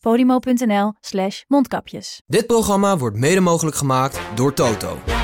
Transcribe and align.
podimo.nl 0.00 0.92
slash 1.00 1.42
mondkapjes. 1.46 2.22
Dit 2.26 2.46
programma 2.46 2.96
wordt 2.96 3.16
mede 3.16 3.40
mogelijk 3.40 3.76
gemaakt 3.76 4.20
door 4.34 4.54
Toto. 4.54 5.17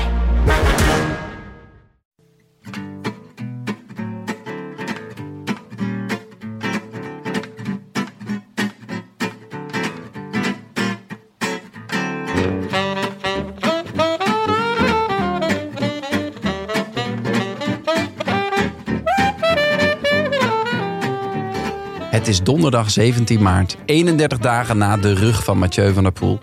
Het 22.25 22.33
is 22.33 22.43
donderdag 22.43 22.91
17 22.91 23.41
maart, 23.41 23.77
31 23.85 24.37
dagen 24.37 24.77
na 24.77 24.97
de 24.97 25.13
rug 25.13 25.43
van 25.43 25.57
Mathieu 25.57 25.93
van 25.93 26.03
der 26.03 26.11
Poel. 26.11 26.39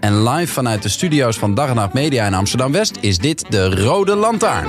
En 0.00 0.28
live 0.28 0.52
vanuit 0.52 0.82
de 0.82 0.88
studio's 0.88 1.38
van 1.38 1.54
Dag 1.54 1.68
en 1.68 1.74
Nacht 1.74 1.92
Media 1.92 2.26
in 2.26 2.34
Amsterdam-West 2.34 2.98
is 3.00 3.18
dit 3.18 3.44
de 3.48 3.82
Rode 3.84 4.14
Lantaarn. 4.14 4.68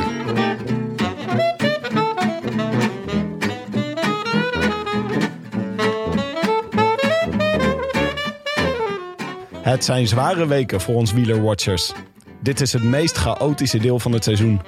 Het 9.62 9.86
zijn 9.86 10.08
zware 10.08 10.48
weken 10.48 10.82
voor 10.82 10.96
ons 10.96 11.14
wielerwatchers. 11.14 11.92
Dit 12.42 12.62
is 12.62 12.74
het 12.74 12.84
meest 12.84 13.18
chaotische 13.18 13.78
deel 13.78 14.00
van 14.00 14.12
het 14.12 14.24
seizoen. 14.24 14.62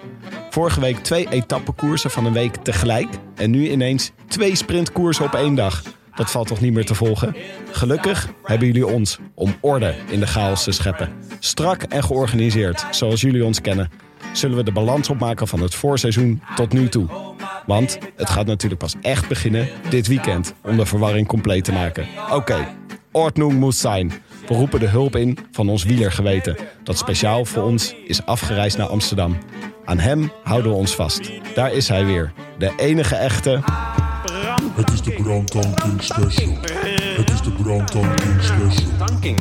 Vorige 0.55 0.79
week 0.79 0.97
twee 0.97 1.29
etappekoersen 1.29 2.11
van 2.11 2.25
een 2.25 2.33
week 2.33 2.55
tegelijk. 2.55 3.07
En 3.35 3.51
nu 3.51 3.69
ineens 3.69 4.11
twee 4.27 4.55
sprintkoersen 4.55 5.25
op 5.25 5.33
één 5.33 5.55
dag. 5.55 5.83
Dat 6.15 6.31
valt 6.31 6.47
toch 6.47 6.61
niet 6.61 6.73
meer 6.73 6.85
te 6.85 6.95
volgen? 6.95 7.35
Gelukkig 7.71 8.29
hebben 8.43 8.67
jullie 8.67 8.87
ons 8.87 9.19
om 9.33 9.55
orde 9.59 9.95
in 10.09 10.19
de 10.19 10.27
chaos 10.27 10.63
te 10.63 10.71
scheppen. 10.71 11.09
Strak 11.39 11.83
en 11.83 12.03
georganiseerd, 12.03 12.85
zoals 12.91 13.21
jullie 13.21 13.45
ons 13.45 13.61
kennen. 13.61 13.91
Zullen 14.33 14.57
we 14.57 14.63
de 14.63 14.71
balans 14.71 15.09
opmaken 15.09 15.47
van 15.47 15.61
het 15.61 15.75
voorseizoen 15.75 16.41
tot 16.55 16.73
nu 16.73 16.89
toe. 16.89 17.07
Want 17.65 17.97
het 18.15 18.29
gaat 18.29 18.45
natuurlijk 18.45 18.81
pas 18.81 18.95
echt 19.01 19.27
beginnen 19.27 19.69
dit 19.89 20.07
weekend 20.07 20.53
om 20.63 20.77
de 20.77 20.85
verwarring 20.85 21.27
compleet 21.27 21.63
te 21.63 21.71
maken. 21.71 22.07
Oké, 22.31 22.67
Ordnung 23.11 23.53
moet 23.53 23.75
zijn. 23.75 24.11
We 24.47 24.53
roepen 24.53 24.79
de 24.79 24.87
hulp 24.87 25.15
in 25.15 25.37
van 25.51 25.69
ons 25.69 25.83
wielergeweten, 25.83 26.57
dat 26.83 26.97
speciaal 26.97 27.45
voor 27.45 27.63
ons 27.63 27.95
is 28.07 28.25
afgereisd 28.25 28.77
naar 28.77 28.87
Amsterdam. 28.87 29.37
Aan 29.85 29.99
hem 29.99 30.31
houden 30.43 30.71
we 30.71 30.77
ons 30.77 30.95
vast. 30.95 31.31
Daar 31.53 31.73
is 31.73 31.87
hij 31.87 32.05
weer, 32.05 32.33
de 32.57 32.73
enige 32.77 33.15
echte. 33.15 33.61
Het 34.75 34.91
is 34.91 35.01
de 35.01 35.11
brandtanking 35.11 36.03
special. 36.03 36.57
Het 37.15 37.29
is 37.29 37.41
de 37.41 37.51
brandtanking 37.51 38.41
special. 38.41 38.97
Tanking. 38.97 39.39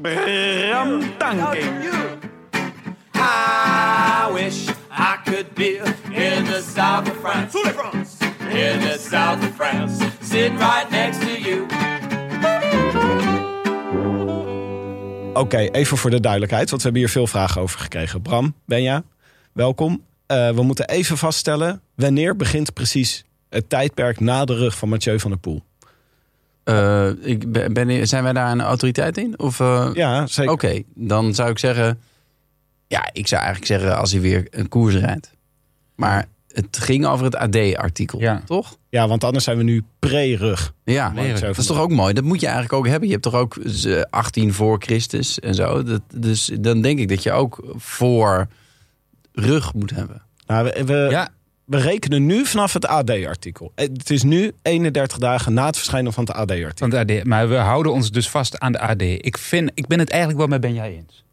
Bram 0.00 1.16
tanking. 1.18 1.64
I 3.14 4.32
wish 4.32 4.68
I 4.90 5.16
could 5.24 5.54
be 5.54 5.76
in 6.10 6.44
the 6.44 6.62
south 6.74 7.10
of 7.10 7.16
France. 7.16 7.58
In 8.40 8.80
the 8.80 8.98
south 9.10 9.38
of 9.38 9.54
France. 9.54 10.04
Sitting 10.20 10.58
right 10.58 10.90
next 10.90 11.20
to 11.20 11.40
you. 11.40 11.66
Oké, 15.38 15.58
even 15.58 15.96
voor 15.96 16.10
de 16.10 16.20
duidelijkheid, 16.20 16.70
want 16.70 16.82
we 16.82 16.88
hebben 16.88 17.02
hier 17.06 17.12
veel 17.16 17.26
vragen 17.26 17.60
over 17.60 17.80
gekregen. 17.80 18.22
Bram, 18.22 18.54
Benja, 18.64 19.02
welkom. 19.52 20.02
Eh, 20.26 20.50
we 20.50 20.62
moeten 20.62 20.88
even 20.88 21.18
vaststellen, 21.18 21.80
wanneer 21.94 22.36
begint 22.36 22.72
precies 22.72 23.24
het 23.48 23.68
tijdperk 23.68 24.20
na 24.20 24.44
de 24.44 24.54
rug 24.54 24.76
van 24.76 24.88
Mathieu 24.88 25.20
van 25.20 25.30
der 25.30 25.40
Poel? 25.40 25.62
Eh, 26.64 27.08
ik 27.20 27.52
ben, 27.52 27.72
ben- 27.72 28.06
zijn 28.08 28.22
wij 28.22 28.32
daar 28.32 28.50
een 28.50 28.60
autoriteit 28.60 29.18
in? 29.18 29.38
Of, 29.38 29.60
eh, 29.60 29.90
Ja, 29.94 30.26
zeker. 30.26 30.52
Oké, 30.52 30.82
dan 30.94 31.34
zou 31.34 31.50
ik 31.50 31.58
zeggen... 31.58 32.00
Ja, 32.88 33.08
ik 33.12 33.26
zou 33.26 33.42
eigenlijk 33.42 33.72
zeggen 33.72 33.98
als 33.98 34.12
hij 34.12 34.20
weer 34.20 34.46
een 34.50 34.68
koers 34.68 34.94
rijdt. 34.94 35.30
Maar 35.94 36.26
het 36.56 36.78
ging 36.78 37.06
over 37.06 37.24
het 37.24 37.36
AD-artikel, 37.36 38.20
Ja. 38.20 38.42
toch? 38.44 38.76
Ja, 38.88 39.08
want 39.08 39.24
anders 39.24 39.44
zijn 39.44 39.56
we 39.56 39.62
nu 39.62 39.84
pre-rug. 39.98 40.72
Ja, 40.84 41.12
dat 41.40 41.58
is 41.58 41.66
toch 41.66 41.80
ook 41.80 41.90
mooi? 41.90 42.14
Dat 42.14 42.24
moet 42.24 42.40
je 42.40 42.46
eigenlijk 42.46 42.74
ook 42.74 42.86
hebben. 42.86 43.06
Je 43.06 43.10
hebt 43.10 43.24
toch 43.24 43.34
ook 43.34 43.56
eh, 43.56 44.00
18 44.10 44.52
voor 44.52 44.76
Christus 44.78 45.40
en 45.40 45.54
zo. 45.54 45.82
Dat, 45.82 46.00
dus 46.14 46.50
dan 46.60 46.80
denk 46.80 46.98
ik 46.98 47.08
dat 47.08 47.22
je 47.22 47.32
ook 47.32 47.74
voor 47.76 48.48
rug 49.32 49.74
moet 49.74 49.90
hebben. 49.90 50.22
Nou, 50.46 50.64
we, 50.64 50.84
we, 50.84 51.06
Ja, 51.10 51.28
we 51.64 51.76
rekenen 51.78 52.26
nu 52.26 52.46
vanaf 52.46 52.72
het 52.72 52.86
AD-artikel. 52.86 53.72
Het 53.74 54.10
is 54.10 54.22
nu 54.22 54.52
31 54.62 55.18
dagen 55.18 55.54
na 55.54 55.66
het 55.66 55.76
verschijnen 55.76 56.12
van 56.12 56.24
het 56.24 56.32
AD-artikel. 56.36 56.98
AD. 56.98 57.24
Maar 57.24 57.48
we 57.48 57.54
houden 57.56 57.92
ons 57.92 58.10
dus 58.10 58.28
vast 58.30 58.58
aan 58.58 58.72
de 58.72 58.78
AD. 58.80 59.02
Ik, 59.02 59.38
vind, 59.38 59.70
ik 59.74 59.86
ben 59.86 59.98
het 59.98 60.10
eigenlijk 60.10 60.38
wel 60.40 60.48
met 60.48 60.60
Ben 60.60 60.74
jij 60.74 60.92
eens. 60.96 61.24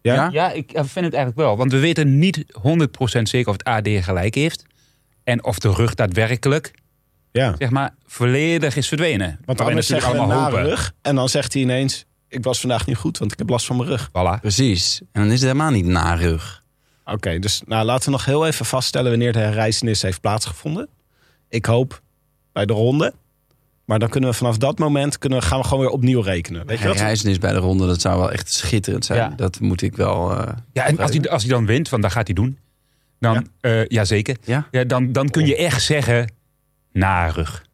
Ja? 0.00 0.14
Ja? 0.14 0.28
Ja, 0.32 0.50
ik 0.52 0.70
vind 0.74 1.04
het 1.04 1.14
eigenlijk 1.14 1.36
wel. 1.36 1.56
Want 1.56 1.72
we 1.72 1.78
weten 1.78 2.18
niet 2.18 2.44
100% 3.18 3.22
zeker 3.22 3.48
of 3.48 3.52
het 3.52 3.64
AD 3.64 3.88
gelijk 4.04 4.34
heeft. 4.34 4.64
En 5.24 5.44
of 5.44 5.58
de 5.58 5.72
rug 5.72 5.94
daadwerkelijk, 5.94 6.70
Ja. 7.32 7.54
zeg 7.58 7.70
maar, 7.70 7.94
volledig 8.06 8.76
is 8.76 8.88
verdwenen. 8.88 9.38
Want 9.44 9.60
anders 9.60 9.86
zeggen 9.86 10.10
we 10.12 10.16
natuurlijk 10.16 10.38
na 10.40 10.44
allemaal 10.46 10.60
hopen. 10.60 10.76
rug. 10.76 10.92
En 11.02 11.14
dan 11.14 11.28
zegt 11.28 11.52
hij 11.52 11.62
ineens, 11.62 12.04
ik 12.28 12.44
was 12.44 12.60
vandaag 12.60 12.86
niet 12.86 12.96
goed, 12.96 13.18
want 13.18 13.32
ik 13.32 13.38
heb 13.38 13.48
last 13.48 13.66
van 13.66 13.76
mijn 13.76 13.88
rug. 13.88 14.08
Voilà. 14.08 14.40
Precies. 14.40 15.00
En 15.12 15.22
dan 15.22 15.26
is 15.26 15.32
het 15.32 15.42
helemaal 15.42 15.70
niet 15.70 15.86
na 15.86 16.14
rug. 16.14 16.62
Oké, 17.04 17.38
dus 17.38 17.62
nou, 17.66 17.84
laten 17.84 18.04
we 18.04 18.10
nog 18.10 18.24
heel 18.24 18.46
even 18.46 18.66
vaststellen 18.66 19.10
wanneer 19.10 19.32
de 19.32 19.38
herreizenis 19.38 20.02
heeft 20.02 20.20
plaatsgevonden. 20.20 20.88
Ik 21.48 21.66
hoop 21.66 22.02
bij 22.52 22.66
de 22.66 22.72
ronde. 22.72 23.14
Maar 23.88 23.98
dan 23.98 24.08
kunnen 24.08 24.30
we 24.30 24.36
vanaf 24.36 24.56
dat 24.56 24.78
moment 24.78 25.18
kunnen 25.18 25.42
gaan 25.42 25.58
we 25.60 25.64
gewoon 25.64 25.80
weer 25.84 25.92
opnieuw 25.92 26.20
rekenen. 26.20 26.66
Weet 26.66 26.78
je 26.78 26.86
wat? 26.88 26.96
Reizenis 26.96 27.38
bij 27.38 27.52
de 27.52 27.58
ronde, 27.58 27.86
dat 27.86 28.00
zou 28.00 28.18
wel 28.18 28.32
echt 28.32 28.52
schitterend 28.52 29.04
zijn. 29.04 29.18
Ja. 29.18 29.28
Dat 29.36 29.60
moet 29.60 29.82
ik 29.82 29.96
wel... 29.96 30.36
eh, 30.36 30.52
Ja, 30.72 30.84
en 30.84 30.98
als 30.98 31.10
hij, 31.10 31.30
als 31.30 31.42
hij 31.42 31.52
dan 31.52 31.66
wint, 31.66 31.88
want 31.88 32.02
dat 32.02 32.12
gaat 32.12 32.26
hij 32.26 32.34
doen. 32.34 32.58
Dan, 33.20 33.46
ja, 33.60 33.84
ja 33.88 34.04
zeker. 34.04 34.36
Ja? 34.44 34.68
Ja, 34.70 34.84
dan, 34.84 35.12
dan 35.12 35.28
kun 35.28 35.46
je 35.46 35.56
echt 35.56 35.82
zeggen, 35.82 36.32
na 36.92 37.26
rug. 37.28 37.64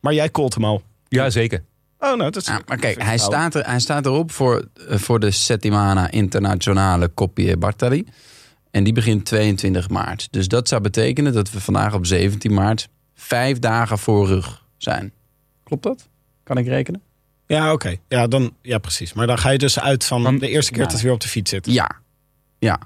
Maar 0.00 0.14
jij 0.14 0.30
called 0.30 0.54
hem 0.54 0.64
al. 0.64 0.82
Ja, 1.08 1.30
zeker. 1.30 1.62
Oh, 1.98 2.08
nou, 2.16 2.30
dat 2.30 2.36
is... 2.36 2.46
Ja, 2.46 2.60
maar 2.66 2.76
kijk, 2.78 3.02
hij 3.02 3.18
staat, 3.18 3.54
er, 3.54 3.66
hij 3.66 3.80
staat 3.80 4.06
erop 4.06 4.30
voor, 4.32 4.68
eh, 4.88 4.98
voor 4.98 5.20
de 5.20 5.30
Settimana 5.30 6.10
Internationale 6.10 7.10
Coppie 7.14 7.56
Bartali. 7.56 8.06
En 8.70 8.84
die 8.84 8.92
begint 8.92 9.24
22 9.24 9.88
maart. 9.88 10.28
Dus 10.30 10.48
dat 10.48 10.68
zou 10.68 10.80
betekenen 10.82 11.32
dat 11.32 11.50
we 11.50 11.60
vandaag 11.60 11.94
op 11.94 12.06
17 12.06 12.54
maart 12.54 12.88
vijf 13.14 13.58
dagen 13.58 13.98
voor 13.98 14.26
rug 14.26 14.64
zijn. 14.76 15.12
Klopt 15.80 15.86
dat? 15.98 16.08
Kan 16.42 16.56
ik 16.58 16.66
rekenen? 16.66 17.02
Ja, 17.46 17.72
oké. 17.72 17.96
Ja, 18.08 18.26
dan, 18.26 18.52
ja, 18.62 18.78
precies. 18.78 19.12
Maar 19.12 19.26
dan 19.26 19.38
ga 19.38 19.50
je 19.50 19.58
dus 19.58 19.80
uit 19.80 20.04
van 20.04 20.22
Dan- 20.22 20.38
de 20.38 20.48
eerste 20.48 20.70
keer 20.72 20.80
ja. 20.80 20.86
dat 20.86 20.94
hij 20.94 21.02
weer 21.04 21.12
op 21.12 21.20
de 21.20 21.28
fiets 21.28 21.50
zit. 21.50 21.66
Ja. 21.66 21.90
Ja. 22.58 22.78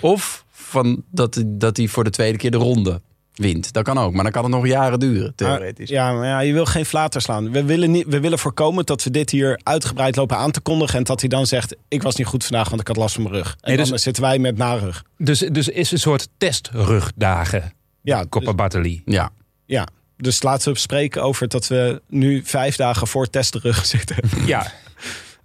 Of 0.00 0.44
van 0.50 1.02
dat, 1.10 1.34
hij- 1.34 1.44
dat 1.46 1.76
hij 1.76 1.88
voor 1.88 2.04
de 2.04 2.10
tweede 2.10 2.38
keer 2.38 2.50
de 2.50 2.56
ronde 2.56 3.00
wint. 3.34 3.72
Dat 3.72 3.84
kan 3.84 3.98
ook, 3.98 4.12
maar 4.12 4.22
dan 4.22 4.32
kan 4.32 4.42
het 4.42 4.52
nog 4.52 4.66
jaren 4.66 4.98
duren, 4.98 5.34
theoretisch. 5.34 5.88
Ja, 5.88 6.12
maar 6.12 6.26
ja, 6.26 6.40
je 6.40 6.52
wil 6.52 6.64
geen 6.66 6.84
flater 6.86 7.20
slaan. 7.20 7.50
We 7.50 7.64
willen, 7.64 7.90
niet, 7.90 8.06
we 8.06 8.20
willen 8.20 8.38
voorkomen 8.38 8.86
dat 8.86 9.02
we 9.04 9.10
dit 9.10 9.30
hier 9.30 9.60
uitgebreid 9.62 10.16
lopen 10.16 10.36
aan 10.36 10.50
te 10.50 10.60
kondigen. 10.60 10.98
En 10.98 11.04
dat 11.04 11.20
hij 11.20 11.28
dan 11.28 11.46
zegt, 11.46 11.76
ik 11.88 12.02
was 12.02 12.16
niet 12.16 12.26
goed 12.26 12.44
vandaag, 12.44 12.68
want 12.68 12.80
ik 12.80 12.86
had 12.86 12.96
last 12.96 13.14
van 13.14 13.22
mijn 13.22 13.34
rug. 13.34 13.50
En 13.60 13.68
Nee, 13.68 13.76
dus- 13.76 13.88
dan 13.88 13.98
zitten 13.98 14.22
wij 14.22 14.38
met 14.38 14.56
narug. 14.56 15.04
Dus, 15.18 15.38
dus 15.38 15.68
is 15.68 15.90
een 15.90 15.98
soort 15.98 16.28
testrugdagen. 16.38 17.72
Ja, 18.02 18.18
dus, 18.20 18.28
Coppa 18.28 18.54
Bartali. 18.54 19.02
Ja. 19.04 19.30
ja, 19.66 19.86
dus 20.16 20.42
laten 20.42 20.72
we 20.72 20.78
spreken 20.78 21.22
over 21.22 21.48
dat 21.48 21.66
we 21.66 22.02
nu 22.08 22.42
vijf 22.44 22.76
dagen 22.76 23.06
voor 23.06 23.30
testrug 23.30 23.86
zitten. 23.86 24.16
Ja, 24.46 24.66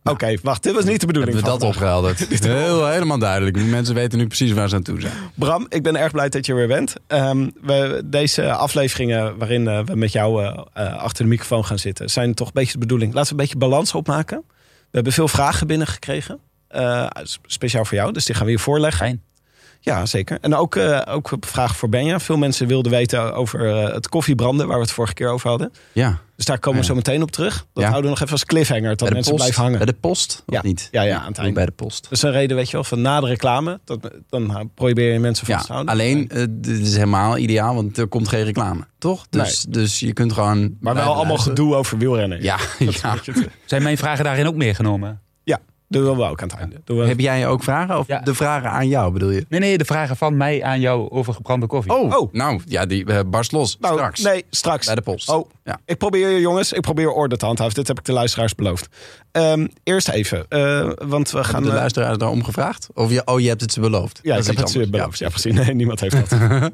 Oké, 0.04 0.36
wacht, 0.44 0.64
dit 0.64 0.74
was 0.74 0.84
niet 0.84 1.00
de 1.00 1.06
bedoeling 1.06 1.34
Hebben 1.34 1.54
we 1.54 1.60
dat 1.60 1.70
opgehelderd? 1.70 2.28
Heel, 2.44 2.88
helemaal 2.88 3.20
duidelijk. 3.20 3.56
Die 3.58 3.66
mensen 3.66 3.96
weten 3.96 4.18
nu 4.18 4.28
precies 4.28 4.52
waar 4.52 4.70
ze 4.70 4.76
aan 4.76 4.82
toe 4.82 5.02
zijn. 5.02 5.14
Bram, 5.36 5.66
ik 5.70 5.84
ben 5.84 5.96
erg 5.96 6.12
blij 6.12 6.30
dat 6.30 6.46
je 6.46 6.52
er 6.52 6.58
weer 6.58 6.68
bent. 6.68 6.94
Ehm, 7.08 7.50
we, 7.62 8.02
deze 8.06 8.52
afleveringen 8.54 9.38
waarin 9.38 9.68
eh, 9.68 9.80
we 9.86 9.96
met 9.96 10.12
jou 10.12 10.44
eh, 10.44 10.62
eh, 10.74 10.98
achter 10.98 11.24
de 11.24 11.30
microfoon 11.30 11.66
gaan 11.66 11.80
zitten... 11.80 12.10
zijn 12.10 12.34
toch 12.34 12.48
een 12.48 12.54
beetje 12.54 12.74
de 12.74 12.80
bedoeling. 12.80 13.14
Laten 13.14 13.36
we 13.36 13.42
een 13.42 13.48
beetje 13.48 13.60
balans 13.60 13.94
opmaken. 13.94 14.44
We 14.80 14.96
hebben 14.96 15.14
veel 15.14 15.28
vragen 15.28 15.68
binnengekregen. 15.68 16.40
eh, 16.68 17.08
speciaal 17.46 17.86
voor 17.86 17.98
jou, 17.98 18.12
dus 18.12 18.26
die 18.26 18.36
gaan 18.36 18.46
we 18.46 18.52
je 18.52 18.60
voorleggen. 18.60 19.06
fijn. 19.06 19.24
Ja, 19.82 20.06
zeker. 20.06 20.38
En 20.42 20.56
ook, 20.56 20.76
eh, 20.76 21.02
ook 21.10 21.32
een 21.32 21.44
vraag 21.46 21.76
voor 21.78 21.90
Benja. 21.90 22.20
Veel 22.20 22.38
mensen 22.38 22.68
wilden 22.68 22.92
weten 22.92 23.34
over 23.36 23.76
eh, 23.76 23.94
het 23.94 24.10
koffiebranden... 24.10 24.68
waar 24.68 24.76
we 24.76 24.82
het 24.82 24.92
vorige 24.92 25.14
keer 25.14 25.30
over 25.30 25.50
hadden. 25.50 25.72
Ja, 25.92 26.20
Dus 26.36 26.46
daar 26.46 26.60
komen 26.60 26.80
we 26.80 26.86
Ja. 26.86 26.92
zo 26.92 26.96
meteen 26.98 27.22
op 27.22 27.32
terug. 27.32 27.54
Dat 27.74 27.84
Ja. 27.84 27.90
houden 27.90 28.02
we 28.04 28.10
nog 28.10 28.20
even 28.20 28.32
als 28.32 28.46
cliffhanger... 28.46 28.96
de 28.96 29.04
mensen 29.04 29.22
post. 29.24 29.36
blijven 29.36 29.62
hangen. 29.64 29.78
Bij 29.78 29.86
de 29.88 29.94
post, 29.94 30.44
of 30.46 30.54
Ja. 30.56 30.62
niet? 30.64 30.88
Ja, 30.92 31.02
ja, 31.02 31.20
aan 31.20 31.28
het 31.28 31.38
einde. 31.38 31.54
Bij 31.54 31.66
de 31.66 31.72
post. 31.72 32.04
Dat 32.04 32.12
is 32.12 32.22
een 32.22 32.32
reden, 32.32 32.56
weet 32.56 32.66
je 32.68 32.72
wel, 32.74 32.84
van 32.84 33.02
na 33.02 33.20
de 33.20 33.28
reclame. 33.28 33.80
Dat, 33.86 34.10
dan 34.30 34.72
probeer 34.76 35.14
je 35.14 35.20
mensen 35.20 35.46
vast 35.46 35.60
Ja, 35.60 35.66
te 35.66 35.72
houden. 35.74 35.94
alleen, 35.94 36.30
eh, 36.30 36.44
dit 36.50 36.80
is 36.80 36.94
helemaal 36.94 37.38
ideaal, 37.38 37.76
want 37.76 37.98
er 37.98 38.08
komt 38.08 38.28
geen 38.28 38.44
reclame, 38.44 38.84
toch? 38.98 39.26
Dus, 39.30 39.66
dus 39.70 40.00
je 40.00 40.14
kunt 40.14 40.34
gewoon... 40.34 40.76
Maar 40.80 40.94
wel 40.94 41.04
allemaal 41.04 41.26
luisteren. 41.26 41.58
gedoe 41.58 41.76
over 41.76 41.98
wielrennen. 41.98 42.42
Ja, 42.44 42.58
ja. 43.02 43.16
Zijn 43.66 43.84
mijn 43.84 43.98
vragen 43.98 44.24
daarin 44.24 44.48
ook 44.48 44.56
meegenomen? 44.56 45.22
Ja, 45.92 46.00
doen 46.00 46.18
we 46.18 46.24
ook 46.24 46.42
aan 46.42 46.48
het 46.48 46.58
einde. 46.58 46.82
Doen 46.84 46.98
we... 47.00 47.06
Heb 47.08 47.20
jij 47.20 47.48
ook 47.48 47.64
vragen? 47.64 47.98
Of 47.98 48.08
Ja. 48.08 48.20
de 48.20 48.34
vragen 48.34 48.70
aan 48.70 48.88
jou, 48.88 49.12
bedoel 49.14 49.30
je? 49.30 49.46
Nee, 49.50 49.60
nee, 49.60 49.78
de 49.78 49.86
vragen 49.86 50.16
van 50.18 50.38
mij 50.38 50.64
aan 50.64 50.80
jou 50.80 51.10
over 51.10 51.34
gebrande 51.34 51.68
koffie. 51.68 51.94
Oh, 51.94 52.14
Oh. 52.14 52.34
nou, 52.34 52.62
ja, 52.66 52.86
die 52.86 53.06
eh, 53.06 53.20
barst 53.28 53.52
los. 53.52 53.78
Nou, 53.80 53.94
Straks. 53.94 54.22
Nee, 54.22 54.46
straks. 54.50 54.86
Bij 54.86 54.96
de 54.96 55.02
post. 55.02 55.30
Oh, 55.30 55.50
Ja. 55.64 55.80
ik 55.86 55.98
probeer, 55.98 56.40
jongens, 56.40 56.74
ik 56.74 56.82
probeer 56.82 57.12
orde 57.12 57.38
te 57.38 57.46
handhaven. 57.46 57.74
Dit 57.74 57.88
heb 57.88 58.00
ik 58.00 58.06
de 58.06 58.14
luisteraars 58.14 58.56
beloofd. 58.56 58.88
Ehm, 59.32 59.68
eerst 59.84 60.10
even, 60.10 60.46
eh, 60.50 60.90
want 61.06 61.32
we 61.32 61.38
gaan... 61.38 61.46
Hebben 61.46 61.64
de 61.64 61.70
eh, 61.70 61.76
luisteraars 61.76 62.18
daarom 62.18 62.44
gevraagd? 62.44 62.88
Of 62.94 63.12
je, 63.12 63.22
oh, 63.26 63.40
je 63.40 63.48
hebt 63.48 63.62
het 63.62 63.72
ze 63.74 63.80
beloofd? 63.80 64.20
Ja, 64.24 64.30
Dat 64.30 64.34
ik 64.36 64.42
is 64.42 64.48
heb 64.48 64.58
het 64.58 64.70
ze 64.70 64.90
beloofd. 64.90 65.20
Ja, 65.20 65.30
precies. 65.30 65.54
Nee, 65.54 65.74
niemand 65.76 66.00
heeft 66.00 66.30
dat. 66.30 66.40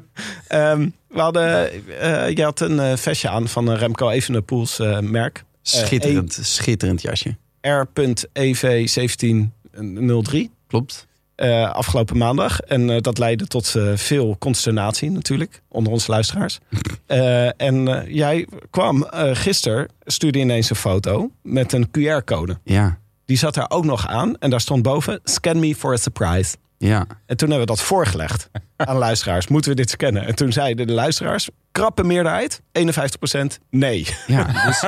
Ehm, 0.48 0.88
we 1.08 1.20
hadden, 1.20 1.70
eh, 2.00 2.30
je 2.36 2.42
had 2.42 2.60
een 2.60 2.98
vestje 2.98 3.28
aan 3.28 3.48
van 3.48 3.70
Remco 3.72 4.08
Evenepoel's 4.10 4.78
merk. 5.00 5.44
Schitterend, 5.62 6.38
schitterend 6.42 7.02
jasje. 7.02 7.36
R.EV1703. 7.66 10.38
Klopt. 10.66 11.06
eh, 11.34 11.70
afgelopen 11.70 12.16
maandag. 12.16 12.60
En 12.60 12.90
eh, 12.90 13.00
dat 13.00 13.18
leidde 13.18 13.46
tot 13.46 13.74
eh, 13.74 13.92
veel 13.94 14.36
consternatie 14.38 15.10
natuurlijk 15.10 15.62
onder 15.68 15.92
onze 15.92 16.10
luisteraars. 16.10 16.58
En 17.56 18.04
jij 18.08 18.46
kwam 18.70 19.06
gisteren, 19.32 19.88
stuurde 20.04 20.38
ineens 20.38 20.70
een 20.70 20.76
foto 20.76 21.30
met 21.42 21.72
een 21.72 21.86
QR-code. 21.88 22.58
Ja, 22.64 22.98
Die 23.24 23.36
zat 23.36 23.54
daar 23.54 23.70
ook 23.70 23.84
nog 23.84 24.06
aan 24.08 24.38
en 24.38 24.50
daar 24.50 24.60
stond 24.60 24.82
boven: 24.82 25.20
scan 25.24 25.58
me 25.58 25.74
for 25.74 25.92
a 25.92 25.96
surprise. 25.96 26.56
ja. 26.78 27.06
En 27.26 27.36
toen 27.36 27.48
hebben 27.50 27.66
we 27.66 27.72
dat 27.74 27.82
voorgelegd 27.82 28.50
aan 28.76 28.96
luisteraars. 28.96 29.48
Moeten 29.48 29.70
we 29.70 29.76
dit 29.76 29.90
scannen? 29.90 30.26
En 30.26 30.34
toen 30.34 30.52
zeiden 30.52 30.86
de 30.86 30.92
luisteraars, 30.92 31.48
krappe 31.76 32.04
meerderheid, 32.04 32.60
51% 32.78 33.40
nee. 33.70 34.06
ja 34.26 34.66
dus, 34.66 34.82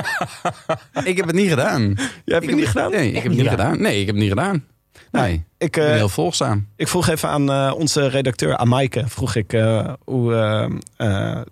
ik 1.04 1.16
heb 1.16 1.26
het 1.26 1.34
niet 1.34 1.48
gedaan. 1.48 1.82
Jij 2.24 2.34
hebt 2.34 2.46
het 2.46 2.56
niet 2.56 2.68
gedaan? 2.68 2.90
Nee, 2.90 3.08
ik 3.08 3.22
heb 3.22 3.24
het 3.24 3.40
niet 3.40 3.48
gedaan. 3.48 3.80
Nee, 3.82 4.00
ik 4.00 4.06
heb 4.06 4.14
het 4.14 4.24
niet 4.24 4.32
gedaan. 4.32 4.64
Nee, 5.10 5.34
ik 5.34 5.40
Ik, 5.58 5.72
ben 5.72 5.88
eh, 5.88 5.94
heel 5.94 6.08
volgzaam. 6.08 6.66
Ik 6.76 6.88
vroeg 6.88 7.08
even 7.08 7.28
aan 7.28 7.50
eh, 7.50 7.72
onze 7.76 8.08
redacteur 8.08 8.56
Amaike, 8.56 9.04
vroeg 9.06 9.34
ik 9.34 9.52
eh, 9.52 9.92
hoe, 10.04 10.30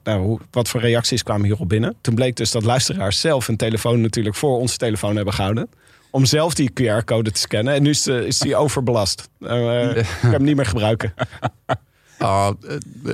nou, 0.03 0.21
hoe, 0.21 0.41
wat 0.51 0.69
voor 0.69 0.81
reacties 0.81 1.23
kwamen 1.23 1.47
hierop 1.47 1.69
binnen. 1.69 1.97
Toen 2.01 2.15
bleek 2.15 2.37
dus 2.37 2.51
dat 2.51 2.65
luisteraars 2.65 3.21
zelf 3.21 3.49
een 3.49 3.57
telefoon 3.57 4.01
natuurlijk 4.01 4.37
voor 4.37 4.59
onze 4.59 4.77
telefoon 4.77 5.17
hebben 5.17 5.35
gehouden. 5.35 5.69
Om 6.11 6.25
zelf 6.25 6.55
die 6.55 6.71
QR-code 6.71 7.31
te 7.31 7.41
scannen. 7.41 7.75
En 7.75 7.83
nu 7.83 7.91
is, 7.91 8.07
is 8.07 8.39
die 8.39 8.57
overbelast. 8.57 9.29
Eh, 9.41 9.97
ik 9.97 10.07
kan 10.21 10.31
hem 10.31 10.43
niet 10.43 10.57
meer 10.57 10.67
gebruiken. 10.67 11.15
Oh, 12.19 12.49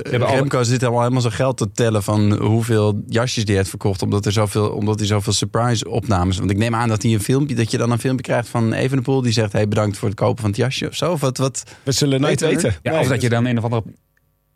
Remco 0.03 0.63
zit 0.63 0.81
allemaal 0.81 0.99
helemaal 1.01 1.21
zijn 1.21 1.33
geld 1.33 1.57
te 1.57 1.71
tellen 1.71 2.03
van 2.03 2.31
hoeveel 2.41 3.01
jasjes 3.07 3.45
die 3.45 3.55
heeft 3.55 3.69
verkocht. 3.69 4.01
Omdat, 4.01 4.25
er 4.25 4.31
zoveel, 4.31 4.69
omdat 4.69 4.99
hij 4.99 5.07
zoveel 5.07 5.33
surprise 5.33 5.89
opnames. 5.89 6.37
Want 6.37 6.51
ik 6.51 6.57
neem 6.57 6.75
aan 6.75 6.87
dat 6.89 7.01
hij 7.03 7.13
een 7.13 7.21
filmpje, 7.21 7.55
dat 7.55 7.71
je 7.71 7.77
dan 7.77 7.91
een 7.91 7.99
filmpje 7.99 8.23
krijgt 8.25 8.47
van 8.49 8.73
Evenepoel. 8.73 9.21
Die 9.21 9.31
zegt, 9.31 9.51
hey, 9.53 9.67
bedankt 9.67 9.97
voor 9.97 10.07
het 10.07 10.17
kopen 10.17 10.41
van 10.41 10.49
het 10.49 10.59
jasje 10.59 10.87
of 10.87 10.95
zo. 10.95 11.11
Of 11.11 11.21
wat, 11.21 11.37
wat? 11.37 11.63
We 11.83 11.91
zullen 11.91 12.21
nooit 12.21 12.39
Weten 12.39 12.55
we? 12.57 12.63
weten. 12.63 12.79
Ja, 12.83 12.91
Nee, 12.91 12.99
of 13.01 13.07
dat 13.07 13.21
je 13.21 13.29
dan 13.29 13.45
een 13.45 13.57
of 13.57 13.63
andere 13.63 13.83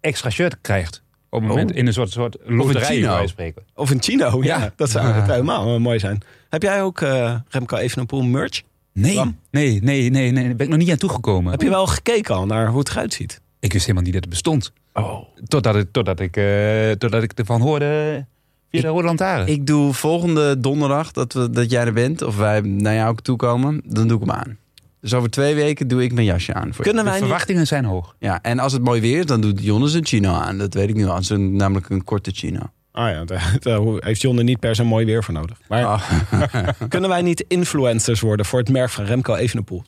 extra 0.01 0.29
shirt 0.29 0.57
krijgt. 0.61 1.01
Op 1.29 1.39
het 1.39 1.49
moment 1.49 1.71
Oh. 1.71 1.77
in 1.77 1.87
een 1.87 1.93
soort, 1.93 2.11
soort 2.11 2.37
loterij, 2.45 3.27
spreken. 3.27 3.63
Of 3.75 3.89
een 3.89 4.01
chino, 4.01 4.43
ja. 4.43 4.59
Ja. 4.59 4.73
Dat 4.75 4.89
zou 4.89 5.13
zou 5.13 5.31
helemaal 5.31 5.73
eh, 5.75 5.79
mooi 5.81 5.99
zijn. 5.99 6.21
Heb 6.49 6.61
jij 6.61 6.81
ook 6.83 7.01
eh, 7.01 7.35
Remco 7.49 7.75
Evenepoel 7.77 8.21
merch? 8.23 8.61
Nee, 8.93 9.15
nee, 9.51 9.79
nee, 9.81 10.09
nee, 10.09 10.31
nee. 10.31 10.43
Daar 10.45 10.55
ben 10.55 10.65
ik 10.65 10.69
nog 10.71 10.77
niet 10.77 10.91
aan 10.91 10.97
toegekomen. 10.97 11.51
Heb 11.51 11.61
je 11.61 11.69
wel 11.69 11.87
gekeken 11.87 12.35
al 12.35 12.45
naar 12.45 12.67
hoe 12.67 12.79
het 12.79 12.89
eruit 12.89 13.13
ziet? 13.13 13.41
Ik 13.59 13.71
wist 13.73 13.85
helemaal 13.85 14.03
niet 14.03 14.13
dat 14.13 14.21
het 14.21 14.31
bestond. 14.31 14.71
Oh. 14.93 15.23
Totdat, 15.47 15.73
het, 15.75 15.93
totdat, 15.93 16.19
ik, 16.19 16.37
eh, 16.37 16.91
totdat 16.91 17.23
ik 17.23 17.31
ervan 17.33 17.61
hoorde 17.61 18.25
via 18.71 18.81
de 18.81 18.87
Rode 18.87 19.03
Lantaarn. 19.05 19.47
Ik 19.47 19.65
doe 19.67 19.93
volgende 19.93 20.59
donderdag 20.59 21.11
dat, 21.11 21.33
we, 21.33 21.49
dat 21.49 21.71
jij 21.71 21.85
er 21.85 21.93
bent, 21.93 22.21
of 22.21 22.37
wij 22.37 22.61
naar 22.61 22.93
jou 22.93 23.15
toe 23.21 23.35
komen, 23.35 23.81
dan 23.85 24.07
doe 24.07 24.19
ik 24.21 24.25
hem 24.27 24.35
aan. 24.35 24.57
Dus 25.01 25.13
over 25.13 25.29
twee 25.29 25.55
weken 25.55 25.87
doe 25.87 26.03
ik 26.03 26.13
mijn 26.13 26.25
jasje 26.25 26.53
aan. 26.53 26.73
Voor 26.73 26.75
je. 26.77 26.91
Kunnen 26.91 27.03
de 27.03 27.09
wij 27.09 27.19
niet... 27.19 27.27
verwachtingen 27.27 27.67
zijn 27.67 27.85
hoog. 27.85 28.15
Ja, 28.19 28.41
en 28.41 28.59
als 28.59 28.73
het 28.73 28.83
mooi 28.83 29.01
weer 29.01 29.19
is, 29.19 29.25
dan 29.25 29.41
doet 29.41 29.63
Jonas 29.63 29.93
een 29.93 30.05
chino 30.05 30.33
aan. 30.33 30.57
Dat 30.57 30.73
weet 30.73 30.89
ik 30.89 30.95
nu 30.95 31.05
al. 31.07 31.19
Een- 31.27 31.55
namelijk 31.55 31.89
een 31.89 32.03
korte 32.03 32.31
chino. 32.31 32.59
Ah 32.91 33.09
ja, 33.09 33.25
daar, 33.25 33.57
daar 33.59 33.79
heeft 33.99 34.21
John 34.21 34.37
er 34.37 34.43
niet 34.43 34.59
per 34.59 34.75
se 34.75 34.83
mooi 34.83 35.05
weer 35.05 35.23
voor 35.23 35.33
nodig. 35.33 35.57
Maar 35.67 35.85
Ah. 35.85 36.01
kunnen 36.89 37.09
wij 37.09 37.21
niet 37.21 37.45
influencers 37.47 38.19
worden 38.19 38.45
voor 38.45 38.59
het 38.59 38.69
merk 38.69 38.89
van 38.89 39.05
Remco 39.05 39.35
Evenepoel? 39.35 39.83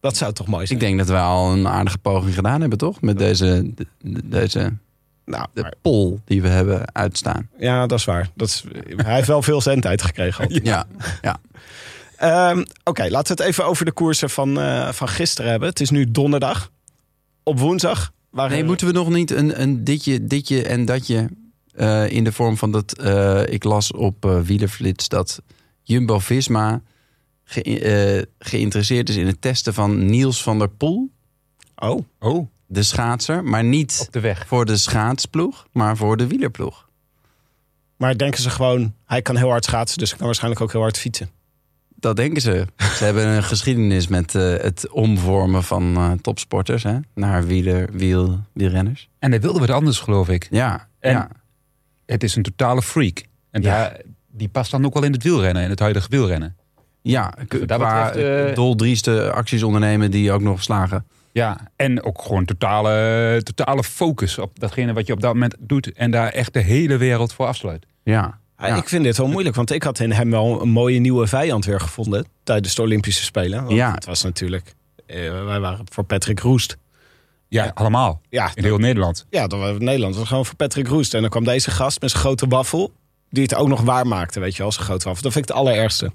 Dat 0.00 0.16
zou 0.16 0.32
toch 0.32 0.46
mooi 0.46 0.66
zijn? 0.66 0.78
Ik 0.78 0.84
denk 0.86 0.98
dat 0.98 1.08
wij 1.08 1.20
al 1.20 1.52
een 1.52 1.68
aardige 1.68 1.98
poging 1.98 2.34
gedaan 2.34 2.60
hebben, 2.60 2.78
toch? 2.78 3.00
Met 3.00 3.18
deze, 3.18 3.70
de- 3.74 3.86
de- 4.00 4.28
deze 4.28 4.72
nou, 5.24 5.46
de 5.54 5.60
maar- 5.62 5.74
poll 5.82 6.18
die 6.24 6.42
we 6.42 6.48
hebben 6.48 6.94
uitstaan. 6.94 7.48
ja, 7.58 7.86
dat 7.86 7.98
is 7.98 8.04
waar. 8.04 8.30
Dat 8.34 8.48
is, 8.48 8.64
hij 8.96 9.14
heeft 9.14 9.26
wel 9.26 9.42
veel 9.42 9.60
zendtijd 9.60 10.02
gekregen. 10.02 10.48
Ja, 10.64 10.86
ja. 11.22 11.40
Ehm, 12.16 12.64
Oké, 12.84 13.02
laten 13.08 13.36
we 13.36 13.42
het 13.42 13.50
even 13.52 13.64
over 13.66 13.84
de 13.84 13.92
koersen 13.92 14.30
van, 14.30 14.60
eh, 14.60 14.88
van 14.92 15.08
gisteren 15.08 15.50
hebben. 15.50 15.68
Het 15.68 15.80
is 15.80 15.90
nu 15.90 16.10
donderdag. 16.10 16.70
Op 17.42 17.58
woensdag 17.58 18.12
waren 18.30 18.50
Nee, 18.52 18.64
moeten 18.64 18.86
we 18.86 18.92
nog 18.92 19.08
niet 19.08 19.30
een, 19.30 19.60
een 19.62 19.84
ditje, 19.84 20.26
ditje 20.26 20.62
en 20.62 20.84
datje 20.84 21.28
eh, 21.74 22.10
in 22.10 22.24
de 22.24 22.32
vorm 22.32 22.56
van 22.56 22.70
dat... 22.72 22.98
eh, 22.98 23.42
ik 23.46 23.64
las 23.64 23.92
op 23.92 24.40
Wielerflits 24.44 25.08
dat 25.08 25.40
Jumbo-Visma 25.82 26.80
ge- 27.50 27.62
eh, 27.80 28.22
geïnteresseerd 28.38 29.08
is 29.08 29.16
in 29.16 29.26
het 29.26 29.40
testen 29.40 29.74
van 29.74 30.06
Niels 30.06 30.42
van 30.42 30.58
der 30.58 30.68
Poel. 30.68 31.10
Oh, 31.76 32.00
Oh, 32.18 32.48
De 32.66 32.82
schaatser, 32.82 33.44
maar 33.44 33.64
niet 33.64 34.02
op 34.06 34.12
de 34.12 34.20
weg. 34.20 34.46
voor 34.46 34.64
de 34.64 34.76
schaatsploeg, 34.76 35.66
maar 35.72 35.96
voor 35.96 36.16
de 36.16 36.26
wielerploeg. 36.26 36.88
maar 37.96 38.16
denken 38.16 38.42
ze 38.42 38.50
gewoon... 38.50 38.94
Hij 39.06 39.22
kan 39.22 39.36
heel 39.36 39.48
hard 39.48 39.64
schaatsen, 39.64 39.98
dus 39.98 40.10
ik 40.10 40.16
kan 40.16 40.26
waarschijnlijk 40.26 40.62
ook 40.62 40.72
heel 40.72 40.80
hard 40.80 40.98
fietsen. 40.98 41.30
Dat 41.94 42.16
denken 42.16 42.42
ze. 42.42 42.66
Ze 42.98 43.04
hebben 43.04 43.26
een 43.28 43.42
geschiedenis 43.42 44.08
met 44.08 44.34
eh, 44.34 44.42
het 44.42 44.88
omvormen 44.90 45.62
van 45.62 45.96
eh, 45.96 46.12
topsporters 46.12 46.82
hè, 46.82 46.98
naar 47.14 47.46
wieler, 47.46 47.88
wiel, 47.92 48.40
wielrenners. 48.52 49.08
En 49.18 49.30
hij 49.30 49.40
wilde 49.40 49.58
wat 49.58 49.70
anders, 49.70 49.98
geloof 49.98 50.28
ik. 50.28 50.48
Ja, 50.50 50.88
En- 50.98 51.12
ja. 51.12 51.28
Het 52.06 52.22
is 52.22 52.36
een 52.36 52.42
totale 52.42 52.82
freak. 52.82 53.22
En 53.50 53.62
Ja. 53.62 53.68
daar, 53.68 54.00
die 54.30 54.48
past 54.48 54.70
dan 54.70 54.84
ook 54.84 54.94
wel 54.94 55.02
in 55.04 55.12
het 55.12 55.22
wielrennen, 55.22 55.62
in 55.62 55.70
het 55.70 55.78
huidige 55.78 56.08
wielrennen. 56.10 56.56
Ja 57.02 57.34
dat 57.48 57.78
qua 57.78 58.04
betreft, 58.06 58.48
eh, 58.48 58.54
doldrieste 58.54 59.32
acties 59.32 59.62
ondernemen 59.62 60.10
die 60.10 60.32
ook 60.32 60.40
nog 60.40 60.62
slagen. 60.62 61.06
Ja, 61.32 61.58
en 61.76 62.02
ook 62.04 62.22
gewoon 62.22 62.44
totale, 62.44 63.40
totale 63.42 63.84
focus 63.84 64.38
op 64.38 64.60
datgene 64.60 64.92
wat 64.92 65.06
je 65.06 65.12
op 65.12 65.20
dat 65.20 65.32
moment 65.32 65.54
doet. 65.58 65.92
En 65.92 66.10
daar 66.10 66.28
echt 66.28 66.52
de 66.52 66.60
hele 66.60 66.96
wereld 66.96 67.32
voor 67.32 67.46
afsluit. 67.46 67.86
Ja. 68.02 68.38
Ik 68.76 68.88
vind 68.88 69.04
dit 69.04 69.16
wel 69.16 69.28
moeilijk, 69.28 69.56
want 69.56 69.70
ik 69.70 69.82
had 69.82 69.98
in 69.98 70.12
hem 70.12 70.30
wel 70.30 70.62
een 70.62 70.68
mooie 70.68 70.98
nieuwe 70.98 71.26
vijand 71.26 71.64
weer 71.64 71.80
gevonden 71.80 72.26
tijdens 72.42 72.74
de 72.74 72.82
Olympische 72.82 73.24
Spelen. 73.24 73.64
Want 73.64 73.76
Ja. 73.76 73.92
Het 73.92 74.04
was 74.04 74.22
natuurlijk, 74.22 74.74
eh, 75.06 75.44
wij 75.44 75.60
waren 75.60 75.84
voor 75.90 76.04
Patrick 76.04 76.40
Roest. 76.40 76.76
Ja, 77.48 77.70
allemaal. 77.74 78.20
Ja, 78.28 78.50
In 78.54 78.64
heel 78.64 78.78
Nederland. 78.78 79.26
ja 79.30 79.46
dat 79.46 79.58
was 79.58 79.70
Nederland. 79.78 80.10
Dat 80.10 80.18
was 80.20 80.28
gewoon 80.28 80.46
voor 80.46 80.54
Patrick 80.56 80.86
Roest. 80.88 81.14
En 81.14 81.20
dan 81.20 81.30
kwam 81.30 81.44
deze 81.44 81.70
gast 81.70 82.00
met 82.00 82.10
zijn 82.10 82.22
grote 82.22 82.46
waffel, 82.46 82.92
die 83.30 83.42
het 83.42 83.54
ook 83.54 83.68
nog 83.68 83.80
waar 83.80 84.06
maakte, 84.06 84.40
weet 84.40 84.56
je 84.56 84.62
wel, 84.62 84.72
zijn 84.72 84.84
grote 84.84 85.04
waffel. 85.04 85.22
Dat 85.22 85.32
vind 85.32 85.48
ik 85.48 85.54
het 85.54 85.60
allerergste. 85.60 86.12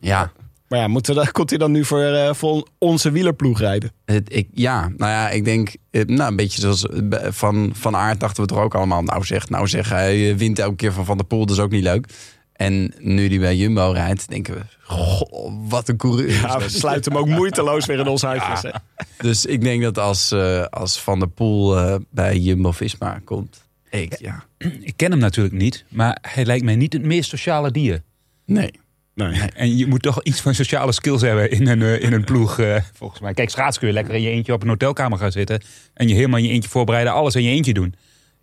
Ja. 0.00 0.32
Maar 0.68 0.78
ja, 0.78 0.88
moet 0.88 1.08
er, 1.08 1.14
dan- 1.14 1.32
komt 1.38 1.50
hij 1.50 1.58
dan 1.58 1.72
nu 1.72 1.84
voor, 1.84 2.02
eh, 2.02 2.34
voor 2.34 2.68
onze 2.78 3.10
wielerploeg 3.10 3.58
rijden? 3.60 3.92
Het, 4.04 4.34
ik, 4.34 4.48
ja, 4.54 4.80
nou 4.80 5.10
ja, 5.12 5.30
ik 5.30 5.44
denk, 5.44 5.74
eh, 5.90 6.04
nou, 6.04 6.30
een 6.30 6.36
beetje 6.36 6.60
zoals 6.60 6.86
eh, 6.86 7.18
van, 7.30 7.70
van 7.74 7.96
aard 7.96 8.20
dachten 8.20 8.42
we 8.42 8.48
toch 8.48 8.58
ook 8.58 8.74
allemaal. 8.74 9.02
Nou 9.02 9.24
zeg, 9.24 9.48
nou 9.48 9.68
zeg, 9.68 9.88
hij 9.88 10.36
wint 10.36 10.58
elke 10.58 10.76
keer 10.76 10.92
van 10.92 11.04
Van 11.04 11.16
der 11.16 11.26
Poel, 11.26 11.46
dat 11.46 11.56
is 11.56 11.62
ook 11.62 11.70
niet 11.70 11.82
leuk. 11.82 12.06
En 12.52 12.94
nu 12.98 13.28
die 13.28 13.38
bij 13.38 13.56
Jumbo 13.56 13.90
rijdt, 13.90 14.28
denken 14.28 14.54
we, 14.54 14.60
goh, 14.82 15.52
wat 15.68 15.88
een 15.88 15.96
coureur. 15.96 16.30
Ja, 16.30 16.54
we 16.54 16.60
dat. 16.60 16.70
sluiten 16.70 17.12
hem 17.12 17.20
ook 17.20 17.28
moeiteloos 17.28 17.86
weer 17.86 17.98
in 17.98 18.06
ons 18.06 18.22
hè. 18.22 18.70
Dus 19.18 19.46
ik 19.46 19.60
denk 19.62 19.82
dat 19.82 19.98
als, 19.98 20.30
eh, 20.30 20.64
als 20.64 21.00
Van 21.00 21.18
der 21.18 21.28
Poel 21.28 21.78
eh, 21.78 21.94
bij 22.10 22.38
Jumbo-Visma 22.38 23.20
komt, 23.24 23.64
ik, 23.90 24.18
ja, 24.18 24.44
Ik 24.80 24.92
ken 24.96 25.10
hem 25.10 25.20
natuurlijk 25.20 25.54
niet, 25.54 25.84
maar 25.88 26.18
hij 26.22 26.44
lijkt 26.44 26.64
mij 26.64 26.76
niet 26.76 26.92
het 26.92 27.02
meest 27.04 27.28
sociale 27.30 27.70
dier. 27.70 28.02
nee. 28.44 28.70
Nee. 29.18 29.40
En 29.54 29.76
je 29.76 29.86
moet 29.86 30.02
toch 30.02 30.22
iets 30.22 30.40
van 30.40 30.54
sociale 30.54 30.92
skills 30.92 31.20
hebben 31.22 31.50
in 31.50 31.66
een, 31.68 31.82
eh, 31.82 32.02
in 32.02 32.12
een 32.12 32.24
ploeg, 32.24 32.58
eh, 32.58 32.76
volgens 32.94 33.20
mij. 33.20 33.34
Kijk, 33.34 33.50
schaats 33.50 33.78
kun 33.78 33.86
je 33.88 33.94
lekker 33.94 34.14
in 34.14 34.22
je 34.22 34.30
eentje 34.30 34.52
op 34.52 34.62
een 34.62 34.68
hotelkamer 34.68 35.18
gaan 35.18 35.32
zitten. 35.32 35.60
En 35.94 36.08
je 36.08 36.14
helemaal 36.14 36.38
in 36.38 36.44
je 36.44 36.50
eentje 36.50 36.70
voorbereiden, 36.70 37.12
alles 37.12 37.34
in 37.34 37.42
je 37.42 37.50
eentje 37.50 37.72
doen. 37.74 37.94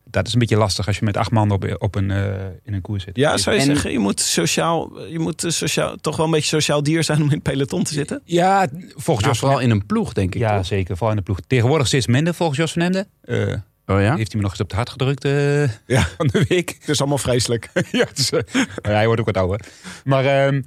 dat 0.09 0.27
is 0.27 0.33
een 0.33 0.39
beetje 0.39 0.57
lastig 0.57 0.87
als 0.87 0.97
je 0.99 1.05
met 1.05 1.17
acht 1.17 1.31
man 1.31 1.51
op, 1.51 1.75
op 1.79 1.95
een, 1.95 2.11
eh, 2.11 2.33
in 2.63 2.73
een 2.73 2.81
koers 2.81 3.03
zit. 3.03 3.17
Ja, 3.17 3.37
zou 3.37 3.55
je 3.55 3.61
En- 3.61 3.67
zeggen, 3.67 3.91
je 3.91 3.99
moet, 3.99 4.19
sociaal, 4.19 5.01
je 5.09 5.19
moet 5.19 5.43
sociaal, 5.47 5.95
toch 6.01 6.17
wel 6.17 6.25
een 6.25 6.31
beetje 6.31 6.47
sociaal 6.47 6.83
dier 6.83 7.03
zijn 7.03 7.17
om 7.17 7.23
in 7.27 7.33
het 7.33 7.43
peloton 7.43 7.83
te 7.83 7.93
zitten? 7.93 8.21
Ja, 8.25 8.67
volgens 8.95 9.25
Ja, 9.25 9.31
Jos 9.31 9.39
vooral 9.39 9.59
in 9.59 9.69
een 9.69 9.85
ploeg, 9.85 10.13
denk 10.13 10.35
ik. 10.35 10.41
Ja, 10.41 10.55
toch? 10.57 10.65
zeker. 10.65 10.93
Vooral 10.97 11.09
in 11.09 11.15
de 11.17 11.23
ploeg. 11.23 11.39
Tegenwoordig 11.47 11.87
steeds 11.87 12.07
minder 12.07 12.33
volgens 12.33 12.57
Jos 12.57 12.71
van 12.71 12.81
Emden. 12.81 13.07
Eh, 13.21 13.53
Oh 13.85 14.01
ja? 14.01 14.15
Heeft 14.15 14.31
hij 14.31 14.35
me 14.35 14.41
nog 14.41 14.51
eens 14.51 14.61
op 14.61 14.67
het 14.67 14.75
hart 14.75 14.89
gedrukt 14.89 15.25
eh, 15.25 15.63
Ja. 15.97 16.07
van 16.17 16.27
de 16.27 16.45
week. 16.47 16.75
Het 16.79 16.89
is 16.89 16.99
allemaal 16.99 17.17
vreselijk. 17.17 17.69
ja, 17.91 18.05
dus, 18.13 18.29
eh, 18.29 18.39
hij 18.81 19.05
wordt 19.05 19.19
ook 19.19 19.25
wat 19.25 19.37
ouder. 19.37 19.59
Maar 20.03 20.25
ehm, 20.25 20.61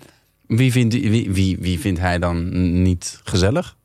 Wie 0.47 0.73
vindt, 0.73 0.95
wie, 0.95 1.31
wie, 1.31 1.57
wie 1.61 1.79
vindt 1.79 2.01
hij 2.01 2.19
dan 2.19 2.49
niet 2.83 3.21
gezellig? 3.25 3.77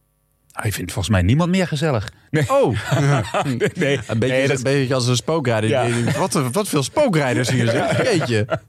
hij 0.53 0.71
vindt 0.71 0.91
volgens 0.91 1.13
mij 1.15 1.23
niemand 1.23 1.49
meer 1.51 1.67
gezellig. 1.67 2.11
Nee, 2.31 2.49
Oh, 2.49 2.77
nee, 3.43 3.57
nee, 3.73 3.99
een 4.07 4.19
beetje, 4.19 4.35
nee, 4.35 4.47
dat, 4.47 4.57
een 4.57 4.63
beetje 4.63 4.93
als 4.93 5.07
een 5.07 5.15
spookrijder. 5.15 5.69
Ja. 5.69 5.87
Wat, 6.17 6.33
wat 6.51 6.67
veel 6.67 6.83
spookrijders 6.83 7.49
hier 7.49 7.67
zeg. 7.69 8.03
Jeetje. 8.03 8.59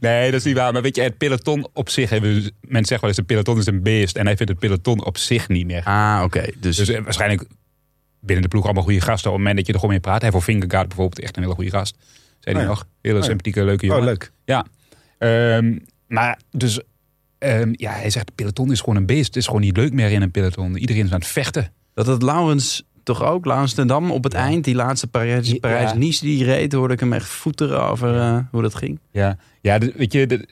nee, 0.00 0.30
dat 0.30 0.40
is 0.40 0.46
niet 0.46 0.56
waar. 0.56 0.72
Maar 0.72 0.82
weet 0.82 0.96
je, 0.96 1.02
het 1.02 1.18
peloton 1.18 1.68
op 1.72 1.88
zich... 1.88 2.10
Hebben, 2.10 2.32
mensen 2.32 2.50
zeggen 2.86 3.00
wel 3.00 3.08
eens, 3.08 3.16
het 3.16 3.26
peloton 3.26 3.58
is 3.58 3.66
een 3.66 3.82
beest. 3.82 4.16
En 4.16 4.26
hij 4.26 4.36
vindt 4.36 4.52
het 4.52 4.60
peloton 4.60 5.04
op 5.04 5.18
zich 5.18 5.48
niet 5.48 5.66
meer. 5.66 5.84
Ah, 5.84 6.20
oké. 6.24 6.44
Dus, 6.60 6.76
Dus 6.76 6.88
eh, 6.88 7.02
waarschijnlijk 7.02 7.44
binnen 8.24 8.42
de 8.42 8.48
ploeg 8.50 8.64
allemaal 8.64 8.82
goede 8.82 9.00
gasten. 9.00 9.30
Op 9.30 9.36
het 9.36 9.44
moment 9.46 9.56
dat 9.56 9.66
je 9.66 9.72
er 9.72 9.78
gewoon 9.78 9.94
mee 9.94 10.04
praat. 10.04 10.22
Hij 10.22 10.30
voor 10.30 10.42
Fingergaard 10.42 10.88
bijvoorbeeld 10.88 11.20
echt 11.20 11.36
een 11.36 11.42
hele 11.42 11.54
goede 11.54 11.70
gast. 11.70 11.96
Zei 12.40 12.40
hij 12.40 12.54
Oh 12.54 12.60
ja. 12.60 12.66
nog. 12.68 12.86
Hele 13.02 13.16
ja. 13.18 13.22
sympathieke, 13.24 13.64
leuke 13.64 13.86
jongen. 13.86 14.00
Oh, 14.00 14.06
leuk. 14.08 14.32
Ja. 14.44 14.66
Ehm, 15.18 15.78
maar 16.06 16.38
dus... 16.50 16.80
ehm, 17.38 17.68
ja, 17.72 17.90
hij 17.92 18.10
zegt, 18.10 18.26
het 18.26 18.34
peloton 18.34 18.70
is 18.72 18.80
gewoon 18.80 18.96
een 18.96 19.06
beest. 19.06 19.26
Het 19.26 19.36
is 19.36 19.46
gewoon 19.46 19.60
niet 19.60 19.76
leuk 19.76 19.92
meer 19.92 20.10
in 20.10 20.22
een 20.22 20.30
peloton. 20.30 20.76
Iedereen 20.76 21.04
is 21.04 21.12
aan 21.12 21.18
het 21.18 21.28
vechten. 21.28 21.72
dat 21.94 22.06
het 22.06 22.22
Laurens 22.22 22.82
toch 23.02 23.22
ook, 23.22 23.44
Laurens 23.44 23.74
ten 23.74 23.86
Dam, 23.86 24.10
op 24.10 24.24
het 24.24 24.34
eind, 24.34 24.64
die 24.64 24.74
laatste 24.74 25.06
Parijs- 25.06 25.50
Ja. 25.50 25.58
Parijs-Nice 25.60 26.24
die 26.24 26.44
reed, 26.44 26.72
hoorde 26.72 26.94
ik 26.94 27.00
hem 27.00 27.12
echt 27.12 27.28
voeteren 27.28 27.82
over 27.88 28.16
eh, 28.18 28.38
hoe 28.50 28.62
dat 28.62 28.74
ging. 28.74 28.98
Ja, 29.10 29.36
ja 29.60 29.78
weet 29.78 30.12
je, 30.12 30.26
de- 30.26 30.48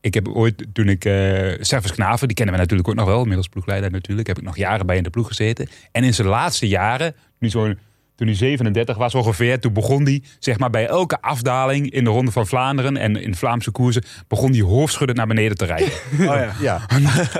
ik 0.00 0.14
heb 0.14 0.28
ooit, 0.28 0.66
toen 0.72 0.88
ik, 0.88 1.04
eh 1.04 1.12
Servus 1.60 1.92
Knaven, 1.92 2.26
die 2.26 2.36
kennen 2.36 2.54
we 2.54 2.60
natuurlijk 2.60 2.88
ook 2.88 2.94
nog 2.94 3.06
wel, 3.06 3.18
inmiddels 3.18 3.48
ploegleider 3.48 3.90
natuurlijk, 3.90 4.28
heb 4.28 4.38
ik 4.38 4.44
nog 4.44 4.56
jaren 4.56 4.86
bij 4.86 4.96
in 4.96 5.02
de 5.02 5.10
ploeg 5.10 5.26
gezeten. 5.26 5.68
En 5.92 6.04
in 6.04 6.14
zijn 6.14 6.28
laatste 6.28 6.68
jaren, 6.68 7.14
nu 7.38 7.50
zo, 7.50 7.74
toen 8.20 8.26
hij 8.26 8.36
37 8.36 8.96
was 8.96 9.14
ongeveer, 9.14 9.60
toen 9.60 9.72
begon 9.72 10.04
hij, 10.04 10.22
zeg 10.38 10.58
maar, 10.58 10.70
bij 10.70 10.86
elke 10.86 11.20
afdaling 11.20 11.90
in 11.90 12.04
de 12.04 12.10
Ronde 12.10 12.30
van 12.30 12.46
Vlaanderen 12.46 12.96
en 12.96 13.16
in 13.16 13.34
Vlaamse 13.34 13.70
koersen, 13.70 14.04
begon 14.28 14.52
hij 14.52 14.60
hoofdschuddend 14.60 15.18
naar 15.18 15.26
beneden 15.26 15.56
te 15.56 15.64
rijden. 15.64 15.92
Oh 16.20 16.26
ja. 16.26 16.54
Ja. 16.60 16.80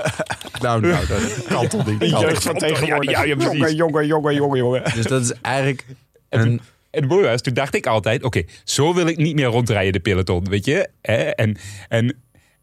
nou, 0.61 0.81
nou, 0.81 1.07
dat 1.07 1.45
kan 1.47 1.67
toch 1.67 1.85
niet. 1.85 2.09
Jeugd 2.09 2.43
van 2.43 2.57
tegenwoordig. 2.57 3.11
Ja, 3.11 3.23
ja, 3.23 3.27
ja, 3.27 3.35
precies. 3.35 3.53
jongen, 3.53 3.75
jongen, 3.75 4.05
jongen, 4.07 4.35
jongen, 4.35 4.57
jongen. 4.57 4.83
Dus 4.95 5.05
dat 5.05 5.21
is 5.23 5.33
eigenlijk 5.41 5.85
een... 6.29 6.39
En 6.39 6.61
het 6.91 7.07
mooie 7.07 7.27
was, 7.27 7.41
toen 7.41 7.53
dacht 7.53 7.75
ik 7.75 7.85
altijd, 7.85 8.23
oké, 8.23 8.43
zo 8.63 8.93
wil 8.93 9.07
ik 9.07 9.17
niet 9.17 9.35
meer 9.35 9.45
rondrijden 9.45 9.93
de 9.93 9.99
peloton, 9.99 10.49
weet 10.49 10.65
je. 10.65 10.89
Hè? 11.01 11.15
En, 11.15 11.57
en, 11.87 12.15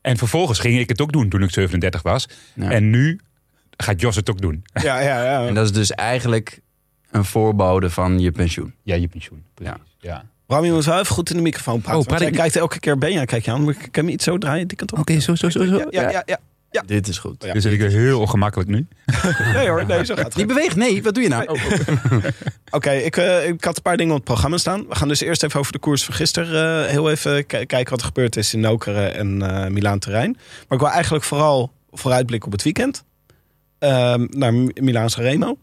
en 0.08 0.16
vervolgens 0.16 0.58
ging 0.58 0.78
ik 0.78 0.88
het 0.88 1.00
ook 1.00 1.12
doen 1.12 1.28
toen 1.28 1.42
ik 1.42 1.50
37 1.50 2.02
was. 2.02 2.28
Ja. 2.54 2.70
En 2.70 2.90
nu 2.90 3.20
gaat 3.76 4.00
Jos 4.00 4.16
het 4.16 4.30
ook 4.30 4.40
doen. 4.40 4.64
Ja, 4.72 5.00
ja, 5.00 5.24
ja. 5.24 5.46
En 5.48 5.54
dat 5.54 5.64
is 5.64 5.72
dus 5.72 5.90
eigenlijk 5.90 6.60
een 7.10 7.24
voorbode 7.24 7.90
van 7.90 8.18
je 8.18 8.30
pensioen. 8.30 8.74
Ja, 8.82 8.94
je 8.94 9.08
pensioen. 9.08 9.44
Precies. 9.54 9.76
Ja. 10.00 10.24
Bram, 10.46 10.64
je 10.64 10.72
moet 10.72 10.84
wel 10.84 10.98
even 10.98 11.14
goed 11.14 11.30
in 11.30 11.36
de 11.36 11.42
microfoon 11.42 11.80
praten. 11.80 12.00
Oh, 12.00 12.06
praat 12.06 12.18
want 12.20 12.32
ik 12.32 12.38
kijkt 12.38 12.56
elke 12.56 12.78
keer 12.78 12.98
Benja, 12.98 13.24
kijk 13.24 13.44
je 13.44 13.50
aan. 13.50 13.64
Kan 13.64 13.74
je 13.92 14.02
me 14.02 14.10
iets 14.10 14.24
zo 14.24 14.38
draaien, 14.38 14.68
die 14.68 14.76
kant 14.76 14.92
op? 14.92 14.98
Oké, 14.98 15.20
zo, 15.20 15.34
zo, 15.34 15.50
zo. 15.50 15.64
zo. 15.64 15.86
Ja, 15.90 16.10
ja, 16.10 16.22
ja. 16.26 16.38
Ja. 16.70 16.82
Dit 16.86 17.08
is 17.08 17.18
goed. 17.18 17.44
Ja. 17.44 17.52
Dus 17.52 17.62
zit 17.62 17.72
ik 17.72 17.80
heel 17.80 18.20
ongemakkelijk 18.20 18.68
nu. 18.70 18.86
Nee 19.54 19.68
hoor, 19.68 19.86
nee, 19.86 20.04
zo 20.04 20.14
gaat 20.14 20.24
het. 20.24 20.34
Die 20.34 20.46
beweegt, 20.46 20.76
nee, 20.76 21.02
wat 21.02 21.14
doe 21.14 21.22
je 21.22 21.28
nou? 21.28 21.48
Oké, 22.70 22.90
ik, 22.90 23.16
eh, 23.16 23.46
ik 23.48 23.64
had 23.64 23.76
een 23.76 23.82
paar 23.82 23.96
dingen 23.96 24.10
op 24.12 24.18
het 24.18 24.26
programma 24.28 24.56
staan. 24.56 24.86
We 24.88 24.94
gaan 24.94 25.08
dus 25.08 25.20
eerst 25.20 25.42
even 25.42 25.60
over 25.60 25.72
de 25.72 25.78
koers 25.78 26.04
van 26.04 26.14
gisteren 26.14 26.84
eh, 26.84 26.90
heel 26.90 27.10
even 27.10 27.46
kijken 27.46 27.90
wat 27.90 28.00
er 28.00 28.06
gebeurd 28.06 28.36
is 28.36 28.54
in 28.54 28.60
Nokeren 28.60 29.14
en 29.14 29.42
eh 29.42 29.66
Milaan 29.70 29.98
Terrein. 29.98 30.30
Maar 30.68 30.78
ik 30.78 30.84
wil 30.84 30.90
eigenlijk 30.92 31.24
vooral 31.24 31.72
vooruitblikken 31.92 32.46
op 32.48 32.52
het 32.54 32.62
weekend. 32.62 33.04
Ehm, 33.78 34.26
naar 34.30 34.54
M- 34.54 34.70
Milaan 34.74 35.08
Remo. 35.16 35.58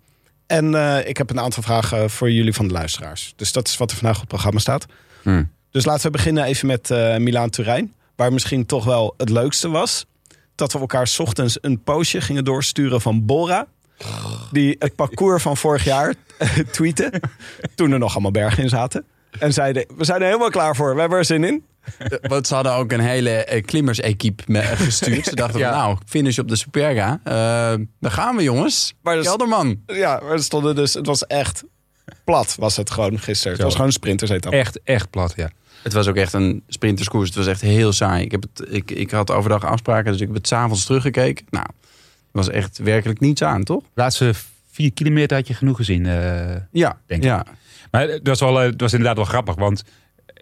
En 0.48 0.76
eh, 0.76 1.08
ik 1.08 1.18
heb 1.18 1.30
een 1.30 1.40
aantal 1.40 1.64
vragen 1.64 2.10
voor 2.10 2.32
jullie 2.32 2.54
van 2.54 2.68
de 2.68 2.74
luisteraars. 2.74 3.34
Dus 3.36 3.52
dat 3.52 3.68
is 3.68 3.78
wat 3.78 3.92
er 3.92 3.98
vandaag 3.98 4.16
op 4.16 4.22
het 4.22 4.30
programma 4.30 4.60
staat. 4.60 4.86
Hm. 5.22 5.44
Dus 5.72 5.86
laten 5.86 6.06
we 6.06 6.12
beginnen 6.12 6.44
even 6.44 6.68
met 6.68 6.92
eh 6.92 7.18
Milaan 7.18 7.50
Turijn. 7.50 7.94
Waar 8.16 8.34
misschien 8.34 8.66
toch 8.66 8.86
wel 8.86 9.14
het 9.18 9.30
leukste 9.30 9.70
was. 9.70 10.06
Dat 10.56 10.74
we 10.74 10.80
elkaar 10.80 11.08
's 11.08 11.20
ochtends 11.20 11.58
een 11.62 11.84
postje 11.84 12.22
gingen 12.22 12.44
doorsturen 12.44 13.02
van 13.02 13.26
Bora. 13.26 13.68
Die 14.52 14.76
het 14.80 14.96
parcours 14.96 15.42
van 15.42 15.58
vorig 15.58 15.84
jaar 15.84 16.14
tweette. 16.72 17.12
Toen 17.76 17.92
er 17.92 18.00
nog 18.00 18.12
allemaal 18.14 18.32
bergen 18.32 18.64
in 18.64 18.70
zaten. 18.70 19.06
En 19.40 19.54
zeiden, 19.54 19.86
we 19.98 20.04
zijn 20.06 20.20
er 20.22 20.26
helemaal 20.28 20.50
klaar 20.50 20.76
voor. 20.76 20.94
We 20.94 21.00
hebben 21.00 21.18
er 21.18 21.26
zin 21.26 21.44
in. 21.44 21.64
Want 22.22 22.48
ze 22.48 22.54
hadden 22.54 22.74
ook 22.74 22.92
een 22.92 23.00
hele 23.00 23.30
eh, 23.30 23.64
klimmersequipe 23.64 24.44
me- 24.48 24.62
gestuurd. 24.62 25.26
Ze 25.26 25.36
dachten, 25.36 25.60
Ja. 25.60 25.72
nou, 25.72 25.98
finish 26.06 26.38
op 26.40 26.48
de 26.48 26.56
Superga. 26.56 27.20
Eh 27.24 27.34
daar 28.00 28.12
gaan 28.12 28.36
we, 28.36 28.44
jongens. 28.44 28.94
Maar 29.02 29.22
Kelderman. 29.22 29.82
Ja, 29.86 30.20
maar 30.24 30.32
er 30.32 30.44
stonden 30.44 30.76
dus, 30.76 30.94
het 30.94 31.06
was 31.06 31.28
echt 31.28 31.64
plat 32.24 32.56
was 32.60 32.76
het 32.78 32.90
gewoon 32.92 33.20
gisteren. 33.20 33.54
Het 33.54 33.62
was 33.62 33.72
gewoon 33.72 33.88
een 33.88 33.94
sprintersetappe. 33.94 34.58
Echt, 34.58 34.80
echt 34.84 35.10
plat, 35.10 35.34
ja. 35.36 35.50
Het 35.84 35.94
was 35.94 36.08
ook 36.08 36.16
echt 36.16 36.34
een 36.34 36.64
sprinterskoers. 36.68 37.28
Het 37.28 37.38
was 37.38 37.48
echt 37.48 37.62
heel 37.62 37.94
saai. 37.94 38.24
Ik, 38.24 38.32
heb 38.32 38.42
het, 38.54 38.68
ik, 38.74 38.92
ik 38.92 39.12
had 39.12 39.32
overdag 39.32 39.66
afspraken, 39.66 40.12
dus 40.12 40.22
ik 40.22 40.28
heb 40.28 40.36
het 40.36 40.48
s'avonds 40.48 40.86
teruggekeken. 40.86 41.46
Nou, 41.50 41.66
er 41.66 42.32
was 42.32 42.50
echt 42.50 42.78
werkelijk 42.78 43.20
niets 43.20 43.42
aan, 43.44 43.64
toch? 43.64 43.84
Laatste 43.94 44.34
vier 44.72 44.94
kilometer 44.94 45.38
had 45.38 45.48
je 45.48 45.54
genoeg 45.54 45.78
gezien. 45.78 46.06
eh. 46.06 46.56
Ja, 46.72 46.98
Denk 47.06 47.22
ik. 47.24 47.28
ja. 47.30 47.46
Maar 47.92 48.08
het 48.08 48.28
was, 48.28 48.40
wel, 48.40 48.62
eh, 48.62 48.70
het 48.70 48.82
was 48.82 48.92
inderdaad 48.92 49.16
wel 49.18 49.26
grappig, 49.26 49.56
want 49.56 49.84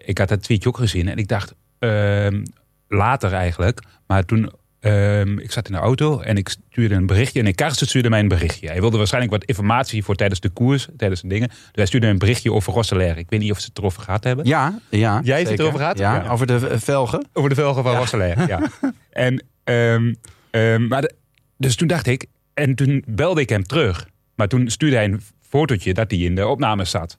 ik 0.04 0.18
had 0.18 0.28
dat 0.28 0.42
tweetje 0.42 0.68
ook 0.68 0.76
gezien. 0.76 1.08
En 1.08 1.16
ik 1.16 1.28
dacht, 1.28 1.54
ehm, 1.78 2.44
later 2.88 3.32
eigenlijk, 3.32 3.80
maar 4.06 4.24
toen... 4.24 4.52
ehm, 4.84 5.38
ik 5.38 5.52
zat 5.52 5.66
in 5.66 5.72
de 5.72 5.78
auto 5.78 6.20
en 6.20 6.36
ik 6.36 6.48
stuurde 6.48 6.94
een 6.94 7.06
berichtje. 7.06 7.42
En 7.42 7.54
Karsten 7.54 7.86
stuurde 7.86 8.10
mij 8.10 8.20
een 8.20 8.28
berichtje. 8.28 8.66
Hij 8.68 8.80
wilde 8.80 8.96
waarschijnlijk 8.96 9.32
wat 9.32 9.44
informatie 9.44 10.04
voor 10.04 10.14
tijdens 10.14 10.40
de 10.40 10.48
koers, 10.48 10.88
tijdens 10.96 11.20
de 11.22 11.28
dingen. 11.28 11.48
Dus 11.48 11.58
hij 11.72 11.86
stuurde 11.86 12.06
een 12.06 12.18
berichtje 12.18 12.52
over 12.52 12.72
Rosselaar. 12.72 13.18
Ik 13.18 13.26
weet 13.30 13.40
niet 13.40 13.50
of 13.50 13.58
ze 13.60 13.66
het 13.68 13.78
erover 13.78 14.02
gehad 14.02 14.24
hebben. 14.24 14.46
Ja, 14.46 14.78
ja. 14.90 15.20
Jij 15.24 15.36
heeft 15.36 15.50
het 15.50 15.58
erover 15.60 15.78
gehad? 15.78 15.98
Ja, 15.98 16.14
Ja. 16.22 16.28
over 16.30 16.46
de 16.46 16.78
velgen. 16.80 17.26
Over 17.32 17.48
de 17.48 17.54
velgen 17.54 17.82
van 17.82 17.96
Rosselaar, 17.96 18.48
ja. 18.48 18.60
En, 19.10 19.44
ehm, 19.64 20.14
ehm, 20.50 20.86
maar 20.88 21.00
de- 21.00 21.14
dus 21.58 21.76
toen 21.76 21.88
dacht 21.88 22.06
ik, 22.06 22.26
en 22.54 22.74
toen 22.74 23.04
belde 23.08 23.40
ik 23.40 23.48
hem 23.48 23.62
terug. 23.64 24.08
Maar 24.34 24.48
toen 24.48 24.70
stuurde 24.70 24.96
hij 24.96 25.04
een 25.04 25.20
fotootje 25.40 25.94
dat 25.94 26.10
hij 26.10 26.20
in 26.20 26.34
de 26.34 26.46
opname 26.46 26.84
zat. 26.84 27.16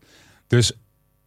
Dus 0.48 0.72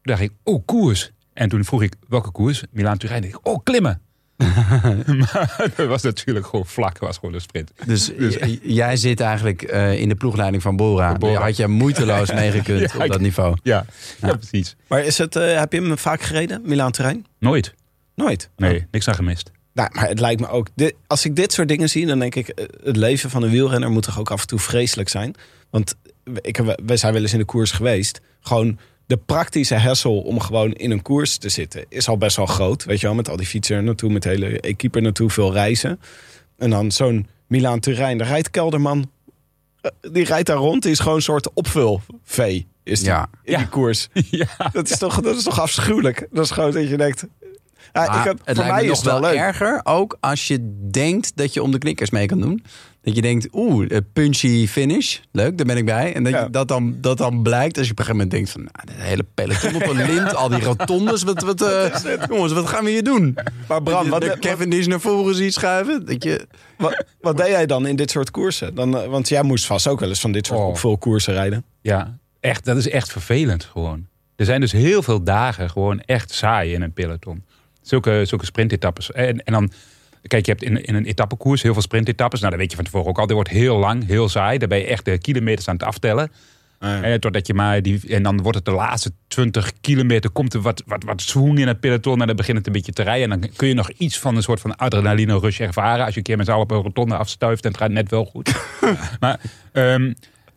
dacht 0.02 0.20
ik, 0.20 0.30
oh, 0.42 0.62
koers. 0.66 1.10
En 1.32 1.48
toen 1.48 1.64
vroeg 1.64 1.82
ik, 1.82 1.94
welke 2.08 2.30
koers? 2.30 2.62
Milaan-Turijn. 2.70 3.22
Dacht 3.22 3.34
ik, 3.34 3.46
oh, 3.46 3.58
klimmen. 3.62 4.00
maar 5.32 5.70
dat 5.76 5.86
was 5.86 6.02
natuurlijk 6.02 6.46
gewoon 6.46 6.66
vlak, 6.66 6.98
was 6.98 7.18
gewoon 7.18 7.34
een 7.34 7.40
sprint. 7.40 7.72
Dus, 7.86 8.10
j- 8.18 8.58
jij 8.62 8.96
zit 8.96 9.20
eigenlijk 9.20 9.62
eh, 9.62 10.00
in 10.00 10.08
de 10.08 10.14
ploegleiding 10.14 10.62
van 10.62 10.76
Bora. 10.76 11.08
Van 11.10 11.18
Bora. 11.18 11.40
Had 11.40 11.56
je 11.56 11.66
moeiteloos 11.66 12.32
meegekund 12.32 12.92
Ja, 12.92 13.04
op 13.04 13.08
dat 13.10 13.20
niveau. 13.20 13.56
Ja, 13.62 13.84
ja. 14.20 14.36
precies. 14.36 14.76
Maar 14.88 15.04
is 15.04 15.18
het, 15.18 15.36
eh, 15.36 15.58
heb 15.58 15.72
je 15.72 15.80
hem 15.80 15.98
vaak 15.98 16.20
gereden, 16.20 16.60
Milaan 16.64 16.90
Terrein? 16.92 17.26
Nooit. 17.38 17.74
Nooit. 18.14 18.50
Nee, 18.56 18.86
niks 18.90 19.08
aan 19.08 19.14
gemist. 19.14 19.50
Nou, 19.72 19.88
maar 19.92 20.08
het 20.08 20.20
lijkt 20.20 20.40
me 20.40 20.48
ook. 20.48 20.68
Dit, 20.74 20.94
als 21.06 21.24
ik 21.24 21.36
dit 21.36 21.52
soort 21.52 21.68
dingen 21.68 21.88
zie, 21.88 22.06
dan 22.06 22.18
denk 22.18 22.34
ik. 22.34 22.48
eh, 22.48 22.64
Het 22.84 22.96
leven 22.96 23.30
van 23.30 23.42
een 23.42 23.50
wielrenner 23.50 23.90
moet 23.90 24.02
toch 24.02 24.18
ook 24.18 24.30
af 24.30 24.40
en 24.40 24.46
toe 24.46 24.58
vreselijk 24.58 25.08
zijn. 25.08 25.34
Want 25.70 25.94
ik, 26.40 26.60
wij 26.86 26.96
zijn 26.96 27.12
wel 27.12 27.22
eens 27.22 27.32
in 27.32 27.38
de 27.38 27.44
koers 27.44 27.70
geweest. 27.70 28.20
Gewoon 28.40 28.78
de 29.08 29.16
praktische 29.16 29.74
hessel 29.74 30.18
om 30.20 30.40
gewoon 30.40 30.72
in 30.72 30.90
een 30.90 31.02
koers 31.02 31.36
te 31.36 31.48
zitten 31.48 31.84
is 31.88 32.08
al 32.08 32.18
best 32.18 32.36
wel 32.36 32.46
groot. 32.46 32.84
Weet 32.84 33.00
je 33.00 33.06
wel, 33.06 33.14
met 33.14 33.28
al 33.28 33.36
die 33.36 33.46
fietsen 33.46 33.84
naartoe, 33.84 34.10
met 34.10 34.22
de 34.22 34.28
hele 34.28 34.60
equipe 34.60 35.00
naartoe, 35.00 35.30
veel 35.30 35.52
reizen. 35.52 36.00
En 36.58 36.70
dan 36.70 36.92
zo'n 36.92 37.26
Milaan 37.46 37.80
Turijn, 37.80 38.18
daar 38.18 38.26
rijdt 38.28 38.50
Kelderman. 38.50 39.10
eh, 39.80 39.90
Die 40.12 40.24
rijdt 40.24 40.46
daar 40.46 40.56
rond, 40.56 40.82
die 40.82 40.90
is 40.92 40.98
gewoon 40.98 41.16
een 41.16 41.22
soort 41.22 41.52
opvulvee. 41.52 42.66
Is 42.82 42.98
die, 43.00 43.08
Ja. 43.08 43.28
in 43.42 43.52
Ja. 43.52 43.58
die 43.58 43.68
koers. 43.68 44.08
ja. 44.30 44.46
Dat 44.72 44.90
is, 44.90 44.98
toch, 44.98 45.20
dat 45.20 45.36
is 45.36 45.42
toch 45.42 45.60
afschuwelijk? 45.60 46.26
Dat 46.30 46.44
is 46.44 46.50
gewoon 46.50 46.70
dat 46.70 46.88
je 46.88 46.96
denkt. 46.96 47.26
Ja, 47.92 48.06
Maar 48.06 48.18
ik 48.18 48.24
heb, 48.24 48.38
het 48.44 48.44
voor 48.44 48.54
lijkt 48.54 48.72
mij 48.72 48.84
me 48.84 48.90
is 48.90 48.96
nog 49.02 49.12
wel 49.12 49.20
wel 49.20 49.30
leuk. 49.30 49.38
erger, 49.38 49.80
ook 49.84 50.16
als 50.20 50.46
je 50.46 50.86
denkt 50.90 51.32
dat 51.36 51.54
je 51.54 51.62
om 51.62 51.70
de 51.70 51.78
knikkers 51.78 52.10
mee 52.10 52.26
kan 52.26 52.40
doen. 52.40 52.64
Dat 53.08 53.16
je 53.16 53.22
denkt, 53.22 53.48
oeh, 53.52 53.90
eh, 53.90 53.98
punchy 54.12 54.66
finish, 54.66 55.18
leuk, 55.32 55.56
daar 55.56 55.66
ben 55.66 55.76
ik 55.76 55.84
bij. 55.84 56.14
En 56.14 56.22
dat, 56.24 56.32
Ja. 56.32 56.42
je, 56.44 56.50
dat, 56.50 56.68
dan, 56.68 56.96
dat 57.00 57.18
dan 57.18 57.42
blijkt 57.42 57.78
als 57.78 57.86
je 57.86 57.92
op 57.92 57.98
een 57.98 58.04
gegeven 58.04 58.28
moment 58.28 58.30
denkt 58.30 58.50
van... 58.50 58.60
Nou, 58.62 58.98
de 58.98 59.04
hele 59.04 59.24
peloton 59.34 59.74
op 59.74 59.86
een 59.96 60.06
lint, 60.14 60.34
al 60.34 60.48
die 60.48 60.62
rotondes, 60.62 61.22
wat, 61.22 61.42
wat, 61.42 61.62
eh, 61.62 61.94
jongens, 62.30 62.52
wat 62.52 62.66
gaan 62.68 62.84
we 62.84 62.90
hier 62.90 63.02
doen? 63.04 63.38
Maar 63.68 63.82
Bram, 63.82 63.84
Dat 63.84 64.08
wat, 64.12 64.22
je 64.22 64.28
wat, 64.28 64.42
de 64.42 64.48
Cavendish 64.48 64.86
naar 64.86 65.00
voren 65.00 65.34
ziet 65.34 65.52
schuiven. 65.54 66.06
Dat 66.06 66.22
je, 66.24 66.46
wat, 66.76 67.04
wat 67.20 67.36
deed 67.36 67.46
jij 67.46 67.66
dan 67.66 67.86
in 67.86 67.96
dit 67.96 68.10
soort 68.10 68.30
koersen? 68.30 68.74
Dan, 68.74 68.98
eh, 68.98 69.06
want 69.08 69.28
jij 69.28 69.42
moest 69.42 69.66
vast 69.66 69.86
ook 69.88 70.00
wel 70.00 70.08
eens 70.08 70.20
van 70.20 70.32
dit 70.32 70.46
soort 70.46 70.58
Oh. 70.60 70.66
opvulkoersen 70.66 71.32
rijden. 71.34 71.64
Ja, 71.80 72.18
echt, 72.40 72.64
dat 72.64 72.76
is 72.76 72.88
echt 72.88 73.12
vervelend 73.12 73.64
gewoon. 73.64 74.06
Er 74.36 74.44
zijn 74.44 74.60
dus 74.60 74.72
heel 74.72 75.02
veel 75.02 75.22
dagen 75.22 75.70
gewoon 75.70 76.00
echt 76.00 76.32
saai 76.32 76.72
in 76.72 76.82
een 76.82 76.92
peloton. 76.92 77.44
Zulke, 77.82 78.22
zulke 78.24 78.44
sprintetappes. 78.44 79.12
En, 79.12 79.44
en 79.44 79.52
dan, 79.52 79.70
kijk, 80.28 80.46
je 80.46 80.50
hebt 80.52 80.62
in, 80.62 80.84
in 80.84 80.94
een 80.94 81.04
etappekoers 81.04 81.62
heel 81.62 81.72
veel 81.72 81.82
sprintetappes. 81.82 82.40
Nou, 82.40 82.50
dat 82.50 82.60
weet 82.60 82.70
je 82.70 82.76
van 82.76 82.84
tevoren 82.84 83.08
ook 83.08 83.18
al. 83.18 83.26
Dit 83.26 83.34
wordt 83.34 83.50
heel 83.50 83.78
lang, 83.78 84.06
heel 84.06 84.28
saai. 84.28 84.58
Daar 84.58 84.68
ben 84.68 84.78
je 84.78 84.86
echt 84.86 85.04
de 85.04 85.18
kilometers 85.18 85.68
aan 85.68 85.74
het 85.74 85.84
aftellen. 85.84 86.30
ja. 86.80 87.02
Eh, 87.02 87.14
totdat 87.14 87.46
je 87.46 87.54
maar 87.54 87.82
die, 87.82 88.00
en 88.08 88.22
dan 88.22 88.42
wordt 88.42 88.56
het 88.56 88.64
de 88.64 88.72
laatste 88.72 89.12
20 89.28 89.72
kilometer, 89.80 90.30
komt 90.30 90.54
er 90.54 90.60
wat, 90.60 90.82
wat, 90.86 91.04
wat 91.04 91.20
swoon 91.20 91.58
in 91.58 91.68
het 91.68 91.80
peloton 91.80 92.20
en 92.20 92.26
dan 92.26 92.36
begint 92.36 92.58
het 92.58 92.66
een 92.66 92.72
beetje 92.72 92.92
te 92.92 93.02
rijden. 93.02 93.32
En 93.32 93.40
dan 93.40 93.50
kun 93.56 93.68
je 93.68 93.74
nog 93.74 93.90
iets 93.90 94.18
van 94.18 94.36
een 94.36 94.42
soort 94.42 94.60
van 94.60 94.76
adrenaline 94.76 95.38
rush 95.38 95.60
ervaren 95.60 96.04
als 96.04 96.12
je 96.12 96.18
een 96.18 96.26
keer 96.26 96.36
met 96.36 96.46
z'n 96.46 96.52
allen 96.52 96.64
op 96.64 96.70
een 96.70 96.82
rotonde 96.82 97.16
afstuift 97.16 97.64
en 97.64 97.70
het 97.70 97.80
gaat 97.80 97.90
net 97.90 98.10
wel 98.10 98.24
goed. 98.24 98.54
maar 99.20 99.40
ehm, 99.72 100.12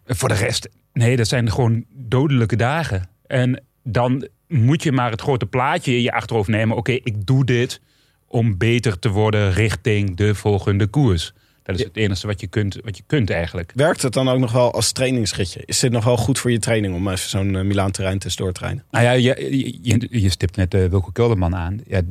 voor 0.05 0.29
de 0.29 0.35
rest, 0.35 0.69
nee, 0.93 1.17
dat 1.17 1.27
zijn 1.27 1.51
gewoon 1.51 1.85
dodelijke 1.93 2.55
dagen. 2.55 3.09
En 3.27 3.63
dan 3.83 4.27
moet 4.47 4.83
je 4.83 4.91
maar 4.91 5.11
het 5.11 5.21
grote 5.21 5.45
plaatje 5.45 5.95
in 5.95 6.01
je 6.01 6.11
achterhoofd 6.11 6.49
nemen. 6.49 6.77
Oké, 6.77 6.91
ik 6.91 7.25
doe 7.25 7.45
dit 7.45 7.81
om 8.31 8.57
beter 8.57 8.99
te 8.99 9.09
worden 9.09 9.53
richting 9.53 10.15
de 10.15 10.35
volgende 10.35 10.87
koers. 10.87 11.33
Dat 11.63 11.75
is 11.75 11.83
het 11.83 11.97
enige 11.97 12.27
wat 12.27 12.41
je 12.41 12.47
kunt, 12.47 12.77
wat 12.83 12.97
je 12.97 13.03
kunt 13.07 13.29
eigenlijk. 13.29 13.71
Werkt 13.75 14.01
het 14.01 14.13
dan 14.13 14.29
ook 14.29 14.39
nog 14.39 14.51
wel 14.51 14.73
als 14.73 14.91
trainingsritje? 14.91 15.61
Is 15.65 15.79
dit 15.79 15.91
nog 15.91 16.03
wel 16.03 16.17
goed 16.17 16.39
voor 16.39 16.51
je 16.51 16.59
training 16.59 16.95
om 16.95 17.07
even 17.07 17.29
zo'n 17.29 17.53
uh, 17.53 17.61
Milaan-terrein 17.61 18.19
tussendoor 18.19 18.53
te 18.53 18.59
trainen? 18.59 18.83
Nou 18.91 19.05
ja, 19.05 19.11
je, 19.11 20.19
je, 20.21 20.29
stipt 20.29 20.55
net 20.55 20.73
uh, 20.73 20.85
Wilco 20.85 21.09
Kelderman 21.11 21.55
aan. 21.55 21.79
Ja, 21.87 22.01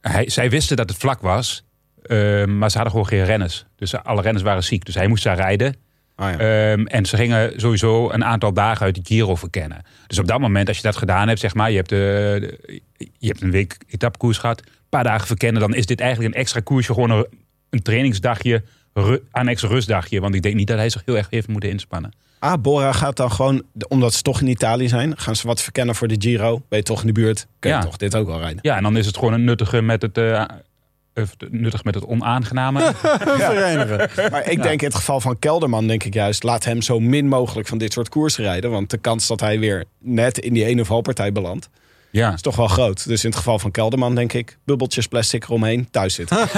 hij, 0.00 0.28
zij 0.28 0.50
wisten 0.50 0.76
dat 0.76 0.88
het 0.88 0.98
vlak 0.98 1.20
was, 1.20 1.64
uh, 2.06 2.44
maar 2.44 2.70
ze 2.70 2.76
hadden 2.76 2.90
gewoon 2.90 3.08
geen 3.08 3.24
renners. 3.24 3.66
Dus 3.76 3.94
alle 3.94 4.22
renners 4.22 4.44
waren 4.44 4.64
ziek. 4.64 4.84
Dus 4.84 4.94
hij 4.94 5.06
moest 5.06 5.24
daar 5.24 5.36
rijden. 5.36 5.76
Ah, 6.16 6.30
ja. 6.38 6.72
Um, 6.72 6.86
en 6.86 7.06
ze 7.06 7.16
gingen 7.16 7.52
sowieso 7.60 8.10
een 8.10 8.24
aantal 8.24 8.52
dagen 8.52 8.86
uit 8.86 8.94
de 8.94 9.00
Giro 9.04 9.34
verkennen. 9.34 9.82
Dus 10.06 10.18
op 10.18 10.26
dat 10.26 10.40
moment, 10.40 10.68
als 10.68 10.76
je 10.76 10.82
dat 10.82 10.96
gedaan 10.96 11.28
hebt, 11.28 11.40
zeg 11.40 11.54
maar, 11.54 11.70
je 11.70 11.76
hebt, 11.76 11.92
uh, 11.92 11.98
de, 11.98 12.80
je 12.96 13.26
hebt 13.26 13.42
een 13.42 13.50
week 13.50 13.76
etappekoers 13.88 14.38
gehad, 14.38 14.60
een 14.60 14.72
paar 14.88 15.04
dagen 15.04 15.26
verkennen, 15.26 15.60
dan 15.60 15.74
is 15.74 15.86
dit 15.86 16.00
eigenlijk 16.00 16.34
een 16.34 16.40
extra 16.40 16.60
koersje, 16.60 16.92
gewoon 16.92 17.10
een, 17.10 17.26
een 17.70 17.82
trainingsdagje, 17.82 18.62
ru, 18.92 19.18
een 19.32 19.48
extra 19.48 19.68
rustdagje. 19.68 20.20
Want 20.20 20.34
ik 20.34 20.42
denk 20.42 20.54
niet 20.54 20.66
dat 20.66 20.76
hij 20.78 20.88
zich 20.90 21.02
heel 21.04 21.16
erg 21.16 21.26
heeft 21.30 21.48
moeten 21.48 21.70
inspannen. 21.70 22.12
Ah, 22.38 22.60
Bora 22.62 22.92
gaat 22.92 23.16
dan 23.16 23.32
gewoon, 23.32 23.62
omdat 23.88 24.14
ze 24.14 24.22
toch 24.22 24.40
in 24.40 24.46
Italië 24.48 24.88
zijn, 24.88 25.18
gaan 25.18 25.36
ze 25.36 25.46
wat 25.46 25.62
verkennen 25.62 25.94
voor 25.94 26.08
de 26.08 26.16
Giro. 26.18 26.62
Ben 26.68 26.78
je 26.78 26.84
toch 26.84 27.00
in 27.00 27.06
de 27.06 27.12
buurt, 27.12 27.46
kun 27.58 27.70
je 27.70 27.76
Ja. 27.76 27.82
toch 27.82 27.96
dit 27.96 28.16
ook 28.16 28.26
wel 28.26 28.38
rijden. 28.38 28.58
Ja, 28.62 28.76
en 28.76 28.82
dan 28.82 28.96
is 28.96 29.06
het 29.06 29.16
gewoon 29.16 29.32
een 29.32 29.44
nuttige 29.44 29.82
met 29.82 30.02
het, 30.02 30.18
uh, 30.18 30.44
nuttig 31.50 31.84
met 31.84 31.94
het 31.94 32.06
onaangename. 32.06 32.80
Verenigen. 33.38 34.30
Maar 34.30 34.50
ik 34.50 34.62
denk 34.62 34.80
in 34.80 34.86
het 34.86 34.96
geval 34.96 35.20
van 35.20 35.38
Kelderman, 35.38 35.86
denk 35.86 36.04
ik 36.04 36.14
juist, 36.14 36.42
laat 36.42 36.64
hem 36.64 36.82
zo 36.82 37.00
min 37.00 37.28
mogelijk 37.28 37.68
van 37.68 37.78
dit 37.78 37.92
soort 37.92 38.08
koersen 38.08 38.44
rijden. 38.44 38.70
Want 38.70 38.90
de 38.90 38.98
kans 38.98 39.26
dat 39.26 39.40
hij 39.40 39.58
weer 39.58 39.84
net 39.98 40.38
in 40.38 40.52
die 40.52 40.64
ene 40.64 40.84
valpartij 40.84 41.32
belandt, 41.32 41.68
ja. 42.10 42.32
is 42.32 42.40
toch 42.40 42.56
wel 42.56 42.68
groot. 42.68 43.06
Dus 43.06 43.24
in 43.24 43.28
het 43.28 43.38
geval 43.38 43.58
van 43.58 43.70
Kelderman, 43.70 44.14
denk 44.14 44.32
ik, 44.32 44.58
bubbeltjes 44.64 45.06
plastic 45.06 45.44
eromheen, 45.44 45.90
thuis 45.90 46.14
zitten. 46.14 46.48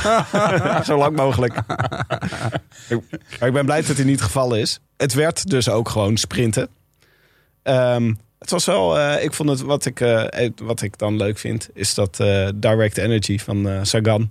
zo 0.84 0.96
lang 0.98 1.16
mogelijk. 1.16 1.54
maar 1.66 3.48
ik 3.48 3.52
ben 3.52 3.64
blij 3.64 3.78
dat 3.78 3.88
het 3.88 3.98
in 3.98 4.06
niet 4.06 4.22
geval 4.22 4.54
is. 4.54 4.80
Het 4.96 5.14
werd 5.14 5.50
dus 5.50 5.68
ook 5.68 5.88
gewoon 5.88 6.16
sprinten. 6.16 6.68
Ehm, 7.62 8.12
het 8.46 8.54
was 8.54 8.64
wel, 8.64 8.98
eh, 8.98 9.24
ik 9.24 9.32
vond 9.32 9.48
het, 9.48 9.60
wat 9.60 9.86
ik, 9.86 10.00
eh, 10.00 10.48
wat 10.62 10.82
ik 10.82 10.98
dan 10.98 11.16
leuk 11.16 11.38
vind, 11.38 11.68
is 11.74 11.94
dat 11.94 12.20
eh, 12.20 12.48
Direct 12.54 12.98
Energy 12.98 13.38
van 13.38 13.86
Sagan, 13.86 14.30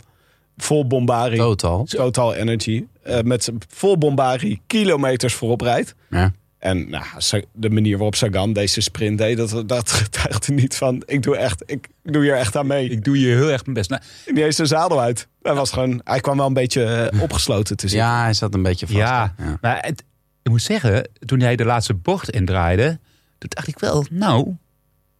vol 0.57 0.87
bombari, 0.87 1.37
Totaal. 1.37 1.85
Total 1.85 2.35
Energy, 2.35 2.85
eh, 3.03 3.21
met 3.21 3.43
zijn 3.43 3.57
vol 3.67 3.97
bombari 3.97 4.61
kilometers 4.67 5.33
voorop 5.33 5.61
rijdt. 5.61 5.95
Ja. 6.09 6.31
En 6.57 6.89
nou, 6.89 7.05
de 7.53 7.69
manier 7.69 7.95
waarop 7.95 8.15
Sagan 8.15 8.53
deze 8.53 8.81
sprint 8.81 9.17
deed, 9.17 9.37
dat, 9.37 9.69
dat 9.69 9.91
getuigt 9.91 10.47
er 10.47 10.53
niet 10.61 10.75
van. 10.75 11.03
Ik 11.05 11.23
doe, 11.23 11.37
echt, 11.37 11.63
ik 11.65 11.87
doe 12.03 12.23
hier 12.23 12.35
echt 12.35 12.55
aan 12.55 12.67
mee. 12.67 12.89
Ik 12.89 13.03
doe 13.03 13.19
je 13.19 13.27
heel 13.27 13.51
erg 13.51 13.63
mijn 13.63 13.75
best. 13.75 13.89
Nou, 13.89 14.01
Die 14.25 14.43
heeft 14.43 14.55
zijn 14.55 14.67
zadel 14.67 15.01
uit. 15.01 15.27
Hij, 15.41 15.53
was 15.53 15.71
gewoon, 15.71 16.01
hij 16.03 16.19
kwam 16.19 16.37
wel 16.37 16.47
een 16.47 16.53
beetje 16.53 17.11
opgesloten 17.21 17.77
te 17.77 17.87
zitten. 17.87 18.07
Ja, 18.07 18.21
hij 18.23 18.33
zat 18.33 18.53
een 18.53 18.63
beetje 18.63 18.85
vast. 18.85 18.99
Ja, 18.99 19.35
ja. 19.37 19.57
maar 19.61 19.77
het, 19.79 20.03
ik 20.43 20.51
moet 20.51 20.61
zeggen, 20.61 21.09
toen 21.25 21.39
hij 21.39 21.55
de 21.55 21.65
laatste 21.65 21.93
bocht 21.93 22.29
indraaide, 22.29 22.99
toen 23.37 23.49
dacht 23.53 23.67
ik 23.67 23.79
wel, 23.79 24.05
nou, 24.09 24.55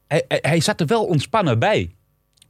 hij, 0.07 0.25
hij, 0.27 0.39
hij 0.41 0.59
zat 0.59 0.79
er 0.79 0.87
wel 0.87 1.03
ontspannen 1.05 1.59
bij. 1.59 1.95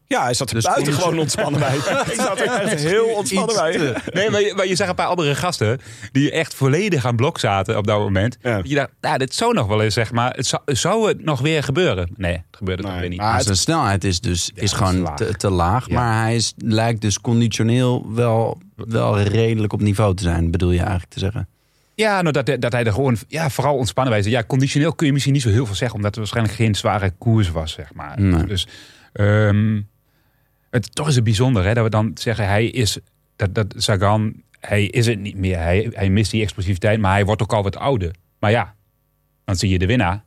Ja, 0.07 0.23
hij 0.23 0.33
zat 0.33 0.47
er 0.49 0.55
Dus 0.55 0.63
buitengewoon 0.63 1.19
ontspannen 1.19 1.59
bij. 1.59 1.77
Hij 2.05 2.15
zat 2.15 2.39
er 2.39 2.47
echt 2.51 2.83
heel 2.83 3.05
ontspannen 3.05 3.55
bij. 3.55 3.71
te- 3.77 3.95
Nee, 4.13 4.29
maar 4.29 4.41
je, 4.41 4.53
maar 4.55 4.67
je 4.67 4.75
zag 4.75 4.87
een 4.89 4.95
paar 4.95 5.07
andere 5.07 5.35
gasten 5.35 5.79
die 6.11 6.31
echt 6.31 6.53
volledig 6.53 7.05
aan 7.05 7.15
blok 7.15 7.39
zaten 7.39 7.77
op 7.77 7.87
dat 7.87 7.99
moment. 7.99 8.37
Ja. 8.41 8.55
Dat 8.57 8.69
je 8.69 8.75
dacht, 8.75 8.89
nou, 9.01 9.17
dit 9.17 9.33
zou 9.35 9.53
nog 9.53 9.67
wel 9.67 9.81
eens, 9.81 9.93
zeg 9.93 10.11
maar, 10.11 10.33
het 10.35 10.45
zou, 10.47 10.61
zou 10.65 11.07
het 11.07 11.23
nog 11.23 11.39
weer 11.39 11.63
gebeuren? 11.63 12.09
Nee, 12.15 12.31
het 12.33 12.43
gebeurde 12.57 12.81
toch 12.81 12.91
Nee, 12.91 12.99
weer 12.99 13.09
niet. 13.09 13.19
maar- 13.19 13.41
zijn 13.43 13.55
snelheid 13.57 14.03
is 14.03 14.19
dus 14.21 14.51
is 14.53 14.61
is 14.63 14.71
gewoon 14.71 14.97
laag. 14.99 15.15
te, 15.17 15.35
te 15.35 15.49
laag. 15.49 15.87
Ja. 15.89 15.93
Maar 15.95 16.21
hij 16.23 16.35
is, 16.35 16.53
lijkt 16.57 17.01
dus 17.01 17.21
conditioneel 17.21 18.13
wel, 18.13 18.57
wel 18.75 19.19
redelijk 19.21 19.73
op 19.73 19.81
niveau 19.81 20.15
te 20.15 20.23
zijn, 20.23 20.51
bedoel 20.51 20.71
je 20.71 20.79
eigenlijk 20.79 21.09
te 21.11 21.19
zeggen. 21.19 21.47
Ja, 21.95 22.21
nou, 22.21 22.31
dat, 22.43 22.61
dat 22.61 22.71
hij 22.71 22.83
er 22.83 22.93
gewoon 22.93 23.17
ja, 23.27 23.49
vooral 23.49 23.75
ontspannen 23.77 24.13
bij 24.13 24.21
zat. 24.21 24.31
Ja, 24.31 24.43
conditioneel 24.43 24.93
kun 24.93 25.05
je 25.07 25.11
misschien 25.13 25.33
niet 25.33 25.41
zo 25.41 25.49
heel 25.49 25.65
veel 25.65 25.75
zeggen, 25.75 25.95
omdat 25.95 26.09
het 26.09 26.19
waarschijnlijk 26.19 26.55
geen 26.55 26.75
zware 26.75 27.11
koers 27.17 27.49
was, 27.51 27.71
zeg 27.71 27.93
maar. 27.93 28.21
Nee. 28.21 28.43
Dus 28.45 28.67
ehm, 29.13 29.81
het, 30.69 30.95
toch 30.95 31.07
is 31.07 31.15
het 31.15 31.23
bijzonder 31.23 31.63
hè, 31.65 31.73
dat 31.73 31.83
we 31.83 31.89
dan 31.89 32.11
zeggen, 32.13 32.47
hij 32.47 32.65
is, 32.65 32.97
dat, 33.35 33.55
dat 33.55 33.73
Sagan, 33.77 34.33
hij 34.59 34.85
is 34.85 35.05
het 35.05 35.19
niet 35.19 35.37
meer. 35.37 35.57
Hij, 35.57 35.89
hij 35.93 36.09
mist 36.09 36.31
die 36.31 36.41
explosiviteit, 36.41 36.99
maar 36.99 37.11
hij 37.11 37.25
wordt 37.25 37.41
ook 37.41 37.53
al 37.53 37.63
wat 37.63 37.77
ouder. 37.77 38.11
Maar 38.39 38.51
ja, 38.51 38.75
dan 39.45 39.55
zie 39.55 39.69
je 39.69 39.79
de 39.79 39.85
winnaar. 39.85 40.23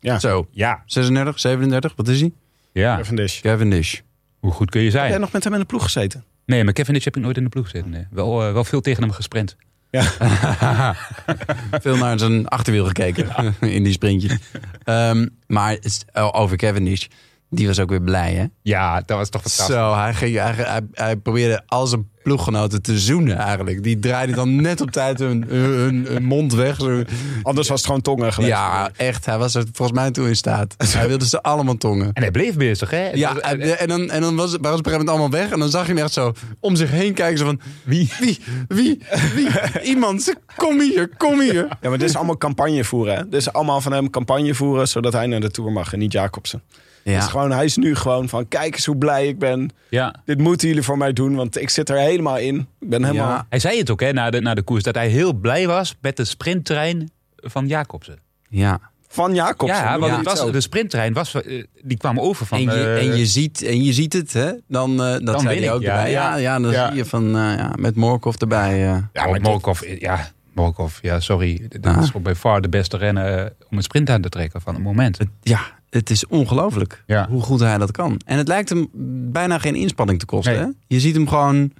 Ja. 0.00 0.18
Zo, 0.18 0.48
Ja, 0.50 0.82
36, 0.86 1.40
37, 1.40 1.92
wat 1.96 2.08
is 2.08 2.20
hij? 2.20 2.32
ja. 2.72 2.96
Cavendish. 2.96 3.40
Cavendish. 3.40 4.00
Hoe 4.40 4.52
goed 4.52 4.70
kun 4.70 4.80
je 4.80 4.86
Heb 4.86 4.96
jij 4.96 5.08
zijn? 5.08 5.20
nog 5.20 5.32
met 5.32 5.44
hem 5.44 5.52
in 5.52 5.58
de 5.58 5.64
ploeg 5.66 5.82
gezeten? 5.82 6.24
Nee, 6.46 6.64
maar 6.64 6.72
Cavendish 6.72 7.04
heb 7.04 7.16
ik 7.16 7.22
nooit 7.22 7.36
in 7.36 7.42
de 7.42 7.48
ploeg 7.48 7.64
gezeten. 7.70 7.90
Nee. 7.90 8.06
Wel, 8.10 8.46
eh, 8.46 8.52
wel 8.52 8.64
veel 8.64 8.80
tegen 8.80 9.02
hem 9.02 9.12
gesprint. 9.12 9.56
Veel 11.82 11.96
naar 11.96 12.18
zijn 12.18 12.48
achterwiel 12.48 12.86
gekeken 12.86 13.28
in 13.60 13.82
die 13.82 13.92
sprintje. 13.92 14.38
Ehm, 14.84 15.26
maar 15.46 15.76
is- 15.80 16.04
over 16.12 16.56
Cavendish, 16.56 17.06
die 17.54 17.66
was 17.66 17.78
ook 17.80 17.88
weer 17.90 18.02
blij 18.02 18.32
hè? 18.32 18.44
Ja, 18.62 19.00
dat 19.06 19.18
was 19.18 19.28
toch 19.28 19.40
fantastisch. 19.42 19.74
Zo, 19.74 19.94
hij, 19.94 20.14
ging, 20.14 20.36
hij, 20.36 20.52
hij, 20.54 20.80
hij 20.92 21.16
probeerde 21.16 21.62
al 21.66 21.86
zijn 21.86 22.12
ploeggenoten 22.22 22.82
te 22.82 22.98
zoenen 22.98 23.36
eigenlijk. 23.36 23.82
Die 23.82 23.98
draaiden 23.98 24.36
dan 24.36 24.56
net 24.62 24.80
op 24.80 24.90
tijd 24.90 25.18
hun, 25.18 25.44
hun, 25.48 26.06
hun 26.08 26.22
mond 26.24 26.54
weg. 26.54 26.76
Zo. 26.80 27.02
Anders 27.42 27.68
was 27.68 27.76
het 27.78 27.86
gewoon 27.86 28.00
tongen 28.02 28.32
geweest. 28.32 28.52
Ja, 28.52 28.90
echt. 28.96 29.26
Hij 29.26 29.38
was 29.38 29.54
er 29.54 29.64
volgens 29.72 29.98
mij 29.98 30.10
toe 30.10 30.28
in 30.28 30.36
staat. 30.36 30.74
Hij 30.88 31.08
wilde 31.08 31.26
ze 31.28 31.42
allemaal 31.42 31.76
tongen. 31.76 32.10
En 32.12 32.22
hij 32.22 32.30
bleef 32.30 32.56
bezig, 32.56 32.90
hè? 32.90 33.10
Ja, 33.10 33.36
en, 33.36 33.88
dan, 33.88 34.10
en 34.10 34.20
dan 34.20 34.36
was, 34.36 34.52
het- 34.52 34.60
waren 34.60 34.76
ze 34.76 34.82
op 34.82 34.86
een 34.86 34.92
gegeven 34.92 34.92
moment 34.92 35.08
allemaal 35.08 35.30
weg. 35.30 35.50
En 35.50 35.58
dan 35.58 35.68
zag 35.68 35.86
je 35.86 35.92
hem 35.94 36.02
echt 36.02 36.12
zo 36.12 36.32
om 36.60 36.76
zich 36.76 36.90
heen 36.90 37.14
kijken. 37.14 37.38
Zo 37.38 37.44
van, 37.44 37.60
wie, 37.84 38.12
wie, 38.20 38.38
wie, 38.68 39.02
wie? 39.34 39.48
Iemand, 39.92 40.34
kom 40.56 40.80
hier, 40.80 41.08
kom 41.16 41.40
hier. 41.40 41.66
Ja, 41.80 41.88
maar 41.88 41.98
dit 41.98 42.08
is 42.08 42.16
allemaal 42.16 42.38
campagne 42.38 42.84
voeren. 42.84 43.16
Hè? 43.16 43.22
Dit 43.28 43.40
is 43.40 43.52
allemaal 43.52 43.80
van 43.80 43.92
hem 43.92 44.10
campagne 44.10 44.54
voeren, 44.54 44.88
zodat 44.88 45.12
hij 45.12 45.26
naar 45.26 45.40
de 45.40 45.50
Tour 45.50 45.72
mag 45.72 45.92
en 45.92 45.98
niet 45.98 46.12
Jacobsen. 46.12 46.62
Dus 47.04 47.12
Ja, 47.14 47.20
gewoon, 47.20 47.50
hij 47.52 47.64
is 47.64 47.76
nu 47.76 47.94
gewoon 47.94 48.28
van, 48.28 48.48
kijk 48.48 48.74
eens 48.74 48.84
hoe 48.86 48.96
blij 48.96 49.28
ik 49.28 49.38
ben. 49.38 49.70
ja. 49.88 50.14
Dit 50.24 50.38
moeten 50.38 50.68
jullie 50.68 50.82
voor 50.82 50.98
mij 50.98 51.12
doen, 51.12 51.34
want 51.34 51.60
ik 51.60 51.70
zit 51.70 51.88
er 51.88 51.96
helemaal 51.98 52.38
in. 52.38 52.68
Ik 52.80 52.88
ben 52.88 53.04
helemaal... 53.04 53.28
Ja. 53.30 53.46
Hij 53.48 53.58
zei 53.58 53.78
het 53.78 53.90
ook 53.90 54.00
hè, 54.00 54.12
na, 54.12 54.30
de, 54.30 54.40
na 54.40 54.54
de 54.54 54.62
koers, 54.62 54.82
dat 54.82 54.94
hij 54.94 55.08
heel 55.08 55.32
blij 55.32 55.66
was 55.66 55.96
met 56.00 56.16
de 56.16 56.24
sprinttrein 56.24 57.10
van 57.36 57.66
Jacobsen. 57.66 58.18
ja. 58.48 58.80
Van 59.08 59.34
Jacobsen. 59.34 59.78
Ja, 59.78 59.98
want 59.98 60.16
het 60.16 60.24
was, 60.24 60.52
de 60.52 60.60
sprinttrein 60.60 61.12
was, 61.12 61.34
eh, 61.34 61.64
die 61.82 61.96
kwam 61.96 62.20
over 62.20 62.46
van... 62.46 62.58
En, 62.58 62.64
je, 62.64 62.70
eh, 62.70 62.98
en, 63.10 63.16
je 63.16 63.26
ziet, 63.26 63.62
en 63.62 63.82
je 63.84 63.92
ziet 63.92 64.12
het, 64.12 64.32
hè? 64.32 64.52
Dan, 64.68 64.90
eh, 64.90 65.10
dat 65.12 65.26
Dan 65.26 65.40
zei 65.40 65.56
hij 65.58 65.64
ik, 65.66 65.70
ook 65.72 65.82
ja. 65.82 65.96
erbij. 65.96 66.10
Ja, 66.10 66.36
ja, 66.36 66.58
dan 66.60 66.70
Ja. 66.70 66.86
zie 66.88 66.96
je 66.96 67.04
van, 67.04 67.24
eh, 67.26 67.32
ja, 67.56 67.72
met 67.78 67.96
Morkov 67.96 68.34
erbij. 68.36 68.72
eh. 68.92 68.96
ja, 69.12 69.32
dit- 69.32 69.42
Morkov, 69.42 69.82
ja, 69.98 70.28
Morkov, 70.54 70.98
ja, 71.02 71.20
sorry. 71.20 71.66
Dat 71.80 71.94
Ah. 71.96 72.02
is 72.02 72.14
ook 72.14 72.22
bij 72.22 72.34
far 72.34 72.60
de 72.60 72.68
beste 72.68 72.96
renner 72.96 73.38
eh, 73.38 73.50
om 73.70 73.76
een 73.76 73.82
sprint 73.82 74.10
aan 74.10 74.20
te 74.20 74.28
trekken 74.28 74.60
van 74.60 74.74
het 74.74 74.82
moment. 74.82 75.18
Ja, 75.42 75.60
het 75.96 76.10
is 76.10 76.26
ongelooflijk 76.26 77.02
Ja. 77.06 77.28
hoe 77.28 77.42
goed 77.42 77.60
hij 77.60 77.78
dat 77.78 77.90
kan. 77.90 78.20
En 78.26 78.38
het 78.38 78.48
lijkt 78.48 78.68
hem 78.68 78.88
bijna 79.32 79.58
geen 79.58 79.74
inspanning 79.74 80.18
te 80.18 80.26
kosten. 80.26 80.52
Nee. 80.52 80.62
Hè? 80.62 80.68
Je 80.86 81.00
ziet 81.00 81.14
hem 81.14 81.28
gewoon 81.28 81.72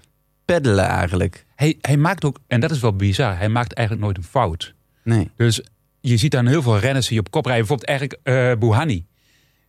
peddelen 0.44 0.84
eigenlijk. 0.86 1.44
Hij, 1.54 1.78
hij 1.80 1.96
maakt 1.96 2.24
ook, 2.24 2.38
en 2.46 2.60
dat 2.60 2.70
is 2.70 2.80
wel 2.80 2.96
bizar, 2.96 3.38
hij 3.38 3.48
maakt 3.48 3.72
eigenlijk 3.72 4.06
nooit 4.06 4.16
een 4.18 4.30
fout. 4.30 4.74
Nee. 5.02 5.30
Dus 5.36 5.62
je 6.00 6.16
ziet 6.16 6.30
dan 6.30 6.46
heel 6.46 6.62
veel 6.62 6.78
renners 6.78 7.08
die 7.08 7.18
op 7.18 7.30
kop 7.30 7.44
rijden. 7.46 7.66
Bijvoorbeeld 7.66 7.98
eigenlijk 7.98 8.20
eh 8.22 8.58
Bouhanni. 8.58 9.06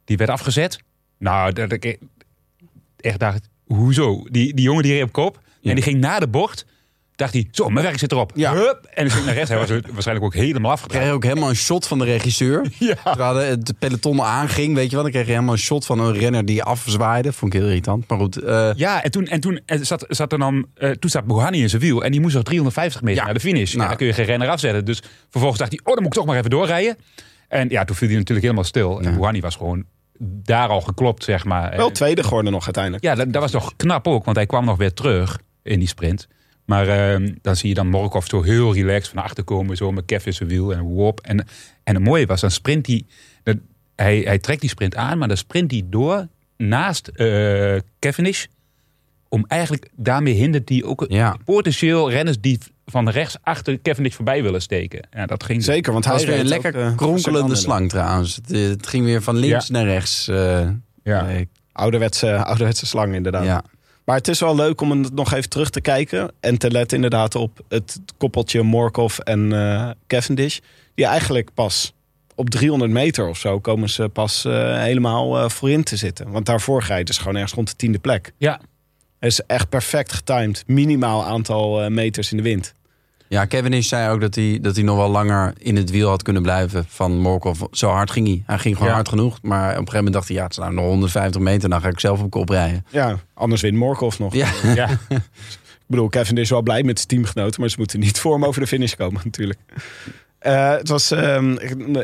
Die 0.06 0.18
werd 0.18 0.30
afgezet. 0.30 0.80
Nou, 1.18 1.54
dat 1.54 1.72
ik 1.72 1.98
echt 2.98 3.20
dacht, 3.20 3.50
hoezo? 3.66 4.24
Die, 4.32 4.54
die 4.54 4.66
jongen 4.66 4.84
die 4.84 4.92
reed 4.94 5.04
op 5.04 5.12
kop. 5.12 5.40
Ja. 5.60 5.70
En 5.70 5.76
die 5.76 5.84
ging 5.84 6.00
na 6.00 6.20
de 6.20 6.28
bocht. 6.28 6.66
Dacht 7.15 7.34
hij, 7.34 7.47
zo, 7.51 7.69
mijn 7.69 7.86
werk 7.86 7.99
zit 7.99 8.12
erop. 8.12 8.32
Ja. 8.36 8.54
Hup, 8.54 8.86
en 8.93 9.10
ging 9.12 9.25
naar 9.25 9.34
rechts. 9.34 9.49
Hij 9.49 9.58
was 9.60 9.69
waarschijnlijk 9.93 10.25
ook 10.25 10.34
helemaal 10.34 10.71
afgedraaid. 10.71 11.04
kreeg 11.04 11.15
ook 11.15 11.23
helemaal 11.23 11.49
een 11.49 11.56
shot 11.56 11.88
van 11.88 11.97
de 11.99 12.06
regisseur. 12.06 12.65
Ja. 12.80 12.95
Terwijl 13.04 13.36
het 13.36 13.73
peloton 13.80 14.21
aanging, 14.21 14.75
weet 14.75 14.86
je 14.89 14.91
wel. 14.93 15.01
Dan 15.04 15.12
kreeg 15.12 15.25
je 15.25 15.32
helemaal 15.32 15.54
een 15.54 15.60
shot 15.60 15.86
van 15.86 15.99
een 15.99 16.13
renner 16.13 16.45
die 16.45 16.63
afzwaaide. 16.63 17.34
Vond 17.34 17.54
ik 17.54 17.60
heel 17.60 17.67
irritant, 17.69 18.10
maar 18.10 18.17
goed. 18.17 18.38
eh, 18.38 18.69
Ja, 18.75 19.04
en 19.04 19.12
toen, 19.12 19.28
en 19.28 19.39
toen 19.39 19.60
eh, 19.65 19.80
zat, 19.82 20.06
zat 20.10 20.32
er 20.32 20.39
dan, 20.39 20.65
eh, 20.75 20.89
toen 20.91 21.10
zat 21.10 21.25
Bouhanni 21.25 21.62
in 21.62 21.69
zijn 21.69 21.82
wiel. 21.82 22.04
En 22.04 22.12
die 22.12 22.21
moest 22.21 22.36
nog 22.36 22.43
350 22.43 23.01
meter 23.01 23.17
Ja. 23.19 23.25
naar 23.25 23.34
de 23.34 23.39
finish. 23.39 23.69
Nou. 23.71 23.82
Ja, 23.82 23.88
dan 23.88 23.97
kun 23.97 24.08
je 24.08 24.13
geen 24.13 24.25
renner 24.25 24.49
afzetten. 24.49 24.86
Dus 24.86 25.01
vervolgens 25.30 25.60
dacht 25.60 25.71
hij, 25.71 25.80
oh, 25.84 25.93
dan 25.93 26.04
moet 26.04 26.13
ik 26.13 26.17
toch 26.19 26.25
maar 26.28 26.38
even 26.38 26.49
doorrijden. 26.49 26.97
En 27.47 27.69
ja, 27.69 27.84
toen 27.86 27.95
viel 27.95 28.08
hij 28.08 28.17
natuurlijk 28.17 28.45
helemaal 28.45 28.65
stil. 28.67 28.97
En 28.97 29.04
Ja. 29.04 29.12
Bouhanni 29.12 29.41
was 29.41 29.56
gewoon 29.56 29.84
daar 30.19 30.67
al 30.67 30.82
geklopt, 30.82 31.23
zeg 31.23 31.45
maar. 31.45 31.75
Wel 31.78 31.91
tweede 31.91 32.23
geworden 32.23 32.51
nog 32.51 32.63
uiteindelijk. 32.65 33.04
Ja, 33.04 33.15
dat, 33.15 33.34
dat 33.34 33.41
was 33.41 33.51
toch 33.51 33.73
knap 33.75 34.08
ook, 34.08 34.25
want 34.25 34.38
hij 34.38 34.45
kwam 34.45 34.65
nog 34.65 34.78
weer 34.78 34.93
terug 34.93 35.39
in 35.63 35.80
die 35.80 35.88
sprint. 35.88 36.28
Maar 36.65 36.88
ehm, 36.88 37.34
dan 37.41 37.56
zie 37.56 37.69
je 37.69 37.75
dan 37.75 37.88
Morkov 37.88 38.25
zo 38.28 38.41
heel 38.41 38.73
relaxed 38.73 39.13
van 39.13 39.23
achter 39.23 39.43
komen. 39.43 39.78
Zo 39.78 39.91
met 39.91 40.06
Kev 40.06 40.25
in 40.25 40.34
zijn 40.34 40.49
wiel 40.49 40.73
en 40.73 40.82
wop. 40.82 41.19
En, 41.19 41.47
en 41.84 41.95
het 41.95 42.04
mooie 42.04 42.25
was, 42.25 42.41
dan 42.41 42.51
sprint 42.51 42.88
hij, 42.88 43.04
dat, 43.43 43.58
hij... 43.95 44.17
Hij 44.19 44.39
trekt 44.39 44.62
die 44.62 44.69
sprint 44.69 44.95
aan, 44.95 45.17
maar 45.17 45.28
dan 45.28 45.38
sprint 45.38 45.71
hij 45.71 45.84
door 45.86 46.28
naast 46.58 47.08
eh 47.08 47.75
Cavendish. 47.99 48.45
Om 49.30 49.45
eigenlijk, 49.47 49.89
daarmee 49.95 50.34
hindert 50.34 50.69
hij 50.69 50.84
ook 50.84 51.06
Ja. 51.08 51.38
potentieel 51.45 52.10
renners 52.12 52.39
die 52.41 52.60
van 52.86 53.10
rechts 53.10 53.38
achter 53.41 53.82
Cavendish 53.82 54.15
voorbij 54.15 54.43
willen 54.43 54.62
steken. 54.62 55.08
Ja, 55.12 55.25
dat 55.25 55.43
ging 55.43 55.63
Zeker, 55.63 55.93
want 55.93 56.06
hij 56.06 56.13
was 56.13 56.25
weer 56.25 56.39
een 56.39 56.45
lekker 56.47 56.75
ook, 56.75 56.82
eh, 56.91 56.95
kronkelende 56.95 57.56
slang 57.56 57.89
trouwens. 57.89 58.36
Het, 58.36 58.51
eh, 58.51 58.67
het 58.67 58.88
ging 58.88 59.06
weer 59.06 59.21
van 59.21 59.36
links 59.36 59.67
Ja. 59.67 59.73
naar 59.73 59.86
rechts. 59.86 60.28
eh, 60.28 60.69
Ja. 61.04 61.28
Ouderwetse, 61.71 62.36
ouderwetse 62.45 62.86
slang 62.86 63.13
inderdaad. 63.13 63.43
ja. 63.45 63.63
Maar 64.06 64.15
het 64.15 64.28
is 64.28 64.39
wel 64.39 64.56
leuk 64.56 64.82
om 64.82 64.91
het 64.91 65.13
nog 65.13 65.34
even 65.34 65.50
terug 65.50 65.70
te 65.70 65.82
kijken. 65.82 66.32
En 66.39 66.58
te 66.58 66.72
letten 66.72 66.96
inderdaad 66.96 67.36
op 67.36 67.60
het 67.70 68.00
koppeltje 68.18 68.62
Morkov 68.62 69.18
en 69.18 69.54
eh, 69.54 69.89
Cavendish. 70.08 70.60
Die 70.96 71.06
eigenlijk 71.06 71.54
pas 71.54 71.94
op 72.36 72.50
300 72.50 72.91
meter 72.91 73.28
of 73.28 73.38
zo 73.38 73.60
komen 73.60 73.89
ze 73.89 74.10
pas 74.10 74.46
eh, 74.46 74.82
helemaal 74.82 75.38
eh, 75.38 75.50
voorin 75.50 75.84
te 75.84 75.96
zitten. 75.96 76.32
Want 76.32 76.46
daarvoor 76.46 76.84
rijden 76.84 77.13
ze 77.13 77.20
gewoon 77.20 77.36
ergens 77.36 77.54
rond 77.54 77.70
de 77.70 77.76
tiende 77.76 78.00
plek. 78.00 78.34
Ja, 78.38 78.60
Het 79.20 79.32
is 79.32 79.41
echt 79.41 79.70
perfect 79.70 80.13
getimed. 80.13 80.63
Minimaal 80.68 81.26
aantal 81.26 81.89
meters 81.89 82.32
in 82.32 82.38
de 82.38 82.44
wind. 82.44 82.74
Ja, 83.28 83.48
Cavendish 83.48 83.88
zei 83.88 84.10
ook 84.14 84.22
dat 84.22 84.36
hij, 84.36 84.60
dat 84.62 84.76
hij 84.76 84.84
nog 84.84 84.98
wel 84.98 85.10
langer 85.10 85.54
in 85.58 85.76
het 85.76 85.90
wiel 85.90 86.10
had 86.10 86.22
kunnen 86.24 86.42
blijven 86.42 86.86
van 86.88 87.20
Morkov. 87.20 87.62
Zo 87.72 87.90
hard 87.90 88.12
ging 88.12 88.28
hij. 88.28 88.44
Hij 88.46 88.58
ging 88.60 88.74
gewoon 88.76 88.90
Ja. 88.90 88.96
hard 88.96 89.10
genoeg. 89.10 89.40
Maar 89.42 89.62
op 89.64 89.70
een 89.70 89.76
gegeven 89.76 89.96
moment 89.96 90.14
dacht 90.14 90.28
hij, 90.28 90.36
ja, 90.38 90.44
het 90.44 90.52
is 90.52 90.58
nou 90.58 90.74
nog 90.74 90.86
150 90.86 91.42
meter. 91.42 91.70
Dan 91.70 91.82
ga 91.82 91.88
ik 91.88 92.00
zelf 92.00 92.22
op 92.22 92.30
kop 92.30 92.50
rijden. 92.50 92.86
Ja, 92.90 93.18
anders 93.34 93.62
wint 93.62 93.78
Morkov 93.78 94.20
nog. 94.20 94.34
Ja, 94.34 94.48
ja. 94.76 94.90
Ik 95.10 95.92
bedoel, 95.92 96.10
Kevin 96.10 96.38
is 96.38 96.50
wel 96.50 96.62
blij 96.62 96.84
met 96.84 96.96
zijn 96.98 97.08
teamgenoten, 97.08 97.62
maar 97.62 97.70
ze 97.70 97.76
moeten 97.78 98.00
niet 98.00 98.20
voor 98.20 98.34
hem 98.34 98.46
over 98.46 98.62
de 98.62 98.68
finish 98.68 98.94
komen 98.94 99.22
natuurlijk. 99.26 99.60
Eh, 100.40 100.72
het 100.72 100.90
was, 100.90 101.12
ehm 101.12 101.56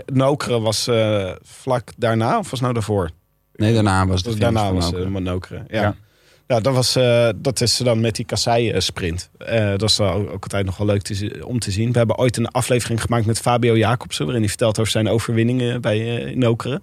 Nokere 0.05 0.59
was 0.59 0.87
eh, 0.87 1.31
vlak 1.43 1.89
daarna, 1.97 2.37
of 2.37 2.49
was 2.49 2.59
nou 2.59 2.73
daarvoor? 2.73 3.09
nee, 3.55 3.73
daarna 3.73 4.07
was 4.07 4.23
het 4.23 4.39
daarna 4.39 4.73
was 4.73 4.91
uh, 4.93 5.07
Nokere. 5.07 5.63
Ja. 5.67 5.81
Ja. 5.81 5.95
Ja. 6.53 6.59
dat, 6.59 6.73
was, 6.73 6.95
eh, 6.95 7.29
dat 7.35 7.61
is 7.61 7.77
dan 7.77 8.01
met 8.01 8.15
die 8.15 8.25
kassei-sprint. 8.25 9.29
Eh, 9.37 9.69
dat 9.69 9.89
is 9.89 9.97
wel 9.97 10.29
ook 10.29 10.43
altijd 10.43 10.65
nog 10.65 10.77
wel 10.77 10.87
leuk 10.87 11.01
te, 11.01 11.41
om 11.45 11.59
te 11.59 11.71
zien. 11.71 11.91
We 11.91 11.97
hebben 11.97 12.17
ooit 12.17 12.37
een 12.37 12.47
aflevering 12.47 13.01
gemaakt 13.01 13.25
met 13.25 13.39
Fabio 13.39 13.77
Jacobsen... 13.77 14.23
waarin 14.23 14.41
hij 14.41 14.49
vertelt 14.49 14.79
over 14.79 14.91
zijn 14.91 15.07
overwinningen 15.07 15.81
bij 15.81 16.25
eh 16.25 16.35
Nokere. 16.35 16.81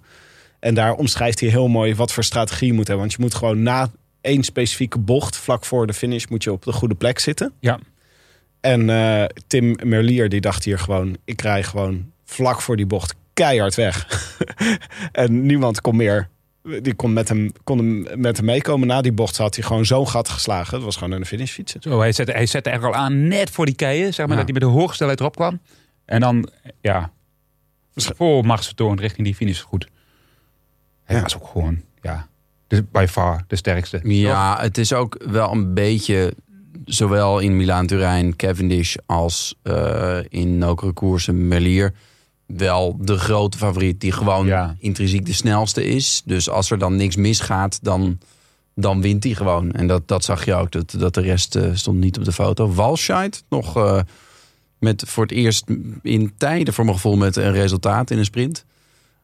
En 0.59 0.73
daar 0.73 0.93
omschrijft 0.93 1.39
hij 1.39 1.49
heel 1.49 1.67
mooi 1.67 1.95
wat 1.95 2.13
voor 2.13 2.23
strategie 2.23 2.67
je 2.67 2.73
moet 2.73 2.87
hebben. 2.87 3.05
Want 3.05 3.17
je 3.17 3.21
moet 3.21 3.35
gewoon 3.35 3.63
na 3.63 3.89
één 4.21 4.43
specifieke 4.43 4.99
bocht... 4.99 5.37
vlak 5.37 5.65
voor 5.65 5.87
de 5.87 5.93
finish 5.93 6.25
moet 6.25 6.43
je 6.43 6.51
op 6.51 6.63
de 6.63 6.71
goede 6.71 6.95
plek 6.95 7.19
zitten. 7.19 7.53
ja. 7.59 7.79
En 8.61 8.89
eh, 8.89 9.23
Tim 9.47 9.75
Merlier 9.83 10.29
die 10.29 10.41
dacht 10.41 10.63
hier 10.63 10.79
gewoon... 10.79 11.17
ik 11.25 11.41
rij 11.41 11.63
gewoon 11.63 12.11
vlak 12.25 12.61
voor 12.61 12.75
die 12.75 12.85
bocht 12.85 13.15
keihard 13.33 13.75
weg. 13.75 14.07
en 15.11 15.45
niemand 15.45 15.81
kon 15.81 15.95
meer... 15.95 16.29
Die 16.81 16.93
kon 16.93 17.13
met, 17.13 17.29
hem, 17.29 17.51
kon 17.63 17.77
hem 17.77 18.21
met 18.21 18.37
hem 18.37 18.45
meekomen. 18.45 18.87
Na 18.87 19.01
die 19.01 19.11
bocht 19.11 19.37
had 19.37 19.55
hij 19.55 19.63
gewoon 19.63 19.85
zo'n 19.85 20.07
gat 20.07 20.29
geslagen. 20.29 20.75
Het 20.75 20.83
was 20.83 20.95
gewoon 20.95 21.19
de 21.19 21.25
finish 21.25 21.51
fietsen. 21.51 21.81
Zo, 21.81 21.99
hij 21.99 22.11
zette, 22.11 22.31
hij 22.31 22.45
zette 22.45 22.69
er 22.69 22.85
al 22.85 22.95
aan 22.95 23.27
net 23.27 23.49
voor 23.49 23.65
die 23.65 23.75
keien, 23.75 24.13
zeg 24.13 24.27
maar, 24.27 24.37
Ja. 24.37 24.43
dat 24.43 24.51
hij 24.53 24.61
met 24.61 24.73
de 24.73 24.79
hoge 24.79 24.93
snelheid 24.95 25.19
erop 25.19 25.35
kwam. 25.35 25.59
En 26.05 26.19
dan, 26.19 26.49
ja, 26.81 27.11
vol 27.95 28.41
machtsvertoon 28.41 28.99
richting 28.99 29.25
die 29.25 29.35
finish 29.35 29.61
goed. 29.61 29.87
Hij 31.03 31.15
Ja. 31.15 31.21
was 31.21 31.35
ook 31.35 31.47
gewoon, 31.47 31.81
ja, 32.01 32.27
de, 32.67 32.83
by 32.91 33.05
far 33.09 33.43
de 33.47 33.55
sterkste. 33.55 33.99
Ja, 34.03 34.57
het 34.61 34.77
is 34.77 34.93
ook 34.93 35.23
wel 35.29 35.51
een 35.51 35.73
beetje... 35.73 36.33
zowel 36.85 37.39
in 37.39 37.57
Milaan-Turijn, 37.57 38.35
Cavendish... 38.35 38.95
als 39.05 39.55
eh, 39.63 40.17
in 40.29 40.57
Nokere 40.57 40.91
koersen, 40.93 41.47
Merlier... 41.47 41.93
wel 42.57 42.97
de 43.01 43.17
grote 43.17 43.57
favoriet 43.57 44.01
die 44.01 44.11
gewoon 44.11 44.45
Ja. 44.45 44.75
intrinsiek 44.79 45.25
de 45.25 45.33
snelste 45.33 45.83
is. 45.85 46.21
Dus 46.25 46.49
als 46.49 46.71
er 46.71 46.77
dan 46.77 46.95
niks 46.95 47.15
misgaat, 47.15 47.79
dan, 47.81 48.17
dan 48.75 49.01
wint 49.01 49.23
hij 49.23 49.33
gewoon. 49.33 49.71
En 49.71 49.87
dat, 49.87 50.07
dat 50.07 50.23
zag 50.23 50.45
je 50.45 50.53
ook, 50.53 50.71
dat, 50.71 50.95
dat 50.97 51.13
de 51.13 51.21
rest 51.21 51.55
eh, 51.55 51.69
stond 51.73 51.99
niet 51.99 52.17
op 52.17 52.25
de 52.25 52.31
foto. 52.31 52.73
Walscheid 52.73 53.43
nog 53.49 53.77
eh, 53.77 53.99
met 54.79 55.03
voor 55.07 55.23
het 55.23 55.31
eerst 55.31 55.63
in 56.01 56.33
tijden 56.37 56.73
voor 56.73 56.83
mijn 56.85 56.95
gevoel 56.95 57.17
met 57.17 57.35
een 57.35 57.51
resultaat 57.51 58.11
in 58.11 58.17
een 58.17 58.25
sprint. 58.25 58.65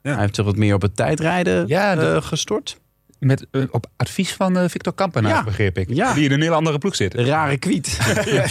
Ja. 0.01 0.11
Hij 0.11 0.21
heeft 0.21 0.35
zich 0.35 0.45
wat 0.45 0.55
meer 0.55 0.73
op 0.75 0.81
het 0.81 0.95
tijdrijden 0.95 1.67
Ja, 1.67 1.95
de- 1.95 2.01
eh, 2.01 2.21
gestort. 2.21 2.77
Met, 3.25 3.45
eh, 3.51 3.61
op 3.71 3.85
advies 3.97 4.33
van 4.33 4.57
eh, 4.57 4.63
Victor 4.69 4.93
Kampenaar, 4.93 5.31
Ja. 5.31 5.43
begreep 5.43 5.77
ik. 5.77 5.88
Ja. 5.89 6.13
Die 6.13 6.25
in 6.25 6.31
een 6.31 6.41
heel 6.41 6.53
andere 6.53 6.77
ploeg 6.77 6.95
zit. 6.95 7.17
Een 7.17 7.25
rare 7.25 7.57
kwiet. 7.57 7.97
ja, 8.25 8.45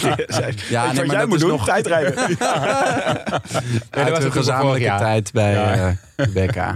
Ja, 0.69 0.87
wat 0.93 0.95
jij 0.95 1.17
dat 1.17 1.27
moet 1.27 1.35
is 1.35 1.41
doen, 1.41 1.49
nog 1.49 1.65
tijdrijden. 1.65 2.17
uit 3.89 4.15
vorig 4.17 4.33
gezamenlijke 4.33 4.95
tijd 4.97 5.31
bij 5.31 5.51
Ja. 5.51 5.95
eh, 6.15 6.27
BK. 6.33 6.55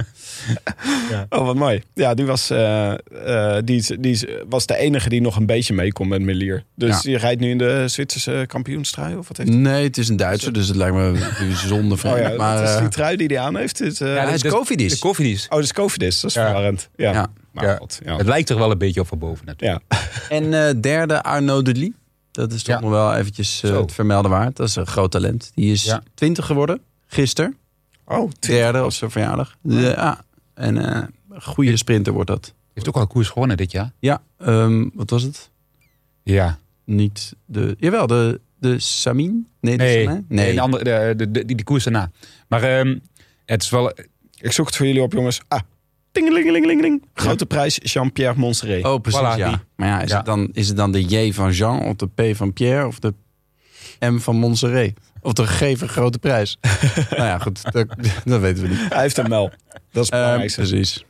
Oh, 1.30 1.46
wat 1.46 1.56
mooi. 1.56 1.84
Ja, 1.94 2.14
die 2.14 2.26
was, 2.26 2.50
eh, 2.50 2.92
eh, 2.92 3.62
die, 3.66 4.00
die 4.00 4.28
was 4.50 4.66
de 4.66 4.78
enige 4.78 5.10
die 5.10 5.22
nog 5.22 5.36
een 5.36 5.46
beetje 5.46 5.74
mee 5.74 5.92
kon 5.92 6.08
met 6.08 6.22
Melier. 6.22 6.64
Dus 6.76 6.96
Ja. 6.96 7.02
die 7.02 7.18
rijdt 7.18 7.42
nu 7.42 7.50
in 7.50 7.58
de 7.58 7.84
Zwitserse 7.88 8.44
kampioenstrui? 8.48 9.16
Of 9.16 9.28
wat 9.28 9.38
heeft? 9.38 9.50
Nee, 9.50 9.84
het 9.84 9.98
is 9.98 10.10
een 10.10 10.18
Duitser, 10.18 10.54
dus 10.54 10.68
het 10.68 10.76
lijkt 10.76 10.96
me 10.96 11.12
bijzonder 11.40 11.98
vreemd. 11.98 12.16
Oh 12.16 12.22
ja, 12.22 12.36
maar, 12.38 12.58
dat 12.62 12.70
is 12.70 12.78
die 12.80 12.88
trui 12.88 13.16
die 13.18 13.28
hij 13.28 13.40
aan 13.40 13.58
heeft. 13.58 13.82
Is, 13.82 14.02
eh, 14.02 14.16
Ja, 14.16 14.24
hij 14.24 14.34
is. 14.34 14.42
De 14.42 14.50
Cofidis. 14.50 15.46
Oh, 15.46 15.50
dat 15.50 15.64
is 15.64 15.74
Cofidis. 15.74 16.20
Dat 16.20 16.30
is 16.30 16.36
Ja. 16.36 16.44
verwarrend. 16.46 16.90
Ja. 16.96 17.28
Maar. 17.62 18.18
Het 18.18 18.28
lijkt 18.28 18.50
er 18.50 18.58
wel 18.58 18.72
een 18.72 18.78
beetje 18.78 19.00
op 19.02 19.08
van 19.08 19.20
boven 19.20 19.46
natuurlijk. 19.46 19.84
Ja. 19.90 19.98
En 20.30 20.68
eh, 20.68 20.82
derde, 20.82 21.24
Arnaud 21.24 21.66
de 21.66 21.74
Lie. 21.76 21.96
Dat 22.32 22.52
is 22.54 22.64
toch 22.64 22.76
Ja. 22.76 22.82
nog 22.82 22.90
wel 22.90 23.16
eventjes 23.16 23.64
eh, 23.64 23.70
Zo. 23.72 23.82
het 23.82 23.92
vermelden 23.94 24.32
waard. 24.32 24.56
Dat 24.56 24.68
is 24.68 24.76
een 24.76 24.88
groot 24.88 25.12
talent. 25.12 25.52
Die 25.56 25.72
is 25.72 25.84
Ja. 25.84 26.04
20 26.14 26.46
geworden, 26.46 26.82
gisteren. 27.08 27.58
Oh, 28.06 28.32
Derde 28.40 28.84
op 28.84 28.92
zijn 28.92 29.12
verjaardag. 29.12 29.56
Ja. 29.62 30.22
En 30.54 30.78
eh, 30.96 31.04
een 31.30 31.42
goede 31.42 31.78
sprinter 31.78 32.14
wordt 32.14 32.30
dat. 32.30 32.54
Heeft 32.74 32.88
ook 32.88 32.96
al 32.96 33.02
een 33.02 33.08
koers 33.08 33.30
gewonnen 33.30 33.58
dit 33.58 33.72
jaar. 33.72 33.92
Ja, 34.00 34.22
ehm, 34.38 34.88
wat 34.94 35.10
was 35.10 35.24
het? 35.24 35.50
Ja. 36.24 36.58
Niet 36.86 37.34
de... 37.46 37.76
Jawel, 37.80 38.08
de, 38.08 38.40
de 38.60 38.80
Samin? 38.80 39.48
Nee, 39.62 39.78
de 39.78 39.84
Nee, 39.84 40.04
Samin? 40.06 40.26
nee. 40.30 40.54
De 40.54 40.62
andere, 40.62 40.84
de, 40.84 41.14
de, 41.16 41.32
de- 41.32 41.46
die, 41.46 41.56
die 41.56 41.66
koers 41.66 41.84
daarna. 41.84 42.12
Maar 42.48 42.64
ehm, 42.64 42.98
het 43.46 43.62
is 43.64 43.70
wel... 43.70 43.92
Ik 44.42 44.52
zoek 44.52 44.66
het 44.66 44.76
voor 44.76 44.86
jullie 44.86 45.02
op, 45.02 45.14
jongens. 45.14 45.42
Ah, 45.48 45.60
tingelingelingeling. 46.12 47.04
Grote 47.14 47.46
prijs 47.46 47.80
Jean-Pierre 47.84 48.40
Monserrat. 48.40 48.86
Oh, 48.94 49.02
precies, 49.02 49.20
Voilà, 49.20 49.38
ja. 49.38 49.50
die. 49.50 49.58
Maar 49.76 49.88
ja 49.88 50.02
is, 50.02 50.10
Ja. 50.10 50.18
Het 50.18 50.26
dan, 50.26 50.50
is 50.54 50.68
het 50.68 50.78
dan 50.78 50.92
de 50.92 51.04
J 51.04 51.34
van 51.34 51.52
Jean 51.52 51.80
of 51.86 51.96
de 51.96 52.08
P 52.08 52.36
van 52.36 52.54
Pierre 52.54 52.88
of 52.88 53.00
de 53.00 53.14
M 54.00 54.18
van 54.18 54.36
Montserrat? 54.36 54.92
Of 55.22 55.34
de 55.34 55.48
G 55.48 55.78
van 55.78 55.88
Grote 55.88 56.20
Prijs? 56.20 56.58
nou 57.10 57.24
ja, 57.24 57.38
goed, 57.38 57.72
dat, 57.72 57.88
dat 58.26 58.40
weten 58.42 58.64
we 58.64 58.70
niet. 58.70 58.90
Hij 58.90 59.02
heeft 59.02 59.16
hem 59.16 59.30
wel. 59.30 59.50
Dat 59.92 60.04
is 60.04 60.10
het 60.10 60.10
Ehm, 60.10 60.22
belangrijkste. 60.22 60.62
precies. 60.62 61.06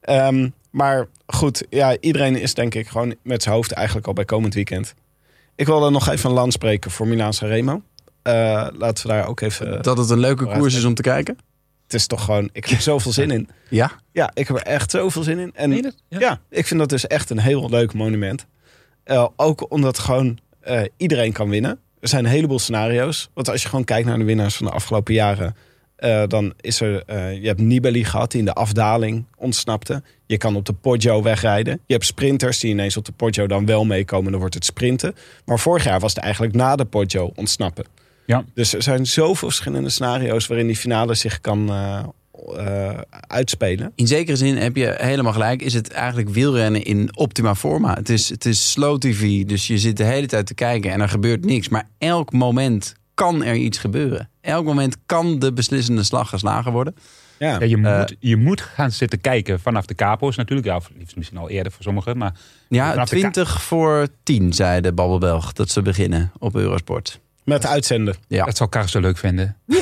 Ehm, 0.00 0.48
maar 0.70 1.06
goed, 1.26 1.64
ja, 1.70 1.96
iedereen 2.00 2.36
is 2.36 2.54
denk 2.54 2.74
ik 2.74 2.88
gewoon 2.88 3.14
met 3.22 3.42
zijn 3.42 3.54
hoofd 3.54 3.72
eigenlijk 3.72 4.06
al 4.06 4.12
bij 4.12 4.24
komend 4.24 4.54
weekend. 4.54 4.94
Ik 5.56 5.66
wilde 5.66 5.90
nog 5.90 6.08
even 6.08 6.28
een 6.30 6.36
land 6.36 6.52
spreken 6.52 6.90
voor 6.90 7.06
Milaan 7.06 7.32
Sanremo. 7.34 7.82
Eh 8.22 8.66
laten 8.72 9.06
we 9.06 9.12
daar 9.12 9.26
ook 9.26 9.40
even... 9.40 9.82
Dat 9.82 9.98
het 9.98 10.10
een 10.10 10.18
leuke 10.18 10.46
koers 10.46 10.74
is 10.74 10.84
om 10.84 10.94
te 10.94 11.02
kijken? 11.02 11.36
Het 11.92 12.00
is 12.00 12.06
toch 12.06 12.24
gewoon... 12.24 12.48
Ik 12.52 12.64
heb 12.64 12.78
er 12.78 12.84
zoveel 12.92 13.12
zin 13.12 13.30
in. 13.30 13.48
Ja. 13.68 13.90
Ja, 14.12 14.30
ik 14.34 14.48
heb 14.48 14.56
er 14.56 14.62
echt 14.62 14.90
zoveel 14.90 15.22
zin 15.22 15.38
in. 15.38 15.52
En? 15.54 15.72
Ja. 16.08 16.18
ja. 16.18 16.40
ik 16.50 16.66
vind 16.66 16.80
dat 16.80 16.88
dus 16.88 17.06
echt 17.06 17.30
een 17.30 17.38
heel 17.38 17.70
leuk 17.70 17.92
monument. 17.94 18.46
Eh, 19.04 19.26
ook 19.36 19.70
omdat 19.70 19.98
gewoon 19.98 20.38
eh, 20.60 20.82
iedereen 20.96 21.32
kan 21.32 21.48
winnen. 21.48 21.78
Er 22.00 22.08
zijn 22.08 22.24
een 22.24 22.30
heleboel 22.30 22.58
scenario's. 22.58 23.30
Want 23.34 23.48
als 23.48 23.62
je 23.62 23.68
gewoon 23.68 23.84
kijkt 23.84 24.06
naar 24.06 24.18
de 24.18 24.24
winnaars 24.24 24.56
van 24.56 24.66
de 24.66 24.72
afgelopen 24.72 25.14
jaren... 25.14 25.56
eh, 25.96 26.22
dan 26.26 26.52
is 26.60 26.80
er... 26.80 27.02
eh, 27.06 27.40
je 27.40 27.46
hebt 27.46 27.60
Nibali 27.60 28.04
gehad 28.04 28.30
die 28.30 28.40
in 28.40 28.46
de 28.46 28.52
afdaling 28.52 29.24
ontsnapte. 29.36 30.02
Je 30.26 30.36
kan 30.36 30.56
op 30.56 30.64
de 30.66 30.72
Poggio 30.72 31.22
wegrijden. 31.22 31.80
Je 31.86 31.92
hebt 31.92 32.06
sprinters 32.06 32.58
die 32.58 32.70
ineens 32.70 32.96
op 32.96 33.04
de 33.04 33.12
Poggio 33.12 33.46
dan 33.46 33.66
wel 33.66 33.84
meekomen. 33.84 34.30
Dan 34.30 34.40
wordt 34.40 34.54
het 34.54 34.64
sprinten. 34.64 35.14
Maar 35.44 35.58
vorig 35.58 35.84
jaar 35.84 36.00
was 36.00 36.14
het 36.14 36.22
eigenlijk 36.22 36.54
na 36.54 36.76
de 36.76 36.84
Poggio 36.84 37.32
ontsnappen. 37.34 37.84
Ja. 38.30 38.44
Dus 38.54 38.74
er 38.74 38.82
zijn 38.82 39.06
zoveel 39.06 39.48
verschillende 39.48 39.88
scenario's... 39.90 40.46
waarin 40.46 40.66
die 40.66 40.76
finale 40.76 41.14
zich 41.14 41.40
kan 41.40 41.70
eh, 41.70 42.02
eh, 42.56 42.98
uitspelen. 43.10 43.92
In 43.94 44.06
zekere 44.06 44.36
zin 44.36 44.56
heb 44.56 44.76
je 44.76 44.94
helemaal 44.98 45.32
gelijk. 45.32 45.62
Is 45.62 45.74
het 45.74 45.90
eigenlijk 45.90 46.28
wielrennen 46.28 46.84
in 46.84 47.16
optima 47.16 47.54
forma. 47.54 47.94
Het 47.94 48.08
is, 48.08 48.28
het 48.28 48.44
is 48.44 48.70
slow 48.70 48.98
tv, 48.98 49.44
dus 49.44 49.66
je 49.66 49.78
zit 49.78 49.96
de 49.96 50.04
hele 50.04 50.26
tijd 50.26 50.46
te 50.46 50.54
kijken 50.54 50.92
en 50.92 51.00
er 51.00 51.08
gebeurt 51.08 51.44
niks. 51.44 51.68
Maar 51.68 51.88
elk 51.98 52.32
moment 52.32 52.94
kan 53.14 53.44
er 53.44 53.54
iets 53.54 53.78
gebeuren. 53.78 54.28
Elk 54.40 54.64
moment 54.64 54.96
kan 55.06 55.38
de 55.38 55.52
beslissende 55.52 56.02
slag 56.02 56.28
geslagen 56.28 56.72
worden. 56.72 56.94
Ja. 57.38 57.56
Ja, 57.58 57.64
je, 57.64 57.76
Eh, 57.76 57.98
moet, 57.98 58.16
je 58.18 58.36
moet 58.36 58.60
gaan 58.60 58.90
zitten 58.90 59.20
kijken 59.20 59.60
vanaf 59.60 59.86
de 59.86 59.94
capo's 59.94 60.36
natuurlijk. 60.36 60.68
Ja, 60.68 60.76
of 60.76 60.90
liefst 60.98 61.16
misschien 61.16 61.38
al 61.38 61.50
eerder 61.50 61.72
voor 61.72 61.82
sommigen. 61.82 62.18
Maar 62.18 62.34
Ja, 62.68 62.90
Vanaf 62.90 63.08
de 63.08 63.16
20 63.16 63.62
voor 63.62 64.08
10 64.22 64.52
zei 64.52 64.80
de 64.80 64.92
Babbelbelg 64.92 65.52
dat 65.52 65.70
ze 65.70 65.82
beginnen 65.82 66.32
op 66.38 66.56
Eurosport. 66.56 67.20
Met 67.44 67.66
uitzenden. 67.66 68.14
Ja. 68.28 68.44
Dat 68.44 68.56
zou 68.56 68.68
Karsten 68.68 69.00
leuk 69.00 69.18
vinden. 69.18 69.56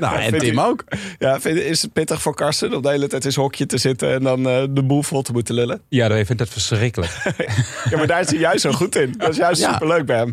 Nou, 0.00 0.16
en 0.20 0.28
Vindt 0.30 0.38
Tim 0.44 0.54
u- 0.58 0.60
ook. 0.60 0.84
Ja, 1.18 1.40
vind, 1.40 1.58
is 1.58 1.82
het 1.82 1.92
pittig 1.92 2.22
voor 2.22 2.34
Karsten 2.34 2.74
om 2.74 2.82
de 2.82 2.88
hele 2.88 3.06
tijd 3.06 3.24
in 3.24 3.32
zijn 3.32 3.44
hokje 3.44 3.66
te 3.66 3.78
zitten 3.78 4.12
en 4.14 4.22
dan 4.22 4.48
eh, 4.48 4.62
de 4.70 4.82
boel 4.82 5.02
vol 5.02 5.22
te 5.22 5.32
moeten 5.32 5.54
lullen? 5.54 5.80
Ja, 5.88 6.08
hij 6.08 6.26
vindt 6.26 6.42
dat 6.42 6.50
verschrikkelijk. 6.50 7.12
Ja, 7.90 7.96
maar 7.96 8.06
daar 8.06 8.20
is 8.20 8.30
hij 8.30 8.38
juist 8.38 8.60
zo 8.60 8.72
goed 8.72 8.96
in. 8.96 9.14
Dat 9.16 9.30
is 9.30 9.36
juist 9.36 9.60
Ja. 9.60 9.72
superleuk 9.72 10.06
bij 10.06 10.16
hem. 10.16 10.32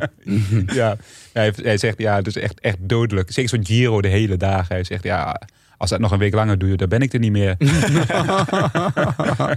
ja. 0.74 0.98
Hij, 1.34 1.78
zegt, 1.78 1.98
ja, 1.98 2.16
het 2.16 2.28
is 2.28 2.36
echt, 2.36 2.60
echt 2.60 2.78
dodelijk. 2.80 3.32
Zeker 3.32 3.50
zo'n 3.50 3.66
Giro 3.66 4.02
de 4.02 4.08
hele 4.08 4.38
dagen. 4.38 4.66
Hij 4.76 4.84
zegt, 4.84 5.04
ja, 5.04 5.42
als 5.82 5.90
dat 5.90 6.00
nog 6.00 6.12
een 6.12 6.20
week 6.20 6.34
langer 6.34 6.58
duurt, 6.58 6.80
dan 6.80 6.90
ben 6.90 7.02
ik 7.02 7.14
er 7.14 7.20
niet 7.20 7.32
meer. 7.32 7.56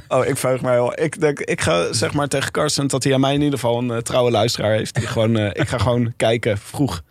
Oh, 0.08 0.26
ik 0.26 0.37
verheug 0.37 0.60
mij 0.60 0.74
wel. 0.74 1.00
Ik, 1.00 1.20
denk, 1.20 1.38
ik 1.38 1.60
ga 1.60 1.92
zeg 1.92 2.12
maar 2.12 2.28
tegen 2.28 2.50
Karsten 2.50 2.87
dat 2.87 3.04
hij 3.04 3.14
aan 3.14 3.20
mij 3.20 3.34
in 3.34 3.42
ieder 3.42 3.58
geval 3.58 3.78
een 3.78 3.90
eh, 3.90 3.96
trouwe 3.96 4.30
luisteraar 4.30 4.72
heeft. 4.72 4.94
Die 4.94 5.06
gewoon, 5.06 5.37
eh, 5.37 5.60
ik 5.60 5.68
ga 5.68 5.78
gewoon 5.78 6.12
kijken 6.16 6.58
vroeg 6.58 7.02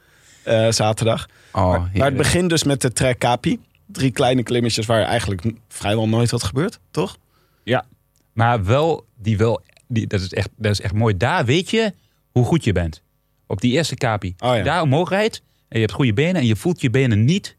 eh, 0.43 0.71
zaterdag. 0.71 1.27
Oh, 1.51 1.71
maar, 1.71 1.89
maar 1.93 2.07
het 2.07 2.17
begint 2.17 2.49
dus 2.49 2.63
met 2.63 2.81
de 2.81 2.91
Trek 2.93 3.17
Capi. 3.17 3.59
Drie 3.85 4.11
kleine 4.11 4.43
klimmetjes 4.43 4.85
waar 4.85 5.01
eigenlijk 5.03 5.43
vrijwel 5.67 6.09
nooit 6.09 6.31
wat 6.31 6.43
gebeurt, 6.43 6.79
toch? 6.91 7.17
Ja, 7.63 7.85
maar 8.33 8.65
wel, 8.65 9.05
die 9.15 9.37
wel 9.37 9.61
die, 9.87 10.07
dat, 10.07 10.21
is 10.21 10.33
echt, 10.33 10.49
dat 10.55 10.71
is 10.71 10.81
echt 10.81 10.93
mooi. 10.93 11.17
Daar 11.17 11.45
weet 11.45 11.69
je 11.69 11.93
hoe 12.31 12.45
goed 12.45 12.63
je 12.63 12.71
bent. 12.71 13.01
Op 13.47 13.61
die 13.61 13.71
eerste 13.71 13.95
kapi. 13.95 14.35
Oh 14.39 14.55
ja. 14.55 14.63
Daar 14.63 14.81
omhoog 14.81 15.09
rijdt 15.09 15.41
en 15.67 15.79
je 15.79 15.85
hebt 15.85 15.91
goede 15.91 16.13
benen 16.13 16.35
en 16.35 16.47
je 16.47 16.55
voelt 16.55 16.81
je 16.81 16.89
benen 16.89 17.25
niet. 17.25 17.55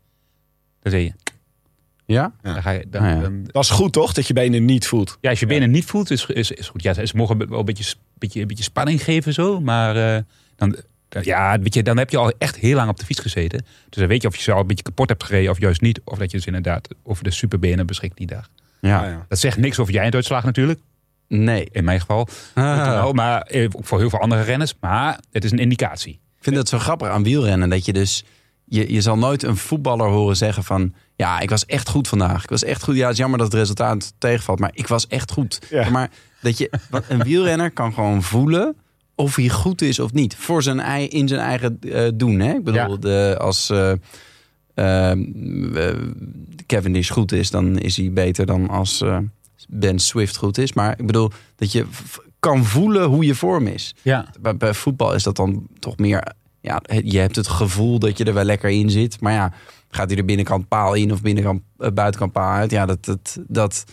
Dan 0.83 0.93
zeg 0.93 1.03
je, 1.03 1.13
Ja? 2.07 2.33
dan 2.43 2.63
ga 2.63 2.71
je, 2.71 2.85
dan, 2.89 3.03
Ah, 3.03 3.09
ja. 3.09 3.21
dan- 3.21 3.45
Dat 3.47 3.63
is 3.63 3.71
goed, 3.71 3.93
toch? 3.93 4.13
Dat 4.13 4.27
je 4.27 4.33
benen 4.33 4.65
niet 4.65 4.87
voelt. 4.87 5.19
ja, 5.21 5.31
als 5.31 5.41
je 5.41 5.47
benen 5.47 5.71
niet 5.71 5.85
voelt, 5.85 6.11
is, 6.11 6.27
is, 6.27 6.51
is 6.51 6.69
goed. 6.69 6.83
Ja, 6.83 7.07
ze 7.07 7.17
mogen 7.17 7.49
wel 7.49 7.59
een 7.59 7.65
beetje, 7.65 7.95
beetje, 8.19 8.41
een 8.41 8.47
beetje 8.47 8.65
spanning 8.65 9.03
geven 9.05 9.33
zo, 9.33 9.61
maar 9.61 9.97
eh, 10.17 10.23
dan, 10.57 10.77
dan- 11.09 11.23
ja, 11.25 11.59
weet 11.59 11.75
je, 11.75 11.83
dan 11.83 11.97
heb 11.99 12.11
je 12.11 12.17
al 12.17 12.33
echt 12.39 12.57
heel 12.57 12.77
lang 12.77 12.89
op 12.91 12.99
de 12.99 13.05
fiets 13.05 13.21
gezeten. 13.21 13.59
Dus 13.89 13.99
dan 13.99 14.07
weet 14.09 14.23
je 14.23 14.29
of 14.29 14.37
je 14.37 14.43
ze 14.43 14.53
al 14.53 14.61
een 14.61 14.67
beetje 14.67 14.83
kapot 14.83 15.09
hebt 15.09 15.25
gereden 15.25 15.51
of 15.51 15.61
juist 15.61 15.81
niet. 15.81 16.01
Of 16.05 16.19
dat 16.19 16.31
je 16.31 16.37
dus 16.37 16.47
inderdaad 16.47 16.89
over 17.03 17.25
de 17.25 17.31
superbenen 17.31 17.87
beschikt 17.87 18.17
die 18.17 18.27
dag. 18.27 18.49
Ja. 18.81 18.99
Ah, 19.05 19.07
ja. 19.11 19.25
Dat 19.29 19.39
zegt 19.39 19.57
niks 19.59 19.79
over 19.79 19.93
je 19.93 19.99
einduitslag 19.99 20.45
natuurlijk. 20.45 20.81
Nee. 21.29 21.69
In 21.73 21.85
mijn 21.85 22.01
geval. 22.01 22.29
Ah. 22.55 23.13
Maar 23.13 23.41
eh, 23.43 23.65
ook 23.73 23.85
voor 23.87 23.99
heel 23.99 24.11
veel 24.11 24.21
andere 24.21 24.43
renners. 24.43 24.75
Maar 24.81 25.21
het 25.33 25.45
is 25.45 25.51
een 25.53 25.59
indicatie. 25.59 26.13
Ik 26.13 26.45
vind 26.51 26.57
het 26.57 26.69
zo 26.69 26.79
grappig 26.79 27.09
aan 27.09 27.23
wielrennen 27.23 27.69
dat 27.69 27.85
je 27.85 27.93
dus. 27.93 28.25
Je, 28.65 28.93
je 28.93 29.01
zal 29.01 29.19
nooit 29.19 29.43
een 29.43 29.57
voetballer 29.57 30.07
horen 30.09 30.37
zeggen 30.37 30.65
van. 30.65 30.95
Ja, 31.17 31.41
ik 31.41 31.51
was 31.51 31.67
echt 31.67 31.89
goed 31.89 32.09
vandaag. 32.09 32.43
Ik 32.43 32.49
was 32.51 32.65
echt 32.65 32.83
goed. 32.83 32.95
Ja, 32.97 33.03
het 33.03 33.13
is 33.13 33.19
jammer 33.19 33.39
dat 33.39 33.47
het 33.53 33.57
resultaat 33.61 34.13
tegenvalt, 34.19 34.59
maar 34.59 34.71
ik 34.75 34.87
was 34.87 35.07
echt 35.07 35.31
goed. 35.33 35.59
Ja. 35.71 35.91
Maar 35.91 36.11
dat 36.41 36.59
je. 36.59 36.71
Een 37.09 37.23
wielrenner 37.23 37.71
kan 37.71 37.93
gewoon 37.93 38.23
voelen 38.23 38.77
of 39.15 39.37
hij 39.37 39.49
goed 39.49 39.83
is 39.83 39.99
of 39.99 40.13
niet. 40.13 40.37
Voor 40.37 40.63
zijn, 40.63 40.81
ei- 40.81 41.09
in 41.09 41.29
zijn 41.29 41.41
eigen 41.41 41.79
eh, 41.81 42.09
doen. 42.15 42.41
Hè? 42.41 42.53
Ik 42.55 42.65
bedoel, 42.65 42.91
Ja. 42.91 42.97
de, 42.97 43.37
als 43.39 43.71
eh 43.71 43.93
eh, 44.75 45.11
eh, 45.13 45.97
Cavendish 46.67 47.11
goed 47.11 47.33
is, 47.33 47.51
dan 47.51 47.79
is 47.79 47.97
hij 47.97 48.13
beter 48.13 48.47
dan 48.47 48.69
als 48.69 49.01
eh, 49.01 49.19
Ben 49.69 49.99
Swift 49.99 50.37
goed 50.37 50.59
is. 50.59 50.73
Maar 50.73 50.95
ik 50.99 51.07
bedoel, 51.07 51.31
dat 51.57 51.73
je 51.73 51.87
kan 52.39 52.65
voelen 52.65 53.05
hoe 53.09 53.25
je 53.25 53.35
vorm 53.35 53.67
is 53.67 53.95
Ja. 54.03 54.27
bij, 54.41 54.57
bij 54.57 54.75
voetbal 54.75 55.15
is 55.15 55.23
dat 55.23 55.37
dan 55.37 55.67
toch 55.79 55.97
meer. 55.97 56.33
Ja, 56.61 56.83
je 57.05 57.19
hebt 57.19 57.37
het 57.37 57.49
gevoel 57.49 57.99
dat 57.99 58.19
je 58.19 58.25
er 58.25 58.35
wel 58.35 58.45
lekker 58.45 58.71
in 58.71 58.91
zit. 58.91 59.21
Maar 59.21 59.33
ja, 59.33 59.53
gaat 59.95 60.09
hij 60.09 60.19
er 60.19 60.25
binnenkant 60.25 60.69
paal 60.69 60.95
in 60.95 61.13
of 61.13 61.23
binnenkant 61.23 61.63
eh, 61.79 61.89
buitenkant 61.95 62.33
paal 62.33 62.53
uit? 62.53 62.71
Ja, 62.71 62.87
dat, 62.87 63.05
dat, 63.05 63.39
dat. 63.47 63.85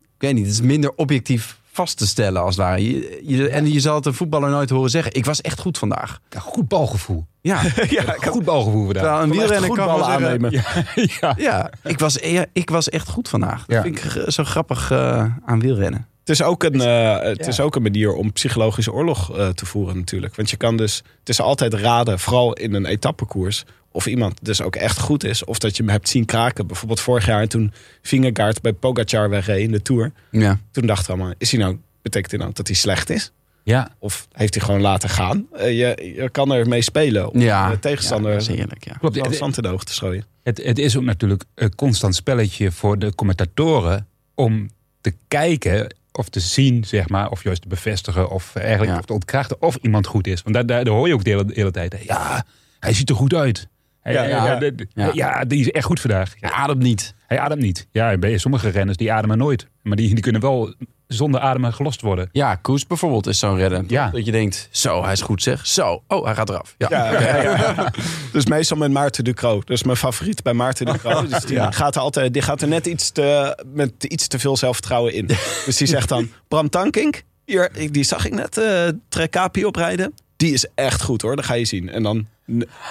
Ik 0.00 0.20
weet 0.20 0.34
niet. 0.34 0.44
Het 0.44 0.54
is 0.54 0.60
minder 0.60 0.92
objectief 0.96 1.58
vast 1.72 1.96
te 1.98 2.06
stellen 2.06 2.42
als 2.42 2.56
het 2.56 2.64
ware. 2.64 2.82
Je, 2.90 3.20
je- 3.24 3.48
en 3.48 3.72
je 3.72 3.80
zal 3.80 3.94
het 3.94 4.06
een 4.06 4.14
voetballer 4.14 4.50
nooit 4.50 4.70
horen 4.70 4.90
zeggen. 4.90 5.14
Ik 5.14 5.24
was 5.24 5.40
echt 5.40 5.60
goed 5.60 5.78
vandaag. 5.78 6.20
Goed 6.38 6.68
balgevoel. 6.68 7.26
Ja, 7.40 7.62
ja, 7.88 8.02
ik 8.14 8.22
had 8.24 8.26
Goed 8.34 8.44
balgevoel 8.44 8.84
vandaag. 8.84 9.02
terwijl 9.02 9.22
een 9.22 9.30
wielrenner 9.30 9.70
kan 9.70 9.86
wel 9.86 10.10
aannemen. 10.10 10.50
Ja. 11.20 11.34
Ja, 11.36 11.70
ik 11.82 11.98
was, 11.98 12.14
ja, 12.22 12.46
ik 12.52 12.70
was 12.70 12.88
echt 12.88 13.08
goed 13.08 13.28
vandaag. 13.28 13.58
Dat 13.66 13.76
Ja. 13.76 13.82
vind 13.82 14.04
ik 14.04 14.24
zo 14.32 14.44
grappig 14.44 14.90
eh, 14.90 15.26
aan 15.44 15.60
wielrennen. 15.60 16.06
Het 16.20 16.28
is 16.28 16.42
ook 16.42 16.62
een, 16.64 16.80
eh, 16.80 17.18
het 17.20 17.46
is 17.46 17.60
ook 17.60 17.74
een 17.76 17.82
manier 17.82 18.12
om 18.14 18.32
psychologische 18.32 18.92
oorlog 18.92 19.26
te 19.54 19.66
voeren 19.66 19.96
natuurlijk. 19.96 20.36
Want 20.36 20.50
je 20.50 20.56
kan 20.56 20.76
dus, 20.76 20.96
het 21.20 21.28
is 21.28 21.40
altijd 21.40 21.74
raden, 21.74 22.18
vooral 22.18 22.52
in 22.52 22.74
een 22.74 22.86
etappekoers, 22.86 23.64
of 23.94 24.06
iemand 24.06 24.38
dus 24.42 24.62
ook 24.62 24.76
echt 24.76 24.98
goed 24.98 25.24
is. 25.24 25.44
Of 25.44 25.58
dat 25.58 25.76
je 25.76 25.82
hem 25.82 25.92
hebt 25.92 26.08
zien 26.08 26.24
kraken. 26.24 26.66
Bijvoorbeeld 26.66 27.00
vorig 27.00 27.26
jaar 27.26 27.46
toen 27.48 27.72
Vingegaard 28.02 28.60
bij 28.62 28.72
Pogacar 28.72 29.30
wegreed 29.30 29.60
in 29.60 29.72
de 29.72 29.82
Tour. 29.82 30.12
Ja, 30.30 30.58
Toen 30.70 30.86
dachten 30.86 31.06
we 31.06 31.12
allemaal, 31.12 31.34
is 31.38 31.50
hij 31.50 31.60
nou, 31.60 31.78
betekent 32.02 32.30
dit 32.30 32.40
nou 32.40 32.52
dat 32.52 32.66
hij 32.66 32.76
slecht 32.76 33.10
is? 33.10 33.32
Ja. 33.62 33.90
Of 33.98 34.28
heeft 34.32 34.54
hij 34.54 34.64
gewoon 34.64 34.80
laten 34.80 35.08
gaan? 35.08 35.46
Eh, 35.52 35.78
je, 35.78 36.12
je 36.16 36.28
kan 36.30 36.52
er 36.52 36.68
mee 36.68 36.82
spelen 36.82 37.30
om 37.30 37.40
ja. 37.40 37.70
de 37.70 37.78
tegenstander 37.78 38.30
Ja, 38.30 38.38
dat 38.38 38.48
is 38.48 38.56
heerlijk, 38.56 38.84
ja. 38.84 38.92
Klopt. 38.92 39.16
Het, 39.16 39.40
in 39.56 39.62
de 39.62 39.68
ogen 39.68 39.86
te 39.86 39.92
schooien. 39.92 40.24
het, 40.42 40.64
het 40.64 40.78
is 40.78 40.96
ook 40.96 41.02
natuurlijk 41.02 41.44
een 41.54 41.74
constant 41.74 42.14
spelletje 42.14 42.72
voor 42.72 42.98
de 42.98 43.14
commentatoren 43.14 44.06
om 44.34 44.70
te 45.00 45.14
kijken 45.28 45.94
of 46.12 46.28
te 46.28 46.40
zien, 46.40 46.84
zeg 46.84 47.08
maar, 47.08 47.30
of 47.30 47.42
juist 47.42 47.62
te 47.62 47.68
bevestigen 47.68 48.30
of 48.30 48.56
eigenlijk 48.56 48.90
Ja. 48.92 48.98
of 48.98 49.04
te 49.04 49.12
ontkrachten 49.12 49.62
of 49.62 49.76
iemand 49.80 50.06
goed 50.06 50.26
is. 50.26 50.42
Want 50.42 50.54
daar, 50.54 50.66
daar, 50.66 50.84
daar 50.84 50.94
hoor 50.94 51.08
je 51.08 51.14
ook 51.14 51.24
de 51.24 51.30
hele, 51.30 51.44
de 51.44 51.54
hele 51.54 51.70
tijd. 51.70 51.96
Ja, 52.06 52.44
hij 52.78 52.92
ziet 52.92 53.10
er 53.10 53.16
goed 53.16 53.34
uit. 53.34 53.68
Ja, 54.04 54.10
ja, 54.12 54.22
ja. 54.22 54.46
ja, 54.46 54.56
de- 54.58 54.74
de- 54.74 54.86
Ja. 54.94 55.10
ja, 55.12 55.44
die 55.44 55.60
is 55.60 55.70
echt 55.70 55.84
goed 55.84 56.00
vandaag. 56.00 56.32
Hij 56.40 56.50
ademt 56.50 56.82
niet. 56.82 57.14
Hij 57.26 57.38
ademt 57.38 57.60
niet. 57.62 57.86
Ja, 57.90 58.16
bij 58.18 58.38
sommige 58.38 58.68
renners 58.68 58.96
die 58.96 59.12
ademen 59.12 59.38
nooit. 59.38 59.66
Maar 59.82 59.96
die, 59.96 60.08
die 60.14 60.20
kunnen 60.22 60.40
wel 60.40 60.74
zonder 61.06 61.40
ademen 61.40 61.72
gelost 61.74 62.00
worden. 62.00 62.28
Ja, 62.32 62.54
Koes 62.54 62.86
bijvoorbeeld 62.86 63.26
is 63.26 63.38
zo'n 63.38 63.56
redder. 63.56 63.84
Ja. 63.86 64.10
Dat 64.10 64.24
je 64.24 64.32
denkt, 64.32 64.68
zo, 64.70 65.02
hij 65.02 65.12
is 65.12 65.20
goed 65.20 65.42
zeg. 65.42 65.66
Zo, 65.66 66.02
oh, 66.08 66.24
hij 66.24 66.34
gaat 66.34 66.48
eraf. 66.48 66.74
Ja, 66.78 66.86
Ja, 66.90 67.20
ja, 67.20 67.42
ja. 67.42 67.90
Dus 68.32 68.46
meestal 68.46 68.76
met 68.76 68.90
Maarten 68.90 69.24
Ducro. 69.24 69.54
Dat 69.58 69.70
is 69.70 69.82
mijn 69.82 69.96
favoriet 69.96 70.42
bij 70.42 70.52
Maarten 70.52 70.86
Ducro. 70.86 71.22
Dus 71.28 71.44
die, 71.44 71.72
gaat 71.72 71.94
er 71.94 72.00
altijd, 72.00 72.32
die 72.32 72.42
gaat 72.42 72.62
er 72.62 72.68
net 72.68 72.86
iets 72.86 73.10
te, 73.10 73.58
met 73.74 74.04
iets 74.04 74.26
te 74.26 74.38
veel 74.38 74.56
zelfvertrouwen 74.56 75.12
in. 75.14 75.26
Dus 75.66 75.76
die 75.76 75.86
zegt 75.86 76.08
dan, 76.08 76.28
Bram 76.48 76.68
Tankink, 76.70 77.22
hier, 77.44 77.70
die 77.90 78.04
zag 78.04 78.26
ik 78.26 78.34
net 78.34 78.58
uh, 78.58 78.88
Trekapi 79.08 79.64
oprijden. 79.64 80.14
Die 80.44 80.52
is 80.52 80.66
echt 80.74 81.02
goed 81.02 81.22
hoor, 81.22 81.36
dat 81.36 81.44
ga 81.44 81.54
je 81.54 81.64
zien. 81.64 81.88
En 81.90 82.02
dan 82.02 82.26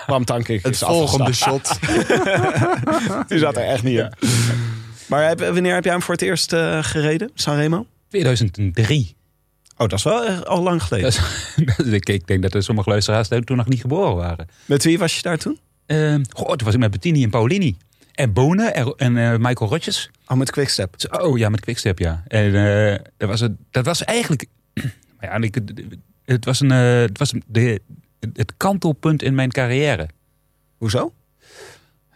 Bram 0.05 0.25
Tankink 0.25 0.63
Het 0.63 0.77
volgende 0.77 1.33
shot. 1.33 1.79
Die 3.29 3.39
zat 3.39 3.57
er 3.57 3.63
echt 3.65 3.83
niet 3.83 3.97
in. 3.97 4.13
Maar 5.07 5.27
heb, 5.27 5.39
wanneer 5.39 5.73
heb 5.73 5.83
jij 5.83 5.93
hem 5.93 6.01
voor 6.01 6.13
het 6.13 6.23
eerst 6.23 6.53
eh, 6.53 6.83
gereden, 6.83 7.31
Sanremo? 7.33 7.85
2003. 8.09 9.15
Oh, 9.77 9.87
dat 9.87 9.93
is 9.93 10.03
wel 10.03 10.25
eh, 10.25 10.41
al 10.41 10.63
lang 10.63 10.83
geleden. 10.83 11.07
Is- 11.07 11.19
ik, 11.93 12.09
ik 12.09 12.27
denk 12.27 12.41
dat 12.41 12.53
er 12.53 12.63
sommige 12.63 12.89
luisteraars 12.89 13.27
toen 13.27 13.57
nog 13.57 13.67
niet 13.67 13.81
geboren 13.81 14.15
waren. 14.15 14.47
Met 14.65 14.83
wie 14.83 14.99
was 14.99 15.15
je 15.15 15.21
daar 15.21 15.37
toen? 15.37 15.59
Ehm 15.85 16.23
goh, 16.29 16.47
toen 16.47 16.65
was 16.65 16.73
ik 16.73 16.79
met 16.79 16.91
Bettini 16.91 17.23
en 17.23 17.29
Paulini. 17.29 17.77
En 18.13 18.33
Bonen 18.33 18.75
en, 18.75 18.93
en 18.97 19.17
eh, 19.17 19.37
Michael 19.39 19.69
Rotjes. 19.69 20.09
Oh, 20.27 20.37
met 20.37 20.51
Quickstep. 20.51 20.95
Oh 21.09 21.37
ja, 21.37 21.49
met 21.49 21.59
Quickstep, 21.59 21.99
ja. 21.99 22.23
En 22.27 22.55
eh, 22.55 22.99
dat, 23.17 23.29
was 23.29 23.39
het, 23.39 23.51
dat 23.71 23.85
was 23.85 24.03
eigenlijk... 24.03 24.45
Maar 24.73 24.91
ja, 25.31 25.35
ik, 25.35 25.57
het 26.25 26.45
was, 26.45 26.59
een, 26.59 26.71
eh, 26.71 26.99
het, 26.99 27.17
was 27.17 27.33
de, 27.47 27.81
het 28.33 28.53
kantelpunt 28.57 29.21
in 29.21 29.35
mijn 29.35 29.51
carrière. 29.51 30.09
Hoezo? 30.77 31.13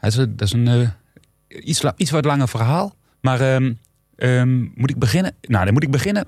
Dat 0.02 0.12
is, 0.12 0.18
een- 0.18 0.36
dat 0.36 0.48
is 0.48 0.54
een 0.54 0.68
eh, 0.68 0.90
iets 1.96 2.12
wat 2.12 2.26
langer 2.26 2.48
verhaal. 2.48 2.96
Maar 3.22 3.42
ehm, 3.42 3.74
ehm, 4.16 4.62
moet 4.76 4.90
ik 4.90 4.98
beginnen? 5.00 5.36
Nou, 5.42 5.66
dan 5.66 5.74
moet 5.74 5.84
ik 5.84 5.92
beginnen. 5.92 6.26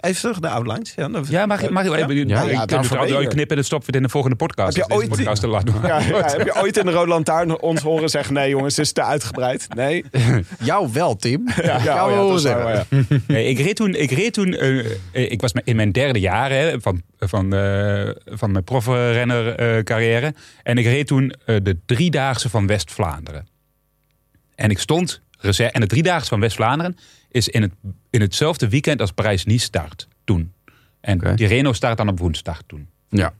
Even 0.00 0.20
terug, 0.20 0.38
de 0.40 0.48
outlines. 0.48 0.92
Ja, 0.96 1.08
dan- 1.08 1.24
Ja, 1.28 1.46
mag? 1.46 1.70
Mag 1.70 1.84
Ja? 1.84 1.90
ja? 1.96 2.06
Ja, 2.06 2.42
ik 2.42 2.50
ja, 2.50 2.60
het 2.60 2.88
ben 2.90 3.20
je 3.20 3.26
knippen 3.28 3.48
en 3.48 3.56
dat 3.56 3.64
stoppen 3.64 3.90
we 3.90 3.96
in 3.96 4.02
de 4.02 4.08
volgende 4.08 4.36
podcast. 4.36 4.76
Heb 4.76 4.84
je 4.86 4.90
deze 4.96 5.00
ooit- 5.00 5.08
podcast 5.18 5.40
te 5.40 5.48
laat 5.48 5.66
doen. 5.66 5.74
Ja, 5.86 5.98
ja, 6.00 6.24
heb 6.36 6.44
je 6.46 6.56
ooit 6.62 6.76
in 6.76 6.86
de 6.86 6.92
Rode 6.92 7.08
Lantaarn 7.08 7.60
ons 7.60 7.82
horen 7.82 8.08
zeggen... 8.08 8.34
nee 8.34 8.50
jongens, 8.50 8.74
dit 8.74 8.84
is 8.84 8.92
te 8.92 9.02
uitgebreid? 9.02 9.66
Nee? 9.74 10.04
Jou 10.64 10.88
wel, 10.92 11.16
Tim. 11.16 11.48
Ja, 11.62 11.82
Jou 11.82 12.10
oh 12.10 12.16
horen 12.16 12.26
dat 12.28 12.36
is 12.36 12.42
zeggen. 12.42 12.62
waar, 12.64 12.86
ja. 12.90 13.18
Nee, 13.26 13.46
ik 13.48 13.58
reed 13.58 13.76
toen, 13.76 13.94
ik 13.94 14.10
reed 14.10 14.32
toen 14.32 14.52
eh, 14.54 14.84
ik 15.12 15.40
was 15.40 15.52
in 15.64 15.76
mijn 15.76 15.92
derde 15.92 16.20
jaar 16.20 16.50
hè, 16.50 16.80
van, 16.80 17.02
van, 17.18 17.54
eh, 17.54 18.08
van 18.24 18.52
mijn 18.52 18.64
profrenner 18.64 19.54
eh, 19.54 19.82
carrière. 19.82 20.34
En 20.62 20.78
ik 20.78 20.84
reed 20.84 21.06
toen 21.06 21.34
eh, 21.46 21.56
de 21.62 21.78
driedaagse 21.86 22.48
van 22.48 22.66
West-Vlaanderen. 22.66 23.46
En 24.54 24.70
ik 24.70 24.78
stond, 24.78 25.22
en 25.56 25.80
de 25.80 25.86
driedaagse 25.86 26.28
van 26.28 26.40
West-Vlaanderen 26.40 26.96
is 27.36 27.48
in, 27.48 27.62
het, 27.62 27.72
in 28.10 28.20
hetzelfde 28.20 28.68
weekend 28.68 29.00
als 29.00 29.12
Parijs-Nice 29.12 29.64
start 29.64 30.08
toen. 30.24 30.52
En 31.00 31.16
Oké. 31.20 31.34
die 31.34 31.46
Reno 31.46 31.72
start 31.72 31.96
dan 31.96 32.08
op 32.08 32.18
woensdag 32.18 32.62
toen. 32.66 32.88
Ja. 33.08 33.34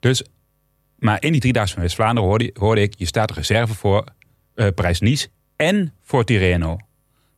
Dus, 0.00 0.22
maar 0.98 1.22
in 1.22 1.32
die 1.32 1.40
driedaagse 1.40 1.74
van 1.74 1.82
West-Vlaanderen 1.82 2.28
hoorde, 2.28 2.50
hoorde 2.54 2.80
ik, 2.80 2.94
je 2.96 3.06
staat 3.06 3.30
reserve 3.30 3.74
voor 3.74 4.04
eh 4.54 4.66
Parijs-Nice 4.74 5.28
en 5.56 5.92
voor 6.02 6.24
Tirreno. 6.24 6.76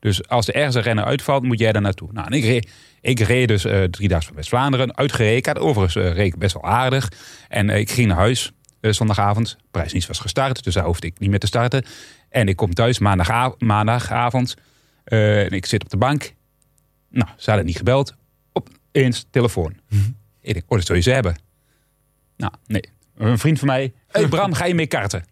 Dus 0.01 0.29
als 0.29 0.49
er 0.49 0.55
ergens 0.55 0.75
een 0.75 0.83
renner 0.83 1.05
uitvalt, 1.05 1.43
moet 1.43 1.59
jij 1.59 1.73
daar 1.73 1.83
naartoe. 1.83 2.13
Nou, 2.13 2.27
en 2.27 2.33
ik 2.33 2.45
reed, 2.45 2.71
ik 3.01 3.21
reed 3.21 3.49
dus 3.49 3.65
eh 3.65 3.83
driedaagse 3.83 4.27
van 4.27 4.37
West-Vlaanderen, 4.37 4.93
had 4.95 5.59
overigens 5.59 5.97
eh, 6.05 6.13
reed 6.13 6.27
ik 6.27 6.39
best 6.39 6.55
wel 6.55 6.65
aardig. 6.65 7.09
En 7.49 7.71
ik 7.71 7.91
ging 7.91 8.09
naar 8.09 8.17
huis 8.17 8.53
zondagavond. 8.81 9.57
Parijs-Nice 9.71 10.09
was 10.09 10.19
gestart, 10.19 10.65
dus 10.65 10.75
daar 10.75 10.85
hoefde 10.85 11.07
ik 11.07 11.19
niet 11.19 11.31
meer 11.31 11.39
te 11.39 11.47
starten. 11.47 11.85
En 12.29 12.49
ik 12.49 12.57
kom 12.57 12.75
thuis 12.75 12.99
maandaga- 12.99 13.55
maandagavond. 13.59 14.55
Eh, 15.09 15.45
en 15.45 15.51
ik 15.51 15.67
zit 15.67 15.83
op 15.83 15.91
de 15.91 15.97
bank. 15.97 16.35
Nou, 17.11 17.31
ze 17.37 17.51
hadden 17.51 17.67
niet 17.67 17.77
gebeld. 17.77 18.15
Opeens 18.53 19.27
telefoon. 19.31 19.77
Ik 20.41 20.53
denk, 20.53 20.65
oh, 20.69 20.77
dat 20.77 20.87
zul 20.87 20.97
je 20.97 21.03
ze 21.03 21.11
hebben. 21.11 21.37
Nou, 22.37 22.53
nee. 22.67 22.83
Een 23.17 23.39
vriend 23.39 23.59
van 23.59 23.69
mij. 23.69 23.93
Hey 24.09 24.29
Bram, 24.29 24.53
ga 24.53 24.65
je 24.65 24.75
mee 24.75 24.87
karten? 24.87 25.25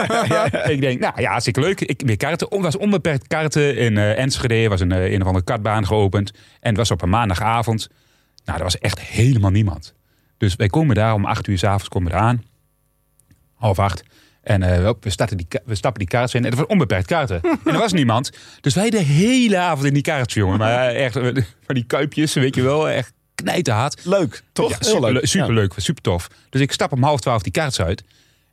Ik 0.74 0.80
denk, 0.80 1.00
nou 1.00 1.20
ja, 1.20 1.30
hartstikke 1.30 1.60
leuk. 1.60 1.80
Ik 1.80 2.02
weer 2.06 2.16
karten. 2.16 2.46
Het 2.50 2.60
was 2.60 2.76
onbeperkt 2.76 3.26
karten 3.26 3.76
in 3.76 3.98
eh 3.98 4.18
Enschede. 4.18 4.54
Er 4.54 4.68
was 4.68 4.80
een, 4.80 4.92
eh, 4.92 5.12
een 5.12 5.20
of 5.20 5.26
andere 5.26 5.44
kartbaan 5.44 5.86
geopend. 5.86 6.30
En 6.60 6.68
het 6.68 6.76
was 6.76 6.90
op 6.90 7.02
een 7.02 7.08
maandagavond. 7.08 7.88
Nou, 8.44 8.58
er 8.58 8.64
was 8.64 8.78
echt 8.78 9.00
helemaal 9.00 9.50
niemand. 9.50 9.94
Dus 10.36 10.56
wij 10.56 10.66
komen 10.66 10.94
daar 10.94 11.14
om 11.14 11.24
acht 11.24 11.46
uur 11.46 11.58
s'avonds 11.58 11.88
komen 11.88 12.10
we 12.10 12.16
eraan. 12.16 12.44
Half 13.54 13.78
acht. 13.78 14.02
En 14.42 14.62
eh, 14.62 14.90
we, 15.00 15.10
starten 15.10 15.36
die, 15.36 15.46
we 15.64 15.74
stappen 15.74 16.00
die 16.00 16.08
kaarts 16.08 16.34
in. 16.34 16.44
En 16.44 16.50
er 16.50 16.56
was 16.56 16.66
onbeperkt 16.66 17.06
kaarten. 17.06 17.40
en 17.64 17.72
er 17.72 17.78
was 17.78 17.92
niemand. 17.92 18.30
Dus 18.60 18.74
wij 18.74 18.90
de 18.90 18.98
hele 18.98 19.58
avond 19.58 19.86
in 19.86 19.92
die 19.94 20.02
kaartjes, 20.02 20.42
jongen. 20.42 20.58
Maar 20.58 20.88
eh, 20.88 21.04
echt, 21.04 21.16
eh, 21.16 21.22
van 21.66 21.74
die 21.74 21.84
kuipjes, 21.84 22.34
weet 22.34 22.54
je 22.54 22.62
wel. 22.62 22.88
Echt 22.88 23.12
knijterhard. 23.34 24.04
Leuk, 24.04 24.42
toch? 24.52 24.70
Ja, 24.70 24.76
super, 24.80 25.12
leuk. 25.12 25.26
super 25.26 25.52
leuk, 25.52 25.72
super 25.76 26.02
tof. 26.02 26.28
Dus 26.50 26.60
ik 26.60 26.72
stap 26.72 26.92
om 26.92 27.02
half 27.02 27.20
twaalf 27.20 27.42
die 27.42 27.52
kaarts 27.52 27.80
uit. 27.80 28.04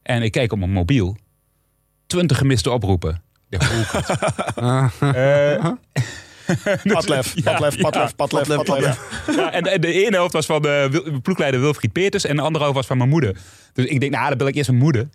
En 0.01 0.21
ik 0.21 0.31
kijk 0.31 0.51
op 0.51 0.59
mijn 0.59 0.71
mobiel. 0.71 1.17
20 2.07 2.37
gemiste 2.37 2.71
oproepen. 2.71 3.21
Ja. 3.51 3.63
Padlef, 6.83 7.33
ja. 7.35 7.51
padlef, 7.51 8.15
padlef, 8.15 8.47
padlef. 8.47 9.25
ja, 9.35 9.51
en, 9.51 9.63
en 9.63 9.81
de 9.81 9.93
ene 9.93 10.15
helft 10.15 10.33
was 10.33 10.45
van 10.45 10.61
de 10.61 11.19
ploegleider 11.21 11.59
Wilfried 11.59 11.91
Peters. 11.91 12.25
En 12.25 12.35
de 12.35 12.41
andere 12.41 12.63
helft 12.63 12.77
was 12.77 12.87
van 12.87 12.97
mijn 12.97 13.09
moeder. 13.09 13.37
Dus 13.73 13.85
ik 13.85 13.99
denk, 13.99 14.11
nou, 14.11 14.29
dan 14.29 14.37
bel 14.37 14.47
ik 14.47 14.55
eerst 14.55 14.69
mijn 14.69 14.81
moeder. 14.81 15.09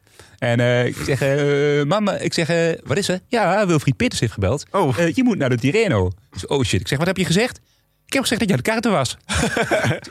En 0.44 0.60
eh, 0.60 0.86
ik 0.86 0.96
zeg, 1.04 1.20
eh, 1.20 1.84
mama, 1.84 2.12
ik 2.12 2.34
zeg, 2.34 2.48
eh, 2.48 2.80
wat 2.84 2.96
is 2.96 3.08
er? 3.08 3.20
Ja, 3.28 3.66
Wilfried 3.66 3.96
Peters 3.96 4.20
heeft 4.20 4.32
gebeld. 4.32 4.64
Oh. 4.70 4.98
Je 5.14 5.22
moet 5.24 5.38
naar 5.38 5.48
de 5.48 5.56
Tireno. 5.56 6.10
Oh 6.46 6.62
shit. 6.62 6.80
Ik 6.80 6.88
zeg, 6.88 6.98
wat 6.98 7.06
heb 7.06 7.16
je 7.16 7.24
gezegd? 7.24 7.60
Ik 8.06 8.12
heb 8.12 8.22
gezegd 8.22 8.40
dat 8.40 8.48
jij 8.48 8.56
de 8.58 8.62
kaarten 8.62 8.90
was. 8.90 9.16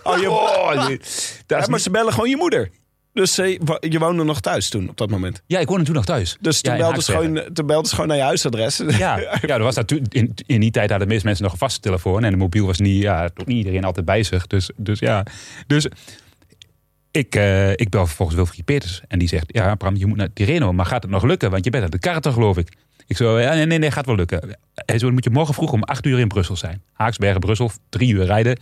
Oh, 0.03 0.19
je, 0.19 0.29
Oh, 0.29 0.87
nee. 0.87 0.99
Ja, 1.47 1.65
maar 1.67 1.79
ze 1.79 1.89
bellen 1.89 2.13
gewoon 2.13 2.29
je 2.29 2.37
moeder. 2.37 2.69
Dus 3.13 3.35
je 3.79 3.99
woonde 3.99 4.23
nog 4.23 4.39
thuis 4.39 4.69
toen, 4.69 4.89
op 4.89 4.97
dat 4.97 5.09
moment. 5.09 5.41
Ja, 5.45 5.59
ik 5.59 5.67
woonde 5.67 5.83
toen 5.83 5.95
nog 5.95 6.05
thuis. 6.05 6.37
Dus 6.39 6.61
toen, 6.61 6.71
Ja, 6.71 6.77
in 6.77 6.83
belden 6.83 7.03
ze 7.03 7.11
gewoon, 7.11 7.53
toen 7.53 7.65
belden 7.65 7.85
ze 7.85 7.93
gewoon 7.93 8.09
naar 8.09 8.17
je 8.17 8.23
huisadres. 8.23 8.77
Ja, 8.97 9.17
ja 9.41 9.55
er 9.55 9.63
was 9.63 9.75
dat 9.75 9.91
in, 9.91 10.33
in 10.45 10.59
die 10.59 10.71
tijd 10.71 10.89
hadden 10.89 11.07
de 11.07 11.13
meeste 11.13 11.25
mensen 11.27 11.43
nog 11.43 11.53
een 11.53 11.59
vaste 11.59 11.79
telefoon. 11.79 12.23
En 12.23 12.31
de 12.31 12.37
mobiel 12.37 12.65
was 12.65 12.79
niet, 12.79 13.01
ja, 13.01 13.29
niet 13.45 13.57
iedereen 13.57 13.83
altijd 13.83 14.05
bij 14.05 14.23
zich. 14.23 14.47
Dus, 14.47 14.69
dus 14.75 14.99
ja, 14.99 15.25
dus 15.67 15.87
ik, 17.13 17.35
eh, 17.35 17.71
ik 17.71 17.89
bel 17.89 18.05
vervolgens 18.05 18.37
Wilfried 18.37 18.65
Peters. 18.65 19.01
En 19.07 19.19
die 19.19 19.27
zegt, 19.27 19.45
ja 19.47 19.75
Bram, 19.75 19.95
je 19.95 20.05
moet 20.05 20.17
naar 20.17 20.33
Tireno. 20.33 20.73
Maar 20.73 20.85
gaat 20.85 21.03
het 21.03 21.11
nog 21.11 21.23
lukken? 21.23 21.51
Want 21.51 21.63
je 21.63 21.71
bent 21.71 21.83
aan 21.83 21.89
de 21.89 21.99
kaarten, 21.99 22.33
geloof 22.33 22.57
ik. 22.57 22.71
Ik 23.07 23.17
zo, 23.17 23.39
ja, 23.39 23.53
nee, 23.53 23.65
nee, 23.65 23.77
nee, 23.77 23.91
gaat 23.91 24.05
wel 24.05 24.15
lukken. 24.15 24.57
Hij 24.73 24.97
zo, 24.99 25.05
dan 25.05 25.13
moet 25.13 25.23
je 25.23 25.29
morgen 25.29 25.53
vroeg 25.53 25.71
om 25.71 25.83
acht 25.83 26.05
uur 26.05 26.19
in 26.19 26.27
Brussel 26.27 26.55
zijn. 26.55 26.83
Haaksbergen, 26.93 27.39
Brussel, 27.39 27.71
drie 27.89 28.13
uur 28.13 28.25
rijden. 28.25 28.59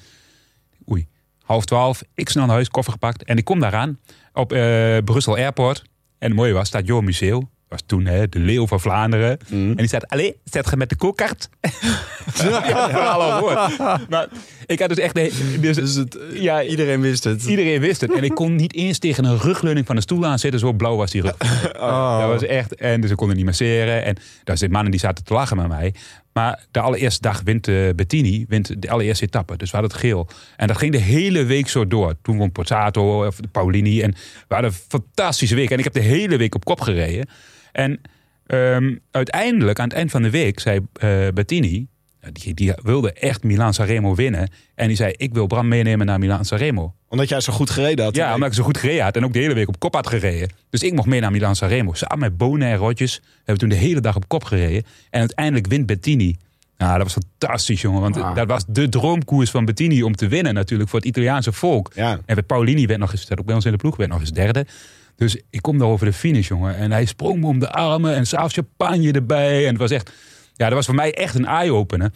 Oei, 0.92 1.08
half 1.42 1.66
twaalf. 1.66 2.04
Ik 2.14 2.30
snel 2.30 2.46
naar 2.46 2.54
huis, 2.54 2.70
koffer 2.70 2.94
gepakt. 2.94 3.24
En 3.24 3.38
ik 3.38 3.46
kom 3.46 3.60
daaraan 3.60 4.00
op 4.34 4.54
eh, 4.54 4.98
Brussel 5.04 5.38
Airport. 5.38 5.82
En 6.18 6.28
het 6.28 6.36
mooie 6.36 6.54
was, 6.54 6.68
staat 6.68 6.88
Jo 6.88 7.02
Museo. 7.02 7.50
Was 7.72 7.84
toen 7.86 8.06
hè, 8.06 8.30
de 8.30 8.40
leeuw 8.40 8.68
van 8.68 8.80
Vlaanderen. 8.80 9.38
En 9.50 9.76
die 9.76 9.88
staat, 9.88 10.08
allee, 10.08 10.36
zet 10.44 10.70
je 10.70 10.78
met 10.78 10.90
de 10.90 10.96
kookkaart? 10.96 11.50
ja, 12.42 12.88
al. 13.12 13.70
Maar 14.10 14.28
ik 14.66 14.80
had 14.80 14.90
dus 14.90 14.98
echt... 14.98 15.16
de- 15.16 15.58
Dus, 15.60 15.76
Dus 15.76 15.96
het, 15.96 16.18
ja, 16.34 16.64
iedereen 16.64 17.02
wist 17.02 17.24
het. 17.24 17.44
Iedereen 17.44 17.80
wist 17.82 18.02
het. 18.02 18.14
En 18.14 18.24
ik 18.24 18.36
kon 18.36 18.56
niet 18.56 18.74
eens 18.74 19.00
tegen 19.00 19.26
een 19.26 19.38
rugleuning 19.40 19.86
van 19.86 19.96
een 19.96 20.02
stoel 20.02 20.26
aan 20.26 20.40
zitten. 20.40 20.60
Zo 20.60 20.74
blauw 20.74 20.96
was 20.96 21.12
die 21.12 21.22
rug. 21.22 21.38
Dat 22.20 22.30
was 22.30 22.44
echt... 22.44 22.76
En 22.76 23.02
dus 23.02 23.10
ik 23.12 23.16
kon 23.18 23.30
er 23.30 23.36
niet 23.36 23.46
masseren. 23.46 24.04
En 24.04 24.16
daar 24.16 24.58
zitten 24.58 24.72
mannen 24.72 24.92
die 24.92 25.00
zaten 25.00 25.24
te 25.24 25.34
lachen 25.34 25.58
met 25.58 25.68
mij. 25.68 25.94
Maar 26.34 26.66
de 26.72 26.80
allereerste 26.80 27.22
dag 27.22 27.42
wint 27.46 27.68
eh, 27.68 27.90
Bettini 27.96 28.46
wint 28.48 28.82
de 28.82 28.90
allereerste 28.90 29.26
etappe. 29.26 29.58
Dus 29.58 29.72
we 29.72 29.78
hadden 29.78 29.96
het 29.96 30.06
geel. 30.06 30.28
En 30.58 30.68
dat 30.68 30.78
ging 30.78 30.92
de 30.92 30.98
hele 30.98 31.44
week 31.44 31.68
zo 31.70 31.88
door. 31.88 32.14
Toen 32.22 32.38
won 32.38 32.52
Pozzato 32.52 33.26
of 33.26 33.38
Paulini. 33.52 34.02
En 34.02 34.12
we 34.48 34.54
hadden 34.54 34.72
een 34.72 34.78
fantastische 34.88 35.56
week. 35.56 35.70
En 35.72 35.78
ik 35.78 35.84
heb 35.84 35.94
de 35.94 36.00
hele 36.00 36.38
week 36.38 36.56
op 36.56 36.66
kop 36.66 36.82
gereden. 36.82 37.28
En 37.72 38.02
ehm, 38.48 38.96
uiteindelijk, 39.12 39.80
aan 39.80 39.88
het 39.88 39.98
eind 39.98 40.12
van 40.12 40.22
de 40.22 40.30
week, 40.30 40.60
zei 40.60 40.80
eh, 40.94 41.28
Bettini... 41.34 41.90
Die, 42.32 42.54
die 42.54 42.74
wilde 42.84 43.14
echt 43.14 43.44
Milan 43.44 43.74
Sanremo 43.74 44.16
winnen. 44.16 44.50
En 44.76 44.88
die 44.88 44.96
zei, 44.96 45.14
ik 45.18 45.34
wil 45.34 45.48
Bram 45.48 45.68
meenemen 45.68 46.06
naar 46.06 46.20
Milan 46.20 46.46
Sanremo. 46.46 46.96
Omdat 47.08 47.30
jij 47.30 47.40
zo 47.42 47.54
goed 47.54 47.70
gereden 47.70 48.06
had. 48.06 48.16
Ja, 48.16 48.34
omdat 48.34 48.50
ik 48.50 48.56
zo 48.56 48.64
goed 48.64 48.78
gereden 48.78 49.04
had 49.04 49.16
en 49.16 49.26
ook 49.26 49.34
de 49.34 49.40
hele 49.40 49.54
week 49.54 49.68
op 49.68 49.80
kop 49.80 49.94
had 49.94 50.08
gereden. 50.08 50.50
Dus 50.70 50.84
ik 50.84 50.94
mocht 50.94 51.08
mee 51.08 51.20
naar 51.20 51.32
Milan 51.32 51.56
Sanremo. 51.56 51.94
Samen 51.94 52.20
met 52.20 52.38
Bonen 52.38 52.68
en 52.68 52.78
Rotjes. 52.78 53.18
We 53.18 53.24
hebben 53.36 53.58
toen 53.58 53.70
de 53.70 53.86
hele 53.86 54.00
dag 54.00 54.16
op 54.16 54.28
kop 54.28 54.44
gereden. 54.44 54.84
En 55.10 55.20
uiteindelijk 55.20 55.68
wint 55.68 55.86
Bettini. 55.86 56.38
Nou, 56.78 56.98
dat 56.98 57.14
was 57.14 57.24
fantastisch, 57.24 57.82
jongen. 57.82 58.02
Want 58.02 58.16
Wauw. 58.16 58.34
dat 58.34 58.48
was 58.48 58.64
de 58.68 58.90
droomkoers 58.90 59.52
van 59.52 59.66
Bettini 59.66 60.04
om 60.04 60.16
te 60.16 60.28
winnen 60.28 60.54
natuurlijk 60.54 60.90
voor 60.90 61.00
het 61.00 61.08
Italiaanse 61.08 61.52
volk. 61.52 61.92
Ja. 61.96 62.20
En 62.26 62.46
Paulini 62.46 62.86
werd 62.86 63.00
nog 63.00 63.12
eens, 63.12 63.26
dat 63.26 63.40
ook 63.40 63.46
bij 63.46 63.56
ons 63.56 63.66
in 63.66 63.72
de 63.72 63.78
ploeg, 63.78 63.96
werd 63.96 64.10
nog 64.10 64.20
eens 64.20 64.32
derde. 64.32 64.66
Dus 65.16 65.38
ik 65.50 65.62
kom 65.62 65.78
daar 65.78 65.88
over 65.88 66.06
de 66.06 66.14
finish, 66.14 66.48
jongen. 66.48 66.76
En 66.76 66.92
hij 66.92 67.06
sprong 67.06 67.40
me 67.40 67.48
om 67.48 67.60
de 67.60 67.72
armen 67.72 68.16
en 68.16 68.26
s'avonds 68.26 68.54
champagne 68.54 69.12
erbij. 69.12 69.62
En 69.62 69.70
het 69.70 69.78
was 69.78 69.92
echt, 69.92 70.12
ja, 70.54 70.66
dat 70.66 70.74
was 70.74 70.86
voor 70.86 70.96
mij 70.96 71.14
echt 71.14 71.36
een 71.36 71.46
eye-opener. 71.46 72.12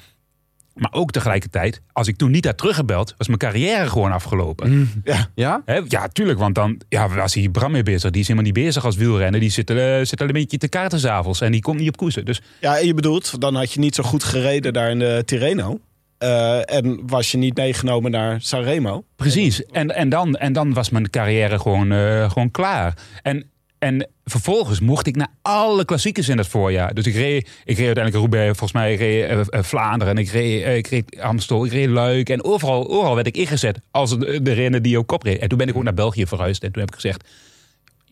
Maar 0.75 0.93
ook 0.93 1.11
tegelijkertijd, 1.11 1.81
als 1.91 2.07
ik 2.07 2.15
toen 2.17 2.31
niet 2.31 2.45
had 2.45 2.57
teruggebeld, 2.57 3.13
was 3.17 3.27
mijn 3.27 3.39
carrière 3.39 3.89
gewoon 3.89 4.11
afgelopen. 4.11 4.91
Ja? 5.35 5.61
Hè, 5.65 5.81
ja, 5.87 6.07
tuurlijk, 6.07 6.39
want 6.39 6.55
dan 6.55 6.81
ja, 6.89 7.09
was 7.09 7.33
hier 7.33 7.49
Bram 7.49 7.71
mee 7.71 7.83
bezig. 7.83 8.11
Die 8.11 8.21
is 8.21 8.27
helemaal 8.27 8.51
niet 8.51 8.63
bezig 8.63 8.85
als 8.85 8.95
wielrenner. 8.95 9.39
Die 9.39 9.49
zit, 9.49 9.69
eh 9.69 9.99
zit 10.01 10.21
al 10.21 10.27
een 10.27 10.33
beetje 10.33 10.57
te 10.57 10.67
kaarten 10.67 10.99
s'avonds 10.99 11.41
en 11.41 11.51
die 11.51 11.61
komt 11.61 11.79
niet 11.79 11.87
op 11.87 11.97
koersen. 11.97 12.25
Dus 12.25 12.41
Ja, 12.61 12.77
en 12.77 12.85
je 12.85 12.93
bedoelt, 12.93 13.41
dan 13.41 13.55
had 13.55 13.71
je 13.71 13.79
niet 13.79 13.95
zo 13.95 14.03
goed 14.03 14.23
gereden 14.23 14.73
daar 14.73 14.89
in 14.89 14.99
de 14.99 15.23
Tirreno. 15.25 15.79
Eh, 16.17 16.75
en 16.75 17.07
was 17.07 17.31
je 17.31 17.37
niet 17.37 17.57
meegenomen 17.57 18.11
naar 18.11 18.41
Sanremo. 18.41 19.03
precies. 19.15 19.65
En, 19.65 19.95
en, 19.95 20.09
dan, 20.09 20.35
en 20.35 20.53
dan 20.53 20.73
was 20.73 20.89
mijn 20.89 21.09
carrière 21.09 21.59
gewoon, 21.59 21.91
eh, 21.91 22.31
gewoon 22.31 22.51
klaar. 22.51 22.97
En, 23.21 23.49
en 23.79 24.09
vervolgens 24.23 24.79
mocht 24.79 25.07
ik 25.07 25.15
naar 25.15 25.31
alle 25.41 25.85
klassiekers 25.85 26.29
in 26.29 26.37
dat 26.37 26.47
voorjaar. 26.47 26.93
Dus 26.93 27.05
ik 27.05 27.13
reed, 27.13 27.49
ik 27.63 27.77
reed 27.77 27.85
uiteindelijk 27.85 28.15
Roubaix, 28.15 28.57
volgens 28.57 28.71
mij 28.71 28.95
reed 28.95 29.49
eh, 29.49 29.63
Vlaanderen. 29.63 30.15
En 30.15 30.23
ik 30.23 30.29
reed, 30.29 30.77
ik 30.77 30.87
reed 30.87 31.19
Amstel, 31.19 31.65
ik 31.65 31.71
reed 31.71 31.89
Luik. 31.89 32.29
En 32.29 32.43
overal, 32.43 32.89
overal 32.89 33.15
werd 33.15 33.27
ik 33.27 33.37
ingezet 33.37 33.79
als 33.91 34.19
de, 34.19 34.41
de 34.41 34.51
renner 34.51 34.81
die 34.81 34.99
op 34.99 35.07
kop 35.07 35.23
reed. 35.23 35.39
En 35.39 35.49
toen 35.49 35.57
ben 35.57 35.67
ik 35.67 35.75
ook 35.75 35.83
naar 35.83 35.93
België 35.93 36.27
verhuisd. 36.27 36.63
En 36.63 36.71
toen 36.71 36.81
heb 36.81 36.89
ik 36.89 37.01
gezegd, 37.01 37.27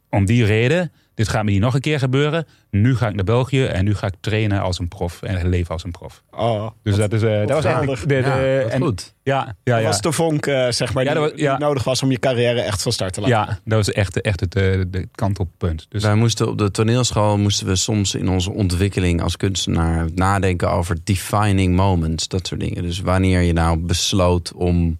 om 0.09 0.25
die 0.25 0.45
reden, 0.45 0.91
dit 1.15 1.27
gaat 1.29 1.43
me 1.43 1.51
niet 1.51 1.59
nog 1.61 1.73
een 1.73 1.81
keer 1.81 1.99
gebeuren. 1.99 2.45
Nu 2.71 2.95
ga 2.95 3.07
ik 3.07 3.15
naar 3.15 3.23
België 3.23 3.63
en 3.65 3.85
nu 3.85 3.95
ga 3.95 4.07
ik 4.07 4.13
trainen 4.19 4.61
als 4.61 4.79
een 4.79 4.87
prof 4.87 5.21
en 5.21 5.49
leven 5.49 5.71
als 5.73 5.83
een 5.83 5.91
prof. 5.91 6.23
Oh, 6.31 6.67
Dus 6.83 6.95
dat, 6.95 7.13
is, 7.13 7.21
eh, 7.21 7.39
dat 7.39 7.49
was 7.49 7.65
eigenlijk 7.65 8.01
de, 8.01 8.07
de, 8.07 8.15
Ja, 8.15 8.63
wat 8.63 8.71
en- 8.71 8.81
goed. 8.81 9.13
Ja, 9.23 9.55
ja, 9.63 9.73
dat 9.73 9.81
ja. 9.81 9.87
was 9.87 10.01
de 10.01 10.11
vonk, 10.11 10.45
eh, 10.45 10.67
zeg 10.69 10.93
maar, 10.93 11.03
Ja, 11.03 11.11
die, 11.13 11.21
dat 11.21 11.31
was- 11.31 11.39
ja. 11.41 11.55
die 11.57 11.65
nodig 11.65 11.83
was 11.83 12.03
om 12.03 12.11
je 12.11 12.19
carrière 12.19 12.61
echt 12.61 12.81
van 12.81 12.91
start 12.91 13.13
te 13.13 13.21
laten. 13.21 13.35
Ja, 13.35 13.59
dat 13.65 13.77
was 13.85 13.91
echt, 13.91 14.21
echt 14.21 14.39
het 14.39 14.55
eh, 14.55 14.81
de 14.87 15.07
kant 15.15 15.39
op 15.39 15.49
punt. 15.57 15.85
Dus 15.89 16.03
Wij 16.03 16.15
moesten 16.15 16.47
op 16.49 16.57
de 16.57 16.71
toneelschool 16.71 17.37
moesten 17.37 17.67
we 17.67 17.75
soms 17.75 18.15
in 18.15 18.29
onze 18.29 18.51
ontwikkeling 18.51 19.21
als 19.21 19.37
kunstenaar 19.37 20.07
nadenken 20.15 20.71
over 20.71 20.97
defining 21.03 21.75
moments, 21.75 22.27
dat 22.27 22.47
soort 22.47 22.59
dingen. 22.59 22.83
Dus 22.83 22.99
wanneer 22.99 23.41
je 23.41 23.53
nou 23.53 23.77
besloot 23.77 24.53
om 24.53 24.97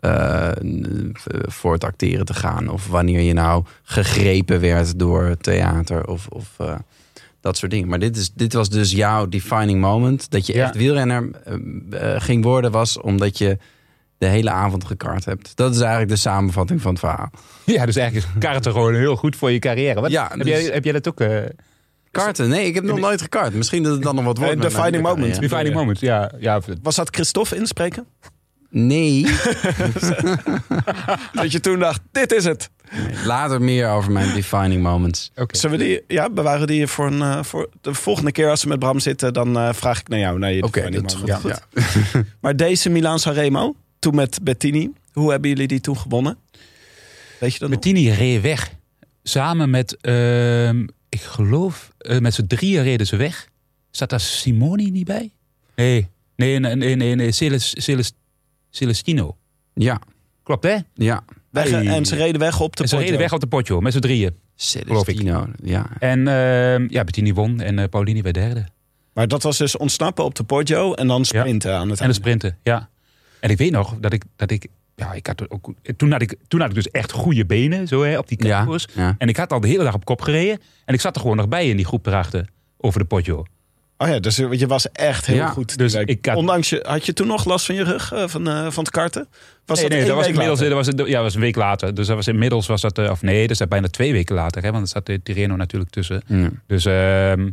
eh, 0.00 0.48
voor 1.46 1.72
het 1.72 1.84
acteren 1.84 2.24
te 2.26 2.34
gaan, 2.34 2.68
of 2.68 2.86
wanneer 2.86 3.20
je 3.20 3.32
nou 3.32 3.64
gegrepen 3.82 4.60
werd 4.60 4.98
door 4.98 5.36
theater 5.40 6.06
of, 6.06 6.26
of 6.28 6.48
eh, 6.58 6.74
dat 7.40 7.56
soort 7.56 7.70
dingen. 7.70 7.88
Maar 7.88 7.98
dit, 7.98 8.16
is, 8.16 8.32
dit 8.34 8.52
was 8.52 8.68
dus 8.70 8.92
jouw 8.92 9.26
defining 9.28 9.80
moment, 9.80 10.30
dat 10.30 10.46
je 10.46 10.54
Ja. 10.54 10.64
echt 10.64 10.76
wielrenner 10.76 11.30
eh, 11.90 12.14
ging 12.20 12.44
worden, 12.44 12.70
was 12.70 13.00
omdat 13.00 13.38
je 13.38 13.58
de 14.18 14.26
hele 14.26 14.50
avond 14.50 14.84
gekart 14.84 15.24
hebt. 15.24 15.56
Dat 15.56 15.74
is 15.74 15.80
eigenlijk 15.80 16.10
de 16.10 16.16
samenvatting 16.16 16.80
van 16.82 16.90
het 16.90 17.00
verhaal. 17.00 17.30
ja, 17.64 17.86
dus 17.86 17.96
eigenlijk 17.96 18.26
is 18.34 18.40
karten 18.40 18.72
gewoon 18.72 18.94
heel 18.94 19.16
goed 19.16 19.36
voor 19.36 19.50
je 19.50 19.58
carrière. 19.58 20.00
Wat, 20.00 20.10
Ja, 20.10 20.28
heb, 20.28 20.38
dus- 20.38 20.48
jij, 20.48 20.62
heb 20.62 20.84
jij 20.84 20.92
dat 20.92 21.08
ook? 21.08 21.20
eh 21.20 21.38
Karten? 22.10 22.48
Nee, 22.48 22.66
ik 22.66 22.74
heb 22.74 22.84
nog 22.84 22.98
nooit 22.98 23.22
gekart. 23.22 23.54
Misschien 23.54 23.82
dat 23.82 23.92
het 23.92 24.02
dan 24.02 24.14
nog 24.14 24.24
wat 24.24 24.38
wordt. 24.38 24.62
Defining 24.62 25.02
moment. 25.02 25.40
defining 25.40 25.74
moment, 25.74 26.00
ja. 26.00 26.32
ja 26.38 26.60
Was 26.82 26.96
dat 26.96 27.08
Christophe 27.14 27.56
inspreken? 27.56 28.06
Nee. 28.70 29.22
Dat 31.32 31.52
je 31.52 31.60
toen 31.60 31.78
dacht, 31.78 32.00
dit 32.12 32.32
is 32.32 32.44
het. 32.44 32.70
Later 33.24 33.62
meer 33.62 33.88
over 33.88 34.12
mijn 34.12 34.34
defining 34.34 34.82
moments. 34.82 35.30
oké. 35.36 35.56
Zullen 35.56 35.78
we 35.78 35.84
die, 35.84 36.02
ja, 36.06 36.30
bewaren 36.30 36.66
die 36.66 36.86
voor, 36.86 37.06
een, 37.06 37.22
eh, 37.22 37.42
voor 37.42 37.68
de 37.80 37.94
volgende 37.94 38.32
keer 38.32 38.50
als 38.50 38.62
we 38.62 38.68
met 38.68 38.78
Bram 38.78 39.00
zitten, 39.00 39.32
dan 39.32 39.58
eh, 39.58 39.72
vraag 39.72 40.00
ik 40.00 40.08
naar 40.08 40.18
jou. 40.18 40.38
Naar 40.38 40.52
je 40.52 40.62
Oké, 40.62 40.80
defining 40.80 41.02
dat 41.02 41.40
goed. 41.40 41.60
Ja. 41.74 42.22
Maar 42.40 42.56
deze 42.56 42.88
Milan 42.88 43.18
Sanremo, 43.18 43.74
toen 43.98 44.14
met 44.14 44.38
Bettini, 44.42 44.90
hoe 45.12 45.30
hebben 45.30 45.50
jullie 45.50 45.66
die 45.68 45.80
toen 45.80 45.98
gewonnen? 45.98 46.38
Weet 47.38 47.52
je 47.52 47.58
dat 47.58 47.68
nog? 47.68 47.78
Bettini 47.78 48.10
reed 48.10 48.42
weg. 48.42 48.70
Samen 49.22 49.70
met, 49.70 49.96
ehm, 50.00 50.86
ik 51.08 51.20
geloof, 51.20 51.92
eh, 51.98 52.18
met 52.18 52.34
z'n 52.34 52.46
drieën 52.46 52.82
reden 52.82 53.06
ze 53.06 53.16
weg. 53.16 53.48
Zat 53.90 54.10
daar 54.10 54.20
Simoni 54.20 54.90
niet 54.90 55.04
bij? 55.06 55.32
Nee, 55.76 56.08
nee, 56.36 56.58
nee, 56.58 56.74
nee, 56.74 56.96
nee, 56.96 57.14
nee. 57.14 57.32
Celes, 57.32 57.74
Celes, 57.76 58.12
Celestino. 58.78 59.36
Ja, 59.74 60.00
Klopt, 60.42 60.64
hè? 60.64 60.76
ja. 60.94 61.24
Weg, 61.50 61.70
Hey. 61.70 61.86
En 61.86 62.06
ze 62.06 62.16
reden 62.16 62.40
weg 62.40 62.60
op 62.60 62.76
de 62.76 62.82
En 62.82 62.88
ze 62.88 62.96
reden 62.96 63.18
weg 63.18 63.32
op 63.32 63.40
de 63.40 63.46
potjo, 63.46 63.80
met 63.80 63.92
z'n 63.92 63.98
drieën. 63.98 64.34
Celestino. 64.54 65.46
Ja. 65.62 65.86
En 65.98 66.28
ehm, 66.28 66.86
ja, 66.90 67.04
Bettini 67.04 67.32
won 67.34 67.60
en 67.60 67.78
eh, 67.78 67.88
Paulini 67.88 68.22
werd 68.22 68.34
derde. 68.34 68.66
Maar 69.12 69.28
dat 69.28 69.42
was 69.42 69.58
dus 69.58 69.76
ontsnappen 69.76 70.24
op 70.24 70.34
de 70.34 70.44
Poggio 70.44 70.94
en 70.94 71.06
dan 71.06 71.24
sprinten 71.24 71.72
aan 71.72 71.80
het 71.80 71.90
En 71.90 71.94
de 71.94 72.00
einde. 72.00 72.14
sprinten, 72.14 72.58
ja. 72.62 72.88
En 73.40 73.50
ik 73.50 73.58
weet 73.58 73.70
nog 73.70 73.96
dat 74.00 74.12
ik, 74.12 74.22
dat 74.36 74.50
ik 74.50 74.66
ja, 74.94 75.12
ik 75.12 75.26
had 75.26 75.50
ook, 75.50 75.72
toen, 75.96 76.12
had 76.12 76.22
ik, 76.22 76.34
toen 76.48 76.60
had 76.60 76.68
ik 76.68 76.74
dus 76.74 76.90
echt 76.90 77.12
goede 77.12 77.46
benen 77.46 77.86
zo, 77.86 78.02
hè, 78.02 78.18
op 78.18 78.28
die 78.28 78.46
Ja, 78.46 78.66
ja. 78.94 79.14
En 79.18 79.28
ik 79.28 79.36
had 79.36 79.52
al 79.52 79.60
de 79.60 79.68
hele 79.68 79.84
dag 79.84 79.94
op 79.94 80.04
kop 80.04 80.20
gereden. 80.20 80.58
En 80.84 80.94
ik 80.94 81.00
zat 81.00 81.14
er 81.14 81.20
gewoon 81.20 81.36
nog 81.36 81.48
bij 81.48 81.68
in 81.68 81.76
die 81.76 81.86
groep 81.86 82.06
erachter. 82.06 82.48
Over 82.76 83.00
de 83.00 83.06
potjo. 83.06 83.44
Oh 83.98 84.08
ja, 84.08 84.18
dus 84.18 84.36
je 84.36 84.66
was 84.66 84.92
echt 84.92 85.26
heel 85.26 85.36
Ja, 85.36 85.48
goed. 85.48 85.78
dus 85.78 85.94
ik 85.94 86.26
had- 86.26 86.36
Ondanks 86.36 86.68
je, 86.68 86.84
had 86.86 87.06
je 87.06 87.12
toen 87.12 87.26
nog 87.26 87.44
last 87.44 87.66
van 87.66 87.74
je 87.74 87.82
rug 87.84 88.12
eh, 88.12 88.28
van, 88.28 88.48
eh, 88.48 88.66
van 88.70 88.84
het 88.84 88.90
karten? 88.92 89.28
Was 89.66 89.78
nee, 89.80 89.88
dat 89.88 89.98
nee, 89.98 90.06
dat 90.08 90.16
was 90.16 90.26
inmiddels 90.26 90.58
dat 90.60 90.72
was, 90.72 90.86
ja, 90.86 91.14
dat 91.14 91.22
was 91.22 91.34
een 91.34 91.40
week 91.40 91.56
later. 91.56 91.94
Dus 91.94 92.06
dat 92.06 92.16
was 92.16 92.26
inmiddels 92.26 92.66
was 92.66 92.80
dat, 92.80 92.98
eh, 92.98 93.10
of 93.10 93.22
nee, 93.22 93.46
dat 93.46 93.60
is 93.60 93.66
bijna 93.68 93.88
twee 93.88 94.12
weken 94.12 94.34
later. 94.34 94.62
Hè, 94.62 94.70
want 94.70 94.82
er 94.82 94.88
zat 94.88 95.06
de 95.06 95.22
Tirreno 95.22 95.56
natuurlijk 95.56 95.90
tussen. 95.90 96.22
Ja. 96.26 96.50
Dus 96.66 96.84
ehm, 96.84 97.48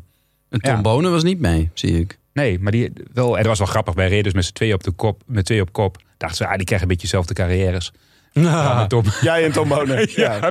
En 0.50 0.62
Tom 0.62 0.72
Ja. 0.76 0.82
Bonen 0.82 1.12
was 1.12 1.24
niet 1.24 1.40
mee, 1.40 1.70
zie 1.74 2.00
ik. 2.00 2.18
nee, 2.34 2.60
maar 2.60 2.72
die 2.72 2.94
wel, 3.14 3.28
en 3.30 3.38
dat 3.38 3.46
was 3.46 3.58
wel 3.58 3.68
grappig. 3.68 3.94
Wij 3.94 4.08
reden 4.08 4.24
dus 4.24 4.34
met 4.34 4.46
z'n 4.46 4.54
twee 4.54 4.74
op 4.74 4.84
de 4.84 4.92
kop, 4.92 5.22
met 5.26 5.46
twee 5.46 5.62
op 5.62 5.72
kop. 5.74 5.98
Dachten 6.18 6.38
ze, 6.38 6.48
ah, 6.48 6.56
die 6.56 6.66
krijgen 6.66 6.82
een 6.88 6.94
beetje 6.94 7.08
dezelfde 7.08 7.34
carrières. 7.34 7.92
Ja, 8.34 8.80
met 8.80 8.90
Tom. 8.90 9.04
Jij 9.22 9.46
en 9.46 9.52
Tom 9.52 9.68
Bonen. 9.68 10.10
ja. 10.16 10.50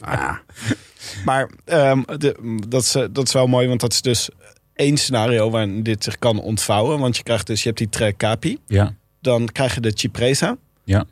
Ah, 0.00 0.30
Maar 1.24 1.50
ehm, 1.64 2.02
de, 2.18 2.60
dat, 2.68 2.82
is, 2.82 2.92
dat 2.92 3.26
is 3.26 3.32
wel 3.32 3.46
mooi, 3.46 3.68
want 3.68 3.80
dat 3.80 3.92
is 3.92 4.02
dus 4.02 4.28
één 4.80 4.96
scenario 4.96 5.50
waarin 5.50 5.82
dit 5.82 6.04
zich 6.04 6.18
kan 6.18 6.40
ontvouwen. 6.40 6.98
Want 6.98 7.16
je 7.16 7.22
krijgt 7.22 7.46
dus, 7.46 7.60
je 7.62 7.66
hebt 7.66 7.78
die 7.78 7.88
Tre 7.88 8.16
Capi, 8.16 8.58
Ja, 8.66 8.94
dan 9.20 9.48
krijg 9.52 9.74
je 9.74 9.80
de 9.80 9.92
Cipresa. 9.94 10.56
ja. 10.84 11.04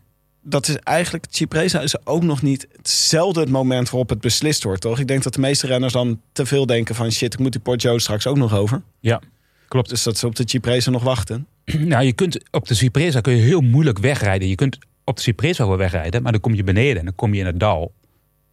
Dat 0.43 0.69
is 0.69 0.77
eigenlijk, 0.77 1.25
Cipresa 1.31 1.81
is 1.81 2.07
ook 2.07 2.23
nog 2.23 2.43
niet 2.43 2.66
hetzelfde 2.77 3.41
het 3.41 3.49
moment 3.49 3.91
waarop 3.91 4.09
het 4.09 4.21
beslist 4.21 4.62
wordt, 4.64 4.81
toch? 4.81 4.99
Ik 4.99 5.07
denk 5.09 5.23
dat 5.23 5.35
de 5.35 5.41
meeste 5.41 5.66
renners 5.66 5.93
dan 5.93 6.21
te 6.33 6.47
veel 6.47 6.66
denken 6.66 6.95
van 6.95 7.11
shit, 7.12 7.33
ik 7.35 7.39
moet 7.39 7.53
die 7.53 7.61
Poggio 7.61 7.99
straks 7.99 8.27
ook 8.27 8.37
nog 8.37 8.55
over. 8.57 8.83
ja. 9.01 9.21
Klopt. 9.69 9.89
Dus 9.89 10.03
dat 10.03 10.16
ze 10.19 10.27
op 10.27 10.35
de 10.37 10.43
Cipresa 10.47 10.91
nog 10.91 11.03
wachten. 11.03 11.47
Nou, 11.93 12.05
je 12.05 12.12
kunt 12.12 12.41
op 12.51 12.69
de 12.69 12.75
Cipresa 12.75 13.21
kun 13.21 13.37
je 13.37 13.43
heel 13.43 13.61
moeilijk 13.61 13.99
wegrijden. 13.99 14.49
Je 14.49 14.55
kunt 14.55 14.79
op 15.05 15.16
de 15.16 15.23
Cipresa 15.23 15.66
wel 15.66 15.77
wegrijden, 15.77 16.23
maar 16.23 16.33
dan 16.33 16.41
kom 16.41 16.55
je 16.55 16.64
beneden 16.64 16.99
en 16.99 17.05
dan 17.05 17.14
kom 17.14 17.35
je 17.35 17.41
in 17.41 17.47
het 17.47 17.61
dal, 17.61 17.93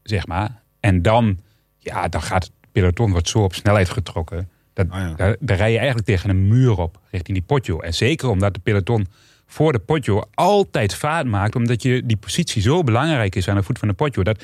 zeg 0.03 0.28
maar. 0.28 0.61
En 0.80 1.01
dan, 1.01 1.38
ja, 1.78 2.07
dan 2.07 2.22
gaat 2.22 2.43
het 2.43 2.51
peloton 2.72 3.11
wordt 3.11 3.30
zo 3.30 3.43
op 3.43 3.53
snelheid 3.53 3.89
getrokken. 3.89 4.49
Dat, 4.76 4.89
Ah, 4.89 4.99
ja. 4.99 5.13
daar, 5.13 5.36
daar 5.39 5.57
rij 5.57 5.71
je 5.71 5.78
eigenlijk 5.78 6.07
tegen 6.07 6.30
een 6.30 6.47
muur 6.47 6.78
op, 6.78 6.99
richting 7.11 7.38
die 7.38 7.45
potjo. 7.47 7.80
En 7.80 7.93
zeker 7.93 8.30
omdat 8.30 8.53
de 8.53 8.59
peloton 8.59 9.07
voor 9.45 9.71
de 9.71 9.80
potjo 9.80 10.23
altijd 10.34 10.95
vaart 10.95 11.28
maakt, 11.28 11.55
omdat 11.55 11.82
je 11.82 12.05
die 12.05 12.17
positie 12.17 12.61
zo 12.61 12.84
belangrijk 12.84 13.36
is 13.36 13.47
aan 13.47 13.55
de 13.55 13.63
voet 13.63 13.80
van 13.80 13.88
de 13.88 13.93
potjo. 13.93 14.23
Dat, 14.23 14.43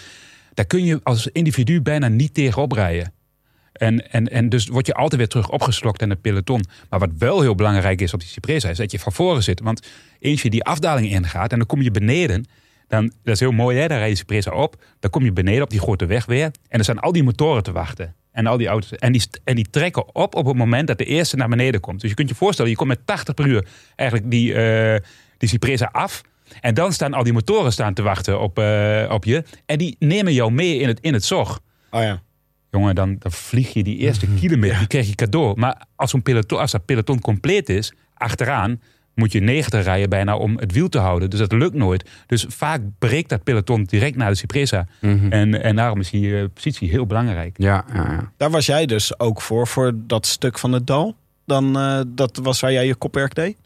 daar 0.53 0.65
kun 0.65 0.86
je 0.86 0.99
als 1.03 1.27
individu 1.27 1.82
bijna 1.82 2.07
niet 2.07 2.34
tegenop 2.34 2.71
rijden. 2.71 3.13
En, 3.71 4.11
en, 4.11 4.27
en 4.27 4.49
dus 4.49 4.67
word 4.67 4.86
je 4.86 4.93
altijd 4.93 5.19
weer 5.19 5.29
terug 5.29 5.49
opgeslokt 5.49 6.01
in 6.01 6.09
het 6.09 6.21
peloton. 6.21 6.65
Maar 6.89 6.99
wat 6.99 7.09
wel 7.17 7.41
heel 7.41 7.55
belangrijk 7.55 8.01
is 8.01 8.13
op 8.13 8.19
die 8.19 8.29
Cipresa 8.29 8.69
is 8.69 8.77
dat 8.77 8.91
je 8.91 8.99
van 8.99 9.11
voren 9.11 9.43
zit. 9.43 9.59
Want 9.59 9.88
eens 10.19 10.41
je 10.41 10.49
die 10.49 10.63
afdaling 10.63 11.09
ingaat 11.09 11.51
en 11.51 11.57
dan 11.57 11.67
kom 11.67 11.82
je 11.82 11.91
beneden. 11.91 12.45
Dan, 12.88 13.11
dat 13.23 13.34
is 13.34 13.39
heel 13.39 13.51
mooi 13.51 13.77
hè, 13.77 13.88
dan 13.88 13.97
rij 13.97 14.09
je 14.09 14.15
Cipresa 14.15 14.51
op. 14.51 14.84
Dan 14.99 15.09
kom 15.09 15.23
je 15.23 15.32
beneden 15.32 15.63
op 15.63 15.69
die 15.69 15.79
grote 15.79 16.05
weg 16.05 16.25
weer. 16.25 16.51
En 16.67 16.77
er 16.77 16.84
staan 16.84 16.99
al 16.99 17.11
die 17.11 17.23
motoren 17.23 17.63
te 17.63 17.71
wachten. 17.71 18.15
En 18.32 18.47
al 18.47 18.57
die 18.57 18.67
auto's. 18.67 18.91
En 18.91 19.11
die, 19.11 19.23
en 19.43 19.55
die 19.55 19.69
trekken 19.69 20.15
op 20.15 20.36
op 20.36 20.45
het 20.45 20.55
moment 20.55 20.88
dat 20.88 20.97
de 20.97 21.05
eerste 21.05 21.36
naar 21.36 21.49
beneden 21.49 21.82
komt. 21.82 22.01
Dus 22.01 22.09
je 22.09 22.15
kunt 22.15 22.29
je 22.29 22.36
voorstellen, 22.36 22.71
je 22.71 22.77
komt 22.77 22.89
met 22.89 23.05
80 23.05 23.34
per 23.34 23.45
uur 23.45 23.67
eigenlijk 23.95 24.32
die, 24.32 24.53
eh 24.53 24.99
die 25.41 25.49
Cipresa 25.49 25.89
af. 25.91 26.21
En 26.61 26.73
dan 26.73 26.93
staan 26.93 27.13
al 27.13 27.23
die 27.23 27.34
motoren 27.34 27.71
staan 27.71 27.93
te 27.93 28.01
wachten 28.01 28.39
op, 28.39 28.59
eh, 28.59 29.09
op 29.11 29.25
je. 29.25 29.43
En 29.65 29.77
die 29.77 29.95
nemen 29.99 30.34
jou 30.34 30.51
mee 30.51 30.77
in 30.77 30.88
het, 30.88 30.99
in 30.99 31.13
het 31.13 31.23
zog. 31.23 31.59
Oh 31.89 32.01
ja. 32.01 32.21
Jongen, 32.71 32.95
dan, 32.95 33.15
dan 33.19 33.32
vlieg 33.32 33.73
je 33.73 33.84
die 33.84 33.97
eerste 33.97 34.27
kilometer, 34.39 34.77
die 34.77 34.88
krijg 34.88 35.07
je 35.07 35.15
cadeau. 35.15 35.59
Maar 35.59 35.86
als, 35.95 36.11
zo'n 36.11 36.21
peloton, 36.21 36.59
als 36.59 36.71
dat 36.71 36.86
peloton 36.86 37.19
compleet 37.19 37.69
is, 37.69 37.93
achteraan 38.13 38.82
moet 39.16 39.32
je 39.32 39.39
90 39.39 39.84
rijden 39.84 40.09
bijna 40.09 40.38
om 40.38 40.57
het 40.57 40.72
wiel 40.72 40.89
te 40.89 40.97
houden. 40.97 41.30
Dus 41.30 41.39
dat 41.39 41.51
lukt 41.51 41.76
nooit. 41.76 42.09
Dus 42.26 42.45
vaak 42.47 42.82
breekt 42.99 43.30
dat 43.30 43.43
peloton 43.43 43.84
direct 43.84 44.16
naar 44.16 44.30
de 44.30 44.38
Cipresa. 44.38 44.88
en, 45.30 45.64
en 45.64 45.76
daarom 45.76 45.99
is 45.99 46.09
die 46.09 46.38
eh, 46.38 46.45
positie 46.53 46.89
heel 46.89 47.05
belangrijk. 47.05 47.55
ja, 47.57 47.86
ja, 47.93 48.12
ja. 48.12 48.32
Daar 48.38 48.49
was 48.51 48.66
jij 48.66 48.86
dus 48.86 49.20
ook 49.20 49.41
voor, 49.41 49.68
voor 49.68 49.93
dat 49.95 50.26
stuk 50.26 50.59
van 50.59 50.72
het 50.72 50.88
dal. 50.88 51.16
Dan, 51.45 51.78
eh, 51.78 52.01
dat 52.07 52.39
was 52.43 52.59
waar 52.59 52.72
jij 52.72 52.86
je 52.86 52.95
kopwerk 52.95 53.36
deed? 53.36 53.57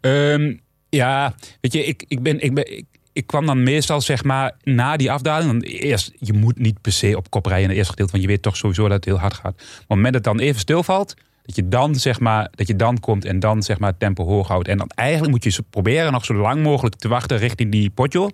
Ehm, 0.00 0.54
ja, 0.88 1.34
weet 1.60 1.72
je, 1.72 1.84
ik, 1.84 2.04
ik, 2.08 2.22
ben, 2.22 2.40
ik, 2.40 2.54
ben, 2.54 2.76
ik, 2.76 2.84
ik 3.12 3.26
kwam 3.26 3.46
dan 3.46 3.62
meestal 3.62 4.00
zeg 4.00 4.24
maar 4.24 4.56
na 4.62 4.96
die 4.96 5.10
afdaling. 5.10 5.64
Eerst, 5.64 6.12
je 6.18 6.32
moet 6.32 6.58
niet 6.58 6.80
per 6.80 6.92
se 6.92 7.16
op 7.16 7.30
kop 7.30 7.46
rijden 7.46 7.62
in 7.62 7.68
het 7.68 7.78
eerste 7.78 7.92
gedeelte. 7.92 8.12
Want 8.12 8.24
je 8.24 8.30
weet 8.30 8.42
toch 8.42 8.56
sowieso 8.56 8.82
dat 8.82 8.92
het 8.92 9.04
heel 9.04 9.18
hard 9.18 9.34
gaat. 9.34 9.56
Maar 9.56 9.62
op 9.62 9.78
het 9.78 9.88
moment 9.88 10.12
dat 10.14 10.24
het 10.24 10.34
dan 10.34 10.46
even 10.46 10.60
stilvalt. 10.60 11.14
Dat 11.42 11.56
je 11.56 11.68
dan 11.68 11.94
zeg 11.94 12.20
maar, 12.20 12.48
dat 12.54 12.66
je 12.66 12.76
dan 12.76 13.00
komt 13.00 13.24
en 13.24 13.40
dan 13.40 13.62
zeg 13.62 13.78
maar 13.78 13.90
het 13.90 13.98
tempo 13.98 14.24
hoog 14.24 14.48
houdt. 14.48 14.68
En 14.68 14.78
dan 14.78 14.88
eigenlijk 14.94 15.30
moet 15.30 15.54
je 15.54 15.62
proberen 15.70 16.12
nog 16.12 16.24
zo 16.24 16.34
lang 16.34 16.62
mogelijk 16.62 16.94
te 16.94 17.08
wachten 17.08 17.38
richting 17.38 17.72
die 17.72 17.90
potjo. 17.90 18.30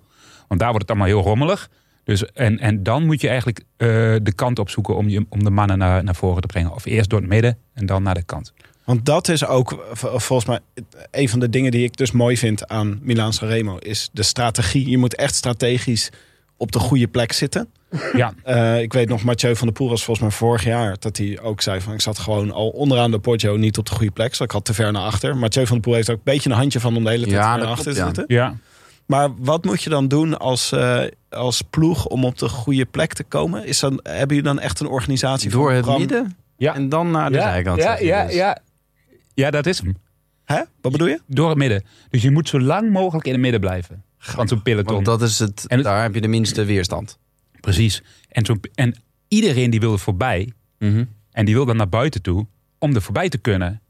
Want 0.48 0.60
daar 0.60 0.70
wordt 0.70 0.88
het 0.88 0.90
allemaal 0.90 1.14
heel 1.14 1.22
rommelig. 1.22 1.70
Dus, 2.04 2.32
en, 2.32 2.58
en 2.58 2.82
dan 2.82 3.06
moet 3.06 3.20
je 3.20 3.28
eigenlijk 3.28 3.58
eh, 3.76 3.88
de 4.22 4.32
kant 4.34 4.58
opzoeken 4.58 4.96
om, 4.96 5.08
je, 5.08 5.26
om 5.28 5.44
de 5.44 5.50
mannen 5.50 5.78
naar, 5.78 6.04
naar 6.04 6.14
voren 6.14 6.40
te 6.40 6.46
brengen. 6.46 6.74
Of 6.74 6.84
eerst 6.84 7.10
door 7.10 7.20
het 7.20 7.28
midden 7.28 7.58
en 7.74 7.86
dan 7.86 8.02
naar 8.02 8.14
de 8.14 8.22
kant. 8.22 8.52
Want 8.84 9.04
dat 9.04 9.28
is 9.28 9.46
ook 9.46 9.86
volgens 9.94 10.44
mij 10.44 10.58
een 11.10 11.28
van 11.28 11.40
de 11.40 11.48
dingen 11.48 11.70
die 11.70 11.84
ik 11.84 11.96
dus 11.96 12.12
mooi 12.12 12.36
vind 12.36 12.68
aan 12.68 12.98
Milaan 13.02 13.32
Sanremo. 13.32 13.76
Is 13.76 14.10
de 14.12 14.22
strategie. 14.22 14.90
Je 14.90 14.98
moet 14.98 15.14
echt 15.14 15.34
strategisch 15.34 16.10
op 16.58 16.72
de 16.72 16.78
goede 16.78 17.08
plek 17.08 17.32
zitten. 17.32 17.68
Ja, 18.12 18.32
Eh, 18.42 18.80
ik 18.80 18.92
weet 18.92 19.08
nog, 19.08 19.22
Mathieu 19.22 19.56
van 19.56 19.66
der 19.66 19.76
Poel 19.76 19.88
was 19.88 20.04
volgens 20.04 20.26
mij 20.28 20.36
vorig 20.36 20.64
jaar... 20.64 20.96
dat 20.98 21.16
hij 21.16 21.40
ook 21.40 21.60
zei 21.60 21.80
van 21.80 21.92
ik 21.92 22.00
zat 22.00 22.18
gewoon 22.18 22.52
al 22.52 22.68
onderaan 22.68 23.10
de 23.10 23.18
Poggio 23.18 23.56
niet 23.56 23.78
op 23.78 23.86
de 23.86 23.94
goede 23.94 24.12
plek. 24.12 24.28
Dus 24.28 24.40
ik 24.40 24.50
had 24.50 24.64
te 24.64 24.74
ver 24.74 24.92
naar 24.92 25.02
achter. 25.02 25.36
Mathieu 25.36 25.66
van 25.66 25.74
der 25.76 25.84
Poel 25.84 25.94
heeft 25.94 26.10
ook 26.10 26.16
een 26.16 26.22
beetje 26.24 26.50
een 26.50 26.56
handje 26.56 26.80
van 26.80 26.96
om 26.96 27.04
de 27.04 27.10
hele 27.10 27.22
tijd 27.26 27.34
Ja, 27.36 27.56
naar 27.56 27.66
achter 27.66 27.92
te 27.92 27.98
ja. 27.98 28.04
zitten. 28.04 28.24
ja. 28.26 28.54
Maar 29.06 29.28
wat 29.38 29.64
moet 29.64 29.82
je 29.82 29.90
dan 29.90 30.08
doen 30.08 30.38
als, 30.38 30.72
eh, 30.72 31.00
als 31.30 31.62
ploeg 31.62 32.06
om 32.06 32.24
op 32.24 32.38
de 32.38 32.48
goede 32.48 32.84
plek 32.84 33.12
te 33.12 33.24
komen? 33.24 33.66
Is 33.66 33.78
dan, 33.80 34.00
hebben 34.02 34.36
jullie 34.36 34.42
dan 34.52 34.60
echt 34.60 34.80
een 34.80 34.86
organisatie 34.86 35.50
Door 35.50 35.82
van 35.84 35.90
het 35.90 35.98
midden 35.98 36.36
Ja. 36.56 36.74
en 36.74 36.88
dan 36.88 37.10
naar 37.10 37.30
de 37.30 37.36
ja, 37.36 37.42
zijkant. 37.42 37.82
Ja, 37.82 37.98
ja, 37.98 38.24
dus. 38.24 38.34
ja. 38.34 38.58
ja, 39.34 39.50
dat 39.50 39.66
is 39.66 39.78
hem. 39.78 39.96
Hè? 40.44 40.60
Wat 40.80 40.92
bedoel 40.92 41.08
je? 41.08 41.20
Door 41.26 41.48
het 41.48 41.58
midden. 41.58 41.84
Dus 42.10 42.22
je 42.22 42.30
moet 42.30 42.48
zo 42.48 42.60
lang 42.60 42.90
mogelijk 42.92 43.26
in 43.26 43.32
het 43.32 43.40
midden 43.40 43.60
blijven. 43.60 44.02
Van 44.18 44.48
zo'n 44.48 44.62
peloton. 44.62 44.94
Want 44.94 45.04
dat 45.06 45.22
is 45.22 45.38
het, 45.38 45.64
En 45.66 45.76
het- 45.76 45.86
daar 45.86 46.02
heb 46.02 46.14
je 46.14 46.20
de 46.20 46.28
minste 46.28 46.64
weerstand. 46.64 47.18
Precies. 47.60 48.02
En, 48.28 48.44
zo, 48.44 48.56
en 48.74 48.94
iedereen 49.28 49.70
die 49.70 49.80
wil 49.80 49.92
er 49.92 49.98
voorbij. 49.98 50.52
Mhm. 50.78 51.04
En 51.30 51.44
die 51.44 51.54
wil 51.54 51.64
dan 51.66 51.76
naar 51.76 51.88
buiten 51.88 52.22
toe. 52.22 52.46
Om 52.78 52.94
er 52.94 53.02
voorbij 53.02 53.28
te 53.28 53.38
kunnen. 53.38 53.80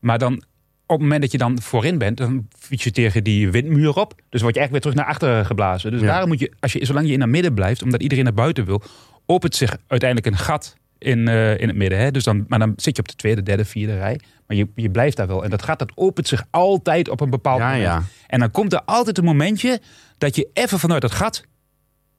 Maar 0.00 0.18
dan, 0.18 0.32
op 0.34 0.42
het 0.86 1.00
moment 1.00 1.20
dat 1.20 1.32
je 1.32 1.38
dan 1.38 1.60
voorin 1.60 1.98
bent. 1.98 2.16
Dan 2.16 2.48
fiets 2.58 2.84
je 2.84 2.90
tegen 2.90 3.24
die 3.24 3.50
windmuur 3.50 3.94
op. 3.96 4.14
Dus 4.28 4.40
word 4.42 4.54
je 4.54 4.60
eigenlijk 4.60 4.70
weer 4.70 4.80
terug 4.80 4.94
naar 4.94 5.06
achteren 5.06 5.46
geblazen. 5.46 5.90
Dus 5.90 6.00
Ja. 6.00 6.06
daarom 6.06 6.28
moet 6.28 6.38
je, 6.38 6.52
als 6.60 6.72
je, 6.72 6.84
zolang 6.84 7.06
je 7.06 7.12
in 7.12 7.20
het 7.20 7.30
midden 7.30 7.54
blijft. 7.54 7.82
Omdat 7.82 8.02
iedereen 8.02 8.24
naar 8.24 8.34
buiten 8.34 8.64
wil. 8.64 8.82
Opent 9.26 9.54
zich 9.54 9.76
uiteindelijk 9.86 10.32
een 10.36 10.42
gat 10.44 10.76
in, 11.06 11.28
eh, 11.28 11.58
in 11.58 11.68
het 11.68 11.76
midden. 11.76 11.98
Hè? 11.98 12.10
Dus 12.10 12.24
dan, 12.24 12.44
maar 12.48 12.58
dan 12.58 12.72
zit 12.76 12.96
je 12.96 13.02
op 13.02 13.08
de 13.08 13.14
tweede, 13.14 13.42
derde, 13.42 13.64
vierde 13.64 13.96
rij. 13.96 14.20
Maar 14.46 14.56
je, 14.56 14.68
je 14.74 14.90
blijft 14.90 15.16
daar 15.16 15.26
wel. 15.26 15.44
En 15.44 15.50
dat 15.50 15.62
gat 15.62 15.78
dat 15.78 15.92
opent 15.94 16.28
zich 16.28 16.44
altijd 16.50 17.08
op 17.08 17.20
een 17.20 17.30
bepaald 17.30 17.58
Ja, 17.58 17.66
moment. 17.66 17.84
ja. 17.84 18.02
En 18.26 18.38
dan 18.40 18.50
komt 18.50 18.72
er 18.72 18.82
altijd 18.84 19.18
een 19.18 19.24
momentje 19.24 19.80
dat 20.18 20.36
je 20.36 20.48
even 20.52 20.78
vanuit 20.78 21.02
het 21.02 21.12
gat, 21.12 21.44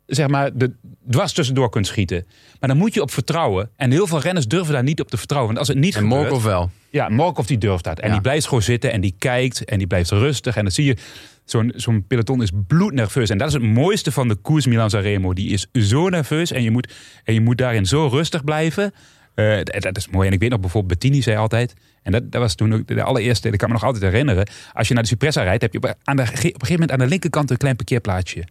zeg 0.08 0.28
maar, 0.28 0.58
de 0.58 0.72
dwars 1.10 1.34
tussendoor 1.34 1.70
kunt 1.70 1.88
schieten. 1.88 2.26
Maar 2.60 2.70
dan 2.70 2.78
moet 2.78 2.94
je 2.94 3.02
op 3.02 3.12
vertrouwen. 3.12 3.70
En 3.76 3.92
heel 3.92 4.08
veel 4.08 4.20
renners 4.20 4.48
durven 4.48 4.74
daar 4.74 4.84
niet 4.84 5.02
op 5.02 5.10
te 5.10 5.18
vertrouwen. 5.18 5.54
Want 5.54 5.68
als 5.68 5.76
het 5.76 5.86
niet 5.86 5.96
En 5.96 6.02
gebeurt... 6.02 6.22
Morkov 6.22 6.44
wel. 6.44 6.70
Ja, 6.90 7.10
Morkov 7.10 7.46
die 7.46 7.58
durft 7.58 7.84
dat. 7.84 8.00
En 8.00 8.08
Ja. 8.08 8.14
die 8.14 8.22
blijft 8.22 8.48
gewoon 8.48 8.64
zitten 8.64 8.92
en 8.92 9.02
die 9.02 9.16
kijkt 9.18 9.66
en 9.66 9.78
die 9.78 9.88
blijft 9.88 10.10
rustig. 10.12 10.56
En 10.56 10.64
dan 10.64 10.72
zie 10.72 10.86
je, 10.86 10.98
zo'n 11.46 11.74
zo'n 11.76 12.06
peloton 12.08 12.42
is 12.42 12.52
bloednerveus. 12.68 13.30
En 13.30 13.38
dat 13.38 13.48
is 13.48 13.54
het 13.54 13.64
mooiste 13.64 14.12
van 14.12 14.28
de 14.28 14.36
koers 14.36 14.66
Milan 14.66 14.90
Sanremo. 14.90 15.34
Die 15.34 15.50
is 15.50 15.68
zo 15.74 16.10
nerveus 16.10 16.52
en 16.52 16.64
je 16.64 16.72
moet, 16.72 16.94
en 17.24 17.34
je 17.34 17.42
moet 17.42 17.58
daarin 17.58 17.86
zo 17.86 18.08
rustig 18.08 18.44
blijven. 18.44 18.94
Eh, 19.36 19.56
dat, 19.64 19.82
dat 19.82 19.98
is 19.98 20.08
mooi. 20.08 20.28
En 20.28 20.34
ik 20.34 20.40
weet 20.40 20.50
nog 20.50 20.60
bijvoorbeeld, 20.60 21.00
Bettini 21.00 21.22
zei 21.22 21.38
altijd... 21.38 21.74
En 22.04 22.14
dat, 22.14 22.32
dat 22.32 22.42
was 22.42 22.56
toen 22.56 22.74
ook 22.74 22.88
de 22.88 23.04
allereerste, 23.04 23.50
dat 23.50 23.60
kan 23.60 23.68
me 23.68 23.74
nog 23.74 23.84
altijd 23.84 24.04
herinneren. 24.04 24.48
Als 24.74 24.88
je 24.88 24.94
naar 24.94 25.04
de 25.04 25.10
Cipressa 25.10 25.44
rijdt, 25.44 25.62
heb 25.62 25.74
je 25.74 25.78
op, 25.78 25.96
aan 26.04 26.16
de, 26.16 26.22
op 26.22 26.28
een 26.30 26.38
gegeven 26.38 26.70
moment 26.70 26.92
aan 26.92 27.00
de 27.00 27.08
linkerkant 27.08 27.52
een 27.52 27.58
klein 27.58 27.76
parkeerplaatsje. 27.76 28.44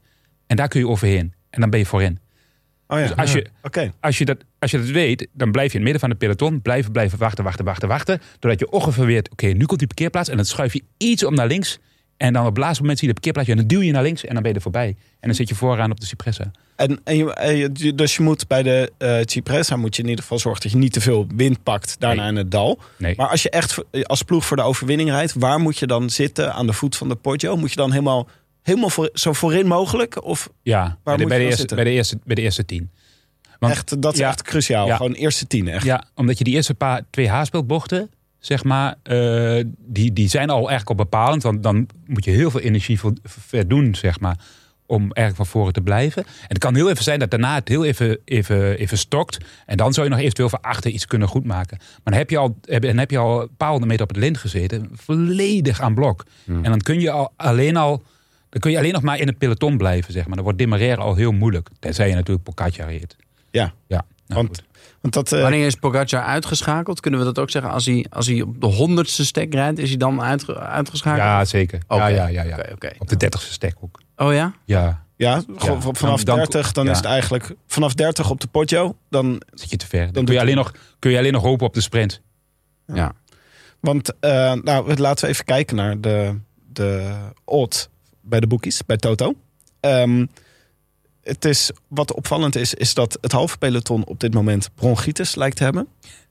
En 0.47 0.57
daar 0.57 0.69
kun 0.69 0.81
je 0.81 0.89
overheen. 0.89 1.33
En 1.57 1.63
dan 1.63 1.71
ben 1.71 1.79
je 1.79 1.87
voorin. 1.87 2.19
Oh 2.89 2.99
ja. 2.99 3.07
Dus 3.07 3.17
als 3.17 3.33
je, 3.33 3.47
als 4.01 4.19
je, 4.19 4.25
dat, 4.25 4.37
als 4.59 4.71
je 4.71 4.79
dat 4.79 4.87
weet, 4.89 5.29
dan 5.33 5.51
blijf 5.51 5.73
je 5.73 5.79
in 5.79 5.85
het 5.85 5.93
midden 5.93 6.01
van 6.01 6.11
de 6.11 6.17
peloton. 6.17 6.63
Blijven, 6.63 6.93
blijven 6.93 7.19
wachten, 7.19 7.45
wachten, 7.45 7.65
wachten, 7.65 7.89
wachten. 7.89 8.21
Doordat 8.39 8.61
je 8.61 8.71
ongeveer 8.71 9.07
weet, 9.07 9.31
oké, 9.31 9.47
nu 9.47 9.65
komt 9.65 9.79
die 9.79 9.89
parkeerplaats. 9.89 10.29
En 10.29 10.37
dan 10.37 10.45
schuif 10.45 10.73
je 10.73 10.83
iets 10.97 11.25
om 11.25 11.35
naar 11.35 11.47
links. 11.47 11.79
En 12.17 12.33
dan 12.33 12.43
op 12.43 12.49
het 12.55 12.59
laatste 12.59 12.81
moment 12.81 12.99
zie 12.99 13.09
je 13.09 13.15
de 13.15 13.21
parkeerplaats. 13.21 13.61
En 13.61 13.67
dan 13.67 13.79
duw 13.79 13.87
je 13.87 13.93
naar 13.93 14.03
links 14.03 14.25
en 14.25 14.33
dan 14.33 14.43
ben 14.43 14.51
je 14.51 14.57
er 14.57 14.63
voorbij. 14.63 14.89
En 15.21 15.29
dan 15.29 15.35
zit 15.35 15.49
je 15.49 15.55
vooraan 15.55 15.91
op 15.91 16.01
de 16.01 16.07
Cipressa. 16.07 16.51
En, 16.77 17.01
en 17.05 17.17
je, 17.17 17.93
dus 17.95 18.17
je 18.17 18.23
moet 18.23 18.47
bij 18.47 18.63
de 18.63 18.93
eh 18.99 19.19
Cipressa 19.25 19.77
moet 19.77 19.97
je 19.97 20.03
in 20.03 20.09
ieder 20.09 20.23
geval 20.23 20.39
zorgen 20.39 20.63
dat 20.63 20.73
je 20.73 20.79
niet 20.79 20.93
te 20.93 21.01
veel 21.01 21.27
wind 21.37 21.63
pakt 21.63 21.97
daarna 21.99 22.21
Nee. 22.23 22.31
in 22.31 22.37
het 22.37 22.51
dal. 22.51 22.79
Nee. 22.99 23.15
Maar 23.17 23.29
als 23.29 23.43
je 23.43 23.51
echt 23.51 23.79
als 24.03 24.23
ploeg 24.23 24.45
voor 24.45 24.57
de 24.57 24.63
overwinning 24.63 25.11
rijdt, 25.11 25.35
waar 25.35 25.61
moet 25.61 25.79
je 25.79 25.87
dan 25.87 26.11
zitten 26.11 26.53
aan 26.55 26.67
de 26.67 26.73
voet 26.73 26.97
van 26.97 27.09
de 27.09 27.15
Poggio? 27.15 27.57
Moet 27.57 27.71
je 27.71 27.77
dan 27.77 27.91
helemaal, 27.91 28.29
helemaal 28.67 28.91
voor, 28.91 29.11
zo 29.13 29.33
voorin 29.33 29.67
mogelijk? 29.67 30.25
Of 30.25 30.51
Ja, 30.63 30.99
bij 31.05 31.17
de, 31.17 31.27
bij, 31.27 31.39
de 31.39 31.45
eerste, 31.45 31.75
bij, 31.75 31.85
de 31.85 31.91
eerste, 31.91 32.19
bij 32.25 32.35
de 32.35 32.43
eerste 32.43 32.65
tien. 32.65 32.91
Want- 33.59 33.73
echt, 33.73 34.03
dat 34.03 34.13
is 34.13 34.19
ja. 34.19 34.29
echt 34.29 34.43
cruciaal. 34.43 34.87
Ja. 34.87 34.97
Gewoon 34.97 35.13
eerste 35.13 35.47
tien 35.47 35.69
echt. 35.69 35.85
Ja, 35.85 36.05
omdat 36.15 36.39
je 36.39 36.45
die 36.45 36.55
eerste 36.55 36.75
paar, 36.75 37.03
twee 37.11 37.29
haarspelbochten... 37.29 38.11
zeg 38.39 38.65
maar, 38.65 38.95
eh, 39.03 39.65
die, 39.79 40.13
die 40.13 40.29
zijn 40.29 40.51
al 40.51 40.57
eigenlijk 40.57 40.89
al 40.89 40.95
bepalend. 40.95 41.43
Want 41.43 41.63
dan 41.63 41.89
moet 42.07 42.25
je 42.25 42.31
heel 42.31 42.51
veel 42.51 42.61
energie 42.61 42.99
voor, 42.99 43.13
voor 43.23 43.67
doen, 43.67 43.95
zeg 43.95 44.21
maar, 44.21 44.39
om 44.87 45.01
eigenlijk 45.01 45.37
van 45.37 45.47
voren 45.47 45.73
te 45.73 45.81
blijven. 45.81 46.25
En 46.25 46.49
het 46.49 46.59
kan 46.59 46.75
heel 46.75 46.91
even 46.91 47.05
zijn 47.05 47.19
dat 47.19 47.31
daarna 47.31 47.55
het 47.55 47.69
heel 47.69 47.85
even, 47.85 48.19
even, 48.25 48.79
even 48.79 48.99
stokt. 48.99 49.39
En 49.67 49.77
dan 49.77 49.93
zou 49.93 50.07
je 50.07 50.13
nog 50.13 50.23
eventueel 50.23 50.49
van 50.49 50.61
achter 50.61 50.91
iets 50.91 51.07
kunnen 51.07 51.29
goedmaken. 51.29 51.77
Maar 51.79 52.01
dan 52.05 52.15
heb 52.15 52.31
je 52.31 52.39
al, 52.39 52.59
heb, 52.65 52.83
dan 52.83 52.99
heb 52.99 53.11
je 53.11 53.19
al 53.19 53.43
een 53.43 53.57
paar 53.57 53.71
honderd 53.71 53.91
meter 53.91 54.07
op 54.07 54.15
het 54.15 54.23
lint 54.23 54.39
gezeten. 54.39 54.91
Volledig 54.93 55.81
aan 55.81 55.95
blok. 55.95 56.25
En 56.47 56.63
dan 56.63 56.81
kun 56.81 57.01
je 57.01 57.11
al 57.11 57.33
alleen 57.37 57.77
al... 57.77 58.03
Dan 58.57 58.65
kun 58.65 58.75
je 58.75 58.79
alleen 58.79 58.93
nog 58.93 59.03
maar 59.03 59.19
in 59.19 59.27
het 59.27 59.39
peloton 59.39 59.77
blijven, 59.77 60.13
zeg 60.13 60.27
maar. 60.27 60.35
Dan 60.35 60.45
wordt 60.45 60.59
demareren 60.59 60.99
al 60.99 61.15
heel 61.15 61.33
moeilijk. 61.33 61.69
Tenzij 61.79 62.09
je 62.09 62.15
natuurlijk 62.15 62.45
Pocaccia 62.45 62.85
reed. 62.87 63.17
Ja, 63.51 63.73
Ja, 63.87 64.05
nou 64.27 64.43
want, 64.43 64.63
want 65.01 65.15
dat... 65.15 65.33
eh, 65.33 65.41
Wanneer 65.41 65.67
is 65.67 65.75
Pogacar 65.75 66.23
uitgeschakeld? 66.23 67.01
Kunnen 67.01 67.21
we 67.21 67.27
dat 67.27 67.39
ook 67.39 67.51
zeggen? 67.51 67.71
Als 67.73 67.87
hij, 67.87 68.07
als 68.11 68.27
hij 68.27 68.41
op 68.43 68.61
de 68.61 68.67
honderdste 68.67 69.25
stek 69.25 69.55
rijdt, 69.55 69.79
is 69.79 69.89
hij 69.89 69.97
dan 69.99 70.23
uitge- 70.23 70.59
uitgeschakeld? 70.59 71.23
Ja, 71.23 71.45
zeker. 71.45 71.81
Ja, 71.89 72.07
ja, 72.07 72.27
ja, 72.27 72.43
ja. 72.43 72.59
Op 72.99 73.09
de 73.09 73.17
dertigste 73.17 73.53
stek 73.53 73.75
ook. 73.81 74.01
Oh 74.17 74.33
ja? 74.33 74.55
Ja, 74.65 75.05
ja, 75.17 75.43
vanaf 75.93 75.93
dan- 76.25 76.25
dan- 76.25 76.37
30, 76.37 76.73
dan 76.73 76.85
ja. 76.85 76.91
is 76.91 76.97
het 76.97 77.07
eigenlijk... 77.07 77.55
Vanaf 77.67 77.95
30 77.95 78.31
op 78.31 78.41
de 78.41 78.47
Poggio, 78.47 78.97
dan... 79.11 79.43
zit 79.51 79.71
je 79.71 79.77
te 79.77 79.87
ver. 79.87 80.13
Dan, 80.13 80.25
kun, 80.25 80.35
je 80.35 80.41
alleen 80.41 80.57
nog, 80.57 80.73
kun 80.99 81.11
je 81.11 81.19
alleen 81.19 81.33
nog 81.33 81.43
hopen 81.43 81.67
op 81.67 81.75
de 81.75 81.81
sprint. 81.81 82.21
Ja. 82.87 83.13
Want 83.81 84.13
eh, 84.21 84.53
nou, 84.53 84.95
laten 84.95 85.25
we 85.25 85.31
even 85.31 85.45
kijken 85.45 85.77
naar 85.77 86.01
de, 86.01 86.39
de 86.73 87.15
odd 87.45 87.89
bij 88.29 88.41
de 88.41 88.47
boekies, 88.47 88.85
bij 88.87 88.97
Toto. 88.97 89.35
Ehm, 89.81 90.27
het 91.23 91.45
is, 91.45 91.71
wat 91.89 92.13
opvallend 92.15 92.57
is, 92.57 92.75
is 92.75 92.95
dat 92.95 93.19
het 93.21 93.33
halve 93.33 93.59
peloton 93.59 94.05
op 94.05 94.21
dit 94.21 94.35
moment 94.35 94.69
bronchitis 94.75 95.35
lijkt 95.35 95.57
te 95.57 95.65
hebben. 95.65 95.89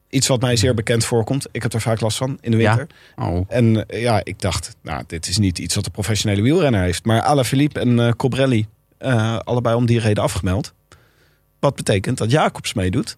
Iets 0.10 0.28
wat 0.28 0.42
mij 0.42 0.56
zeer 0.56 0.74
bekend 0.74 1.06
voorkomt. 1.06 1.48
Ik 1.52 1.64
heb 1.64 1.74
er 1.74 1.82
vaak 1.82 2.00
last 2.02 2.18
van 2.18 2.38
in 2.42 2.52
de 2.52 2.58
Ja? 2.58 2.76
winter. 2.76 2.96
Oh. 3.16 3.46
En 3.48 3.88
eh, 3.88 4.02
ja, 4.02 4.22
ik 4.24 4.40
dacht, 4.42 4.76
nou, 4.82 5.04
dit 5.08 5.28
is 5.28 5.38
niet 5.38 5.60
iets 5.60 5.76
wat 5.76 5.84
de 5.84 5.90
professionele 5.90 6.42
wielrenner 6.42 6.82
heeft. 6.82 7.06
Maar 7.06 7.22
Alaphilippe 7.22 7.80
en 7.80 8.00
eh 8.00 8.12
Cobrelli, 8.12 8.68
eh, 8.98 9.38
allebei 9.38 9.76
om 9.76 9.86
die 9.86 10.00
reden 10.00 10.24
afgemeld. 10.24 10.74
Wat 11.60 11.76
betekent 11.76 12.18
dat 12.18 12.32
Jacobs 12.32 12.74
meedoet. 12.74 13.18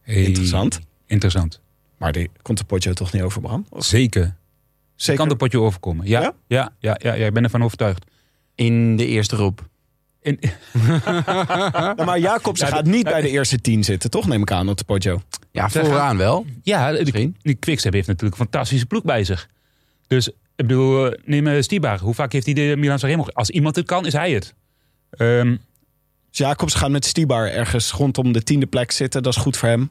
Hey, 0.00 0.22
Interessant. 0.22 0.80
Interessant. 1.06 1.60
Maar 1.98 2.12
die 2.12 2.30
komt 2.42 2.58
de 2.58 2.64
potje 2.64 2.92
toch 2.94 3.12
niet 3.12 3.22
over, 3.22 3.40
Bram? 3.40 3.66
Of- 3.70 3.84
Zeker. 3.84 4.36
Zeker. 4.96 5.20
Kan 5.20 5.28
de 5.28 5.36
potje 5.36 5.60
overkomen. 5.60 6.06
Ja, 6.06 6.20
Ja? 6.20 6.32
ja? 6.46 6.72
Ja, 6.78 6.96
ja, 7.02 7.14
ja, 7.14 7.26
ik 7.26 7.32
ben 7.32 7.44
ervan 7.44 7.64
overtuigd. 7.64 8.04
In 8.58 8.96
de 8.96 9.06
eerste 9.06 9.34
groep. 9.36 9.68
En, 10.22 10.38
Nou, 10.86 12.04
maar 12.06 12.18
Jacobs 12.18 12.62
gaat 12.62 12.84
niet 12.84 13.04
bij 13.04 13.20
de 13.20 13.28
eerste 13.30 13.60
tien 13.60 13.84
zitten, 13.84 14.10
toch? 14.10 14.26
Neem 14.26 14.42
ik 14.42 14.50
aan 14.50 14.68
op 14.68 14.76
de 14.76 14.84
Poggio. 14.84 15.22
Ja, 15.50 15.68
vooraan 15.68 16.16
wel. 16.16 16.46
ja, 16.62 16.92
de, 16.92 16.98
Misschien. 16.98 17.36
de 17.42 17.54
Quickstep 17.54 17.92
heeft 17.92 18.06
natuurlijk 18.06 18.38
een 18.40 18.44
fantastische 18.46 18.86
ploeg 18.86 19.02
bij 19.02 19.24
zich. 19.24 19.48
Dus, 20.06 20.28
ik 20.28 20.34
bedoel, 20.66 21.06
eh, 21.12 21.18
neem 21.24 21.46
uh, 21.46 21.60
Stibar. 21.62 21.98
Hoe 22.00 22.14
vaak 22.14 22.32
heeft 22.32 22.44
hij 22.46 22.54
de 22.54 22.74
Milan 22.76 22.98
Sanremo? 22.98 23.24
Als 23.32 23.50
iemand 23.50 23.76
het 23.76 23.86
kan, 23.86 24.06
is 24.06 24.12
hij 24.12 24.32
het. 24.32 24.54
Ehm, 25.10 25.56
Dus 26.30 26.38
Jacobs 26.38 26.74
gaat 26.74 26.90
met 26.90 27.04
Stibar 27.04 27.50
ergens 27.50 27.90
rondom 27.92 28.32
de 28.32 28.42
tiende 28.42 28.66
plek 28.66 28.90
zitten. 28.90 29.22
Dat 29.22 29.34
is 29.36 29.42
goed 29.42 29.56
voor 29.56 29.68
hem. 29.68 29.90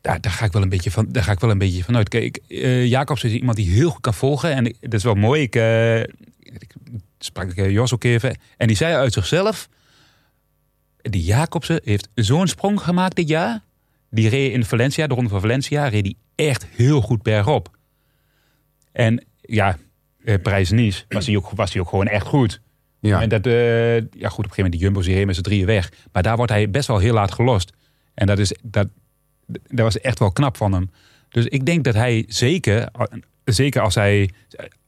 daar, 0.00 0.20
daar, 0.20 0.32
ga 0.32 0.44
ik 0.44 0.52
wel 0.52 0.62
een 0.62 0.68
beetje 0.68 0.90
van, 0.90 1.06
daar 1.08 1.22
ga 1.22 1.32
ik 1.32 1.40
wel 1.40 1.50
een 1.50 1.58
beetje 1.58 1.84
van 1.84 1.96
uit. 1.96 2.08
Kijk, 2.08 2.38
eh, 2.48 2.86
Jacobs 2.86 3.24
is 3.24 3.32
iemand 3.32 3.56
die 3.56 3.70
heel 3.70 3.90
goed 3.90 4.00
kan 4.00 4.14
volgen. 4.14 4.54
En 4.54 4.66
ik- 4.66 4.76
dat 4.80 4.92
is 4.94 5.02
wel 5.04 5.14
mooi. 5.14 5.42
Ik, 5.42 5.56
eh, 5.56 6.00
ik 6.00 6.74
sprak 7.24 7.50
ik 7.50 7.70
Jos 7.70 7.94
ook 7.94 8.04
even. 8.04 8.38
En 8.56 8.66
die 8.66 8.76
zei 8.76 8.94
uit 8.94 9.12
zichzelf... 9.12 9.68
Die 11.00 11.24
Jacobsen 11.24 11.80
heeft 11.84 12.08
zo'n 12.14 12.48
sprong 12.48 12.80
gemaakt 12.80 13.16
dit 13.16 13.28
jaar. 13.28 13.62
Die 14.10 14.28
reed 14.28 14.52
in 14.52 14.64
Valencia, 14.64 15.06
de 15.06 15.14
ronde 15.14 15.30
van 15.30 15.40
Valencia... 15.40 15.88
reed 15.88 16.04
die 16.04 16.16
echt 16.34 16.66
heel 16.66 17.00
goed 17.00 17.22
bergop. 17.22 17.76
En 18.92 19.24
ja, 19.40 19.76
eh, 20.24 20.34
Parijs-Nice 20.42 21.04
was 21.08 21.26
hij 21.26 21.36
ook, 21.36 21.50
was 21.50 21.72
hij 21.72 21.82
ook 21.82 21.88
gewoon 21.88 22.06
echt 22.06 22.26
goed. 22.26 22.60
Ja. 23.00 23.22
En 23.22 23.28
dat, 23.28 23.46
eh, 23.46 23.96
ja 23.96 24.00
goed, 24.00 24.14
op 24.14 24.22
een 24.22 24.32
gegeven 24.34 24.54
moment 24.56 24.72
die 24.72 24.80
Jumbo's 24.80 25.04
die 25.04 25.26
met 25.26 25.34
z'n 25.34 25.42
drieën 25.42 25.66
weg. 25.66 25.92
Maar 26.12 26.22
daar 26.22 26.36
wordt 26.36 26.52
hij 26.52 26.70
best 26.70 26.86
wel 26.86 26.98
heel 26.98 27.12
laat 27.14 27.32
gelost. 27.32 27.72
En 28.14 28.26
dat, 28.26 28.38
is, 28.38 28.54
dat, 28.62 28.88
dat 29.46 29.80
was 29.80 30.00
echt 30.00 30.18
wel 30.18 30.32
knap 30.32 30.56
van 30.56 30.72
hem. 30.72 30.90
Dus 31.28 31.44
ik 31.44 31.66
denk 31.66 31.84
dat 31.84 31.94
hij 31.94 32.24
zeker, 32.28 32.88
zeker 33.44 33.82
als 33.82 33.94
hij, 33.94 34.30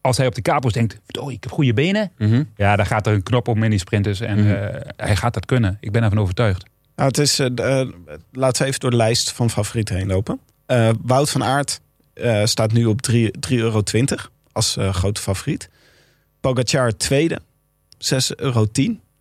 als 0.02 0.16
hij 0.16 0.26
op 0.26 0.34
de 0.34 0.42
kapos 0.42 0.72
denkt... 0.72 0.98
Oh, 1.18 1.32
ik 1.32 1.42
heb 1.42 1.52
goede 1.52 1.72
benen. 1.74 2.12
Mhm. 2.18 2.42
Ja, 2.56 2.76
dan 2.76 2.86
gaat 2.86 3.06
er 3.06 3.12
een 3.12 3.22
knop 3.22 3.48
op 3.48 3.56
in 3.56 3.70
die 3.70 3.78
sprinters. 3.78 4.20
En 4.20 4.38
Mhm. 4.38 4.50
eh, 4.52 4.80
hij 4.96 5.16
gaat 5.16 5.34
dat 5.34 5.46
kunnen. 5.46 5.76
Ik 5.80 5.92
ben 5.92 6.02
ervan 6.02 6.18
overtuigd. 6.18 6.64
Nou, 6.96 7.08
het 7.08 7.18
is, 7.18 7.38
eh, 7.38 7.80
eh, 7.80 7.88
laten 8.32 8.62
we 8.62 8.68
even 8.68 8.80
door 8.80 8.90
de 8.90 8.96
lijst 8.96 9.32
van 9.32 9.50
favorieten 9.50 9.96
heen 9.96 10.06
lopen. 10.06 10.40
Eh, 10.66 10.90
Wout 11.02 11.30
van 11.30 11.44
Aert 11.44 11.80
eh, 12.14 12.44
staat 12.44 12.72
nu 12.72 12.84
op 12.84 13.02
3 13.02 13.30
3,20 13.40 13.58
euro 13.58 13.82
als 14.52 14.76
eh, 14.76 14.94
grote 14.94 15.20
favoriet. 15.20 15.68
Pogacar 16.40 16.96
tweede, 16.96 17.38
6,10 17.98 18.34
euro. 18.36 18.66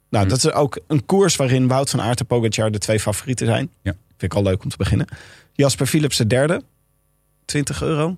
Nou, 0.09 0.23
Hm. 0.23 0.29
dat 0.29 0.38
is 0.38 0.51
ook 0.51 0.79
een 0.88 1.05
koers 1.05 1.36
waarin 1.36 1.67
Wout 1.67 1.89
van 1.89 2.01
Aert 2.01 2.19
en 2.19 2.25
Pogacar 2.25 2.71
de 2.71 2.77
twee 2.77 2.99
favorieten 2.99 3.45
zijn. 3.47 3.69
Ja. 3.82 3.91
Vind 4.17 4.32
ik 4.32 4.34
al 4.38 4.43
leuk 4.43 4.63
om 4.63 4.69
te 4.69 4.77
beginnen. 4.77 5.07
Jasper 5.53 5.86
Philipsen 5.86 6.27
derde, 6.27 6.61
20 7.45 7.82
euro. 7.82 8.17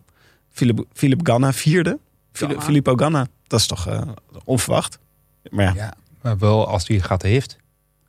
Philip, 0.51 0.83
Philip 0.93 1.19
Ganna 1.27 1.53
vierde. 1.53 1.97
Ganna. 2.33 2.61
Filippo 2.61 2.95
Ganna, 2.95 3.27
dat 3.47 3.59
is 3.59 3.67
toch 3.67 3.87
eh, 3.87 4.01
onverwacht. 4.43 4.99
Maar 5.49 5.65
ja, 5.65 5.73
Ja, 5.75 5.93
maar 6.21 6.37
wel 6.37 6.67
als 6.67 6.87
hij 6.87 6.99
gat 6.99 7.21
heeft. 7.21 7.57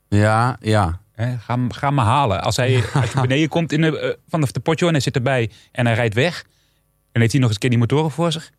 Ja, 0.09 0.57
ja. 0.61 0.99
Hè, 1.11 1.37
ga, 1.37 1.57
ga 1.69 1.85
hem 1.87 1.95
maar 1.95 2.05
halen. 2.05 2.41
Als 2.43 2.55
hij 2.55 2.83
als 2.93 3.11
je 3.11 3.21
beneden 3.21 3.49
komt 3.49 3.71
in 3.71 3.81
de, 3.81 4.19
vanaf 4.27 4.51
de 4.51 4.59
potjo 4.59 4.85
en 4.87 4.93
hij 4.93 5.01
zit 5.01 5.15
erbij 5.15 5.51
en 5.71 5.85
hij 5.85 5.95
rijdt 5.95 6.13
weg. 6.13 6.45
En 7.11 7.19
heeft 7.21 7.31
hij 7.31 7.41
nog 7.41 7.49
eens 7.49 7.53
een 7.53 7.61
keer 7.61 7.69
die 7.69 7.79
motoren 7.79 8.11
voor 8.11 8.31
zich. 8.31 8.51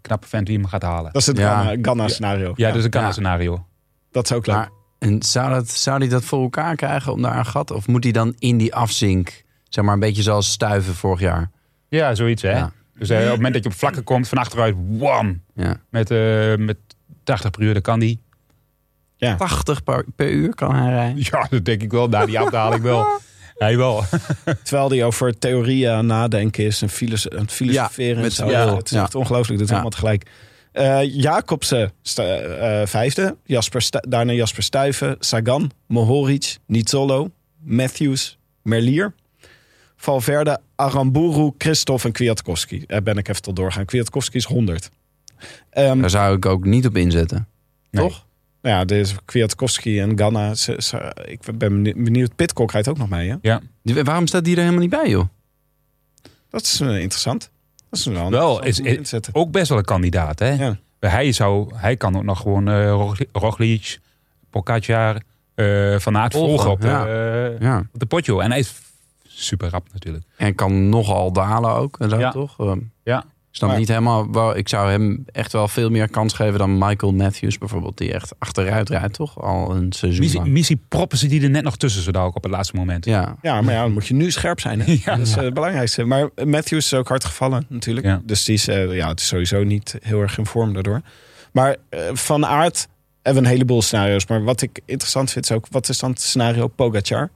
Knappe 0.00 0.26
vent 0.26 0.48
wie 0.48 0.56
hem 0.56 0.66
gaat 0.66 0.82
halen. 0.82 1.12
dat 1.12 1.20
is 1.20 1.26
het 1.26 1.36
Ja. 1.38 1.62
Ganna, 1.64 1.78
Ganna 1.82 2.08
scenario. 2.08 2.52
Ja, 2.56 2.70
dus 2.72 2.84
een 2.84 2.90
kan 2.90 3.02
Ja. 3.02 3.12
scenario. 3.12 3.66
Dat 4.10 4.24
is 4.24 4.32
ook 4.32 4.46
leuk. 4.46 4.56
Maar 4.56 4.70
en 4.98 5.22
zou, 5.22 5.50
dat, 5.50 5.68
zou 5.70 5.98
hij 5.98 6.08
dat 6.08 6.24
voor 6.24 6.42
elkaar 6.42 6.76
krijgen 6.76 7.12
om 7.12 7.22
daar 7.22 7.38
een 7.38 7.46
gat? 7.46 7.70
Of 7.70 7.86
moet 7.86 8.02
hij 8.04 8.12
dan 8.12 8.34
in 8.38 8.56
die 8.58 8.74
afzink, 8.74 9.44
zeg 9.68 9.84
maar 9.84 9.94
een 9.94 10.00
beetje 10.00 10.22
zoals 10.22 10.50
Stuiven 10.52 10.94
vorig 10.94 11.20
jaar? 11.20 11.50
Ja, 11.88 12.14
zoiets 12.14 12.42
hè. 12.42 12.50
Ja. 12.56 12.72
Dus 12.98 13.08
eh, 13.10 13.16
op 13.18 13.22
het 13.24 13.34
moment 13.36 13.54
dat 13.54 13.62
je 13.62 13.68
op 13.68 13.74
vlakken 13.76 14.04
komt, 14.04 14.28
van 14.28 14.38
achteruit, 14.38 14.74
wam. 14.88 15.42
Ja. 15.54 15.76
Met, 15.90 16.10
eh, 16.10 16.54
met 16.56 16.76
80 17.24 17.50
per 17.50 17.62
uur, 17.62 17.72
dan 17.72 17.82
kan 17.82 17.98
die. 18.00 18.22
80 19.38 19.82
per, 19.82 20.04
per 20.16 20.30
uur 20.30 20.54
kan 20.54 20.74
hij 20.74 20.90
rijden. 20.92 21.22
Ja, 21.30 21.46
dat 21.50 21.64
denk 21.64 21.82
ik 21.82 21.90
wel. 21.90 22.08
Na 22.08 22.26
die 22.26 22.38
afdaling 22.40 22.82
wel. 22.82 23.06
Hij 23.54 23.76
wel. 23.76 24.04
Terwijl 24.62 24.88
die 24.88 25.04
over 25.04 25.38
theorieën 25.38 25.90
aan 25.90 26.06
nadenken 26.06 26.64
is 26.64 26.82
en 26.82 26.88
filos 26.88 27.28
aan 27.30 27.38
het 27.38 27.52
filosoferen. 27.52 28.08
Ja, 28.10 28.16
en 28.16 28.20
met 28.22 28.32
zo. 28.32 28.50
Ja, 28.50 28.76
het 28.76 28.84
is 28.84 28.90
Ja. 28.96 29.02
echt 29.02 29.14
ongelooflijk. 29.14 29.58
Dit 29.58 29.68
Ja. 29.68 29.74
allemaal 29.74 29.90
tegelijk. 29.92 30.30
Eh 30.72 31.00
Jacobsen 31.22 31.92
eh, 32.14 32.86
vijfde. 32.86 33.36
Jasper 33.44 33.82
Stu- 33.82 34.08
daarna 34.08 34.32
Jasper 34.32 34.62
Stuyven. 34.62 35.16
Sagan. 35.18 35.70
Mohoric. 35.86 36.56
Nizzolo. 36.66 37.30
Matthews. 37.60 38.38
Merlier. 38.62 39.14
Valverde. 39.96 40.58
Aramburu. 40.74 41.50
Christophe 41.58 42.06
en 42.06 42.12
Kwiatkowski. 42.12 42.84
Daar 42.86 43.02
ben 43.02 43.16
ik 43.16 43.28
even 43.28 43.42
tot 43.42 43.56
doorgaan. 43.56 43.84
Kwiatkowski 43.84 44.36
is 44.36 44.44
100. 44.44 44.90
Ehm, 45.70 46.00
Daar 46.00 46.10
zou 46.10 46.36
ik 46.36 46.46
ook 46.46 46.64
niet 46.64 46.86
op 46.86 46.96
inzetten. 46.96 47.48
Nee. 47.90 48.02
Toch? 48.08 48.26
nou 48.62 48.76
ja, 48.76 48.84
dus 48.84 49.14
Kwiatkowski 49.24 50.00
en 50.00 50.18
Ganna. 50.18 50.54
Ze, 50.54 50.74
ze- 50.78 51.16
ik 51.26 51.40
ben 51.58 51.82
benieuwd. 51.82 52.36
Pitcock 52.36 52.72
rijdt 52.72 52.88
ook 52.88 52.98
nog 52.98 53.08
mee. 53.08 53.28
Hè? 53.30 53.36
Ja. 53.42 53.60
Die- 53.82 54.02
Waarom 54.04 54.26
staat 54.26 54.44
die 54.44 54.52
er 54.54 54.60
helemaal 54.60 54.80
niet 54.80 54.90
bij, 54.90 55.08
joh? 55.08 55.24
Dat 56.50 56.62
is 56.62 56.80
eh, 56.80 56.88
interessant. 56.98 57.50
Dat 57.90 57.98
is 57.98 58.04
wel, 58.06 58.30
Wel, 58.30 58.64
is-. 58.64 59.14
Ook 59.32 59.50
best 59.50 59.68
wel 59.68 59.78
een 59.78 59.84
kandidaat 59.84 60.38
hè. 60.38 60.50
Ja. 60.52 60.76
Hij, 61.00 61.32
zou, 61.32 61.70
hij 61.76 61.96
kan 61.96 62.16
ook 62.16 62.22
nog 62.22 62.40
gewoon 62.40 62.86
Rogli- 62.88 63.28
Roglic, 63.32 63.98
Pogacar, 64.50 65.20
eh 65.54 65.98
Van 65.98 66.16
Aert 66.16 66.32
Volgen, 66.32 66.50
volgen 66.54 66.70
op 66.70 66.80
de, 66.80 66.86
ja. 66.86 67.06
eh, 67.06 67.60
Ja. 67.60 67.78
op 67.92 68.00
de 68.00 68.06
potjo. 68.06 68.38
En 68.40 68.50
hij 68.50 68.58
is 68.58 68.74
super 69.34 69.68
rap 69.70 69.86
natuurlijk. 69.92 70.24
En 70.36 70.54
kan 70.54 70.88
nogal 70.88 71.32
dalen 71.32 71.70
ook. 71.74 71.96
En 71.98 72.10
zo, 72.10 72.18
Ja. 72.18 72.30
toch? 72.30 72.58
Ehm, 72.60 72.78
Ja. 73.04 73.24
Ik 73.50 73.60
snap 73.60 73.70
Maar- 73.72 73.78
niet 73.78 73.88
helemaal. 73.88 74.30
Wel, 74.32 74.56
ik 74.56 74.68
zou 74.68 74.90
hem 74.90 75.24
echt 75.32 75.52
wel 75.52 75.68
veel 75.68 75.90
meer 75.90 76.08
kans 76.10 76.32
geven 76.32 76.58
dan 76.58 76.78
Michael 76.78 77.12
Matthews 77.12 77.58
bijvoorbeeld. 77.58 77.98
Die 77.98 78.12
echt 78.12 78.34
achteruit 78.38 78.88
rijdt, 78.88 79.14
toch? 79.14 79.40
Al 79.42 79.74
een 79.76 79.92
seizoen 79.92 80.20
Missie, 80.20 80.40
lang. 80.40 80.52
missie 80.52 80.80
proppen 80.88 81.18
ze 81.18 81.26
die 81.26 81.42
er 81.42 81.50
net 81.50 81.62
nog 81.62 81.76
tussen 81.76 82.02
zo 82.02 82.10
dadelijk 82.10 82.36
op 82.36 82.42
het 82.42 82.52
laatste 82.52 82.76
moment. 82.76 83.04
Ja. 83.04 83.36
Ja, 83.42 83.60
maar 83.62 83.74
ja, 83.74 83.80
dan 83.82 83.92
moet 83.92 84.06
je 84.06 84.14
nu 84.14 84.30
scherp 84.30 84.60
zijn. 84.60 84.80
Hè? 84.80 84.92
Ja. 85.04 85.16
Dat 85.16 85.26
is 85.26 85.36
eh, 85.36 85.42
het 85.42 85.54
belangrijkste. 85.54 86.04
Maar 86.04 86.28
Matthews 86.44 86.84
is 86.84 86.94
ook 86.94 87.08
hard 87.08 87.24
gevallen 87.24 87.66
natuurlijk. 87.68 88.06
Ja. 88.06 88.20
Dus 88.24 88.44
die 88.44 88.54
is, 88.54 88.68
eh, 88.68 88.94
ja, 88.96 89.08
het 89.08 89.20
is 89.20 89.26
sowieso 89.26 89.62
niet 89.64 89.96
heel 90.02 90.20
erg 90.20 90.38
in 90.38 90.46
vorm 90.46 90.72
daardoor. 90.72 91.00
Maar 91.52 91.76
eh, 91.88 92.00
van 92.12 92.46
aard 92.46 92.88
hebben 93.22 93.42
we 93.42 93.48
een 93.48 93.54
heleboel 93.54 93.82
scenario's. 93.82 94.26
Maar 94.26 94.44
wat 94.44 94.62
ik 94.62 94.80
interessant 94.84 95.30
vind 95.30 95.44
is 95.44 95.56
ook, 95.56 95.66
wat 95.70 95.88
is 95.88 95.98
dan 95.98 96.10
het 96.10 96.20
scenario 96.20 96.66
Pogacar? 96.68 97.30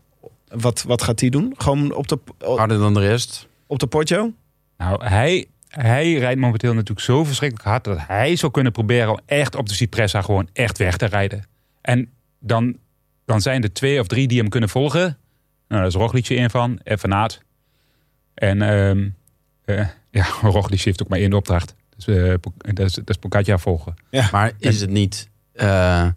Wat, 0.51 0.83
wat 0.83 1.03
gaat 1.03 1.21
hij 1.21 1.29
doen? 1.29 1.55
Gewoon 1.57 1.95
op 1.95 2.09
de, 2.09 2.19
Harder 2.39 2.79
dan 2.79 2.95
de 2.95 3.01
rest. 3.01 3.49
op 3.67 3.79
de 3.79 3.87
Poggio? 3.87 4.33
Nou, 4.77 5.05
hij, 5.05 5.47
hij 5.69 6.13
rijdt 6.15 6.41
momenteel 6.41 6.75
natuurlijk 6.75 7.01
zo 7.07 7.25
verschrikkelijk 7.25 7.69
hard... 7.69 7.85
dat 7.85 7.99
hij 8.07 8.37
zou 8.37 8.53
kunnen 8.53 8.73
proberen 8.73 9.11
om 9.11 9.19
echt 9.27 9.55
op 9.55 9.69
de 9.69 9.75
Cipressa 9.75 10.23
gewoon 10.23 10.49
echt 10.53 10.79
weg 10.79 10.97
te 10.97 11.07
rijden. 11.07 11.43
En 11.81 12.11
dan, 12.41 12.77
dan 13.25 13.41
zijn 13.41 13.63
er 13.63 13.73
twee 13.73 14.01
of 14.01 14.07
drie 14.07 14.29
die 14.29 14.39
hem 14.39 14.49
kunnen 14.49 14.69
volgen. 14.69 15.01
Nou, 15.03 15.17
daar 15.81 15.87
is 15.87 15.95
Roglic 15.95 16.29
één 16.29 16.51
van, 16.51 16.81
en 16.83 16.99
Van 16.99 17.15
Aert. 17.15 17.43
En 18.35 18.63
ehm, 18.63 19.09
eh, 19.65 19.87
Ja, 20.11 20.27
Roglic 20.51 20.81
heeft 20.81 21.03
ook 21.03 21.09
maar 21.09 21.19
één 21.19 21.33
opdracht. 21.33 21.75
Dus, 21.97 22.07
eh, 22.07 22.35
Po- 22.41 22.53
dat, 22.59 22.87
is, 22.87 22.93
dat 22.95 23.09
is 23.11 23.17
Pogacar 23.17 23.61
volgen. 23.61 23.95
Maar 24.33 24.53
is 24.59 24.81
het 24.81 24.91
niet... 24.91 25.29
eh, 25.53 26.09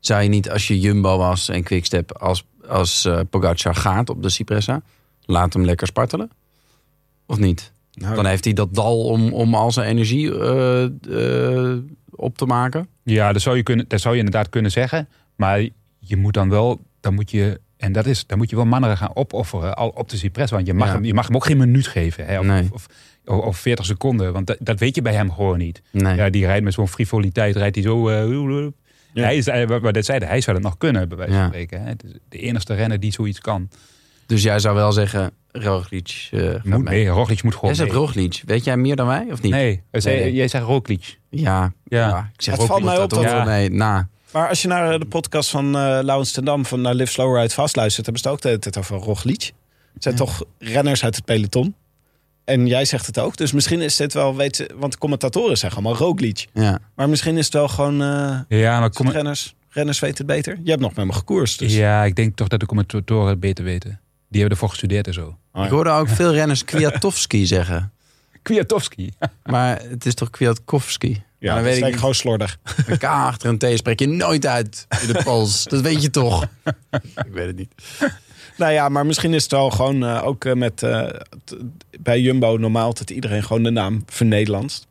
zou 0.00 0.22
je 0.22 0.28
niet, 0.28 0.50
als 0.50 0.68
je 0.68 0.80
Jumbo 0.80 1.16
was 1.18 1.48
en 1.48 1.62
Quickstep... 1.62 2.12
als, 2.12 2.44
als 2.68 3.04
eh, 3.04 3.20
Pogacar 3.30 3.74
gaat 3.74 4.10
op 4.10 4.22
de 4.22 4.28
Cipressa... 4.28 4.82
laat 5.24 5.52
hem 5.52 5.64
lekker 5.64 5.86
spartelen? 5.86 6.30
Of 7.26 7.38
niet? 7.38 7.72
Nou, 7.92 8.14
Dan 8.14 8.26
heeft 8.26 8.44
hij 8.44 8.52
dat 8.52 8.74
dal 8.74 9.04
om, 9.04 9.32
om 9.32 9.54
al 9.54 9.72
zijn 9.72 9.88
energie 9.88 10.38
eh, 10.38 10.84
eh, 11.70 11.78
op 12.10 12.38
te 12.38 12.46
maken. 12.46 12.88
Ja, 13.02 13.32
dat 13.32 13.42
zou, 13.42 13.56
je 13.56 13.62
kunnen, 13.62 13.84
dat 13.88 14.00
zou 14.00 14.14
je 14.14 14.18
inderdaad 14.20 14.48
kunnen 14.48 14.70
zeggen. 14.70 15.08
Maar 15.36 15.68
je 15.98 16.16
moet 16.16 16.34
dan 16.34 16.48
wel, 16.48 16.80
dan 17.00 17.14
moet 17.14 17.30
je, 17.30 17.60
en 17.76 17.92
dat 17.92 18.06
is, 18.06 18.26
dan 18.26 18.38
moet 18.38 18.50
je 18.50 18.56
wel 18.56 18.64
mannen 18.64 18.96
gaan 18.96 19.16
opofferen 19.16 19.74
al 19.76 19.88
op 19.88 20.08
de 20.08 20.16
Cypress. 20.16 20.52
Want 20.52 20.66
je 20.66 20.74
mag, 20.74 20.86
Ja. 20.88 20.92
hem, 20.94 21.04
je 21.04 21.14
mag 21.14 21.26
hem 21.26 21.36
ook 21.36 21.44
geen 21.44 21.56
minuut 21.56 21.86
geven. 21.86 22.26
Hè, 22.26 22.38
of, 22.38 22.44
Nee. 22.44 22.68
of, 22.72 22.86
of, 23.24 23.38
of 23.44 23.56
40 23.58 23.84
seconden. 23.84 24.32
Want 24.32 24.46
dat, 24.46 24.56
dat 24.60 24.78
weet 24.78 24.94
je 24.94 25.02
bij 25.02 25.14
hem 25.14 25.32
gewoon 25.32 25.58
niet. 25.58 25.82
Nee. 25.90 26.16
Ja, 26.16 26.30
die 26.30 26.46
rijdt 26.46 26.64
met 26.64 26.72
zo'n 26.74 26.88
frivoliteit, 26.88 27.56
rijdt 27.56 27.74
hij 27.74 27.84
zo. 27.84 28.10
Ja. 29.12 29.22
Hij 29.22 29.36
is, 29.36 29.46
hij, 29.46 29.66
wat 29.66 29.80
we 29.82 29.90
net 29.90 30.04
zeiden, 30.04 30.28
hij 30.28 30.40
zou 30.40 30.56
het 30.56 30.64
nog 30.64 30.76
kunnen, 30.78 31.08
bij 31.08 31.16
wijze 31.18 31.32
van 31.32 31.42
Ja. 31.42 31.48
spreken. 31.48 31.80
Hè. 31.82 31.88
Het 31.88 32.04
is 32.04 32.10
de 32.28 32.38
enige 32.38 32.74
renner 32.74 33.00
die 33.00 33.12
zoiets 33.12 33.38
kan. 33.40 33.68
Dus 34.26 34.42
jij 34.42 34.58
zou 34.58 34.74
wel 34.74 34.92
zeggen, 34.92 35.30
Roglic 35.52 36.28
eh 36.30 36.40
gaat 36.40 36.64
Moet, 36.64 36.82
mee. 36.84 37.04
nee, 37.04 37.08
Roglic 37.08 37.42
moet 37.42 37.52
Jij 37.52 37.60
gewoon 37.60 37.74
zegt 37.74 37.90
mee. 37.90 37.98
Roglic. 37.98 38.42
Weet 38.44 38.64
jij 38.64 38.76
meer 38.76 38.96
dan 38.96 39.06
wij, 39.06 39.26
of 39.30 39.42
niet? 39.42 39.52
Nee, 39.52 39.82
hij 39.90 40.00
zei- 40.00 40.20
Nee. 40.20 40.32
jij 40.32 40.48
zegt 40.48 40.64
Roglic. 40.64 41.18
Ja, 41.28 41.72
ja. 41.84 42.08
Ja. 42.08 42.30
ik 42.34 42.42
zeg 42.42 42.56
Het 42.56 42.66
valt 42.66 42.82
mij 42.82 42.94
op 42.98 43.10
dat 43.10 43.22
dat- 43.22 43.30
Ja. 43.30 43.68
Na. 43.68 44.08
Maar 44.32 44.48
als 44.48 44.62
je 44.62 44.68
naar 44.68 44.98
de 44.98 45.04
podcast 45.06 45.50
van 45.50 45.64
eh 45.66 45.98
Laurens 46.02 46.32
ten 46.32 46.44
Dam 46.44 46.66
van 46.66 46.80
naar 46.80 46.94
Live 46.94 47.12
Slow 47.12 47.36
Ride 47.36 47.54
vast 47.54 47.76
luistert, 47.76 48.06
hebben 48.06 48.22
ze 48.22 48.28
het 48.28 48.36
ook 48.36 48.42
de 48.42 48.48
hele 48.48 48.60
tijd 48.60 48.78
over 48.78 48.96
Roglic. 48.96 49.52
Het 49.94 50.02
zijn 50.02 50.14
toch 50.14 50.44
renners 50.58 51.04
uit 51.04 51.16
het 51.16 51.24
peloton. 51.24 51.74
En 52.44 52.66
jij 52.66 52.84
zegt 52.84 53.06
het 53.06 53.18
ook. 53.18 53.36
Dus 53.36 53.52
misschien 53.52 53.80
is 53.80 53.96
dit 53.96 54.14
wel, 54.14 54.36
weet, 54.36 54.66
want 54.74 54.92
de 54.92 54.98
commentatoren 54.98 55.58
zeggen 55.58 55.82
allemaal 55.82 56.06
Roglic. 56.06 56.46
Ja. 56.52 56.78
Maar 56.94 57.08
misschien 57.08 57.36
is 57.38 57.44
het 57.44 57.54
wel 57.54 57.68
gewoon 57.68 58.02
eh, 58.02 58.58
Ja, 58.60 58.80
maar 58.80 58.90
kom, 58.90 59.10
renners. 59.10 59.54
Renners 59.68 59.98
weten 59.98 60.16
het 60.16 60.26
beter. 60.26 60.58
Je 60.62 60.70
hebt 60.70 60.82
nog 60.82 60.94
met 60.94 61.06
me 61.06 61.12
gekoerst. 61.12 61.58
Dus. 61.58 61.74
ja, 61.74 62.04
ik 62.04 62.14
denk 62.16 62.36
toch 62.36 62.48
dat 62.48 62.60
de 62.60 62.66
commentatoren 62.66 63.28
het 63.28 63.40
beter 63.40 63.64
weten. 63.64 63.90
Die 64.28 64.40
hebben 64.40 64.50
ervoor 64.50 64.68
gestudeerd 64.68 65.06
en 65.06 65.12
zo. 65.12 65.26
Oh, 65.26 65.36
ja. 65.52 65.64
Ik 65.64 65.70
hoorde 65.70 65.90
ook 65.90 66.08
veel 66.08 66.32
renners 66.32 66.64
Kwiatowski 66.64 67.46
zeggen. 67.56 67.92
Kwiatowski. 68.42 69.12
Maar 69.44 69.80
het 69.88 70.06
is 70.06 70.14
toch 70.14 70.30
Kwiatkowski? 70.30 71.22
Ja, 71.38 71.54
Maar 71.54 71.62
dan 71.62 71.72
weet 71.72 71.84
ik 71.92 71.96
gewoon 71.98 72.14
slordig. 72.14 72.58
Een 72.86 72.98
K 72.98 73.04
achter 73.04 73.48
een 73.48 73.58
T 73.58 73.66
spreek 73.74 73.98
je 74.00 74.06
nooit 74.08 74.46
uit 74.46 74.86
in 75.00 75.12
de 75.12 75.20
pols. 75.24 75.64
Dat 75.64 75.80
weet 75.80 76.02
je 76.02 76.10
toch? 76.10 76.42
ik 77.26 77.32
weet 77.32 77.46
het 77.46 77.56
niet. 77.56 77.74
Nou 78.56 78.72
ja, 78.72 78.88
maar 78.88 79.06
misschien 79.06 79.34
is 79.34 79.42
het 79.42 79.52
wel 79.52 79.70
gewoon 79.70 80.04
eh, 80.04 80.26
ook 80.26 80.44
eh, 80.44 80.52
met 80.54 80.82
eh, 80.82 81.06
t- 81.44 81.56
bij 82.00 82.20
Jumbo 82.20 82.56
normaal 82.56 82.94
dat 82.94 83.10
iedereen 83.10 83.42
gewoon 83.42 83.62
de 83.62 83.70
naam 83.70 84.02
vernederlandst. 84.06 84.86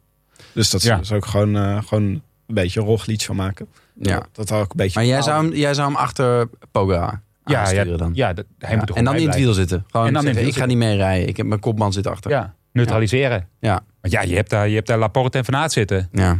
Dus 0.53 0.70
dat 0.70 0.82
Ja. 0.82 0.95
ze 0.95 1.01
is 1.01 1.12
ook 1.12 1.26
gewoon, 1.26 1.55
eh, 1.55 1.78
gewoon 1.86 2.03
een 2.03 2.22
beetje 2.47 2.80
Roglic 2.82 3.22
van 3.22 3.36
maken. 3.36 3.68
Ja. 3.99 4.26
Dat 4.32 4.51
ook 4.51 4.72
een 4.72 4.78
beetje. 4.78 4.99
Maar 4.99 5.07
jij 5.07 5.22
zou 5.22 5.43
hem, 5.45 5.53
jij 5.55 5.74
zou 5.74 5.88
hem 5.88 5.97
achter 5.97 6.47
Poga 6.72 7.22
Ja, 7.45 7.59
aansturen 7.59 7.88
ja, 7.91 7.97
dan? 7.97 8.12
ja 8.14 8.34
dat, 8.34 8.45
hij 8.59 8.72
Ja, 8.72 8.78
moet 8.78 8.89
er 8.89 8.95
en 8.95 9.03
dan 9.03 9.16
in 9.16 9.28
het 9.28 9.36
wiel 9.36 9.53
zitten. 9.53 9.86
Gewoon 9.91 10.07
En 10.07 10.14
dan 10.14 10.22
in 10.22 10.28
het 10.28 10.38
zeggen, 10.38 10.53
wiel 10.53 10.64
ik 10.66 10.70
ga 10.70 10.78
niet 10.78 10.88
mee 10.89 10.97
rijden. 10.97 11.28
Ik 11.28 11.38
heb 11.38 11.45
mijn 11.45 11.59
kopman 11.59 11.93
zit 11.93 12.07
achter. 12.07 12.32
Ja, 12.32 12.53
neutraliseren. 12.72 13.47
Ja. 13.59 13.84
Want 14.01 14.14
ja, 14.14 14.22
je 14.22 14.36
hebt 14.36 14.49
daar, 14.49 14.68
je 14.70 14.76
hebt 14.76 14.88
daar 14.88 14.97
Laporte 14.97 15.38
en 15.38 15.45
Van 15.45 15.55
Aert 15.55 15.72
zitten. 15.72 16.09
Ja. 16.12 16.39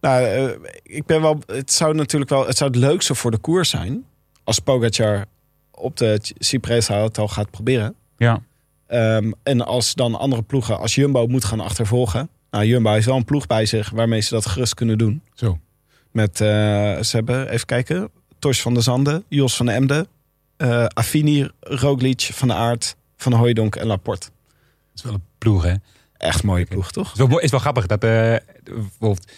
Nou, 0.00 0.24
eh, 0.24 0.48
ik 0.82 1.06
ben 1.06 1.20
wel. 1.22 1.38
Het 1.46 1.72
zou 1.72 1.94
natuurlijk 1.94 2.30
wel. 2.30 2.46
Het 2.46 2.56
zou 2.56 2.70
het 2.70 2.78
leukste 2.78 3.14
voor 3.14 3.30
de 3.30 3.38
koers 3.38 3.70
zijn. 3.70 4.04
Als 4.50 4.58
Pogacar 4.58 5.24
op 5.70 5.96
de 5.96 6.18
Cipressa 6.38 7.02
het 7.02 7.18
al 7.18 7.28
gaat 7.28 7.50
proberen. 7.50 7.94
Ja. 8.16 8.42
Ehm, 8.86 9.32
en 9.42 9.66
als 9.66 9.94
dan 9.94 10.14
andere 10.14 10.42
ploegen, 10.42 10.78
als 10.78 10.94
Jumbo 10.94 11.26
moet 11.26 11.44
gaan 11.44 11.60
achtervolgen. 11.60 12.28
Nou, 12.50 12.64
Jumbo 12.64 12.92
heeft 12.92 13.06
wel 13.06 13.16
een 13.16 13.24
ploeg 13.24 13.46
bij 13.46 13.66
zich 13.66 13.90
waarmee 13.90 14.20
ze 14.20 14.34
dat 14.34 14.46
gerust 14.46 14.74
kunnen 14.74 14.98
doen. 14.98 15.22
Zo. 15.34 15.58
Met, 16.10 16.40
eh, 16.40 16.46
ze 17.00 17.10
hebben, 17.16 17.48
even 17.48 17.66
kijken, 17.66 18.10
Tors 18.38 18.62
van 18.62 18.74
der 18.74 18.82
Zanden, 18.82 19.24
Jos 19.28 19.56
van 19.56 19.68
Emden, 19.68 20.06
eh 20.56 20.84
Affini, 20.86 21.48
Roglic, 21.60 22.30
Van 22.32 22.48
der 22.48 22.56
Aert, 22.56 22.96
Van 23.16 23.32
Hooijdonk 23.32 23.76
en 23.76 23.86
Laporte. 23.86 24.26
Dat 24.26 24.94
is 24.94 25.02
wel 25.02 25.12
een 25.12 25.24
ploeg, 25.38 25.62
hè? 25.62 25.74
Echt 26.16 26.42
mooie 26.42 26.64
ploeg, 26.66 26.90
toch? 26.92 27.12
Het 27.12 27.20
is 27.20 27.26
wel, 27.26 27.38
is 27.40 27.50
wel 27.50 27.60
grappig 27.60 27.86
dat 27.86 28.04
eh, 28.04 28.36
bijvoorbeeld, 28.64 29.32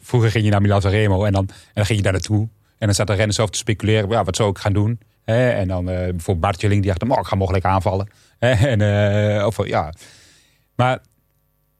vroeger 0.00 0.30
ging 0.30 0.44
je 0.44 0.50
naar 0.50 0.62
Milan 0.62 0.80
Sanremo 0.80 1.24
en 1.24 1.32
dan, 1.32 1.48
en 1.48 1.72
dan 1.74 1.86
ging 1.86 1.98
je 1.98 2.04
daar 2.04 2.12
naartoe. 2.12 2.48
En 2.78 2.86
dan 2.86 2.94
zat 2.94 3.06
de 3.06 3.12
renner 3.14 3.34
zelf 3.34 3.50
te 3.50 3.58
speculeren, 3.58 4.08
ja, 4.10 4.24
wat 4.24 4.36
zou 4.36 4.50
ik 4.50 4.58
gaan 4.58 4.72
doen? 4.72 4.98
En 5.24 5.68
dan 5.68 5.88
eh, 5.88 5.96
bijvoorbeeld 5.96 6.40
Bartjeling, 6.40 6.82
die 6.82 6.92
dacht, 6.94 7.10
oh, 7.12 7.18
ik 7.20 7.26
ga 7.26 7.36
mogelijk 7.36 7.64
aanvallen. 7.64 8.08
En, 8.38 8.80
eh, 8.80 9.46
of, 9.46 9.66
ja. 9.66 9.92
Maar, 10.76 10.98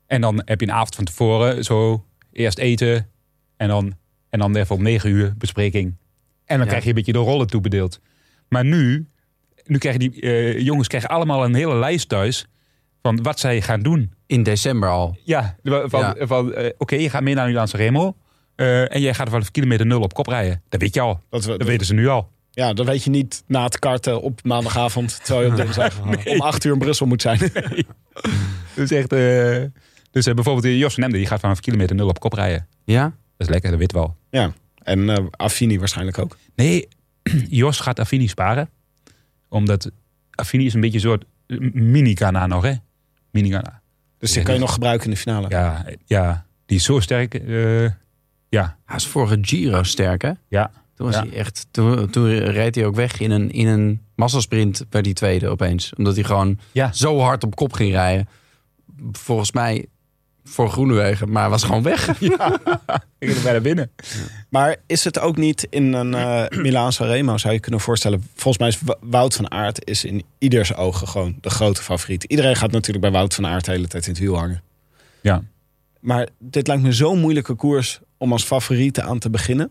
en 0.06 0.20
dan 0.20 0.42
heb 0.44 0.60
je 0.60 0.66
een 0.66 0.72
avond 0.72 0.94
van 0.94 1.04
tevoren, 1.04 1.64
zo 1.64 2.04
eerst 2.32 2.58
eten 2.58 3.08
en 3.56 3.68
dan, 3.68 3.94
en 4.30 4.38
dan 4.38 4.56
even 4.56 4.76
om 4.76 4.82
negen 4.82 5.10
uur 5.10 5.34
bespreking. 5.38 5.86
En 6.44 6.56
dan 6.56 6.58
Ja. 6.58 6.64
krijg 6.66 6.82
je 6.82 6.88
een 6.88 6.94
beetje 6.94 7.12
de 7.12 7.18
rollen 7.18 7.46
toebedeeld. 7.46 8.00
Maar 8.48 8.64
nu, 8.64 9.08
nu 9.64 9.78
krijgen 9.78 10.00
die 10.00 10.20
eh, 10.20 10.58
jongens 10.58 10.88
krijgen 10.88 11.10
allemaal 11.10 11.44
een 11.44 11.54
hele 11.54 11.74
lijst 11.74 12.08
thuis 12.08 12.46
van 13.02 13.22
wat 13.22 13.40
zij 13.40 13.60
gaan 13.62 13.80
doen. 13.82 14.12
In 14.26 14.42
december 14.42 14.88
al. 14.88 15.16
Ja, 15.24 15.56
van, 15.62 16.00
Ja. 16.00 16.14
van 16.26 16.54
oké, 16.78 16.94
je 16.96 17.10
gaat 17.10 17.22
mee 17.22 17.34
naar 17.34 17.46
Milan 17.46 17.68
Remo. 17.72 18.16
Eh 18.54 18.94
en 18.94 19.00
jij 19.00 19.14
gaat 19.14 19.28
vanaf 19.28 19.50
kilometer 19.50 19.86
nul 19.86 20.00
op 20.00 20.14
kop 20.14 20.26
rijden. 20.26 20.62
Dat 20.68 20.80
weet 20.80 20.94
je 20.94 21.00
al. 21.00 21.20
Dat, 21.30 21.44
we, 21.44 21.56
Dat 21.58 21.66
weten 21.66 21.86
ze 21.86 21.94
nu 21.94 22.08
al. 22.08 22.32
Ja, 22.50 22.72
dat 22.72 22.86
weet 22.86 23.02
je 23.04 23.10
niet 23.10 23.42
na 23.46 23.62
het 23.64 23.78
karten 23.78 24.20
op 24.22 24.40
maandagavond. 24.44 25.20
Terwijl 25.24 25.46
je 25.46 25.50
op 25.52 25.56
dinsdag 25.56 26.00
om 26.26 26.40
acht 26.40 26.64
uur 26.64 26.72
in 26.72 26.78
Brussel 26.78 27.06
moet 27.06 27.22
zijn. 27.22 27.38
Dus 28.74 28.90
echt. 28.90 29.12
eh, 29.12 29.62
dus 30.10 30.26
eh, 30.26 30.34
bijvoorbeeld 30.34 30.78
Jos 30.78 30.94
van 30.94 31.02
Emden, 31.02 31.18
die 31.18 31.28
gaat 31.28 31.40
vanaf 31.40 31.60
kilometer 31.60 31.96
nul 31.96 32.08
op 32.08 32.20
kop 32.20 32.32
rijden. 32.32 32.66
Ja? 32.84 33.02
Dat 33.36 33.46
is 33.46 33.48
lekker, 33.48 33.70
dat 33.70 33.78
weten 33.78 33.96
we 33.98 34.02
al. 34.04 34.16
ja, 34.30 34.52
en 34.82 35.10
eh 35.10 35.24
Affini 35.30 35.78
waarschijnlijk 35.78 36.18
ook. 36.18 36.36
Nee, 36.54 36.88
Jos 37.60 37.80
gaat 37.80 37.98
Affini 37.98 38.26
sparen. 38.28 38.68
Omdat 39.48 39.90
Affini 40.30 40.66
is 40.66 40.74
een 40.74 40.80
beetje 40.80 40.96
een 40.96 41.00
soort 41.02 41.24
mini-Ghana 41.74 42.46
nog, 42.46 42.62
hè? 42.62 42.72
Mini-Ghana. 43.30 43.82
Dus 44.18 44.32
die 44.32 44.42
kan 44.42 44.54
je 44.54 44.60
nog 44.60 44.72
gebruiken 44.72 45.04
in 45.06 45.10
de 45.10 45.16
finale. 45.16 45.48
Ja, 45.48 45.84
ja, 46.04 46.46
die 46.66 46.76
is 46.76 46.84
zo 46.84 47.00
sterk. 47.00 47.34
eh, 47.34 47.90
ja, 48.54 48.76
Hij 48.84 48.96
is 48.96 49.06
vorige 49.06 49.38
Giro 49.40 49.82
sterk, 49.82 50.22
hè? 50.22 50.30
ja. 50.48 50.70
Toen, 50.94 51.06
was 51.06 51.14
Ja. 51.14 51.20
hij 51.26 51.32
echt, 51.38 51.66
toen, 51.70 52.10
toen 52.10 52.38
reed 52.38 52.74
hij 52.74 52.86
ook 52.86 52.94
weg 52.94 53.20
in 53.20 53.30
een, 53.30 53.50
in 53.50 53.66
een 53.66 54.00
massasprint 54.14 54.84
bij 54.88 55.02
die 55.02 55.14
tweede 55.14 55.48
opeens. 55.48 55.92
Omdat 55.96 56.14
hij 56.14 56.24
gewoon 56.24 56.58
Ja. 56.72 56.92
zo 56.92 57.18
hard 57.20 57.44
op 57.44 57.54
kop 57.56 57.72
ging 57.72 57.92
rijden. 57.92 58.28
Volgens 59.12 59.52
mij 59.52 59.86
voor 60.44 60.70
Groenewegen, 60.70 61.30
maar 61.30 61.42
hij 61.42 61.50
was 61.50 61.62
gewoon 61.62 61.82
weg. 61.82 62.08
Ik 63.18 63.28
ging 63.28 63.36
er 63.36 63.42
bijna 63.42 63.60
binnen. 63.60 63.90
Maar 64.48 64.76
is 64.86 65.04
het 65.04 65.18
ook 65.18 65.36
niet 65.36 65.66
in 65.70 65.92
een 65.92 66.14
eh 66.14 66.58
Milaan 66.62 66.90
Remo 66.98 67.38
zou 67.38 67.54
je 67.54 67.60
kunnen 67.60 67.80
voorstellen. 67.80 68.22
Volgens 68.34 68.58
mij 68.58 68.68
is 68.68 68.96
Wout 69.10 69.34
van 69.34 69.50
Aert 69.50 69.84
is 69.88 70.04
in 70.04 70.24
ieders 70.38 70.74
ogen 70.74 71.08
gewoon 71.08 71.36
de 71.40 71.50
grote 71.50 71.82
favoriet. 71.82 72.24
Iedereen 72.24 72.56
gaat 72.56 72.70
natuurlijk 72.70 73.00
bij 73.04 73.12
Wout 73.12 73.34
van 73.34 73.46
Aert 73.46 73.64
de 73.64 73.70
hele 73.70 73.88
tijd 73.88 74.06
in 74.06 74.12
het 74.12 74.20
wiel 74.20 74.36
hangen. 74.38 74.62
Ja. 75.20 75.42
Maar 76.00 76.28
dit 76.38 76.66
lijkt 76.66 76.82
me 76.82 76.92
zo'n 76.92 77.18
moeilijke 77.20 77.54
koers 77.54 78.00
om 78.18 78.32
als 78.32 78.44
favoriete 78.44 79.02
aan 79.02 79.18
te 79.18 79.30
beginnen. 79.30 79.70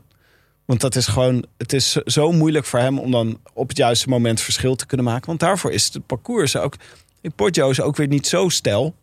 Want 0.65 0.81
dat 0.81 0.95
is 0.95 1.07
gewoon, 1.07 1.45
het 1.57 1.73
is 1.73 1.91
zo 1.91 2.31
moeilijk 2.31 2.65
voor 2.65 2.79
hem 2.79 2.99
om 2.99 3.11
dan 3.11 3.39
op 3.53 3.67
het 3.67 3.77
juiste 3.77 4.09
moment 4.09 4.41
verschil 4.41 4.75
te 4.75 4.85
kunnen 4.85 5.05
maken. 5.05 5.25
Want 5.27 5.39
daarvoor 5.39 5.71
is 5.71 5.93
het 5.93 6.05
parcours 6.05 6.55
ook. 6.57 6.75
In 7.21 7.33
Poggio 7.33 7.69
is 7.69 7.81
ook 7.81 7.95
weer 7.95 8.07
niet 8.07 8.27
zo 8.27 8.49
stijl 8.49 8.95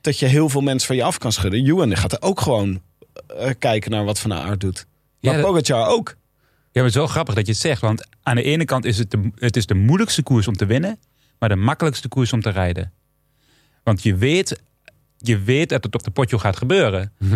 dat 0.00 0.18
je 0.18 0.26
heel 0.26 0.48
veel 0.48 0.60
mensen 0.60 0.86
van 0.86 0.96
je 0.96 1.02
af 1.04 1.18
kan 1.18 1.32
schudden. 1.32 1.64
Die 1.64 1.96
gaat 1.96 2.12
er 2.12 2.22
ook 2.22 2.40
gewoon 2.40 2.80
eh, 3.38 3.50
kijken 3.58 3.90
naar 3.90 4.04
wat 4.04 4.18
Van 4.18 4.32
Aert 4.32 4.60
doet. 4.60 4.86
Maar 5.20 5.34
Ja, 5.34 5.40
dat- 5.40 5.46
Pogacar 5.50 5.88
ook. 5.88 6.08
Ja, 6.08 6.14
maar 6.72 6.82
het 6.82 6.92
is 6.92 6.98
wel 7.00 7.06
grappig 7.06 7.34
dat 7.34 7.46
je 7.46 7.52
het 7.52 7.60
zegt. 7.60 7.80
Want 7.80 8.06
aan 8.22 8.36
de 8.36 8.42
ene 8.42 8.64
kant 8.64 8.84
is 8.84 8.98
het 8.98 9.10
de, 9.10 9.30
het 9.34 9.56
is 9.56 9.66
de 9.66 9.74
moeilijkste 9.74 10.22
koers 10.22 10.48
om 10.48 10.56
te 10.56 10.66
winnen. 10.66 10.98
Maar 11.38 11.48
de 11.48 11.56
makkelijkste 11.56 12.08
koers 12.08 12.32
om 12.32 12.40
te 12.40 12.50
rijden. 12.50 12.92
Want 13.82 14.02
je 14.02 14.14
weet, 14.16 14.60
je 15.18 15.38
weet 15.38 15.68
dat 15.68 15.84
het 15.84 15.94
op 15.94 16.02
de 16.02 16.10
potjo 16.10 16.38
gaat 16.38 16.56
gebeuren. 16.56 17.12
Eh, 17.18 17.28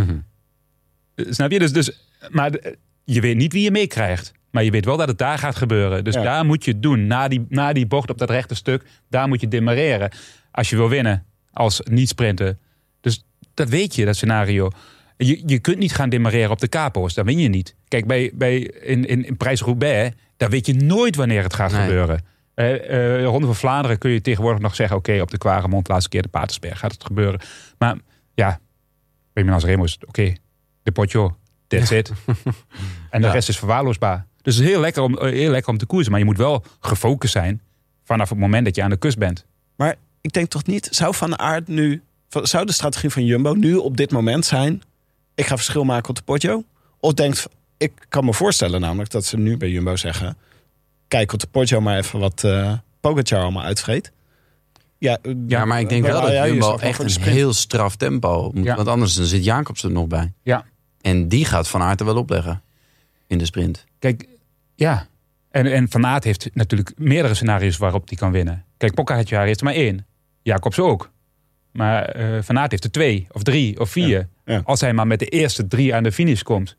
Snap 1.16 1.50
je? 1.50 1.58
Dus, 1.58 1.72
dus, 1.72 1.90
maar 2.30 2.50
de- 2.50 2.76
je 3.04 3.20
weet 3.20 3.36
niet 3.36 3.52
wie 3.52 3.62
je 3.62 3.70
meekrijgt. 3.70 4.32
Maar 4.50 4.64
je 4.64 4.70
weet 4.70 4.84
wel 4.84 4.96
dat 4.96 5.08
het 5.08 5.18
daar 5.18 5.38
gaat 5.38 5.56
gebeuren. 5.56 6.04
Dus 6.04 6.14
Ja. 6.14 6.22
daar 6.22 6.44
moet 6.44 6.64
je 6.64 6.70
het 6.70 6.82
doen. 6.82 7.06
Na 7.06 7.28
die, 7.28 7.46
na 7.48 7.72
die 7.72 7.86
bocht 7.86 8.10
op 8.10 8.18
dat 8.18 8.30
rechte 8.30 8.54
stuk, 8.54 8.84
daar 9.08 9.28
moet 9.28 9.40
je 9.40 9.48
demareren. 9.48 10.10
Als 10.50 10.70
je 10.70 10.76
wil 10.76 10.88
winnen 10.88 11.24
als 11.52 11.80
niet-sprinter. 11.84 12.58
Dus 13.00 13.24
dat 13.54 13.68
weet 13.68 13.94
je, 13.94 14.04
dat 14.04 14.16
scenario. 14.16 14.70
Je, 15.16 15.42
je 15.46 15.58
kunt 15.58 15.78
niet 15.78 15.92
gaan 15.94 16.08
demareren 16.08 16.50
op 16.50 16.58
de 16.60 16.68
capo's. 16.68 17.14
Dan 17.14 17.24
win 17.24 17.38
je 17.38 17.48
niet. 17.48 17.76
Kijk, 17.88 18.06
bij, 18.06 18.30
bij, 18.34 18.58
in, 18.60 19.04
in, 19.04 19.24
in 19.26 19.36
Prijs-Roubaix, 19.36 20.16
daar 20.36 20.50
weet 20.50 20.66
je 20.66 20.74
nooit 20.74 21.16
wanneer 21.16 21.42
het 21.42 21.54
gaat 21.54 21.72
Nee. 21.72 21.80
gebeuren. 21.80 22.24
Eh, 22.54 23.14
eh, 23.18 23.24
Ronde 23.24 23.46
van 23.46 23.54
Vlaanderen 23.56 23.98
kun 23.98 24.10
je 24.10 24.20
tegenwoordig 24.20 24.60
nog 24.62 24.74
zeggen... 24.74 24.96
oké, 24.96 25.20
op 25.20 25.30
de 25.30 25.38
Quaremont, 25.38 25.88
laatste 25.88 26.08
keer 26.08 26.22
de 26.22 26.28
Patersberg 26.28 26.78
gaat 26.78 26.92
het 26.92 27.04
gebeuren. 27.04 27.40
Maar 27.78 27.96
ja, 28.34 28.60
Milan 29.32 29.58
Remo 29.60 29.84
is 29.84 29.92
het 29.92 30.06
oké. 30.06 30.32
De 30.86 30.92
potjo, 30.92 31.36
that's 31.66 31.90
it. 31.90 32.12
en 33.10 33.20
de 33.20 33.26
Ja. 33.26 33.32
rest 33.32 33.48
is 33.48 33.58
verwaarloosbaar. 33.58 34.26
Dus 34.42 34.54
het 34.56 34.64
is 34.64 34.70
heel 34.70 34.80
lekker, 34.80 35.02
om, 35.02 35.18
eh, 35.18 35.32
heel 35.32 35.50
lekker 35.50 35.72
om 35.72 35.78
te 35.78 35.86
koersen. 35.86 36.10
Maar 36.10 36.20
je 36.20 36.26
moet 36.26 36.36
wel 36.36 36.64
gefocust 36.80 37.32
zijn 37.32 37.60
vanaf 38.04 38.28
het 38.28 38.38
moment 38.38 38.64
dat 38.64 38.74
je 38.76 38.82
aan 38.82 38.90
de 38.90 38.96
kust 38.96 39.18
bent. 39.18 39.44
Maar 39.76 39.94
ik 40.20 40.32
denk 40.32 40.48
toch 40.48 40.64
niet... 40.64 40.88
Zou 40.90 41.14
Van 41.14 41.38
Aert 41.38 41.68
nu... 41.68 42.02
Zou 42.28 42.66
de 42.66 42.72
strategie 42.72 43.10
van 43.10 43.24
Jumbo 43.24 43.52
nu 43.52 43.74
op 43.74 43.96
dit 43.96 44.10
moment 44.10 44.44
zijn... 44.44 44.82
Ik 45.34 45.46
ga 45.46 45.54
verschil 45.56 45.84
maken 45.84 46.08
op 46.08 46.16
de 46.16 46.22
Poggio? 46.22 46.64
Of 47.00 47.12
denkt... 47.12 47.48
Ik 47.76 47.92
kan 48.08 48.24
me 48.24 48.32
voorstellen 48.34 48.80
namelijk 48.80 49.10
dat 49.10 49.24
ze 49.24 49.36
nu 49.36 49.56
bij 49.56 49.70
Jumbo 49.70 49.96
zeggen... 49.96 50.36
Kijk 51.08 51.32
op 51.32 51.40
de 51.40 51.46
Poggio 51.46 51.80
maar 51.80 51.96
even 51.98 52.18
wat 52.20 52.44
eh 52.44 52.72
Pogacar 53.00 53.40
allemaal 53.42 53.62
uitvreet. 53.64 54.12
Ja, 54.98 55.18
Ja, 55.46 55.64
maar 55.64 55.80
ik 55.80 55.88
denk 55.88 56.04
wel 56.06 56.20
dat 56.20 56.32
Jumbo 56.32 56.76
echt 56.76 56.98
een 56.98 57.22
heel 57.22 57.52
straf 57.52 57.96
tempo 57.96 58.50
moet. 58.54 58.64
Ja. 58.64 58.76
Want 58.76 58.88
anders 58.88 59.14
dan 59.14 59.24
zit 59.26 59.44
Jacobs 59.44 59.82
er 59.82 59.90
nog 59.90 60.06
bij. 60.06 60.32
Ja. 60.42 60.64
En 61.06 61.28
die 61.28 61.44
gaat 61.44 61.68
Van 61.68 61.82
Aert 61.82 62.00
er 62.00 62.06
wel 62.06 62.16
opleggen. 62.16 62.62
In 63.26 63.38
de 63.38 63.44
sprint. 63.44 63.84
Kijk, 63.98 64.28
ja. 64.74 65.06
En, 65.50 65.66
en 65.72 65.88
Van 65.90 66.06
Aert 66.06 66.24
heeft 66.24 66.48
natuurlijk 66.54 66.92
meerdere 66.96 67.34
scenario's 67.34 67.76
waarop 67.76 68.08
hij 68.08 68.16
kan 68.18 68.32
winnen. 68.32 68.64
Kijk, 68.76 68.94
Pogacar 68.94 69.46
heeft 69.46 69.58
er 69.58 69.64
maar 69.64 69.74
één. 69.74 70.06
Jacobs 70.42 70.78
ook. 70.78 71.10
Maar 71.72 72.04
eh 72.04 72.42
Van 72.42 72.58
Aert 72.58 72.70
heeft 72.70 72.84
er 72.84 72.90
twee, 72.90 73.26
of 73.32 73.42
drie, 73.42 73.80
of 73.80 73.90
vier. 73.90 74.18
Ja, 74.44 74.54
ja. 74.54 74.60
Als 74.64 74.80
hij 74.80 74.92
maar 74.92 75.06
met 75.06 75.18
de 75.18 75.26
eerste 75.26 75.66
drie 75.66 75.94
aan 75.94 76.02
de 76.02 76.12
finish 76.12 76.42
komt. 76.42 76.76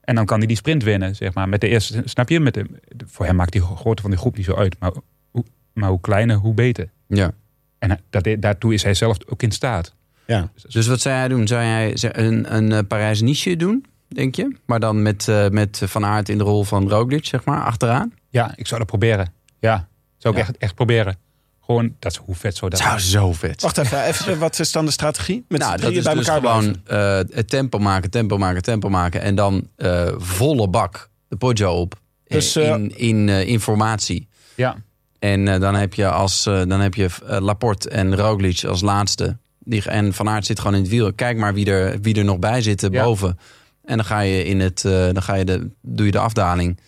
En 0.00 0.14
dan 0.14 0.26
kan 0.26 0.38
hij 0.38 0.46
die 0.46 0.56
sprint 0.56 0.82
winnen, 0.82 1.14
zeg 1.16 1.34
maar. 1.34 1.48
Met 1.48 1.60
de 1.60 1.68
eerste, 1.68 2.02
snap 2.04 2.28
je? 2.28 2.40
Met 2.40 2.54
de, 2.54 2.66
voor 3.06 3.26
hem 3.26 3.36
maakt 3.36 3.52
die 3.52 3.60
grootte 3.62 4.02
van 4.02 4.10
die 4.10 4.20
groep 4.20 4.36
niet 4.36 4.44
zo 4.46 4.54
uit. 4.54 4.76
Maar 4.78 4.92
hoe, 5.30 5.44
maar 5.72 5.88
hoe 5.88 6.00
kleiner, 6.00 6.36
hoe 6.36 6.54
beter. 6.54 6.90
Ja. 7.08 7.30
En 7.78 7.90
hij- 7.90 8.00
dat, 8.10 8.42
daartoe 8.42 8.74
is 8.74 8.82
hij 8.82 8.94
zelf 8.94 9.16
ook 9.28 9.42
in 9.42 9.52
staat. 9.52 9.94
Ja. 10.26 10.50
Dus 10.68 10.86
wat 10.86 11.00
zou 11.00 11.14
jij 11.14 11.28
doen? 11.28 11.46
Zou 11.46 11.62
jij 11.64 11.96
een, 12.00 12.54
een 12.56 12.72
eh, 12.72 12.78
Parijs-Nice 12.88 13.56
doen, 13.56 13.84
denk 14.08 14.34
je? 14.34 14.56
Maar 14.66 14.80
dan 14.80 15.02
met, 15.02 15.28
eh, 15.28 15.48
met 15.48 15.80
Van 15.84 16.04
Aert 16.04 16.28
in 16.28 16.38
de 16.38 16.44
rol 16.44 16.64
van 16.64 16.88
Roglic, 16.88 17.26
zeg 17.26 17.44
maar, 17.44 17.64
achteraan? 17.64 18.12
Ja, 18.30 18.52
ik 18.56 18.66
zou 18.66 18.78
dat 18.80 18.88
proberen. 18.88 19.32
Ja, 19.60 19.88
zou 20.18 20.34
ik 20.34 20.40
Ja. 20.40 20.46
echt, 20.48 20.58
echt 20.58 20.74
proberen. 20.74 21.16
Gewoon, 21.60 21.94
dat 21.98 22.12
is 22.12 22.18
hoe 22.18 22.34
vet 22.34 22.56
zou 22.56 22.70
dat 22.70 22.80
Zou 22.80 22.98
zo 22.98 23.32
vet 23.32 23.62
Wacht 23.62 23.78
even, 23.78 24.02
even, 24.04 24.38
wat 24.38 24.58
is 24.58 24.72
dan 24.72 24.84
de 24.84 24.90
strategie? 24.90 25.44
Met 25.48 25.60
Nou, 25.60 25.80
dat 25.80 25.92
is 25.92 26.02
bij 26.04 26.14
dus 26.14 26.26
elkaar 26.28 26.50
gewoon 26.50 26.76
eh, 26.86 27.16
het 27.36 27.48
tempo 27.48 27.78
maken, 27.78 28.10
tempo 28.10 28.38
maken, 28.38 28.62
tempo 28.62 28.88
maken. 28.88 29.20
En 29.20 29.34
dan 29.34 29.68
eh, 29.76 30.08
volle 30.16 30.68
bak 30.68 31.10
de 31.28 31.36
Poggio 31.36 31.72
op. 31.72 31.94
Dus, 32.26 32.56
eh, 32.56 32.68
in 32.68 32.98
in 32.98 33.28
eh, 33.28 33.48
informatie. 33.48 34.28
Ja, 34.54 34.76
En 35.18 35.48
eh, 35.48 35.60
dan 35.60 35.74
heb 35.74 35.94
je, 35.94 36.08
als, 36.08 36.46
eh, 36.46 36.62
dan 36.66 36.80
heb 36.80 36.94
je 36.94 37.08
eh, 37.26 37.40
Laporte 37.40 37.88
en 37.90 38.16
Roglic 38.16 38.64
als 38.64 38.80
laatste. 38.80 39.36
Die, 39.68 39.82
en 39.84 40.12
Van 40.12 40.28
Aert 40.28 40.46
zit 40.46 40.58
gewoon 40.58 40.74
in 40.74 40.80
het 40.80 40.90
wiel. 40.90 41.12
Kijk 41.12 41.36
maar 41.36 41.54
wie 41.54 41.70
er, 41.70 42.00
wie 42.00 42.14
er 42.14 42.24
nog 42.24 42.38
bij 42.38 42.62
zit 42.62 42.82
eh, 42.82 42.90
Ja. 42.90 43.04
boven. 43.04 43.38
En 43.84 43.96
dan, 43.96 44.04
ga 44.06 44.20
je 44.20 44.44
in 44.44 44.60
het, 44.60 44.84
eh, 44.84 44.92
dan 44.92 45.22
ga 45.22 45.34
je 45.34 45.44
de, 45.44 45.70
doe 45.82 46.06
je 46.06 46.12
de 46.12 46.18
afdaling. 46.18 46.78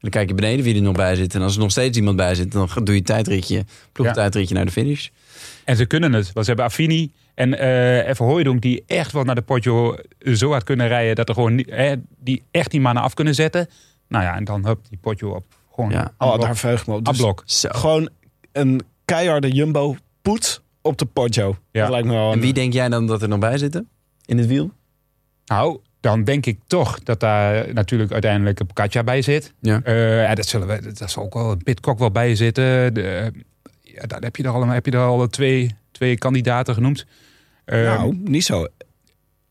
Dan 0.00 0.10
kijk 0.10 0.28
je 0.28 0.34
beneden 0.34 0.64
wie 0.64 0.74
er 0.74 0.82
nog 0.82 0.94
bij 0.94 1.14
zit. 1.16 1.34
En 1.34 1.42
als 1.42 1.54
er 1.54 1.60
nog 1.60 1.70
steeds 1.70 1.96
iemand 1.98 2.16
bij 2.16 2.34
zit, 2.34 2.52
dan 2.52 2.68
doe 2.82 2.94
je 2.94 3.02
tijdritje. 3.02 3.64
Ploegtijdritje 3.92 4.54
naar 4.54 4.64
de 4.64 4.70
finish. 4.70 5.08
En 5.64 5.76
ze 5.76 5.86
kunnen 5.86 6.12
het. 6.12 6.32
Want 6.32 6.46
ze 6.46 6.52
hebben 6.52 6.64
Affini 6.64 7.12
en 7.34 7.58
eh 7.58 8.08
even 8.08 8.24
Hooijdonk 8.24 8.60
die 8.62 8.82
echt 8.86 9.12
wel 9.12 9.24
naar 9.24 9.34
de 9.34 9.42
Poggio 9.42 9.96
zo 10.34 10.50
hard 10.50 10.64
kunnen 10.64 10.88
rijden. 10.88 11.14
Dat 11.14 11.28
er 11.28 11.34
gewoon 11.34 11.54
niet- 11.54 11.68
eh, 11.68 11.92
die 12.20 12.42
echt 12.50 12.70
die 12.70 12.80
mannen 12.80 13.02
af 13.02 13.14
kunnen 13.14 13.34
zetten. 13.34 13.68
Nou 14.08 14.24
ja, 14.24 14.34
en 14.36 14.44
dan 14.44 14.66
hup 14.66 14.78
die 14.88 14.98
Poggio 15.00 15.30
op. 15.30 15.44
Gewoon 15.74 15.90
Ja. 15.90 16.14
Oh, 16.18 16.40
daar 16.40 16.56
verheug 16.56 16.80
ik 16.80 16.86
me 16.86 16.94
op. 16.94 17.04
Dus 17.04 17.64
gewoon 17.68 18.08
een 18.52 18.80
keiharde 19.04 19.50
Jumbo 19.50 19.96
poet 20.22 20.62
op 20.88 20.98
de 20.98 21.04
Poggio. 21.04 21.56
Ja. 21.70 21.80
Dat 21.80 21.90
lijkt 21.90 22.06
me 22.06 22.12
wel 22.12 22.32
En 22.32 22.40
wie 22.40 22.52
denk 22.52 22.72
jij 22.72 22.88
dan 22.88 23.06
dat 23.06 23.22
er 23.22 23.28
nog 23.28 23.38
bij 23.38 23.58
zitten? 23.58 23.88
In 24.24 24.38
het 24.38 24.46
wiel? 24.46 24.70
Nou, 25.46 25.78
dan 26.00 26.24
denk 26.24 26.46
ik 26.46 26.58
toch 26.66 27.02
dat 27.02 27.20
daar 27.20 27.74
natuurlijk 27.74 28.12
uiteindelijk 28.12 28.60
een 28.60 28.72
Katja 28.72 29.02
bij 29.04 29.22
zit. 29.22 29.52
Ja. 29.60 29.80
Eh, 29.84 30.22
ja, 30.22 30.34
dat, 30.34 30.46
zullen 30.46 30.66
we, 30.66 30.92
dat 30.92 31.10
zal 31.10 31.22
ook 31.22 31.34
wel 31.34 31.50
een 31.50 31.62
Pitcock 31.62 31.98
wel 31.98 32.10
bij 32.10 32.34
zitten. 32.34 32.94
De, 32.94 33.32
ja, 33.80 34.02
daar 34.06 34.20
heb 34.20 34.36
je 34.36 34.42
er 34.42 34.50
al, 34.50 34.66
heb 34.66 34.86
je 34.86 34.92
er 34.92 35.04
al 35.04 35.26
twee, 35.26 35.74
twee 35.92 36.18
kandidaten 36.18 36.74
genoemd. 36.74 37.06
Eh, 37.64 37.82
nou, 37.82 38.16
niet 38.24 38.44
zo, 38.44 38.66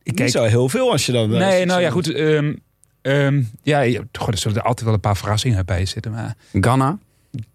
ik 0.03 0.19
niet 0.19 0.31
zo 0.31 0.43
heel 0.43 0.69
veel 0.69 0.91
als 0.91 1.05
je 1.05 1.11
dan... 1.11 1.33
eh, 1.33 1.39
nee, 1.39 1.65
nou 1.65 1.81
ja, 1.81 1.89
goed. 1.89 2.13
ehm, 2.13 2.53
ehm, 3.01 3.41
ja, 3.63 4.01
goh, 4.11 4.27
er 4.27 4.37
zullen 4.37 4.57
er 4.57 4.63
altijd 4.63 4.85
wel 4.85 4.93
een 4.93 4.99
paar 4.99 5.17
verrassingen 5.17 5.65
bij 5.65 5.85
zitten. 5.85 6.11
Maar 6.11 6.35
Ghana? 6.51 6.97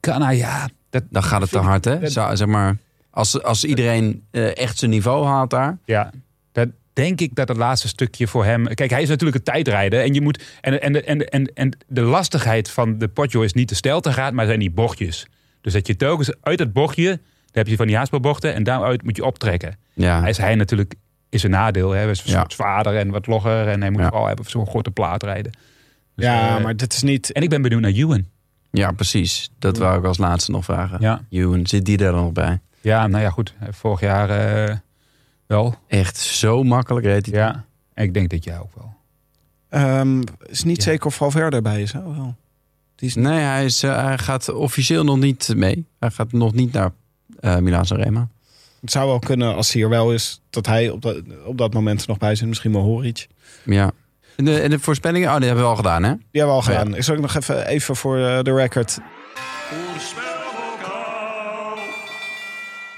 Ghana, 0.00 0.30
ja, 0.30 0.68
dat, 0.90 1.02
Dan 1.10 1.22
gaat 1.22 1.40
het 1.40 1.50
te 1.50 1.58
hard, 1.58 1.84
hè? 1.84 2.08
zeg 2.36 2.46
maar, 2.46 2.76
als, 3.12 3.42
als 3.42 3.64
iedereen 3.64 4.22
eh, 4.30 4.56
echt 4.56 4.78
zijn 4.78 4.90
niveau 4.90 5.26
haalt 5.26 5.50
daar. 5.50 5.78
Ja, 5.84 6.10
dat 6.52 6.68
denk 6.92 7.20
ik 7.20 7.34
dat 7.34 7.48
het 7.48 7.56
laatste 7.56 7.88
stukje 7.88 8.26
voor 8.26 8.44
hem. 8.44 8.74
Kijk, 8.74 8.90
hij 8.90 9.02
is 9.02 9.08
natuurlijk 9.08 9.38
een 9.38 9.52
tijdrijder. 9.52 10.00
En, 10.00 10.14
je 10.14 10.20
moet, 10.20 10.42
en, 10.60 10.80
en, 10.82 11.06
en, 11.06 11.28
en, 11.28 11.52
en 11.54 11.76
de 11.86 12.00
lastigheid 12.02 12.70
van 12.70 12.98
de 12.98 13.08
Poggio 13.08 13.40
is 13.42 13.52
niet 13.52 13.68
de 13.68 13.74
steltegraad, 13.74 14.32
maar 14.32 14.46
zijn 14.46 14.58
die 14.58 14.70
bochtjes. 14.70 15.26
Dus 15.60 15.72
dat 15.72 15.86
je 15.86 15.96
telkens 15.96 16.32
uit 16.40 16.58
het 16.58 16.72
bochtje, 16.72 17.06
daar 17.10 17.18
heb 17.52 17.66
je 17.68 17.76
van 17.76 17.86
die 17.86 17.96
haarspeelbochten, 17.96 18.54
en 18.54 18.62
daaruit 18.62 19.02
moet 19.02 19.16
je 19.16 19.24
optrekken. 19.24 19.76
Ja, 19.92 20.20
Hij 20.20 20.30
is 20.30 20.36
hij 20.38 20.54
natuurlijk 20.54 20.94
is 21.28 21.42
een 21.42 21.50
nadeel. 21.50 21.90
Hè? 21.90 21.98
Hij 22.00 22.10
is 22.10 22.22
Ja. 22.22 22.38
wat 22.42 22.52
zwaarder 22.52 22.96
en 22.96 23.10
wat 23.10 23.26
logger. 23.26 23.68
En 23.68 23.80
hij 23.80 23.90
moet 23.90 24.00
Ja. 24.00 24.08
vooral 24.08 24.26
hebben 24.26 24.44
zo'n 24.50 24.66
grote 24.66 24.90
plaat 24.90 25.22
rijden. 25.22 25.52
Dus, 26.16 26.24
Ja, 26.24 26.56
eh, 26.56 26.62
maar 26.62 26.76
dit 26.76 26.92
is 26.92 27.02
niet... 27.02 27.32
En 27.32 27.42
ik 27.42 27.48
ben 27.48 27.62
benieuwd 27.62 27.80
naar 27.80 27.90
Ewan. 27.90 28.24
ja 28.70 28.90
precies. 28.92 29.50
Dat 29.58 29.78
wou 29.78 29.98
ik 29.98 30.04
als 30.04 30.18
laatste 30.18 30.50
nog 30.50 30.64
vragen. 30.64 30.96
Ja. 31.00 31.24
Ewan, 31.30 31.66
zit 31.66 31.84
die 31.84 31.98
er 32.04 32.12
nog 32.12 32.32
bij? 32.32 32.60
Ja, 32.82 33.06
nou 33.06 33.22
ja, 33.22 33.30
goed. 33.30 33.54
Vorig 33.70 34.00
jaar 34.00 34.30
eh, 34.30 34.76
wel. 35.46 35.74
Echt 35.86 36.16
zo 36.18 36.62
makkelijk 36.62 37.06
reed 37.06 37.26
hij. 37.26 37.34
Ja. 37.34 37.64
En 37.94 38.04
ik 38.04 38.14
denk 38.14 38.28
dit 38.30 38.44
jaar 38.44 38.60
ook 38.60 38.74
wel. 38.74 38.94
ehm, 39.68 40.22
is 40.46 40.62
niet 40.64 40.76
Ja. 40.76 40.82
zeker 40.82 41.06
of 41.06 41.14
Valverde 41.14 41.56
erbij 41.56 41.82
is. 41.82 41.94
Oh, 41.94 42.16
wel. 42.16 42.34
Die 42.94 43.08
is 43.08 43.14
Nee, 43.14 43.38
hij, 43.40 43.64
is, 43.64 43.82
eh, 43.82 44.02
hij 44.04 44.18
gaat 44.18 44.48
officieel 44.48 45.04
nog 45.04 45.18
niet 45.18 45.52
mee. 45.56 45.86
Hij 45.98 46.10
gaat 46.10 46.32
nog 46.32 46.52
niet 46.52 46.72
naar 46.72 46.90
eh 47.40 47.56
Milaan 47.56 47.86
Sanremo. 47.86 48.28
Het 48.80 48.90
zou 48.90 49.06
wel 49.08 49.18
kunnen 49.18 49.54
als 49.54 49.72
hij 49.72 49.82
er 49.82 49.88
wel 49.88 50.12
is, 50.12 50.40
dat 50.50 50.66
hij 50.66 50.90
op 50.90 51.02
dat, 51.02 51.22
op 51.44 51.58
dat 51.58 51.72
moment 51.74 52.00
er 52.02 52.08
nog 52.08 52.18
bij 52.18 52.34
zit. 52.34 52.48
Misschien 52.48 52.72
wel 52.72 52.82
Horic. 52.82 53.26
Ja. 53.64 53.90
En 54.36 54.44
de, 54.44 54.60
en 54.60 54.70
de 54.70 54.78
voorspellingen? 54.78 55.28
Oh, 55.30 55.36
die 55.36 55.44
hebben 55.46 55.64
we 55.64 55.70
al 55.70 55.76
gedaan, 55.76 56.02
hè? 56.02 56.10
Die 56.14 56.40
hebben 56.40 56.56
we 56.56 56.62
al 56.62 56.66
Oh, 56.68 56.72
ja. 56.74 56.78
gedaan. 56.78 56.96
Ik 56.96 57.02
zal 57.02 57.14
ook 57.14 57.20
nog 57.20 57.34
even, 57.36 57.66
even 57.66 57.96
voor 57.96 58.16
de 58.16 58.54
record. 58.54 58.98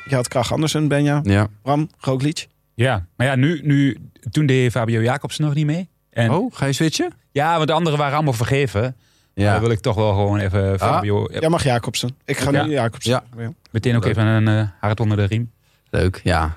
Je 0.09 0.15
had 0.15 0.29
Krach 0.29 0.53
Andersen, 0.53 0.89
Benja, 0.89 1.21
Ja. 1.23 1.47
Bram, 1.63 1.89
Roglic. 1.99 2.47
Ja, 2.75 3.07
maar 3.17 3.27
ja, 3.27 3.35
nu, 3.35 3.61
nu 3.63 3.97
toen 4.31 4.47
deed 4.47 4.71
Fabio 4.71 5.01
Jacobsen 5.03 5.45
nog 5.45 5.55
niet 5.55 5.67
mee. 5.67 5.89
En, 6.11 6.31
Oh, 6.31 6.55
ga 6.55 6.67
je 6.67 6.73
switchen? 6.73 7.13
Ja, 7.33 7.57
want 7.57 7.69
de 7.69 7.75
anderen 7.75 7.99
waren 7.99 8.15
allemaal 8.15 8.33
vergeven. 8.33 8.97
Ja. 9.35 9.53
Dan 9.53 9.61
wil 9.61 9.71
ik 9.71 9.81
toch 9.81 9.95
wel 9.95 10.13
gewoon 10.15 10.39
even 10.39 10.79
Fabio... 10.79 11.29
Jij 11.33 11.49
mag 11.49 11.65
Jacobsen. 11.65 12.17
Ik 12.25 12.37
ga 12.39 12.51
Ja. 12.51 12.65
nu 12.65 12.71
Jacobsen. 12.73 13.23
Ja. 13.37 13.53
Meteen 13.71 13.97
ook 13.97 14.05
even 14.05 14.27
een 14.27 14.49
eh, 14.49 14.69
hart 14.81 15.01
onder 15.01 15.17
de 15.17 15.25
riem. 15.25 15.51
Leuk, 15.91 16.21
ja. 16.25 16.57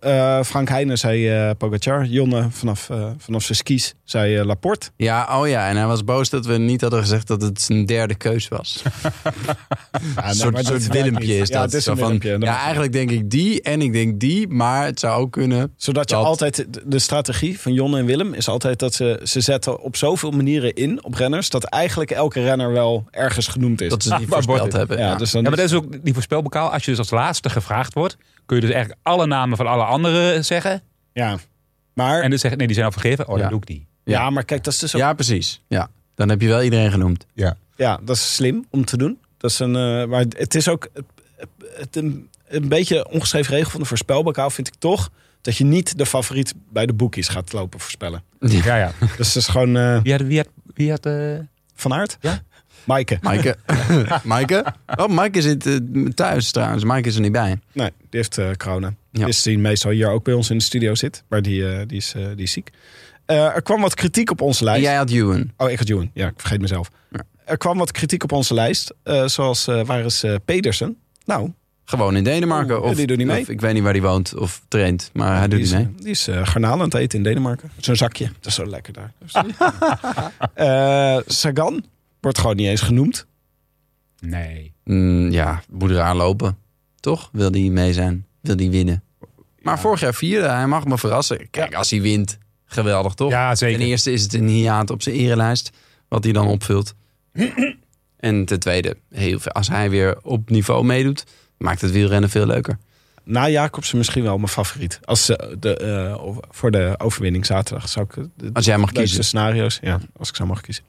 Eh, 0.00 0.42
Frank 0.42 0.68
Heijnen 0.68 0.98
zei 0.98 1.28
eh 1.28 1.50
Pogacar. 1.58 2.04
Jonne 2.04 2.46
vanaf, 2.50 2.90
eh, 2.90 3.10
vanaf 3.18 3.42
zijn 3.42 3.58
skis 3.58 3.94
zei 4.04 4.44
Laporte. 4.44 4.90
Ja, 4.96 5.38
oh 5.40 5.48
ja. 5.48 5.68
En 5.68 5.76
hij 5.76 5.86
was 5.86 6.04
boos 6.04 6.28
dat 6.30 6.46
we 6.46 6.58
niet 6.58 6.80
hadden 6.80 7.00
gezegd 7.00 7.26
dat 7.26 7.42
het 7.42 7.60
zijn 7.62 7.86
derde 7.86 8.14
keus 8.14 8.48
was. 8.48 8.82
Ja, 10.16 10.28
een 10.28 10.34
soort, 10.34 10.86
Willempje 10.86 11.36
is 11.38 11.48
Ja, 11.48 11.54
dat. 11.54 11.64
het 11.64 11.74
is 11.74 11.84
Zo 11.84 11.90
een 11.90 11.98
van, 11.98 12.40
ja, 12.40 12.58
eigenlijk 12.62 12.92
denk 12.92 13.10
ik 13.10 13.30
die 13.30 13.62
en 13.62 13.80
ik 13.82 13.92
denk 13.92 14.20
die. 14.20 14.48
Maar 14.48 14.84
het 14.84 15.00
zou 15.00 15.20
ook 15.20 15.32
kunnen... 15.32 15.72
Zodat 15.76 16.10
je 16.10 16.16
altijd, 16.16 16.66
de- 16.84 16.98
strategie 16.98 17.60
van 17.60 17.72
Jonne 17.72 17.98
en 17.98 18.04
Willem 18.04 18.34
is 18.34 18.48
altijd 18.48 18.78
dat 18.78 18.94
ze, 18.94 19.20
ze 19.24 19.40
zetten 19.40 19.80
op 19.80 19.96
zoveel 19.96 20.30
manieren 20.30 20.74
in 20.74 21.04
op 21.04 21.14
renners. 21.14 21.50
Dat 21.50 21.64
eigenlijk 21.64 22.10
elke 22.10 22.40
renner 22.42 22.72
wel 22.72 23.04
ergens 23.10 23.46
genoemd 23.46 23.80
is. 23.80 23.90
Dat 23.90 24.02
ze 24.02 24.10
het 24.10 24.18
niet 24.20 24.28
maar 24.30 24.42
voorspeld 24.42 24.72
hebben. 24.72 24.98
ja, 24.98 25.06
Ja, 25.10 25.14
dus 25.16 25.30
dan 25.30 25.42
Ja, 25.42 25.48
maar 25.48 25.58
dat 25.58 25.66
is 25.68 25.74
ook 25.74 26.04
die 26.04 26.12
voorspelbokaal. 26.14 26.72
Als 26.72 26.84
je 26.84 26.90
dus 26.90 26.98
als 26.98 27.10
laatste 27.10 27.50
gevraagd 27.50 27.94
wordt, 27.94 28.16
kun 28.50 28.60
je 28.60 28.66
dus 28.66 28.74
eigenlijk 28.74 29.00
alle 29.06 29.26
namen 29.26 29.56
van 29.56 29.66
alle 29.66 29.84
anderen 29.84 30.44
zeggen. 30.44 30.82
ja. 31.12 31.38
Maar, 31.94 32.22
En 32.22 32.30
dan 32.30 32.38
zeggen, 32.38 32.58
nee, 32.58 32.66
die 32.66 32.76
zijn 32.76 32.88
al 32.88 32.92
vergeven. 33.00 33.28
Oh, 33.28 33.36
Ja. 33.36 33.40
dan 33.40 33.50
doe 33.50 33.60
ik 33.60 33.66
die. 33.66 33.86
ja, 34.04 34.30
maar 34.30 34.44
kijk, 34.44 34.64
dat 34.64 34.72
is 34.72 34.78
dus 34.78 34.94
ook, 34.94 35.00
Ja, 35.00 35.12
precies. 35.12 35.62
Ja. 35.68 35.90
Dan 36.14 36.28
heb 36.28 36.40
je 36.40 36.48
wel 36.48 36.62
iedereen 36.62 36.90
genoemd. 36.90 37.26
ja, 37.76 38.00
dat 38.02 38.16
is 38.16 38.34
slim 38.34 38.64
om 38.70 38.84
te 38.84 38.96
doen. 38.96 39.18
Dat 39.36 39.50
is 39.50 39.58
een, 39.58 39.76
eh, 39.76 40.04
maar 40.04 40.24
het 40.28 40.54
is 40.54 40.68
ook 40.68 40.88
het, 40.94 41.04
het, 41.74 41.96
een, 41.96 42.28
een 42.48 42.68
beetje 42.68 43.08
ongeschreven 43.10 43.54
regel 43.54 43.70
van 43.70 43.80
de 43.80 43.86
voorspelbokaal 43.86 44.50
vind 44.50 44.68
ik 44.68 44.74
toch. 44.78 45.10
Dat 45.40 45.56
je 45.56 45.64
niet 45.64 45.98
de 45.98 46.06
favoriet 46.06 46.54
bij 46.72 46.86
de 46.86 46.92
boekies 46.92 47.28
gaat 47.28 47.52
lopen 47.52 47.80
voorspellen. 47.80 48.22
Ja, 48.40 48.76
ja. 48.76 48.92
Dus 49.16 49.26
het 49.26 49.36
is 49.36 49.48
gewoon 49.48 49.76
eh, 49.76 50.00
Wie 50.02 50.12
had... 50.12 50.22
Wie 50.22 50.36
had, 50.38 50.48
wie 50.74 50.90
had 50.90 51.06
eh, 51.06 51.38
Van 51.74 51.92
Aert. 51.94 52.16
Ja. 52.20 52.42
Maaike. 52.84 53.18
Maaike. 53.20 53.56
Maaike? 54.24 54.64
Oh, 54.96 55.06
Maaike 55.08 55.42
zit 55.42 55.66
eh, 55.66 55.76
thuis 56.14 56.50
trouwens. 56.50 56.84
Maaike 56.84 57.08
is 57.08 57.14
er 57.14 57.20
niet 57.20 57.32
bij. 57.32 57.58
Nee, 57.72 57.90
die 57.98 58.06
heeft 58.10 58.38
eh 58.38 58.50
corona. 58.56 58.94
Ja. 59.12 59.26
Is 59.26 59.42
die 59.42 59.58
meestal 59.58 59.90
hier 59.90 60.08
ook 60.10 60.24
bij 60.24 60.34
ons 60.34 60.50
in 60.50 60.58
de 60.58 60.64
studio 60.64 60.94
zit. 60.94 61.22
Maar 61.28 61.42
die, 61.42 61.68
eh, 61.72 61.80
die, 61.86 61.96
is, 61.96 62.14
die 62.34 62.44
is 62.44 62.52
ziek. 62.52 62.70
Er 63.26 63.62
kwam 63.62 63.80
wat 63.80 63.94
kritiek 63.94 64.30
op 64.30 64.40
onze 64.40 64.64
lijst. 64.64 64.82
jij 64.82 64.94
had 64.94 65.10
Ewan. 65.10 65.50
Oh, 65.56 65.70
ik 65.70 65.78
had 65.78 65.88
Joen. 65.88 66.10
Ja, 66.14 66.26
ik 66.26 66.34
vergeet 66.36 66.60
mezelf. 66.60 66.90
Ja. 67.10 67.20
Er 67.44 67.56
kwam 67.56 67.78
wat 67.78 67.92
kritiek 67.92 68.22
op 68.22 68.32
onze 68.32 68.54
lijst. 68.54 68.94
zoals, 69.24 69.64
waar 69.64 70.04
is 70.04 70.24
Pedersen? 70.44 70.96
Nou, 71.24 71.52
Gewoon 71.84 72.16
in 72.16 72.24
Denemarken. 72.24 72.76
Oeh, 72.76 72.84
Of, 72.90 72.96
die 72.96 73.06
doet 73.06 73.16
niet 73.16 73.26
mee. 73.26 73.40
of 73.40 73.48
ik 73.48 73.60
weet 73.60 73.72
niet 73.74 73.82
waar 73.82 73.92
hij 73.92 74.00
woont 74.02 74.34
of 74.34 74.62
traint. 74.68 75.10
Maar 75.12 75.38
hij 75.38 75.48
doet 75.48 75.60
is, 75.60 75.72
niet 75.72 75.78
mee. 75.86 75.94
die 76.02 76.10
is 76.10 76.28
eh, 76.28 76.46
garnalen 76.46 76.78
aan 76.78 76.84
het 76.84 76.94
eten 76.94 77.18
in 77.18 77.24
Denemarken. 77.24 77.70
Zo'n 77.76 77.96
zakje. 77.96 78.24
Dat 78.24 78.46
is 78.46 78.54
zo 78.54 78.66
lekker 78.66 78.92
daar. 78.92 79.12
Eh, 80.54 81.18
Sagan 81.26 81.84
wordt 82.20 82.38
gewoon 82.38 82.56
niet 82.56 82.66
eens 82.66 82.80
genoemd. 82.80 83.26
nee. 84.20 84.72
Mm, 84.84 85.30
ja, 85.30 85.62
moet 85.70 85.90
eraan 85.90 86.16
lopen. 86.16 86.58
Toch? 87.00 87.28
Wil 87.32 87.50
hij 87.50 87.60
mee 87.60 87.92
zijn? 87.92 88.26
wil 88.40 88.56
hij 88.56 88.70
winnen. 88.70 89.02
Maar 89.62 89.80
vorig 89.80 90.00
jaar 90.00 90.14
vierde, 90.14 90.48
hij 90.48 90.66
mag 90.66 90.84
me 90.84 90.98
verrassen. 90.98 91.50
Kijk, 91.50 91.74
als 91.74 91.90
hij 91.90 92.00
wint, 92.00 92.38
geweldig 92.64 93.14
toch? 93.14 93.30
Ja, 93.30 93.54
zeker. 93.54 93.78
Ten 93.78 93.86
eerste 93.86 94.12
is 94.12 94.22
het 94.22 94.32
een 94.34 94.48
hiaat 94.48 94.90
op 94.90 95.02
zijn 95.02 95.14
erelijst, 95.16 95.70
wat 96.08 96.24
hij 96.24 96.32
dan 96.32 96.46
opvult. 96.46 96.94
en 98.16 98.44
ten 98.44 98.60
tweede, 98.60 98.96
heel 99.10 99.38
veel, 99.38 99.52
als 99.52 99.68
hij 99.68 99.90
weer 99.90 100.18
op 100.22 100.50
niveau 100.50 100.84
meedoet, 100.84 101.24
maakt 101.58 101.80
het 101.80 101.90
wielrennen 101.90 102.30
veel 102.30 102.46
leuker. 102.46 102.78
Na 103.24 103.48
Jacobsen 103.48 103.98
misschien 103.98 104.22
wel 104.22 104.36
mijn 104.36 104.48
favoriet. 104.48 105.00
Als, 105.04 105.24
ze 105.24 105.56
de, 105.60 105.76
eh, 105.76 106.36
voor 106.50 106.70
de 106.70 106.94
overwinning 106.98 107.46
zaterdag 107.46 107.88
zou 107.88 108.06
ik 108.08 108.24
de, 108.36 108.50
Als 108.52 108.64
jij 108.64 108.78
mag 108.78 108.92
kiezen. 108.92 109.24
scenario's. 109.24 109.78
Ja, 109.82 110.00
als 110.16 110.28
ik 110.28 110.36
zou 110.36 110.48
mogen 110.48 110.62
kiezen. 110.64 110.84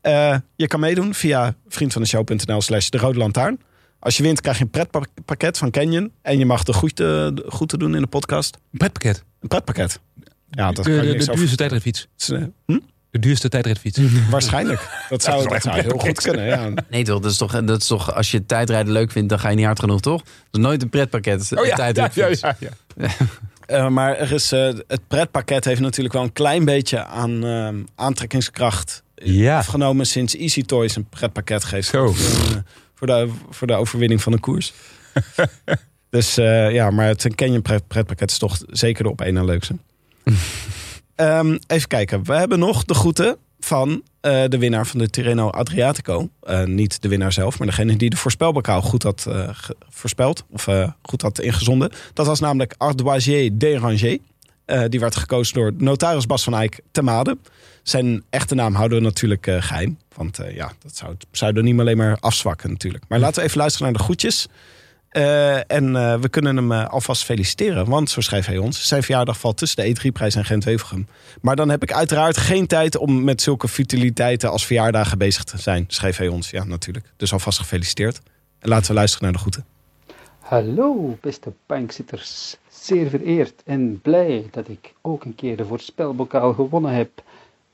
Eh, 0.00 0.36
je 0.56 0.66
kan 0.66 0.80
meedoen 0.80 1.14
via 1.14 1.54
vriendvandeshow.nl 1.68 2.62
slash 2.62 2.88
de 2.88 2.98
Rode 2.98 3.18
Lantaarn. 3.18 3.60
Als 3.98 4.16
je 4.16 4.22
wint 4.22 4.40
krijg 4.40 4.58
je 4.58 4.64
een 4.64 4.70
pretpakket 4.70 5.58
van 5.58 5.70
Canyon. 5.70 6.12
En 6.22 6.38
je 6.38 6.46
mag 6.46 6.62
de 6.62 6.72
goed, 6.72 6.96
te, 6.96 7.44
goed 7.48 7.68
te 7.68 7.78
doen 7.78 7.94
in 7.94 8.00
de 8.00 8.06
podcast. 8.06 8.54
Een 8.72 8.78
pretpakket. 8.78 9.24
Een 9.40 9.48
pretpakket. 9.48 10.00
Ja, 10.50 10.72
dat 10.72 10.76
de, 10.76 10.82
kan 10.82 10.92
je 10.92 11.00
de, 11.00 11.06
niks 11.06 11.24
de 11.24 11.30
over- 11.30 11.36
duurste 11.38 11.56
tijdritfiets. 11.56 12.06
Hm? 12.66 12.78
De 13.10 13.18
duurste 13.18 13.48
tijdritfiets. 13.48 13.98
Waarschijnlijk. 14.30 15.06
Dat 15.08 15.22
zou, 15.22 15.42
dat 15.42 15.52
echt 15.52 15.62
zou 15.62 15.80
heel 15.80 15.98
goed 15.98 16.20
kunnen. 16.20 16.44
Ja. 16.44 16.70
Nee 16.90 17.04
toch, 17.04 17.20
dat 17.20 17.30
is 17.30 17.36
toch, 17.36 17.64
dat 17.64 17.80
is 17.80 17.86
toch 17.86 18.14
als 18.14 18.30
je 18.30 18.46
tijdrijden 18.46 18.92
leuk 18.92 19.10
vindt, 19.10 19.28
dan 19.28 19.38
ga 19.38 19.48
je 19.48 19.56
niet 19.56 19.64
hard 19.64 19.80
genoeg, 19.80 20.00
toch? 20.00 20.22
Dat 20.22 20.30
is 20.50 20.60
nooit 20.60 20.82
een 20.82 20.88
pretpakket. 20.88 21.52
Oh 21.54 21.64
ja, 21.64 21.68
ja, 21.70 21.74
tijdritfiets. 21.92 22.40
ja, 22.40 22.56
ja. 22.58 23.08
Eh, 23.66 23.88
maar 23.88 24.16
er 24.16 24.32
is, 24.32 24.52
eh, 24.52 24.60
het 24.86 25.00
pretpakket 25.08 25.64
heeft 25.64 25.80
natuurlijk 25.80 26.14
wel 26.14 26.22
een 26.22 26.32
klein 26.32 26.64
beetje 26.64 27.04
aan 27.04 27.44
eh, 27.44 27.68
aantrekkingskracht 27.94 29.02
Ja. 29.22 29.58
afgenomen 29.58 30.06
sinds 30.06 30.36
Easy 30.36 30.62
Toys 30.62 30.96
een 30.96 31.08
pretpakket 31.08 31.64
geeft 31.64 31.88
Zo. 31.88 32.12
voor, 32.12 32.56
eh, 32.56 32.62
voor, 32.94 33.06
de, 33.06 33.28
voor 33.50 33.66
de 33.66 33.74
overwinning 33.74 34.22
van 34.22 34.32
de 34.32 34.40
koers. 34.40 34.72
dus 36.10 36.36
eh, 36.36 36.72
ja, 36.72 36.90
maar 36.90 37.06
het 37.06 37.34
Canyon 37.34 37.62
pret, 37.62 37.86
pretpakket 37.86 38.30
is 38.30 38.38
toch 38.38 38.58
zeker 38.66 39.02
de 39.04 39.10
op 39.10 39.20
één 39.20 39.34
na 39.34 39.44
leukste. 39.44 39.76
Ehm, 41.14 41.56
even 41.66 41.88
kijken, 41.88 42.24
we 42.24 42.34
hebben 42.34 42.58
nog 42.58 42.84
de 42.84 42.94
groeten 42.94 43.36
van 43.60 44.02
eh, 44.20 44.44
de 44.48 44.58
winnaar 44.58 44.86
van 44.86 44.98
de 44.98 45.10
Tirreno 45.10 45.50
Adriatico. 45.50 46.28
Niet 46.64 47.02
de 47.02 47.08
winnaar 47.08 47.32
zelf, 47.32 47.58
maar 47.58 47.66
degene 47.66 47.96
die 47.96 48.10
de 48.10 48.16
voorspelbokaal 48.16 48.82
goed 48.82 49.02
had 49.02 49.26
voorspeld. 49.88 50.44
Of 50.50 50.68
goed 51.02 51.22
had 51.22 51.40
ingezonden. 51.40 51.90
Dat 52.12 52.26
was 52.26 52.40
namelijk 52.40 52.74
Ardoisier 52.76 53.58
Déranger. 53.58 54.18
Die 54.88 55.00
werd 55.00 55.16
gekozen 55.16 55.54
door 55.54 55.72
notaris 55.76 56.26
Bas 56.26 56.44
van 56.44 56.54
Eyck 56.54 56.80
te 56.90 57.02
Maden. 57.02 57.40
Zijn 57.88 58.24
echte 58.30 58.54
naam 58.54 58.74
houden 58.74 58.98
we 58.98 59.04
natuurlijk 59.04 59.46
eh, 59.46 59.62
geheim. 59.62 59.98
Want 60.14 60.38
eh, 60.38 60.54
ja, 60.54 60.72
dat 60.78 60.96
zou 60.96 61.12
het 61.12 61.26
pseudoniem 61.30 61.80
alleen 61.80 61.96
maar 61.96 62.16
afzwakken 62.20 62.70
natuurlijk. 62.70 63.04
Maar 63.08 63.18
laten 63.18 63.40
we 63.40 63.46
even 63.46 63.58
luisteren 63.58 63.86
naar 63.86 63.96
de 63.96 64.02
groetjes. 64.02 64.48
Eh, 65.08 65.70
en 65.70 65.92
we 66.20 66.28
kunnen 66.28 66.56
hem 66.56 66.72
alvast 66.72 67.24
feliciteren. 67.24 67.88
Want, 67.88 68.10
zo 68.10 68.20
schrijft 68.20 68.46
hij 68.46 68.58
ons, 68.58 68.86
zijn 68.86 69.02
verjaardag 69.02 69.38
valt 69.38 69.56
tussen 69.56 69.84
de 69.84 70.00
E3-prijs 70.00 70.34
en 70.34 70.44
Gent-Wevelgem. 70.44 71.06
Maar 71.40 71.56
dan 71.56 71.68
heb 71.68 71.82
ik 71.82 71.92
uiteraard 71.92 72.36
geen 72.36 72.66
tijd 72.66 72.96
om 72.96 73.24
met 73.24 73.42
zulke 73.42 73.68
futiliteiten 73.68 74.50
als 74.50 74.66
verjaardagen 74.66 75.18
bezig 75.18 75.44
te 75.44 75.58
zijn, 75.58 75.84
schreef 75.88 76.16
hij 76.16 76.28
ons. 76.28 76.50
Ja, 76.50 76.64
natuurlijk. 76.64 77.12
Dus 77.16 77.32
alvast 77.32 77.58
gefeliciteerd. 77.58 78.20
En 78.58 78.68
laten 78.68 78.88
we 78.88 78.94
luisteren 78.94 79.24
naar 79.24 79.32
de 79.32 79.38
groeten. 79.38 79.64
Hallo, 80.38 81.18
beste 81.20 81.52
bankzitters. 81.66 82.56
Zeer 82.68 83.08
vereerd 83.08 83.62
en 83.64 84.00
blij 84.00 84.46
dat 84.50 84.68
ik 84.68 84.94
ook 85.02 85.24
een 85.24 85.34
keer 85.34 85.56
de 85.56 85.64
voorspelbokaal 85.64 86.52
gewonnen 86.52 86.94
heb. 86.94 87.10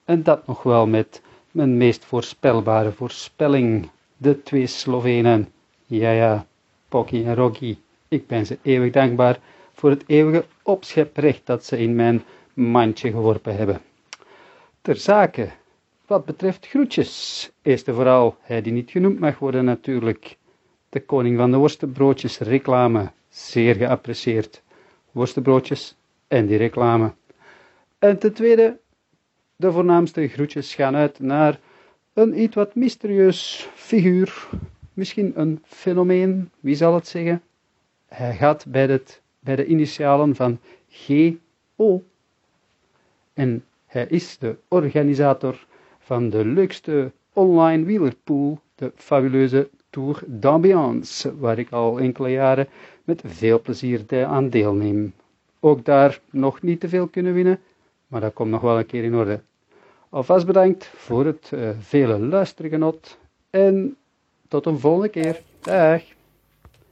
En 0.05 0.23
dat 0.23 0.47
nog 0.47 0.63
wel 0.63 0.87
met 0.87 1.23
mijn 1.51 1.77
meest 1.77 2.05
voorspelbare 2.05 2.93
voorspelling. 2.93 3.91
De 4.17 4.43
twee 4.43 4.67
Slovenen. 4.67 5.53
Ja, 5.87 6.11
ja, 6.11 6.47
Pocky 6.89 7.25
en 7.25 7.35
Rocky. 7.35 7.79
Ik 8.09 8.27
ben 8.27 8.47
ze 8.47 8.59
eeuwig 8.63 8.93
dankbaar 8.93 9.39
voor 9.75 9.91
het 9.91 10.05
eeuwige 10.07 10.45
opscheprecht 10.63 11.47
dat 11.47 11.65
ze 11.65 11.79
in 11.79 11.95
mijn 11.95 12.25
mandje 12.55 13.11
geworpen 13.11 13.57
hebben. 13.57 13.81
Ter 14.83 14.97
zake, 14.97 15.51
wat 16.07 16.25
betreft 16.25 16.67
groetjes. 16.67 17.51
Eerst 17.63 17.89
en 17.89 17.95
vooral 17.95 18.37
hij 18.41 18.63
die 18.63 18.73
niet 18.73 18.91
genoemd 18.91 19.19
mag 19.19 19.39
worden 19.39 19.65
natuurlijk. 19.65 20.37
De 20.89 21.01
koning 21.01 21.39
van 21.39 21.51
de 21.51 21.57
worstenbroodjes 21.57 22.39
reclame. 22.39 23.11
Zeer 23.29 23.75
geapprecieerd. 23.75 24.63
Worstenbroodjes 25.11 25.97
en 26.29 26.47
die 26.47 26.57
reclame. 26.57 27.13
En 27.99 28.19
ten 28.19 28.33
tweede, 28.33 28.79
de 29.57 29.73
voornaamste 29.73 30.29
groetjes 30.29 30.75
gaan 30.75 30.95
uit 30.95 31.19
naar 31.19 31.61
een 32.13 32.41
iets 32.41 32.55
wat 32.55 32.75
mysterieus 32.75 33.69
figuur. 33.75 34.49
Misschien 34.93 35.33
een 35.35 35.63
fenomeen, 35.65 36.51
wie 36.61 36.75
zal 36.75 36.95
het 36.95 37.07
zeggen? 37.07 37.43
Hij 38.07 38.35
gaat 38.35 38.67
bij, 38.69 39.01
bij 39.41 39.57
de 39.57 39.67
initialen 39.67 40.35
van 40.35 40.59
GO. 40.89 42.03
En 43.33 43.65
hij 43.87 44.07
is 44.09 44.39
de 44.39 44.57
organisator 44.69 45.67
van 45.99 46.31
de 46.31 46.45
leukste 46.45 47.13
online 47.33 47.85
wielerpool, 47.85 48.61
de 48.75 48.93
fabuleuze 48.95 49.69
Tour 49.91 50.23
d'Ambiance, 50.27 51.39
waar 51.39 51.59
ik 51.59 51.71
al 51.71 52.01
enkele 52.01 52.31
jaren 52.31 52.69
met 53.05 53.23
veel 53.27 53.61
plezier 53.61 54.25
aan 54.27 54.49
deelneem. 54.49 55.15
Ook 55.61 55.85
daar 55.85 56.21
nog 56.31 56.63
niet 56.63 56.81
te 56.81 56.89
veel 56.89 57.07
kunnen 57.07 57.35
winnen, 57.35 57.61
maar 58.15 58.23
dat 58.23 58.33
komt 58.33 58.51
nog 58.51 58.61
wel 58.61 58.79
een 58.79 58.87
keer 58.87 59.05
in 59.05 59.15
orde. 59.15 59.41
Alvast 60.11 60.47
bedankt 60.47 60.91
voor 60.97 61.27
het 61.27 61.51
eh, 61.53 61.69
vele 61.81 62.19
luistergenot 62.19 63.19
en 63.51 63.97
tot 64.49 64.67
een 64.67 64.79
volgende 64.79 65.09
keer. 65.09 65.41
Dag! 65.61 66.03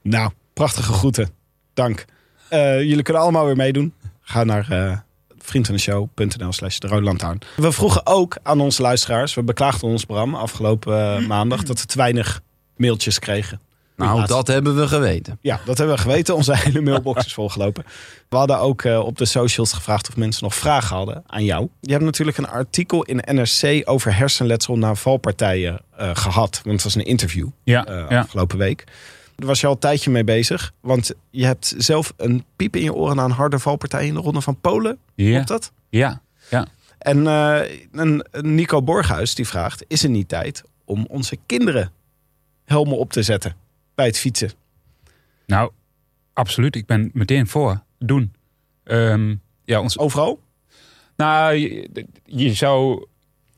Nou, 0.00 0.30
prachtige 0.52 0.92
groeten. 0.92 1.28
Dank. 1.74 2.04
Eh, 2.48 2.80
jullie 2.80 3.02
kunnen 3.02 3.22
allemaal 3.22 3.44
weer 3.44 3.56
meedoen. 3.56 3.94
Ga 4.20 4.44
naar 4.44 4.70
eh 4.70 4.98
vriendvandeshow.nl 5.38 6.52
slash 6.52 6.78
de. 6.78 7.38
We 7.56 7.72
vroegen 7.72 8.06
ook 8.06 8.36
aan 8.42 8.60
onze 8.60 8.82
luisteraars, 8.82 9.34
we 9.34 9.42
beklaagden 9.42 9.88
ons 9.88 10.04
Bram 10.04 10.34
afgelopen 10.34 11.26
maandag, 11.26 11.62
dat 11.62 11.80
we 11.80 11.86
te 11.86 11.98
weinig 11.98 12.42
mailtjes 12.76 13.18
kregen. 13.18 13.60
Nou, 14.02 14.26
dat 14.26 14.46
hebben 14.46 14.76
we 14.76 14.88
geweten. 14.88 15.38
Ja, 15.40 15.60
dat 15.64 15.78
hebben 15.78 15.96
we 15.96 16.02
geweten. 16.02 16.34
Onze 16.34 16.56
hele 16.64 16.80
mailbox 16.80 17.26
is 17.26 17.34
volgelopen. 17.34 17.84
We 18.28 18.36
hadden 18.36 18.58
ook 18.58 18.82
eh, 18.82 18.98
op 18.98 19.18
de 19.18 19.24
socials 19.24 19.72
gevraagd 19.72 20.08
of 20.08 20.16
mensen 20.16 20.44
nog 20.44 20.54
vragen 20.54 20.96
hadden 20.96 21.22
aan 21.26 21.44
jou. 21.44 21.68
Je 21.80 21.92
hebt 21.92 22.04
natuurlijk 22.04 22.38
een 22.38 22.48
artikel 22.48 23.02
in 23.02 23.22
NRC 23.34 23.82
over 23.84 24.16
hersenletsel 24.16 24.76
na 24.78 24.94
valpartijen 24.94 25.80
eh, 25.96 26.10
gehad. 26.14 26.60
Want 26.64 26.74
het 26.74 26.82
was 26.82 26.94
een 26.94 27.04
interview 27.04 27.48
Ja, 27.64 27.86
eh, 27.86 28.04
ja. 28.08 28.20
afgelopen 28.20 28.58
week. 28.58 28.84
Daar 29.36 29.46
was 29.46 29.60
je 29.60 29.66
al 29.66 29.72
een 29.72 29.78
tijdje 29.78 30.10
mee 30.10 30.24
bezig. 30.24 30.72
Want 30.80 31.12
je 31.30 31.44
hebt 31.44 31.74
zelf 31.78 32.12
een 32.16 32.44
piep 32.56 32.76
in 32.76 32.82
je 32.82 32.94
oren 32.94 33.16
na 33.16 33.24
een 33.24 33.30
harde 33.30 33.58
valpartij 33.58 34.06
in 34.06 34.14
de 34.14 34.20
Ronde 34.20 34.40
van 34.40 34.60
Polen. 34.60 34.98
Ja, 35.14 35.30
Klopt 35.32 35.48
dat? 35.48 35.72
ja, 35.88 36.20
ja. 36.50 36.66
En 36.98 37.26
een 37.26 38.24
Nico 38.40 38.82
Borghuis 38.82 39.34
die 39.34 39.46
vraagt... 39.46 39.84
is 39.88 40.02
er 40.02 40.10
niet 40.10 40.28
tijd 40.28 40.62
om 40.84 41.06
onze 41.08 41.38
kinderen 41.46 41.92
helmen 42.64 42.98
op 42.98 43.12
te 43.12 43.22
zetten 43.22 43.56
bij 43.94 44.06
het 44.06 44.18
fietsen? 44.18 44.50
Nou, 45.46 45.70
absoluut. 46.32 46.76
Ik 46.76 46.86
ben 46.86 47.10
meteen 47.12 47.46
voor. 47.46 47.82
Doen. 47.98 48.34
Ehm, 48.84 49.34
ja, 49.64 49.80
ons, 49.80 49.98
Overal? 49.98 50.40
Nou, 51.16 51.54
je, 51.54 52.06
je 52.24 52.54
zou... 52.54 53.06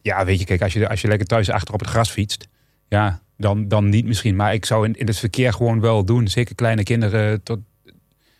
Ja, 0.02 0.24
weet 0.24 0.38
je, 0.38 0.44
kijk, 0.44 0.62
als 0.62 0.72
je, 0.72 0.88
als 0.88 1.00
je 1.00 1.08
lekker 1.08 1.26
thuis 1.26 1.50
achter 1.50 1.74
op 1.74 1.80
het 1.80 1.88
gras 1.88 2.10
fietst... 2.10 2.48
Ja, 2.88 3.22
dan, 3.36 3.68
dan 3.68 3.88
niet 3.88 4.04
misschien. 4.04 4.36
Maar 4.36 4.54
ik 4.54 4.64
zou 4.64 4.86
in, 4.86 4.94
in 4.94 5.06
het 5.06 5.18
verkeer 5.18 5.52
gewoon 5.52 5.80
wel 5.80 6.04
doen. 6.04 6.28
Zeker 6.28 6.54
kleine 6.54 6.82
kinderen 6.82 7.42
tot, 7.42 7.58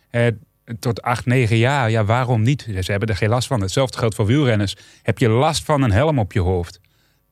eh, 0.09 0.27
tot 0.79 1.01
acht, 1.01 1.25
negen 1.25 1.57
jaar. 1.57 1.89
Ja, 1.89 2.05
waarom 2.05 2.41
niet? 2.41 2.61
Ze 2.79 2.91
hebben 2.91 3.09
er 3.09 3.15
geen 3.15 3.29
last 3.29 3.47
van. 3.47 3.61
Hetzelfde 3.61 3.97
geldt 3.97 4.15
voor 4.15 4.25
wielrenners. 4.25 4.75
Heb 5.01 5.17
je 5.17 5.29
last 5.29 5.63
van 5.63 5.81
een 5.81 5.91
helm 5.91 6.19
op 6.19 6.33
je 6.33 6.39
hoofd? 6.39 6.79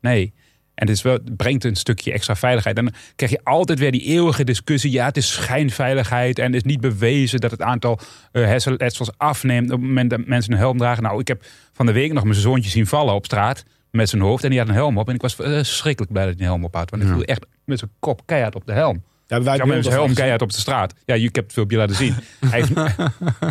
Nee. 0.01 0.33
En 0.75 0.87
het, 0.87 0.95
is 0.95 1.01
wel, 1.01 1.13
het 1.13 1.37
brengt 1.37 1.63
een 1.63 1.75
stukje 1.75 2.11
extra 2.11 2.35
veiligheid. 2.35 2.77
En 2.77 2.85
dan 2.85 2.93
krijg 3.15 3.31
je 3.31 3.39
altijd 3.43 3.79
weer 3.79 3.91
die 3.91 4.01
eeuwige 4.01 4.43
discussie. 4.43 4.91
Ja, 4.91 5.05
het 5.05 5.17
is 5.17 5.31
schijnveiligheid. 5.31 6.39
En 6.39 6.45
het 6.45 6.55
is 6.55 6.63
niet 6.63 6.81
bewezen 6.81 7.39
dat 7.39 7.51
het 7.51 7.61
aantal 7.61 7.99
eh 8.31 8.45
hersenletsels 8.45 9.11
afneemt. 9.17 9.71
op 9.71 9.79
het 9.79 9.87
moment 9.87 10.09
dat 10.09 10.25
mensen 10.25 10.53
een 10.53 10.57
helm 10.57 10.77
dragen. 10.77 11.03
Nou, 11.03 11.19
ik 11.19 11.27
heb 11.27 11.45
van 11.73 11.85
de 11.85 11.91
week 11.91 12.13
nog 12.13 12.23
mijn 12.23 12.35
zoontje 12.35 12.69
zien 12.69 12.87
vallen 12.87 13.13
op 13.13 13.25
straat. 13.25 13.65
Met 13.91 14.09
zijn 14.09 14.21
hoofd. 14.21 14.43
En 14.43 14.49
die 14.49 14.59
had 14.59 14.67
een 14.67 14.73
helm 14.73 14.97
op. 14.97 15.07
En 15.07 15.15
ik 15.15 15.21
was 15.21 15.35
verschrikkelijk 15.35 16.11
blij 16.11 16.25
dat 16.25 16.33
hij 16.33 16.43
een 16.43 16.51
helm 16.51 16.63
op 16.63 16.75
had. 16.75 16.89
Want 16.89 17.03
hij 17.03 17.11
viel 17.11 17.23
echt 17.23 17.45
met 17.65 17.79
zijn 17.79 17.91
kop 17.99 18.21
keihard 18.25 18.55
op 18.55 18.65
de 18.65 18.73
helm. 18.73 19.03
Ja, 19.27 19.41
wij 19.43 19.55
Ja, 19.57 19.65
zijn 19.65 19.83
helm 19.93 20.05
van- 20.05 20.15
keihard 20.15 20.41
op 20.41 20.51
de 20.51 20.59
straat. 20.59 20.93
Ja, 21.05 21.15
je- 21.15 21.27
ik 21.27 21.35
heb 21.35 21.43
het 21.43 21.53
filmpje 21.53 21.77
laten 21.77 21.95
zien. 21.95 22.15
hij, 22.49 22.63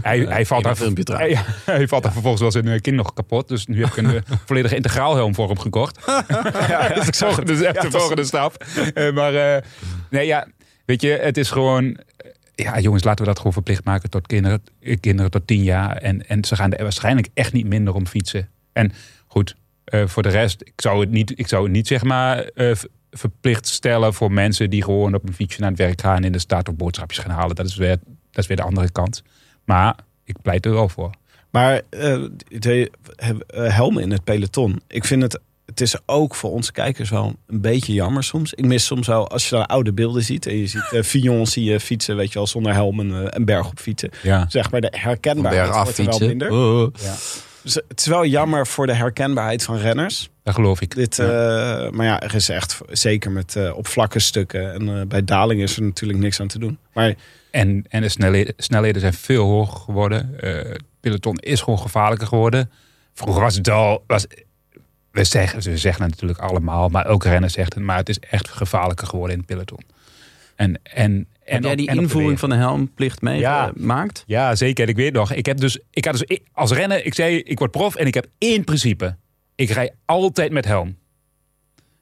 hij, 0.03 0.19
hij 0.37 0.47
valt 0.47 0.63
daar. 1.05 1.29
Ja, 1.29 1.45
hij 1.65 1.89
valt 1.89 2.03
daar 2.03 2.13
vervolgens 2.13 2.43
wel 2.43 2.51
zijn 2.51 2.69
eh, 2.69 2.81
kin 2.81 2.95
nog 2.95 3.13
kapot. 3.15 3.49
Dus 3.49 3.67
nu 3.67 3.81
heb 3.81 3.89
ik 3.89 3.97
een 3.97 4.15
eh, 4.15 4.21
volledige 4.47 4.77
integraalhelm 4.77 5.35
voor 5.35 5.49
hem 5.49 5.59
gekocht. 5.59 6.07
dat, 6.07 7.09
is 7.09 7.19
volgende, 7.19 7.53
dat 7.53 7.61
is 7.61 7.67
echt 7.67 7.83
de 7.83 7.91
volgende 7.91 8.25
stap. 8.25 8.65
Eh, 8.95 9.13
maar 9.13 9.63
nee, 10.11 10.27
ja, 10.27 10.47
weet 10.85 11.01
je, 11.03 11.09
het 11.11 11.37
is 11.37 11.51
gewoon... 11.51 11.97
Ja, 12.55 12.79
jongens, 12.81 13.05
laten 13.05 13.21
we 13.21 13.27
dat 13.27 13.37
gewoon 13.37 13.53
verplicht 13.53 13.85
maken 13.85 14.11
tot 14.11 14.27
kinderen, 14.27 14.63
kinderen 15.01 15.31
tot 15.31 15.47
tien 15.47 15.63
jaar. 15.63 15.97
En, 15.97 16.27
en 16.29 16.45
ze 16.45 16.57
gaan 16.57 16.73
er 16.73 16.83
waarschijnlijk 16.83 17.29
echt 17.35 17.53
niet 17.53 17.67
minder 17.67 17.95
om 17.95 18.07
fietsen. 18.07 18.49
En 18.73 18.93
goed, 19.27 19.57
voor 19.85 20.23
de 20.23 20.29
rest, 20.29 20.61
ik 20.63 20.73
zou 20.77 21.01
het 21.01 21.11
niet, 21.11 21.39
ik 21.39 21.49
zou 21.49 21.63
het 21.63 21.73
niet 21.73 21.87
zeg 21.87 22.03
maar 22.03 22.51
verplicht 23.13 23.67
stellen 23.67 24.15
voor 24.15 24.33
mensen 24.33 24.71
die 24.71 24.85
gewoon 24.85 25.15
op 25.15 25.29
een 25.29 25.35
fietsje 25.35 25.61
naar 25.61 25.71
het 25.71 25.79
werk 25.79 26.01
gaan 26.01 26.25
in 26.25 26.33
de 26.33 26.39
stad 26.39 26.69
of 26.69 26.75
boodschapjes 26.75 27.25
gaan 27.25 27.31
halen. 27.31 27.57
Dat 27.57 27.67
is 27.67 27.77
weer 27.77 27.99
dat 28.33 28.43
is 28.43 28.47
weer 28.47 28.57
de 28.57 28.63
andere 28.63 28.91
kant. 28.91 29.23
Maar 29.65 29.95
ik 30.25 30.37
pleit 30.43 30.67
er 30.67 30.73
wel 30.73 30.89
voor. 30.89 31.11
Maar 31.51 31.81
eh, 31.91 32.23
de 32.49 32.91
eh, 33.17 33.77
helmen 33.77 34.03
in 34.03 34.11
het 34.11 34.25
peloton. 34.25 34.81
Ik 34.89 35.05
vind 35.05 35.23
het, 35.23 35.41
het 35.67 35.81
is 35.81 35.97
ook 36.07 36.35
voor 36.35 36.51
onze 36.51 36.73
kijkers 36.73 37.11
wel 37.11 37.37
een 37.47 37.61
beetje 37.61 37.93
jammer 37.93 38.25
soms. 38.25 38.55
Ik 38.55 38.65
mis 38.65 38.85
soms 38.85 39.07
wel, 39.07 39.29
als 39.29 39.49
je 39.49 39.55
dan 39.55 39.67
oude 39.67 39.93
beelden 39.93 40.23
ziet 40.23 40.47
en 40.47 40.57
je 40.57 40.67
ziet 40.67 40.91
uh, 40.93 41.03
Fillon 41.03 41.47
zie 41.47 41.65
je 41.65 41.81
fietsen, 41.81 42.17
weet 42.17 42.29
je 42.29 42.35
wel, 42.35 42.47
zonder 42.47 42.73
helm 42.73 43.01
eh, 43.01 43.25
een 43.27 43.45
berg 43.45 43.69
op 43.69 43.79
fietsen. 43.79 44.11
Ja. 44.23 44.47
Zeg 44.49 44.71
maar 44.71 44.81
de 44.81 44.93
herkenbaarheid 44.97 45.75
wordt 45.75 45.99
er 45.99 46.05
wel 46.05 46.19
minder. 46.19 46.51
Oh. 46.51 46.93
Dus 46.93 47.43
het 47.63 48.01
is 48.01 48.07
wel 48.07 48.27
jammer 48.27 48.67
voor 48.67 48.87
de 48.87 48.95
herkenbaarheid 48.95 49.63
van 49.63 49.77
renners. 49.77 50.31
Dat 50.43 50.55
geloof 50.55 50.81
ik. 50.81 50.95
Dit, 50.95 51.19
eh, 51.19 51.27
maar 51.91 52.07
ja, 52.07 52.21
er 52.21 52.35
is 52.35 52.49
echt 52.49 52.81
zeker 52.91 53.31
met 53.31 53.57
eh, 53.57 53.77
op 53.77 53.87
vlakke 53.87 54.19
stukken 54.19 54.73
en 54.73 55.01
eh, 55.01 55.07
bij 55.07 55.25
daling 55.25 55.63
is 55.63 55.77
er 55.77 55.83
natuurlijk 55.83 56.19
niks 56.19 56.41
aan 56.41 56.49
te 56.49 56.59
doen. 56.59 56.79
Maar 56.93 57.15
En, 57.51 57.85
en 57.89 58.03
de 58.03 58.09
snelheden, 58.09 58.55
snelheden 58.57 59.01
zijn 59.01 59.13
veel 59.13 59.45
hoger 59.45 59.81
geworden. 59.81 60.35
Het 60.37 60.83
peloton 61.01 61.37
is 61.37 61.61
gewoon 61.61 61.79
gevaarlijker 61.79 62.27
geworden. 62.27 62.71
Vroeger 63.15 63.43
was 63.43 63.55
het 63.55 63.71
al... 63.71 64.05
Was, 64.07 64.27
we, 65.11 65.25
zeggen, 65.25 65.63
we 65.63 65.77
zeggen 65.77 66.03
het 66.03 66.13
natuurlijk 66.13 66.41
allemaal, 66.41 66.89
maar 66.89 67.07
elke 67.07 67.29
renner 67.29 67.51
zegt 67.51 67.75
het. 67.75 67.83
Maar 67.83 67.97
het 67.97 68.09
is 68.09 68.19
echt 68.19 68.49
gevaarlijker 68.49 69.07
geworden 69.07 69.33
in 69.33 69.39
het 69.39 69.47
peloton. 69.47 69.81
En, 70.63 70.81
en, 70.83 71.13
en 71.13 71.27
Heb 71.55 71.63
jij 71.63 71.77
die 71.77 71.89
en 71.89 71.97
invoering 71.97 72.39
van 72.39 72.49
de 72.51 72.55
helmplicht 72.57 73.19
Ja. 73.21 73.29
meegemaakt? 73.31 74.25
Ja, 74.27 74.55
zeker. 74.55 74.89
Ik 74.89 74.97
weet 74.97 75.13
nog. 75.13 75.33
Ik 75.33 75.47
heb 75.47 75.57
dus, 75.57 75.79
ik 75.91 76.05
had 76.05 76.19
dus 76.19 76.41
als 76.53 76.73
renner, 76.73 77.05
ik 77.07 77.15
zei, 77.15 77.37
ik 77.39 77.59
word 77.59 77.71
prof 77.71 77.95
en 77.95 78.07
ik 78.07 78.15
heb 78.15 78.27
één 78.39 78.65
principe. 78.65 79.17
Ik 79.55 79.71
rij 79.71 79.91
altijd 80.05 80.53
met 80.53 80.65
helm. 80.65 80.97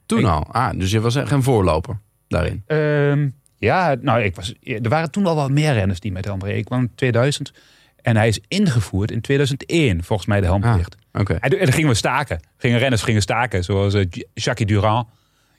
Toen 0.05 0.19
Ik- 0.19 0.25
al. 0.25 0.45
Ah, 0.51 0.79
dus 0.79 0.91
je 0.91 0.99
was 0.99 1.15
echt 1.15 1.31
een 1.31 1.43
voorloper 1.43 1.99
daarin. 2.27 2.63
Ehm, 2.67 3.29
ja, 3.57 3.95
nou, 4.01 4.21
ik 4.21 4.35
was, 4.35 4.53
er 4.63 4.89
waren 4.89 5.11
toen 5.11 5.25
al 5.25 5.35
wel 5.35 5.49
meer 5.49 5.73
renners 5.73 5.99
die 5.99 6.11
met 6.11 6.25
helm 6.25 6.41
reden. 6.43 6.57
Ik 6.57 6.65
kwam 6.65 6.79
in 6.81 6.91
2000 6.95 7.53
en 8.01 8.15
hij 8.15 8.27
is 8.27 8.39
ingevoerd 8.47 9.11
in 9.11 9.21
2001, 9.21 10.03
volgens 10.03 10.27
mij 10.27 10.39
de 10.39 10.45
helmplicht. 10.45 10.95
Oké. 11.13 11.33
En, 11.33 11.51
en 11.51 11.65
dan 11.65 11.73
gingen 11.73 11.89
we 11.89 11.95
staken. 11.95 12.39
Gingen 12.57 12.79
renners 12.79 13.01
gingen 13.01 13.21
staken, 13.21 13.63
zoals 13.63 13.93
eh, 13.93 14.05
Jacques 14.33 14.67
Durand. 14.67 15.07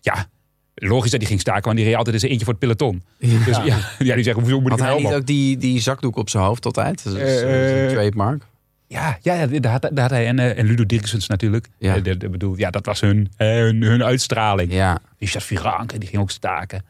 Ja, 0.00 0.26
logisch 0.74 1.10
dat 1.10 1.20
die 1.20 1.28
ging 1.28 1.40
staken, 1.40 1.64
want 1.64 1.76
die 1.76 1.86
reed 1.86 1.94
altijd 1.96 2.14
eens 2.14 2.24
eentje 2.24 2.44
voor 2.44 2.54
het 2.54 2.62
peloton. 2.62 3.02
Dus 3.18 3.56
ja, 3.56 3.64
ja 3.98 4.14
die 4.14 4.24
zeggen, 4.24 4.42
hoezo 4.42 4.60
moet 4.60 4.70
Had 4.70 4.80
een 4.80 4.86
hij 4.86 4.96
niet 4.96 5.12
ook 5.12 5.26
die, 5.26 5.56
die 5.56 5.80
zakdoek 5.80 6.16
op 6.16 6.30
zijn 6.30 6.44
hoofd 6.44 6.64
altijd? 6.64 7.04
Dat 7.04 7.14
is, 7.14 7.20
Eh, 7.20 7.26
dat 7.26 7.34
is 7.34 7.70
een 7.70 7.86
eh, 7.86 7.92
trademark. 7.92 8.42
Ja, 8.86 9.18
ja, 9.20 9.34
ja 9.34 9.46
daar, 9.46 9.72
had, 9.72 9.82
daar 9.82 10.00
had 10.00 10.10
hij 10.10 10.26
en, 10.26 10.38
eh, 10.38 10.58
en 10.58 10.66
Ludo 10.66 10.86
Dirksens 10.86 11.26
natuurlijk. 11.26 11.68
Ja. 11.78 11.94
Ja. 12.02 12.16
bedoel, 12.16 12.56
ja, 12.56 12.70
dat 12.70 12.86
was 12.86 13.00
hun, 13.00 13.30
hun, 13.36 13.82
hun 13.82 14.02
uitstraling. 14.04 14.72
Ja. 14.72 14.98
Richard 15.18 15.44
Viranke, 15.44 15.98
die 15.98 16.08
ging 16.08 16.22
ook 16.22 16.30
staken. 16.30 16.84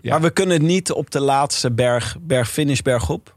Ja. 0.00 0.10
Maar 0.10 0.20
we 0.20 0.30
kunnen 0.30 0.64
niet 0.64 0.92
op 0.92 1.10
de 1.10 1.20
laatste 1.20 1.72
berg, 1.72 2.16
berg-finish, 2.20 2.80
bergop. 2.80 3.35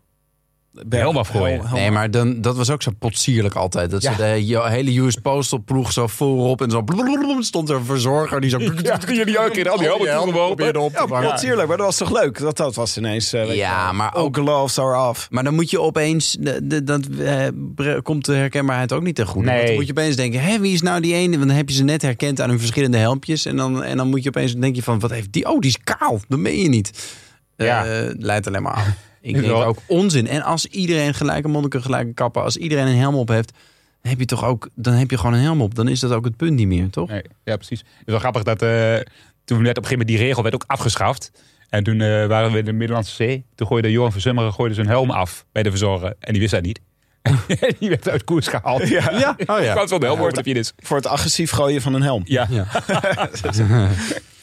Berg, 0.88 1.04
Helm 1.04 1.18
afgooien. 1.18 1.60
helm- 1.66 1.74
Nee, 1.74 1.92
maar 1.92 2.12
dan, 2.12 2.42
dat 2.42 2.56
was 2.58 2.70
ook 2.70 2.82
zo 2.82 2.92
potsierlijk 3.00 3.56
altijd. 3.56 3.92
Dat 3.92 4.02
Ja. 4.02 4.12
ze 4.12 4.18
de 4.18 4.70
hele 4.70 5.00
US 5.00 5.16
Postal 5.16 5.60
ploeg 5.66 5.92
zo 5.92 6.08
voorop 6.08 6.62
en 6.62 6.70
zo 6.72 6.84
stond 7.40 7.70
er 7.70 7.76
een 7.76 7.86
verzorger 7.86 8.42
die 8.42 8.50
zo... 8.50 8.60
Ja, 8.60 8.70
die- 9.08 9.26
die 9.26 9.38
elke 9.38 9.52
keer 9.52 9.70
al 9.70 9.78
die 9.78 9.88
helmen 9.88 10.08
toegeworpen. 10.08 10.56
probeerde 10.56 10.80
op 10.80 10.94
te 10.94 11.06
Ja, 11.10 11.22
natuurlijk, 11.22 11.68
maar 11.68 11.78
dat 11.78 11.86
was 11.86 11.98
toch 11.98 12.12
leuk? 12.12 12.40
Dat, 12.40 12.58
dat 12.58 12.76
was 12.76 12.98
ineens. 12.98 13.34
eh, 13.34 13.56
Ja, 13.56 13.80
je 13.80 13.84
wel, 13.86 13.94
maar 13.94 14.16
ook- 14.16 14.36
gloves 14.36 14.80
are 14.80 15.10
off. 15.10 15.28
Maar 15.30 15.44
dan 15.44 15.56
moet 15.56 15.70
je 15.70 15.82
opeens, 15.82 16.38
de, 16.40 16.60
de, 16.68 16.84
dat 16.84 17.08
eh, 17.20 17.98
komt 18.04 18.26
de 18.26 18.34
herkenbaarheid 18.36 18.94
ook 18.94 19.04
niet 19.04 19.16
ten 19.16 19.26
goede. 19.26 19.48
Nee. 19.48 19.56
Want 19.56 19.68
dan 19.68 19.76
moet 19.78 19.86
je 19.88 19.92
opeens 19.92 20.16
denken, 20.16 20.42
hé, 20.42 20.60
wie 20.60 20.74
is 20.74 20.82
nou 20.82 21.02
die 21.02 21.14
ene? 21.14 21.36
Want 21.38 21.48
dan 21.48 21.58
heb 21.58 21.70
je 21.70 21.76
ze 21.76 21.84
net 21.84 22.02
herkend 22.02 22.42
aan 22.42 22.50
hun 22.50 22.60
verschillende 22.60 22.98
helmpjes. 22.98 23.46
En 23.46 23.56
dan, 23.56 23.84
en 23.84 23.98
dan 23.98 24.10
moet 24.10 24.24
je 24.24 24.30
opeens 24.30 24.56
denk 24.56 24.76
je 24.76 24.84
van, 24.84 25.00
wat 25.00 25.12
heeft 25.12 25.32
die? 25.34 25.50
Oh, 25.50 25.60
die 25.60 25.70
is 25.70 25.78
kaal. 25.98 26.20
Dat 26.28 26.40
meen 26.40 26.60
je 26.62 26.70
niet. 26.70 27.18
Ja. 27.58 27.86
Eh, 27.86 28.10
leidt 28.18 28.48
alleen 28.48 28.62
maar 28.62 28.74
af. 28.74 28.88
Ik 29.22 29.42
denk 29.42 29.54
ook 29.54 29.78
onzin. 29.88 30.28
En 30.28 30.42
als 30.42 30.66
iedereen 30.66 31.14
gelijke 31.14 31.48
monniken, 31.48 31.82
gelijke 31.82 32.14
kappen, 32.14 32.44
als 32.44 32.58
iedereen 32.58 32.88
een 32.88 32.98
helm 32.98 33.16
op 33.16 33.28
heeft, 33.28 33.52
dan 34.02 34.12
heb 34.12 34.20
je 34.20 34.26
toch 34.26 34.44
ook, 34.46 34.70
dan 34.76 34.94
heb 34.94 35.12
je 35.12 35.18
gewoon 35.18 35.34
een 35.34 35.42
helm 35.42 35.62
op. 35.62 35.76
Dan 35.76 35.88
is 35.88 36.00
dat 36.00 36.12
ook 36.12 36.26
het 36.26 36.38
punt 36.38 36.54
niet 36.54 36.68
meer, 36.68 36.90
toch? 36.90 37.10
Nee, 37.10 37.22
ja, 37.44 37.56
precies. 37.56 37.80
Het 37.80 37.88
is 38.06 38.12
wel 38.12 38.20
grappig 38.20 38.44
dat 38.44 38.62
eh, 38.62 38.70
toen 39.46 39.64
werd 39.64 39.78
op 39.78 39.84
een 39.84 39.90
gegeven 39.90 39.90
moment 39.90 40.08
die 40.08 40.18
regel 40.18 40.44
werd 40.44 40.56
ook 40.56 40.64
afgeschaft. 40.68 41.32
En 41.70 41.84
toen 41.84 42.02
eh, 42.02 42.26
waren 42.26 42.52
we 42.52 42.58
in 42.58 42.66
de 42.66 42.72
Middellandse 42.72 43.16
Zee. 43.16 43.46
Toen 43.56 43.68
gooide 43.68 43.92
Johan 43.92 44.12
van 44.12 44.22
Zummeren 44.22 44.54
gooide 44.54 44.76
zijn 44.76 44.88
helm 44.88 45.12
af 45.12 45.46
bij 45.52 45.64
de 45.64 45.70
verzorger. 45.70 46.16
En 46.20 46.32
die 46.32 46.42
wist 46.42 46.54
dat 46.54 46.64
niet. 46.64 46.80
En 47.60 47.76
die 47.80 47.90
werd 47.90 48.10
uit 48.10 48.24
koers 48.24 48.48
gehaald. 48.48 48.88
Ja, 48.88 49.12
Ja, 49.12 49.36
oh 49.56 49.64
ja. 49.64 49.72
Ik 49.72 49.78
had 49.78 49.90
wel 49.90 50.00
de 50.00 50.06
helm 50.06 50.32
je 50.44 50.54
dit. 50.54 50.74
Voor 50.78 50.98
het 50.98 51.08
agressief 51.08 51.52
gooien 51.52 51.82
van 51.82 51.94
een 51.94 52.02
helm. 52.02 52.22
Ja. 52.26 52.48
Ja. 52.50 52.68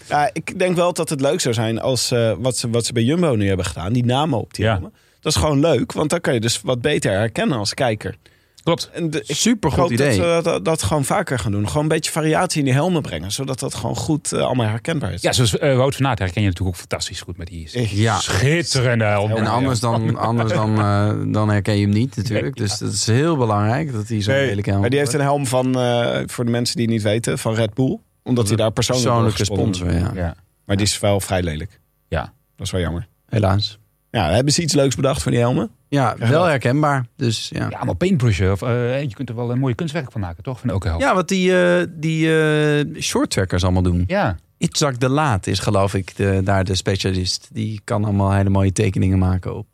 Ja, 0.08 0.30
ik 0.32 0.58
denk 0.58 0.76
wel 0.76 0.92
dat 0.92 1.08
het 1.08 1.20
leuk 1.20 1.40
zou 1.40 1.54
zijn 1.54 1.80
als 1.80 2.10
eh, 2.10 2.32
wat, 2.38 2.56
ze, 2.56 2.70
wat 2.70 2.86
ze 2.86 2.92
bij 2.92 3.02
Jumbo 3.02 3.34
nu 3.34 3.48
hebben 3.48 3.66
gedaan, 3.66 3.92
die 3.92 4.04
namen 4.04 4.38
op 4.38 4.54
die 4.54 4.64
Ja. 4.64 4.72
helmen. 4.72 4.92
Dat 5.20 5.34
is 5.34 5.40
gewoon 5.40 5.60
leuk, 5.60 5.92
want 5.92 6.10
dan 6.10 6.20
kan 6.20 6.34
je 6.34 6.40
dus 6.40 6.60
wat 6.62 6.80
beter 6.80 7.12
herkennen 7.12 7.58
als 7.58 7.74
kijker. 7.74 8.16
Klopt. 8.62 8.90
En 8.92 9.10
de, 9.10 9.22
ik 9.26 9.36
Supergoed 9.36 9.78
hoop 9.80 9.90
idee. 9.90 10.18
dat 10.18 10.36
we 10.44 10.50
dat, 10.50 10.64
dat 10.64 10.82
gewoon 10.82 11.04
vaker 11.04 11.38
gaan 11.38 11.52
doen. 11.52 11.66
Gewoon 11.68 11.82
een 11.82 11.88
beetje 11.88 12.10
variatie 12.10 12.58
in 12.58 12.64
die 12.64 12.74
helmen 12.74 13.02
brengen, 13.02 13.32
zodat 13.32 13.58
dat 13.60 13.74
gewoon 13.74 13.96
goed 13.96 14.32
eh, 14.32 14.40
allemaal 14.40 14.66
herkenbaar 14.66 15.12
is. 15.12 15.22
Ja, 15.22 15.32
zoals 15.32 15.58
eh, 15.58 15.76
Wout 15.76 15.96
van 15.96 16.06
Aert 16.06 16.18
herken 16.18 16.42
je 16.42 16.48
natuurlijk 16.48 16.74
ook 16.76 16.80
fantastisch 16.80 17.20
goed 17.20 17.36
met 17.36 17.46
die 17.46 17.68
Ja. 18.02 18.18
schitterende 18.18 19.04
helm. 19.04 19.30
En 19.30 19.46
anders 19.46 19.80
dan, 19.80 20.16
anders 20.30 20.52
dan, 20.52 20.78
eh, 20.78 21.12
dan 21.32 21.48
herken 21.48 21.74
je 21.76 21.80
hem 21.84 21.94
niet 21.94 22.16
natuurlijk. 22.16 22.56
Dus 22.56 22.78
dat 22.78 22.92
is 22.92 23.06
heel 23.06 23.36
belangrijk 23.36 23.92
dat 23.92 24.08
hij 24.08 24.22
zo'n 24.22 24.34
Nee, 24.34 24.60
helm 24.62 24.80
maar 24.80 24.90
die 24.90 24.98
heeft 24.98 25.12
heeft. 25.12 25.14
een 25.24 25.28
helm 25.30 25.46
van, 25.46 25.78
eh, 25.80 26.20
voor 26.26 26.44
de 26.44 26.50
mensen 26.50 26.76
die 26.76 26.84
het 26.84 26.94
niet 26.94 27.02
weten, 27.02 27.38
van 27.38 27.54
Red 27.54 27.74
Bull. 27.74 27.98
Omdat 28.26 28.48
hij 28.48 28.56
daar 28.56 28.70
persoonlijk 28.70 29.06
persoonlijke 29.06 29.38
gesponsord 29.38 29.76
sponsor, 29.76 30.14
ja. 30.16 30.26
Ja. 30.26 30.34
Maar 30.64 30.76
die 30.76 30.86
is 30.86 30.98
wel 31.00 31.20
vrij 31.20 31.42
lelijk. 31.42 31.80
Ja. 32.08 32.32
Dat 32.56 32.66
is 32.66 32.72
wel 32.72 32.80
jammer. 32.80 33.06
Helaas. 33.28 33.78
Ja, 34.10 34.30
hebben 34.30 34.52
ze 34.52 34.62
iets 34.62 34.74
leuks 34.74 34.94
bedacht 34.96 35.22
voor 35.22 35.30
die 35.30 35.40
helmen? 35.40 35.70
Ja, 35.88 36.16
wel 36.18 36.44
herkenbaar. 36.44 37.06
Dus 37.16 37.50
ja. 37.54 37.66
Ja, 37.70 37.84
maar 37.84 37.94
paintbrushen. 37.94 38.52
Of, 38.52 38.62
eh, 38.62 39.02
je 39.02 39.14
kunt 39.14 39.28
er 39.28 39.34
wel 39.34 39.50
een 39.50 39.58
mooie 39.58 39.74
kunstwerk 39.74 40.12
van 40.12 40.20
maken, 40.20 40.42
toch? 40.42 40.60
Van 40.60 40.70
elke 40.70 40.88
helm. 40.88 41.00
Ja, 41.00 41.14
wat 41.14 41.28
die, 41.28 41.58
eh 41.64 41.86
die 41.90 42.38
eh 42.38 43.02
shorttrackers 43.02 43.62
allemaal 43.64 43.82
doen. 43.82 44.04
Ja. 44.06 44.36
Itzak 44.58 45.00
de 45.00 45.08
Laat 45.08 45.46
is 45.46 45.58
geloof 45.58 45.94
ik 45.94 46.16
de, 46.16 46.40
daar 46.44 46.64
de 46.64 46.74
specialist. 46.74 47.48
Die 47.52 47.80
kan 47.84 48.04
allemaal 48.04 48.32
hele 48.32 48.50
mooie 48.50 48.72
tekeningen 48.72 49.18
maken 49.18 49.56
op, 49.56 49.66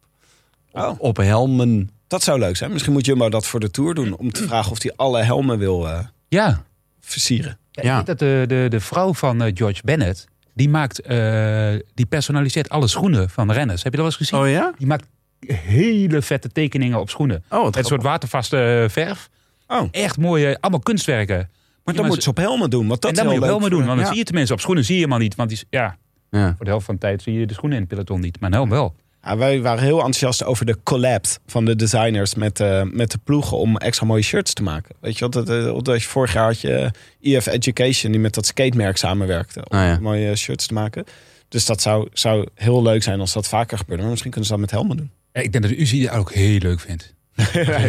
op, 0.73 0.81
Oh. 0.83 0.95
op 0.99 1.17
helmen. 1.17 1.91
Dat 2.07 2.23
zou 2.23 2.39
leuk 2.39 2.57
zijn. 2.57 2.73
Misschien 2.73 2.93
moet 2.93 3.07
Jumbo 3.07 3.29
dat 3.29 3.47
voor 3.47 3.61
de 3.61 3.71
Tour 3.71 3.95
doen. 3.95 4.17
Om 4.17 4.33
te 4.33 4.43
vragen 4.49 4.71
of 4.71 4.83
hij 4.83 4.93
alle 4.97 5.23
helmen 5.23 5.59
wil 5.59 5.89
Ja. 6.29 6.63
versieren. 7.01 7.59
Ja, 7.73 7.83
Ja. 7.83 7.91
Ik 8.01 8.07
weet 8.07 8.07
dat 8.07 8.19
de, 8.19 8.45
de, 8.49 8.67
de 8.69 8.81
vrouw 8.81 9.15
van 9.15 9.43
eh, 9.43 9.51
George 9.55 9.81
Bennett, 9.85 10.27
die 10.55 10.69
maakt, 10.69 11.01
eh, 11.01 11.73
die 11.95 12.07
personaliseert 12.07 12.69
alle 12.69 12.89
schoenen 12.89 13.31
van 13.31 13.53
renners. 13.53 13.83
Heb 13.83 13.93
je 13.93 13.99
dat 13.99 14.09
wel 14.11 14.19
eens 14.19 14.29
gezien? 14.31 14.41
Oh 14.41 14.51
ja? 14.51 14.73
Die 14.79 14.87
maakt 14.87 15.07
hele 15.47 16.23
vette 16.23 16.49
tekeningen 16.49 17.01
op 17.01 17.11
schoenen. 17.11 17.45
Oh, 17.49 17.65
Met 17.65 17.77
een 17.77 17.85
soort 17.85 18.03
watervaste 18.03 18.83
eh, 18.83 18.89
verf. 18.89 19.29
Oh. 19.67 19.89
Echt 19.91 20.19
mooie, 20.19 20.57
allemaal 20.61 20.81
kunstwerken. 20.81 21.51
Maar 21.85 21.95
dan 21.95 22.07
moet 22.07 22.23
ze 22.23 22.29
op 22.29 22.37
helmen 22.37 22.71
doen. 22.71 22.89
Want 22.89 23.01
dat 23.03 23.11
en 23.11 23.17
dan 23.17 23.27
moet 23.27 23.35
je 23.35 23.41
leuk 23.41 23.61
maar 23.61 23.71
doen, 23.71 23.79
want 23.85 23.91
dan 23.97 23.99
ja. 23.99 24.07
zie 24.07 24.17
je 24.19 24.25
tenminste 24.25 24.53
op 24.55 24.61
schoenen 24.61 24.85
zie 24.85 24.95
je 24.95 25.01
helemaal 25.01 25.23
niet. 25.23 25.35
Want 25.35 25.49
die, 25.49 25.59
is- 25.59 25.65
ja, 25.71 25.97
Ja. 26.31 26.55
voor 26.57 26.65
de 26.65 26.71
helft 26.71 26.85
van 26.87 26.95
de 26.95 27.01
tijd 27.01 27.23
zie 27.23 27.33
je 27.39 27.47
de 27.47 27.55
schoenen 27.55 27.77
in 27.79 27.85
het 27.85 27.93
peloton 27.93 28.21
niet. 28.21 28.41
Maar 28.41 28.49
een 28.51 28.57
helm 28.57 28.69
wel. 28.71 28.95
Ja, 29.25 29.37
wij 29.37 29.61
waren 29.63 29.83
heel 29.83 29.97
enthousiast 29.97 30.45
over 30.45 30.67
de 30.67 30.77
collab 30.83 31.25
van 31.47 31.65
de 31.65 31.77
designers 31.77 32.35
met, 32.35 32.61
eh, 32.61 32.83
met 32.83 33.11
de 33.11 33.19
ploegen 33.25 33.57
om 33.57 33.77
extra 33.77 34.07
mooie 34.07 34.23
shirts 34.23 34.53
te 34.55 34.63
maken. 34.63 34.95
Weet 35.01 35.19
je 35.19 35.29
wat? 35.29 35.33
Dat, 35.33 35.49
eh, 35.49 35.79
dat 35.83 36.03
je 36.03 36.09
vorig 36.09 36.33
jaar 36.33 36.45
had 36.45 36.61
je 36.61 36.91
EF 37.21 37.47
Education 37.47 38.13
die 38.13 38.21
met 38.21 38.35
dat 38.35 38.47
skatemerk 38.47 38.97
samenwerkte 38.97 39.59
om 39.69 39.79
Ah, 39.79 39.85
ja. 39.87 39.99
mooie 40.01 40.37
shirts 40.37 40.67
te 40.67 40.75
maken. 40.75 41.05
Dus 41.49 41.65
dat 41.67 41.83
zou, 41.83 42.09
zou 42.13 42.47
heel 42.55 42.83
leuk 42.83 43.03
zijn 43.03 43.21
als 43.21 43.33
dat 43.33 43.49
vaker 43.49 43.79
gebeurde. 43.79 44.01
Maar 44.03 44.11
misschien 44.11 44.31
kunnen 44.31 44.49
ze 44.51 44.57
dat 44.57 44.65
met 44.65 44.75
helmen 44.75 44.97
doen. 44.97 45.11
Ik 45.33 45.53
denk 45.53 45.65
dat 45.65 45.73
de 45.73 45.77
UCI 45.79 46.03
dat 46.07 46.15
ook 46.15 46.33
heel 46.33 46.59
leuk 46.59 46.81
vindt. 46.81 47.15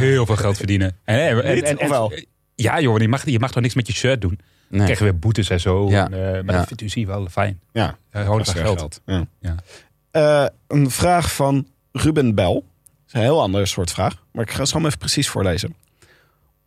heel 0.03 0.25
veel 0.25 0.35
geld 0.35 0.57
verdienen. 0.57 0.97
En, 1.03 1.43
en, 1.79 1.89
wel? 1.89 2.13
Ja 2.55 2.79
joh, 2.81 2.99
je 2.99 3.07
mag, 3.07 3.25
je 3.25 3.39
mag 3.39 3.51
toch 3.51 3.61
niks 3.63 3.73
met 3.75 3.87
je 3.87 3.93
shirt 3.93 4.21
doen. 4.21 4.37
Dan 4.37 4.77
Nee. 4.77 4.81
krijg 4.83 4.97
je 4.97 5.03
weer 5.03 5.19
boetes 5.19 5.49
en 5.49 5.59
zo. 5.59 5.89
Ja. 5.89 6.05
En, 6.05 6.13
eh, 6.13 6.19
maar 6.31 6.53
Ja. 6.55 6.57
dat 6.59 6.67
vindt 6.67 6.81
UCI 6.81 7.05
wel 7.05 7.27
fijn. 7.31 7.59
Ja, 7.71 7.97
houdt 8.11 8.45
van 8.51 8.53
weer 8.63 8.63
geld. 8.77 9.01
Ja. 9.05 9.55
Eh, 10.13 10.45
een 10.67 10.91
vraag 10.91 11.33
van 11.33 11.67
Ruben 11.91 12.35
Bel. 12.35 12.53
Dat 12.53 12.63
is 13.07 13.13
een 13.13 13.21
heel 13.21 13.41
ander 13.41 13.67
soort 13.67 13.91
vraag. 13.91 14.23
Maar 14.31 14.43
ik 14.43 14.51
ga 14.51 14.65
ze 14.65 14.75
hem 14.75 14.85
even 14.85 14.97
precies 14.97 15.29
voorlezen. 15.29 15.75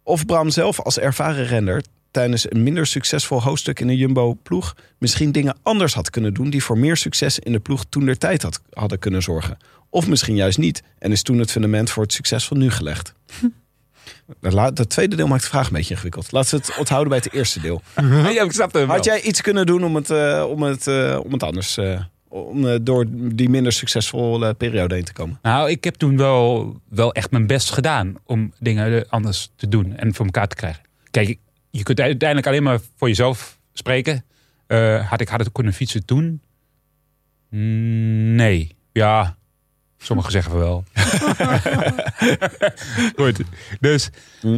Of 0.03 0.26
Bram 0.26 0.51
zelf 0.51 0.80
als 0.80 0.99
ervaren 0.99 1.47
renner 1.47 1.82
tijdens 2.11 2.51
een 2.51 2.62
minder 2.62 2.86
succesvol 2.86 3.42
hoofdstuk 3.42 3.80
in 3.80 3.86
de 3.86 3.97
Jumbo-ploeg... 3.97 4.76
misschien 4.99 5.32
dingen 5.32 5.57
anders 5.62 5.94
had 5.94 6.11
kunnen 6.11 6.34
doen... 6.34 6.51
die 6.51 6.62
voor 6.64 6.78
meer 6.78 6.97
succes 6.97 7.38
in 7.38 7.53
de 7.53 7.59
ploeg 7.59 7.84
toen 7.88 8.05
der 8.05 8.18
tijd 8.18 8.42
had, 8.42 8.61
hadden 8.70 8.99
kunnen 8.99 9.22
zorgen. 9.22 9.57
Of 9.90 10.09
misschien 10.09 10.36
juist 10.36 10.59
niet. 10.59 10.82
En 10.99 11.12
is 11.12 11.22
toen 11.22 11.38
het 11.38 11.51
fundament 11.51 11.90
voor 11.90 12.03
het 12.03 12.12
succes 12.12 12.47
van 12.47 12.59
nu 12.59 12.70
gelegd. 12.70 13.12
Dat 14.72 14.88
tweede 14.88 15.16
deel 15.16 15.26
maakt 15.26 15.42
de 15.42 15.49
vraag 15.49 15.66
een 15.66 15.72
beetje 15.72 15.90
ingewikkeld. 15.90 16.32
Laten 16.32 16.59
we 16.59 16.66
het 16.66 16.78
onthouden 16.78 17.09
bij 17.09 17.18
het 17.18 17.32
eerste 17.32 17.61
deel. 17.61 17.82
Ja, 18.32 18.42
ik 18.42 18.53
snap. 18.53 18.76
Had 18.86 19.05
jij 19.05 19.22
iets 19.22 19.40
kunnen 19.40 19.66
doen 19.66 19.84
om 19.84 19.94
het, 19.94 20.11
eh, 20.11 20.44
om 20.49 20.62
het, 20.62 20.86
eh, 20.86 21.20
om 21.24 21.32
het 21.32 21.42
anders... 21.42 21.78
om 22.45 22.66
eh, 22.66 22.78
door 22.82 23.05
die 23.11 23.49
minder 23.49 23.72
succesvolle 23.72 24.55
periode 24.55 24.95
heen 24.95 25.05
te 25.05 25.12
komen? 25.12 25.39
Nou, 25.43 25.70
ik 25.70 25.84
heb 25.84 25.95
toen 25.95 26.16
wel, 26.16 26.76
wel 26.89 27.12
echt 27.12 27.30
mijn 27.30 27.47
best 27.47 27.70
gedaan 27.70 28.14
om 28.24 28.53
dingen 28.59 29.09
anders 29.09 29.51
te 29.57 29.68
doen 29.68 29.97
en 29.97 30.14
voor 30.14 30.24
elkaar 30.24 30.49
te 30.49 30.57
krijgen. 30.57 30.82
Kijk, 31.11 31.39
je 31.70 31.82
kunt 31.82 32.01
uiteindelijk 32.01 32.49
alleen 32.49 32.62
maar 32.62 32.80
voor 32.97 33.09
jezelf 33.09 33.59
spreken. 33.72 34.24
Eh, 34.66 35.11
had 35.11 35.20
ik 35.20 35.28
had 35.28 35.41
het 35.41 35.53
kunnen 35.53 35.72
fietsen 35.72 36.05
toen? 36.05 36.41
Mm, 37.51 38.34
Nee. 38.34 38.76
Ja. 38.93 39.36
Sommigen 40.07 40.33
zeggen 40.33 40.51
van 40.51 40.61
wel. 40.61 40.85
Goed. 43.25 43.41
Dus, 43.81 44.11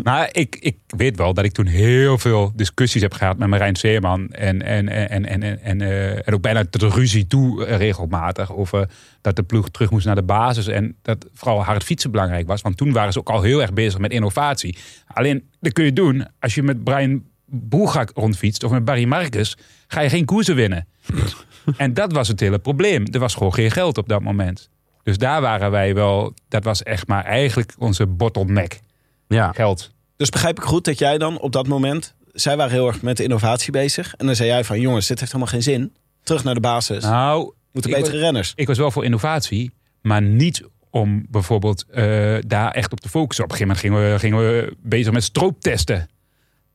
maar 0.02 0.28
ik, 0.32 0.56
ik 0.56 0.76
weet 0.86 1.16
wel 1.16 1.34
dat 1.34 1.44
ik 1.44 1.52
toen 1.52 1.66
heel 1.66 2.18
veel 2.18 2.52
discussies 2.54 3.02
heb 3.02 3.12
gehad 3.12 3.38
met 3.38 3.48
Marijn 3.48 3.76
Zeeman. 3.76 4.30
En, 4.30 4.62
en, 4.62 4.88
en, 4.88 5.08
en, 5.08 5.42
en, 5.42 5.62
en, 5.62 5.80
eh, 5.80 6.28
en 6.28 6.34
ook 6.34 6.40
bijna 6.40 6.64
tot 6.64 6.80
de 6.80 6.88
ruzie 6.88 7.26
toe 7.26 7.66
eh, 7.66 7.76
regelmatig. 7.76 8.52
Over 8.52 8.88
dat 9.20 9.36
de 9.36 9.42
ploeg 9.42 9.68
terug 9.68 9.90
moest 9.90 10.06
naar 10.06 10.14
de 10.14 10.22
basis. 10.22 10.66
En 10.66 10.96
dat 11.02 11.26
vooral 11.34 11.64
hard 11.64 11.84
fietsen 11.84 12.10
belangrijk 12.10 12.46
was. 12.46 12.62
Want 12.62 12.76
toen 12.76 12.92
waren 12.92 13.12
ze 13.12 13.18
ook 13.18 13.30
al 13.30 13.42
heel 13.42 13.60
erg 13.60 13.72
bezig 13.72 13.98
met 14.00 14.12
innovatie. 14.12 14.78
Alleen, 15.06 15.48
dat 15.60 15.72
kun 15.72 15.84
je 15.84 15.92
doen 15.92 16.26
als 16.40 16.54
je 16.54 16.62
met 16.62 16.84
Brian 16.84 17.22
Boelgak 17.46 18.10
rondfietst. 18.14 18.64
Of 18.64 18.70
met 18.70 18.84
Barry 18.84 19.04
Marcus. 19.04 19.56
Ga 19.86 20.00
je 20.00 20.08
geen 20.08 20.24
koersen 20.24 20.54
winnen. 20.54 20.86
en 21.76 21.94
dat 21.94 22.12
was 22.12 22.28
het 22.28 22.40
hele 22.40 22.58
probleem. 22.58 23.06
Er 23.10 23.20
was 23.20 23.34
gewoon 23.34 23.54
geen 23.54 23.70
geld 23.70 23.98
op 23.98 24.08
dat 24.08 24.22
moment. 24.22 24.70
Dus 25.08 25.18
daar 25.18 25.40
waren 25.40 25.70
wij 25.70 25.94
wel, 25.94 26.34
dat 26.48 26.64
was 26.64 26.82
echt 26.82 27.06
maar 27.06 27.24
eigenlijk 27.24 27.74
onze 27.78 28.06
bottleneck. 28.06 28.80
Ja. 29.28 29.52
Geld. 29.52 29.90
Dus 30.16 30.28
begrijp 30.28 30.58
ik 30.58 30.64
goed 30.64 30.84
dat 30.84 30.98
jij 30.98 31.18
dan 31.18 31.40
op 31.40 31.52
dat 31.52 31.66
moment... 31.66 32.14
Zij 32.32 32.56
waren 32.56 32.72
heel 32.72 32.86
erg 32.86 33.02
met 33.02 33.16
de 33.16 33.22
innovatie 33.22 33.72
bezig. 33.72 34.14
En 34.16 34.26
dan 34.26 34.34
zei 34.36 34.48
jij 34.48 34.64
van, 34.64 34.80
jongens, 34.80 35.06
dit 35.06 35.20
heeft 35.20 35.32
helemaal 35.32 35.52
geen 35.52 35.62
zin. 35.62 35.92
Terug 36.22 36.44
naar 36.44 36.54
de 36.54 36.60
basis. 36.60 37.02
Nou, 37.02 37.52
Moeten 37.72 37.90
betere 37.90 38.12
was- 38.12 38.20
renners. 38.20 38.52
ik 38.54 38.66
was 38.66 38.78
wel 38.78 38.90
voor 38.90 39.04
innovatie, 39.04 39.70
maar 40.02 40.22
niet 40.22 40.62
om 40.90 41.26
bijvoorbeeld 41.28 41.84
eh, 41.90 42.36
daar 42.46 42.70
echt 42.70 42.92
op 42.92 43.00
te 43.00 43.08
focussen. 43.08 43.44
Op 43.44 43.50
een 43.50 43.56
gegeven 43.56 43.82
moment 43.86 44.00
gingen 44.00 44.12
we, 44.12 44.18
gingen 44.18 44.38
we 44.38 44.76
bezig 44.82 45.12
met 45.12 45.24
strooptesten. 45.24 46.08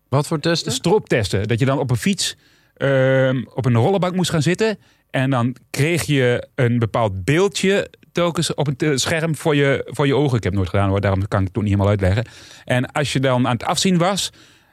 Wat 0.10 0.28
voor 0.28 0.40
testen? 0.40 0.72
Strooptesten. 0.72 1.48
Dat 1.48 1.60
je 1.60 1.66
dan 1.66 1.80
op 1.80 1.90
een 1.90 1.98
fiets 1.98 2.36
ehm, 2.76 3.44
op 3.54 3.66
een 3.66 3.76
rollenbank 3.76 4.16
moest 4.16 4.30
gaan 4.30 4.42
zitten. 4.42 4.78
En 5.10 5.30
dan 5.30 5.56
kreeg 5.70 6.04
je 6.04 6.48
een 6.56 6.80
bepaald 6.80 7.24
beeldje 7.24 7.90
telkens 8.14 8.54
op 8.54 8.66
het 8.66 8.82
eh, 8.82 8.92
scherm 8.96 9.36
voor 9.36 9.56
je, 9.56 9.82
voor 9.86 10.08
je 10.08 10.16
ogen. 10.16 10.38
Ik 10.38 10.44
heb 10.44 10.52
het 10.52 10.62
nooit 10.62 10.70
gedaan 10.70 10.90
hoor, 10.90 11.02
daarom 11.02 11.28
kan 11.28 11.40
ik 11.40 11.46
het 11.46 11.54
toen 11.54 11.64
niet 11.64 11.72
helemaal 11.72 11.92
uitleggen. 11.92 12.26
En 12.66 12.92
als 12.92 13.14
je 13.14 13.20
dan 13.20 13.48
aan 13.48 13.54
het 13.54 13.64
afzien 13.64 13.98
was, 13.98 14.32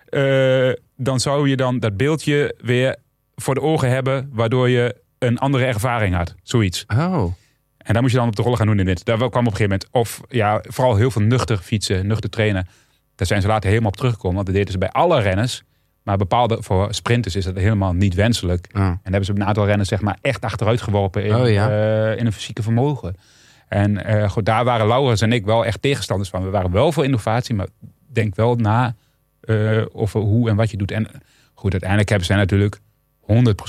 eh, 0.09 0.71
dan 0.97 1.21
zou 1.21 1.49
je 1.49 1.57
dan 1.57 1.79
dat 1.79 1.97
beeldje 1.97 2.55
weer 2.61 2.97
voor 3.35 3.55
de 3.55 3.61
ogen 3.61 3.91
hebben, 3.91 4.31
waardoor 4.33 4.69
je 4.69 4.97
een 5.19 5.39
andere 5.39 5.65
ervaring 5.65 6.15
had. 6.15 6.35
Zoiets. 6.43 6.85
Oh. 6.87 7.33
En 7.77 7.93
daar 7.93 8.03
moest 8.03 8.15
je 8.15 8.21
dan 8.21 8.29
op 8.29 8.37
de 8.37 8.43
rollen 8.43 8.59
gaan 8.59 8.67
doen 8.67 8.79
in 8.79 8.85
dit. 8.85 9.05
Daar 9.05 9.17
kwam 9.17 9.29
op 9.29 9.35
een 9.37 9.43
gegeven 9.43 9.63
moment. 9.63 9.89
Of 9.91 10.21
ja, 10.29 10.63
vooral 10.69 10.97
heel 10.97 11.11
veel 11.11 11.23
nuchter 11.23 11.57
fietsen, 11.57 12.07
nuchter 12.07 12.31
trainen. 12.31 12.69
Daar 13.15 13.27
zijn 13.27 13.41
ze 13.41 13.49
later 13.49 13.69
helemaal 13.69 13.91
op 13.91 13.97
teruggekomen. 13.97 14.35
Want 14.35 14.47
dat 14.47 14.57
deden 14.57 14.73
ze 14.73 14.79
bij 14.79 14.91
alle 14.91 15.21
renners. 15.21 15.63
Maar 16.03 16.17
bepaalde, 16.17 16.63
voor 16.63 16.95
sprinters 16.95 17.37
is 17.37 17.45
dat 17.45 17.57
helemaal 17.57 17.93
niet 17.93 18.15
wenselijk. 18.15 18.67
En 18.73 18.99
hebben 19.03 19.25
ze 19.25 19.33
een 19.33 19.45
aantal 19.45 19.67
renners 19.67 19.89
zeg 19.89 20.01
maar 20.01 20.19
echt 20.21 20.45
achteruit 20.45 20.81
geworpen 20.81 21.25
in, 21.25 21.35
Oh, 21.35 21.51
ja. 21.51 21.71
eh, 21.71 22.19
in 22.19 22.27
een 22.27 22.33
fysieke 22.33 22.63
vermogen. 22.63 23.17
En 23.69 24.05
eh, 24.05 24.31
goed, 24.31 24.45
daar 24.47 24.65
waren 24.65 24.87
Laurens 24.87 25.21
en 25.21 25.33
ik 25.33 25.45
wel 25.45 25.65
echt 25.65 25.83
tegenstanders 25.83 26.31
van. 26.31 26.43
We 26.45 26.51
waren 26.51 26.71
wel 26.71 26.93
voor 26.93 27.05
innovatie, 27.05 27.55
maar 27.55 27.67
denk 28.13 28.35
wel 28.35 28.55
na 28.55 28.95
eh, 29.41 29.83
over 29.93 30.21
hoe 30.21 30.49
en 30.49 30.57
wat 30.57 30.71
je 30.71 30.77
doet. 30.77 30.91
En 30.91 31.07
goed, 31.55 31.71
uiteindelijk 31.73 32.09
hebben 32.11 32.27
zij 32.27 32.37
natuurlijk 32.37 32.79
100% 33.21 33.25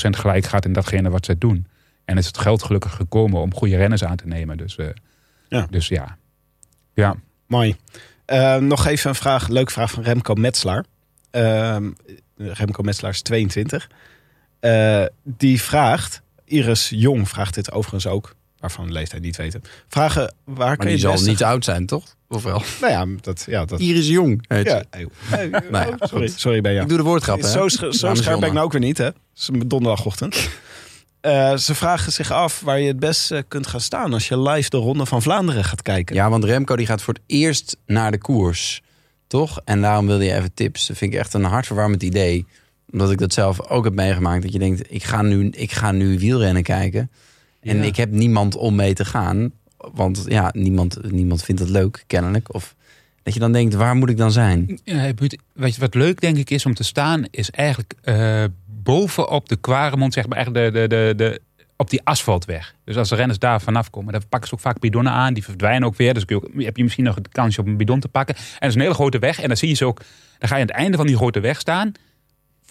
gelijk 0.10 0.46
gehad 0.46 0.66
in 0.66 0.74
datgene 0.74 1.10
wat 1.10 1.26
zij 1.26 1.36
doen. 1.38 1.68
En 2.06 2.18
is 2.18 2.26
het 2.26 2.38
geld 2.38 2.64
gelukkig 2.64 2.94
gekomen 2.96 3.42
om 3.42 3.54
goede 3.54 3.76
renners 3.78 4.04
aan 4.04 4.16
te 4.16 4.28
nemen. 4.28 4.58
Dus, 4.58 4.78
Ja. 5.48 5.68
dus 5.70 5.88
ja. 5.88 6.18
Ja. 6.94 7.16
Mooi. 7.48 7.76
Nog 8.60 8.86
even 8.88 9.10
een 9.10 9.16
vraag, 9.16 9.48
leuke 9.48 9.72
vraag 9.72 9.92
van 9.92 10.04
Remco 10.04 10.34
Metslaar. 10.34 10.86
Ehm, 11.32 11.92
Remco 12.38 12.84
Metslaar 12.84 13.12
is 13.12 13.22
22. 13.22 13.90
Eh, 14.60 15.04
die 15.24 15.62
vraagt, 15.62 16.22
Iris 16.46 16.90
Jong 16.90 17.30
vraagt 17.30 17.54
dit 17.54 17.72
overigens 17.72 18.08
ook, 18.08 18.36
waarvan 18.60 18.86
de 18.88 18.94
leeftijd 18.94 19.22
niet 19.22 19.36
weten. 19.38 19.62
Vragen, 19.88 20.34
waar 20.44 20.78
Maar 20.78 20.78
die 20.78 20.90
je 20.90 20.98
zal 20.98 21.10
het 21.12 21.20
beste- 21.20 21.30
niet 21.32 21.44
oud 21.44 21.64
zijn, 21.64 21.86
toch? 21.86 22.16
Of 22.30 22.44
wel? 22.44 22.64
Nou 22.82 22.94
ja, 22.94 23.22
dat... 23.22 23.44
Ja, 23.48 23.66
dat 23.66 23.80
Iris 23.80 24.08
Jong 24.08 24.46
heet 24.48 24.66
ja. 24.66 24.84
ze. 24.92 25.08
Hey, 25.30 25.48
Nou 25.50 25.72
ja, 25.72 25.96
oh, 26.00 26.08
sorry, 26.08 26.28
goed. 26.28 26.40
sorry 26.40 26.62
Benja. 26.62 26.82
Ik 26.82 26.88
doe 26.90 26.98
de 26.98 27.04
woordgrap, 27.04 27.42
hè? 27.42 27.48
Zo, 27.50 27.68
zo 27.68 27.92
scherp 27.92 28.40
ben 28.40 28.48
ik 28.48 28.54
nou 28.54 28.66
ook 28.66 28.72
weer 28.72 28.82
niet, 28.82 28.98
hè? 28.98 29.10
Donderdagochtend. 29.66 30.36
Eh, 31.22 31.58
ze 31.58 31.76
vragen 31.76 32.12
zich 32.12 32.32
af 32.32 32.60
waar 32.62 32.80
je 32.80 32.88
het 32.88 33.00
best 33.00 33.32
eh, 33.32 33.40
kunt 33.48 33.68
gaan 33.68 33.82
staan 33.82 34.14
als 34.14 34.28
je 34.28 34.40
live 34.40 34.70
de 34.70 34.78
Ronde 34.78 35.06
van 35.06 35.22
Vlaanderen 35.22 35.64
gaat 35.64 35.82
kijken. 35.82 36.16
Ja, 36.16 36.30
want 36.30 36.44
Remco 36.44 36.76
die 36.76 36.86
gaat 36.86 37.02
voor 37.02 37.14
het 37.14 37.24
eerst 37.26 37.78
naar 37.86 38.12
de 38.12 38.18
koers. 38.18 38.82
Toch? 39.32 39.62
En 39.66 39.82
daarom 39.82 40.08
wilde 40.08 40.24
je 40.24 40.34
even 40.34 40.54
tips. 40.54 40.88
Dat 40.88 40.98
vind 40.98 41.14
ik 41.14 41.20
echt 41.20 41.34
een 41.34 41.44
hartverwarmend 41.44 42.04
idee. 42.04 42.46
Omdat 42.92 43.12
ik 43.12 43.18
dat 43.18 43.34
zelf 43.34 43.70
ook 43.70 43.84
heb 43.84 43.94
meegemaakt. 43.94 44.42
Dat 44.44 44.54
je 44.54 44.60
denkt, 44.60 44.94
ik 44.94 45.04
ga 45.04 45.22
nu, 45.22 45.50
ik 45.50 45.72
ga 45.72 45.92
nu 45.92 46.20
wielrennen 46.20 46.64
kijken. 46.64 47.12
En 47.62 47.78
Ja. 47.78 47.84
ik 47.84 47.96
heb 47.96 48.12
niemand 48.12 48.56
om 48.56 48.76
mee 48.76 48.94
te 48.94 49.06
gaan. 49.06 49.52
Want 49.78 50.24
ja, 50.28 50.50
niemand, 50.54 51.12
niemand 51.12 51.44
vindt 51.44 51.62
het 51.62 51.70
leuk, 51.70 52.04
kennelijk. 52.08 52.54
Of 52.54 52.76
dat 53.24 53.34
je 53.34 53.40
dan 53.40 53.52
denkt, 53.52 53.74
waar 53.74 53.96
moet 53.96 54.10
ik 54.10 54.18
dan 54.18 54.32
zijn? 54.32 54.80
Ja, 54.84 55.12
weet 55.54 55.76
je 55.76 55.82
wat 55.82 55.96
leuk 55.96 56.22
denk 56.22 56.38
ik 56.38 56.50
is 56.50 56.66
om 56.66 56.74
te 56.74 56.84
staan, 56.84 57.26
is 57.30 57.50
eigenlijk 57.50 57.94
eh 58.02 58.44
boven 58.84 59.30
op 59.30 59.50
de 59.50 59.56
Kwaremond, 59.56 60.14
zeg 60.14 60.28
maar, 60.28 60.38
echt 60.38 60.54
de, 60.54 60.70
de, 60.74 60.88
de, 60.88 61.14
de, 61.18 61.42
op 61.82 61.90
die 61.90 62.02
asfaltweg. 62.04 62.76
Dus 62.86 62.98
als 62.98 63.10
de 63.10 63.16
renners 63.16 63.40
daar 63.40 63.62
vanaf 63.62 63.90
komen, 63.90 64.14
dan 64.14 64.22
pakken 64.30 64.50
ze 64.50 64.56
ook 64.56 64.62
vaak 64.62 64.80
bidonnen 64.80 65.12
aan. 65.12 65.34
Die 65.34 65.44
verdwijnen 65.44 65.88
ook 65.88 65.96
weer. 65.96 66.14
Dus 66.14 66.24
heb 66.58 66.78
je 66.78 66.84
misschien 66.84 67.04
nog 67.04 67.16
de 67.16 67.30
kansje 67.32 67.62
op 67.62 67.68
een 67.68 67.78
bidon 67.78 68.00
te 68.00 68.08
pakken. 68.08 68.36
En 68.36 68.44
dat 68.60 68.70
is 68.70 68.76
een 68.76 68.82
hele 68.82 68.94
grote 68.94 69.20
weg. 69.20 69.40
En 69.40 69.48
dan 69.48 69.58
zie 69.58 69.70
je 69.70 69.76
ze 69.76 69.86
ook, 69.86 70.02
dan 70.40 70.50
ga 70.50 70.56
je 70.56 70.62
aan 70.62 70.68
het 70.68 70.78
einde 70.78 70.98
van 70.98 71.08
die 71.08 71.16
grote 71.16 71.40
weg 71.40 71.60
staan, 71.60 71.92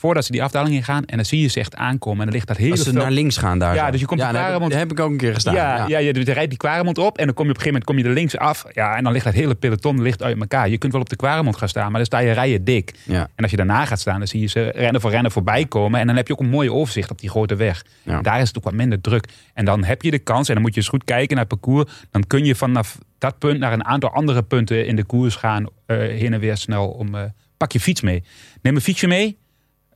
voordat 0.00 0.24
ze 0.24 0.32
die 0.32 0.42
afdaling 0.42 0.74
in 0.74 0.82
gaan. 0.82 1.04
En 1.04 1.16
dan 1.16 1.24
zie 1.24 1.40
je 1.40 1.48
ze 1.48 1.58
echt 1.60 1.74
aankomen. 1.76 2.18
En 2.18 2.24
dan 2.24 2.34
ligt 2.34 2.46
dat 2.46 2.56
hele 2.56 2.70
Als 2.70 2.82
ze 2.82 2.92
naar 2.92 3.10
links 3.10 3.36
gaan 3.36 3.58
daar. 3.58 3.74
Ja, 3.74 3.84
zo. 3.84 3.90
dus 3.90 4.00
je 4.00 4.06
komt 4.06 4.20
ja, 4.20 4.28
Kwaremond- 4.30 4.70
daar 4.70 4.80
heb 4.80 4.90
ik 4.90 5.00
ook 5.00 5.10
een 5.10 5.16
keer 5.16 5.34
gestaan. 5.34 5.54
ja, 5.54 5.76
Ja, 5.76 5.86
ja. 5.86 5.98
je, 5.98 6.14
je 6.24 6.32
rijdt 6.32 6.48
die 6.48 6.58
Kwaremond 6.58 6.98
op 6.98 7.18
en 7.18 7.24
dan 7.24 7.34
kom 7.34 7.44
je 7.44 7.50
op 7.50 7.56
een 7.56 7.62
gegeven 7.62 7.66
moment 7.72 7.84
kom 7.84 7.98
je 7.98 8.04
er 8.04 8.10
links 8.14 8.36
af. 8.36 8.64
Ja, 8.72 8.96
en 8.96 9.04
dan 9.04 9.12
ligt 9.12 9.24
dat 9.24 9.34
hele 9.34 9.54
peloton 9.54 10.02
ligt 10.02 10.22
uit 10.22 10.40
elkaar. 10.40 10.68
Je 10.68 10.78
kunt 10.78 10.92
wel 10.92 11.00
op 11.00 11.08
de 11.08 11.16
Kwaremond 11.16 11.56
gaan 11.56 11.68
staan, 11.68 11.84
maar 11.86 11.96
dan 11.96 12.04
sta 12.04 12.18
je 12.18 12.32
rijen 12.32 12.64
dik. 12.64 12.94
Ja. 13.04 13.20
En 13.34 13.42
als 13.42 13.50
je 13.50 13.56
daarna 13.56 13.84
gaat 13.84 14.00
staan, 14.00 14.18
dan 14.18 14.28
zie 14.28 14.40
je 14.40 14.46
ze 14.46 14.70
rennen 14.74 15.00
voor 15.00 15.10
rennen 15.10 15.30
voorbij 15.32 15.64
komen. 15.64 16.00
En 16.00 16.06
dan 16.06 16.16
heb 16.16 16.26
je 16.26 16.32
ook 16.32 16.40
een 16.40 16.48
mooi 16.50 16.70
overzicht 16.70 17.10
op 17.10 17.18
die 17.20 17.30
grote 17.30 17.56
weg. 17.56 17.84
Ja. 18.02 18.20
Daar 18.22 18.40
is 18.40 18.48
het 18.48 18.56
ook 18.58 18.64
wat 18.64 18.72
minder 18.74 19.00
druk. 19.00 19.26
En 19.54 19.64
dan 19.64 19.84
heb 19.84 20.02
je 20.02 20.10
de 20.10 20.18
kans, 20.18 20.48
en 20.48 20.54
dan 20.54 20.62
moet 20.62 20.74
je 20.74 20.80
eens 20.80 20.88
goed 20.88 21.04
kijken 21.04 21.36
naar 21.36 21.44
het 21.48 21.60
parcours. 21.60 21.92
Dan 22.10 22.26
kun 22.26 22.44
je 22.44 22.54
vanaf 22.54 22.98
dat 23.18 23.38
punt 23.38 23.58
naar 23.58 23.72
een 23.72 23.84
aantal 23.84 24.10
andere 24.12 24.42
punten 24.42 24.86
in 24.86 24.96
de 24.96 25.04
koers 25.04 25.34
gaan. 25.36 25.66
eh, 25.86 25.96
heen 25.96 26.32
en 26.32 26.40
weer 26.40 26.56
snel. 26.56 26.88
Om, 26.88 27.14
eh, 27.14 27.22
pak 27.56 27.72
je 27.72 27.80
fiets 27.80 28.00
mee. 28.00 28.22
Neem 28.62 28.74
een 28.74 28.80
fietsje 28.80 29.06
mee. 29.06 29.38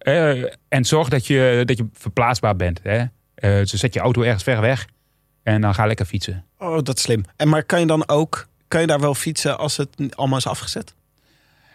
Eh, 0.05 0.45
en 0.69 0.85
zorg 0.85 1.09
dat 1.09 1.27
je, 1.27 1.63
dat 1.65 1.77
je 1.79 1.87
verplaatsbaar 1.93 2.57
bent. 2.57 2.81
Hè. 2.83 2.99
Eh, 2.99 3.09
dus 3.59 3.71
zet 3.73 3.95
je 3.95 4.01
auto 4.01 4.23
ergens 4.23 4.43
ver 4.43 4.61
weg. 4.61 4.87
En 5.43 5.61
dan 5.61 5.75
ga 5.75 5.87
lekker 5.87 6.07
fietsen. 6.07 6.45
Oh, 6.59 6.79
dat 6.83 6.97
is 6.97 7.03
slim. 7.03 7.25
En 7.37 7.49
maar 7.49 7.65
kan 7.65 7.81
je 7.81 7.87
dan 7.87 8.09
ook, 8.09 8.47
kan 8.69 8.81
je 8.81 8.87
daar 8.87 9.01
wel 9.01 9.15
fietsen 9.15 9.59
als 9.59 9.77
het 9.77 10.17
allemaal 10.17 10.39
is 10.39 10.47
afgezet? 10.47 10.95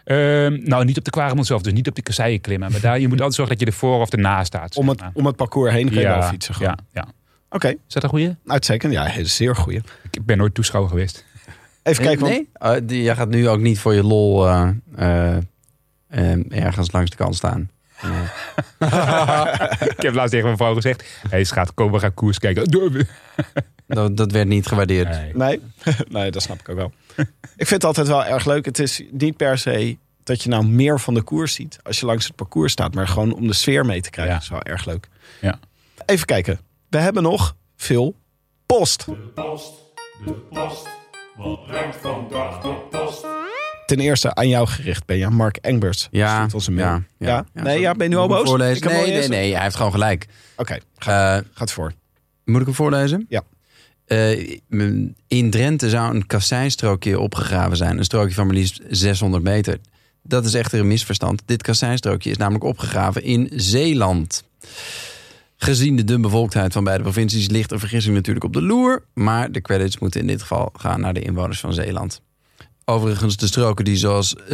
Ehm, 0.04 0.58
nou, 0.62 0.84
niet 0.84 0.98
op 0.98 1.04
de 1.04 1.10
Kwaremond 1.10 1.46
zelf, 1.46 1.62
dus 1.62 1.72
niet 1.72 1.88
op 1.88 1.94
de 1.94 2.02
kasseien 2.02 2.40
klimmen. 2.40 2.70
Maar 2.72 2.80
daar, 2.80 2.98
je 3.00 3.08
moet 3.08 3.16
altijd 3.24 3.34
zorgen 3.34 3.56
dat 3.58 3.66
je 3.66 3.72
ervoor 3.72 4.00
of 4.00 4.10
ernaast 4.12 4.46
staat. 4.46 4.76
Om 4.76 4.88
het, 4.88 5.02
om 5.12 5.26
het 5.26 5.36
parcours 5.36 5.72
heen 5.72 5.86
kan 5.90 5.98
je 6.00 6.06
wel 6.06 6.22
fietsen. 6.22 6.54
Gewoon. 6.54 6.78
Ja, 6.92 7.02
ja. 7.02 7.08
Oké, 7.50 7.68
Is 7.68 7.76
dat 7.94 8.02
een 8.02 8.08
goeie? 8.08 8.36
uitstekend. 8.46 8.92
Ja, 8.92 9.24
zeer 9.24 9.56
goeie. 9.56 9.80
Ik 10.10 10.24
ben 10.24 10.38
nooit 10.38 10.54
toeschouwer 10.54 10.90
geweest. 10.90 11.24
Even 11.82 12.04
kijken, 12.04 12.20
want 12.20 12.32
nee? 12.32 12.48
Oh, 12.72 12.76
die- 12.82 13.02
jij 13.02 13.16
gaat 13.16 13.28
nu 13.28 13.48
ook 13.48 13.60
niet 13.60 13.78
voor 13.78 13.94
je 13.94 14.02
lol 14.04 14.48
eh, 14.48 14.68
ergens 16.48 16.92
langs 16.92 17.10
de 17.10 17.16
kant 17.16 17.34
staan. 17.36 17.70
ik 19.96 20.02
heb 20.02 20.14
laatst 20.14 20.30
tegen 20.30 20.44
mijn 20.44 20.56
vrouw 20.56 20.74
gezegd: 20.74 21.00
Hé, 21.22 21.28
hey, 21.28 21.44
schat, 21.44 21.74
kom, 21.74 21.92
we 21.92 21.98
gaan 21.98 22.14
koers 22.14 22.38
kijken. 22.38 22.70
Dat, 23.86 24.16
dat 24.16 24.32
werd 24.32 24.48
niet 24.48 24.66
gewaardeerd. 24.66 25.08
Nee. 25.08 25.34
Nee, 25.34 25.60
nee, 26.08 26.30
dat 26.30 26.42
snap 26.42 26.60
ik 26.60 26.68
ook 26.68 26.76
wel. 26.76 26.92
ik 27.56 27.66
vind 27.66 27.70
het 27.70 27.84
altijd 27.84 28.06
wel 28.06 28.24
erg 28.24 28.44
leuk. 28.44 28.64
Het 28.64 28.78
is 28.78 29.02
niet 29.10 29.36
per 29.36 29.58
se 29.58 29.98
dat 30.22 30.42
je 30.42 30.48
nou 30.48 30.64
meer 30.64 31.00
van 31.00 31.14
de 31.14 31.22
koers 31.22 31.54
ziet 31.54 31.78
als 31.82 32.00
je 32.00 32.06
langs 32.06 32.26
het 32.26 32.36
parcours 32.36 32.72
staat, 32.72 32.94
maar 32.94 33.08
gewoon 33.08 33.34
om 33.34 33.46
de 33.46 33.52
sfeer 33.52 33.86
mee 33.86 34.00
te 34.00 34.10
krijgen. 34.10 34.34
Ja. 34.34 34.40
Dat 34.40 34.48
is 34.50 34.64
wel 34.64 34.74
erg 34.74 34.84
leuk. 34.84 35.08
Ja. 35.40 35.58
Even 36.06 36.26
kijken. 36.26 36.60
We 36.88 36.98
hebben 36.98 37.22
nog 37.22 37.56
veel 37.76 38.14
post. 38.66 39.06
Post, 39.34 39.72
de 40.24 40.32
post. 40.32 40.88
Wat 41.36 41.66
brengt 41.66 41.96
vandaag 41.96 42.60
de 42.60 42.74
post? 42.90 43.26
Ten 43.90 44.00
eerste 44.00 44.34
aan 44.34 44.48
jou 44.48 44.66
gericht, 44.66 45.06
ben 45.06 45.16
je. 45.16 45.28
Mark 45.28 45.56
Engberts. 45.56 46.08
Ja, 46.10 46.46
een 46.66 46.74
mail. 46.74 46.86
ja, 46.86 47.02
Ja? 47.18 47.46
ja. 47.54 47.62
Nee, 47.62 47.80
ja, 47.80 47.92
ben 47.94 48.08
je 48.08 48.14
nu 48.14 48.20
al 48.20 48.28
boos? 48.28 48.48
Voorlezen? 48.48 48.86
Nee, 48.86 49.10
nee, 49.12 49.28
nee, 49.28 49.54
hij 49.54 49.62
heeft 49.62 49.76
gewoon 49.76 49.92
gelijk. 49.92 50.26
Oké, 50.56 50.78
ga, 50.96 51.36
Eh, 51.36 51.44
gaat 51.54 51.72
voor. 51.72 51.92
moet 52.44 52.60
ik 52.60 52.66
hem 52.66 52.74
voorlezen? 52.74 53.26
Ja. 53.28 53.42
Eh, 54.06 54.58
in 55.26 55.50
Drenthe 55.50 55.88
zou 55.88 56.14
een 56.14 56.26
kasseinstrookje 56.26 57.20
opgegraven 57.20 57.76
zijn. 57.76 57.98
Een 57.98 58.04
strookje 58.04 58.34
van 58.34 58.46
maar 58.46 58.54
liefst 58.54 58.80
600 58.88 59.42
meter. 59.42 59.78
Dat 60.22 60.44
is 60.44 60.54
echter 60.54 60.80
een 60.80 60.86
misverstand. 60.88 61.42
Dit 61.46 61.62
kasseinstrookje 61.62 62.30
is 62.30 62.36
namelijk 62.36 62.64
opgegraven 62.64 63.22
in 63.22 63.50
Zeeland. 63.54 64.44
Gezien 65.56 65.96
de 65.96 66.04
dunbevolktheid 66.04 66.72
van 66.72 66.84
beide 66.84 67.02
provincies 67.02 67.48
ligt 67.48 67.72
een 67.72 67.78
vergissing 67.78 68.14
natuurlijk 68.14 68.44
op 68.44 68.52
de 68.52 68.62
loer. 68.62 69.02
Maar 69.14 69.52
de 69.52 69.60
credits 69.60 69.98
moeten 69.98 70.20
in 70.20 70.26
dit 70.26 70.40
geval 70.40 70.70
gaan 70.76 71.00
naar 71.00 71.14
de 71.14 71.20
inwoners 71.22 71.60
van 71.60 71.72
Zeeland. 71.74 72.20
Overigens, 72.90 73.36
de 73.36 73.46
stroken, 73.46 73.84
die 73.84 73.96
zoals, 73.96 74.34
eh, 74.34 74.48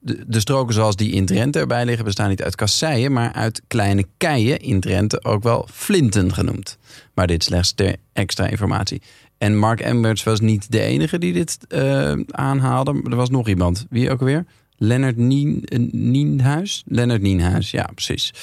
de, 0.00 0.40
stroken 0.40 0.74
zoals 0.74 0.96
die 0.96 1.12
in 1.12 1.26
Drenthe 1.26 1.58
erbij 1.58 1.84
liggen... 1.84 2.04
bestaan 2.04 2.28
niet 2.28 2.42
uit 2.42 2.54
kasseien, 2.54 3.12
maar 3.12 3.32
uit 3.32 3.62
kleine 3.66 4.06
keien 4.16 4.58
in 4.58 4.80
Drenthe... 4.80 5.24
ook 5.24 5.42
wel 5.42 5.68
flinten 5.72 6.34
genoemd. 6.34 6.78
Maar 7.14 7.26
dit 7.26 7.44
slechts 7.44 7.72
ter 7.72 7.96
extra 8.12 8.46
informatie. 8.46 9.02
En 9.38 9.58
Mark 9.58 9.80
Emberts 9.80 10.22
was 10.22 10.40
niet 10.40 10.72
de 10.72 10.80
enige 10.80 11.18
die 11.18 11.32
dit 11.32 11.58
eh, 11.68 12.12
aanhaalde. 12.30 13.00
Er 13.10 13.16
was 13.16 13.30
nog 13.30 13.48
iemand. 13.48 13.86
Wie 13.90 14.10
ook 14.10 14.20
alweer? 14.20 14.44
Lennart 14.76 15.16
eh, 15.16 15.78
Nienhuis? 15.90 16.82
Lennart 16.86 17.22
Nienhuis, 17.22 17.70
ja, 17.70 17.88
precies. 17.94 18.34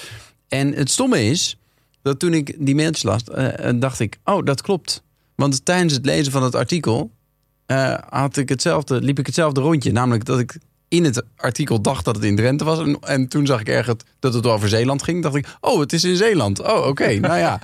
En 0.48 0.74
het 0.74 0.92
stomme 0.92 1.24
is 1.24 1.58
dat 2.02 2.20
toen 2.20 2.34
ik 2.34 2.56
die 2.60 2.76
mailtjes 2.76 3.04
las, 3.04 3.24
dacht 3.80 4.00
ik, 4.00 4.18
oh, 4.24 4.46
dat 4.46 4.62
klopt. 4.62 5.04
Want 5.36 5.66
tijdens 5.66 5.94
het 5.94 6.06
lezen 6.06 6.32
van 6.32 6.44
het 6.44 6.56
artikel 6.56 7.12
eh, 7.72 7.98
had 8.10 8.38
ik 8.38 8.50
hetzelfde, 8.50 9.02
liep 9.02 9.20
ik 9.20 9.26
hetzelfde 9.26 9.62
rondje. 9.62 9.92
Namelijk 9.92 10.26
dat 10.26 10.40
ik 10.40 10.58
in 10.88 11.04
het 11.04 11.24
artikel 11.36 11.82
dacht 11.82 12.06
dat 12.06 12.16
het 12.16 12.24
in 12.24 12.36
Drenthe 12.36 12.66
was. 12.66 12.80
En, 12.80 13.00
en 13.00 13.28
toen 13.28 13.46
zag 13.46 13.60
ik 13.60 13.68
ergens 13.68 14.04
dat 14.20 14.34
het 14.34 14.46
over 14.46 14.70
Zeeland 14.70 15.04
ging. 15.04 15.24
dacht 15.24 15.36
ik, 15.36 15.58
oh, 15.62 15.80
het 15.80 15.94
is 15.94 16.04
in 16.04 16.16
Zeeland. 16.16 16.62
Oh, 16.62 16.88
oké, 16.88 17.14
nou 17.20 17.38
ja. 17.38 17.60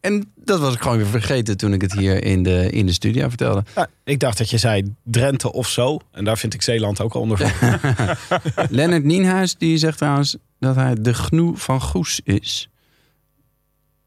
En 0.00 0.32
dat 0.34 0.60
was 0.60 0.74
ik 0.74 0.80
gewoon 0.80 0.96
weer 0.96 1.06
vergeten 1.06 1.56
toen 1.56 1.72
ik 1.72 1.80
het 1.80 1.92
hier 1.92 2.24
in 2.24 2.42
de, 2.42 2.70
in 2.70 2.86
de 2.86 2.92
studio 2.92 3.28
vertelde. 3.28 3.64
Ja, 3.74 3.88
ik 4.04 4.20
dacht 4.20 4.38
dat 4.38 4.50
je 4.50 4.58
zei 4.58 4.94
Drenthe 5.02 5.52
of 5.52 5.68
zo. 5.68 5.98
En 6.12 6.24
daar 6.24 6.38
vind 6.38 6.54
ik 6.54 6.62
Zeeland 6.62 7.00
ook 7.00 7.14
al 7.14 7.20
onder 7.20 7.38
van. 7.38 7.78
Lennart 8.76 9.04
Nienhuis 9.04 9.56
die 9.56 9.78
zegt 9.78 9.98
trouwens 9.98 10.36
dat 10.58 10.74
hij 10.74 10.94
de 11.00 11.14
gnoe 11.14 11.56
van 11.56 11.80
Goes 11.80 12.20
is. 12.24 12.68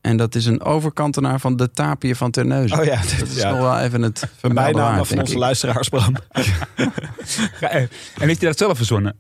En 0.01 0.17
dat 0.17 0.35
is 0.35 0.45
een 0.45 0.61
overkantenaar 0.61 1.39
van 1.39 1.55
de 1.55 1.71
tapir 1.71 2.15
van 2.15 2.31
Terneuzen. 2.31 2.79
Oh 2.79 2.85
ja, 2.85 3.01
Dat 3.19 3.27
is 3.27 3.35
ja. 3.35 3.49
nog 3.49 3.59
wel 3.59 3.79
even 3.79 4.01
het 4.01 4.27
Bijnaam 4.53 5.05
van 5.05 5.19
onze 5.19 5.37
luisteraars, 5.37 5.89
Bram. 5.89 6.15
En 7.59 8.27
heeft 8.27 8.39
hij 8.39 8.49
dat 8.49 8.57
zelf 8.57 8.77
verzonnen? 8.77 9.15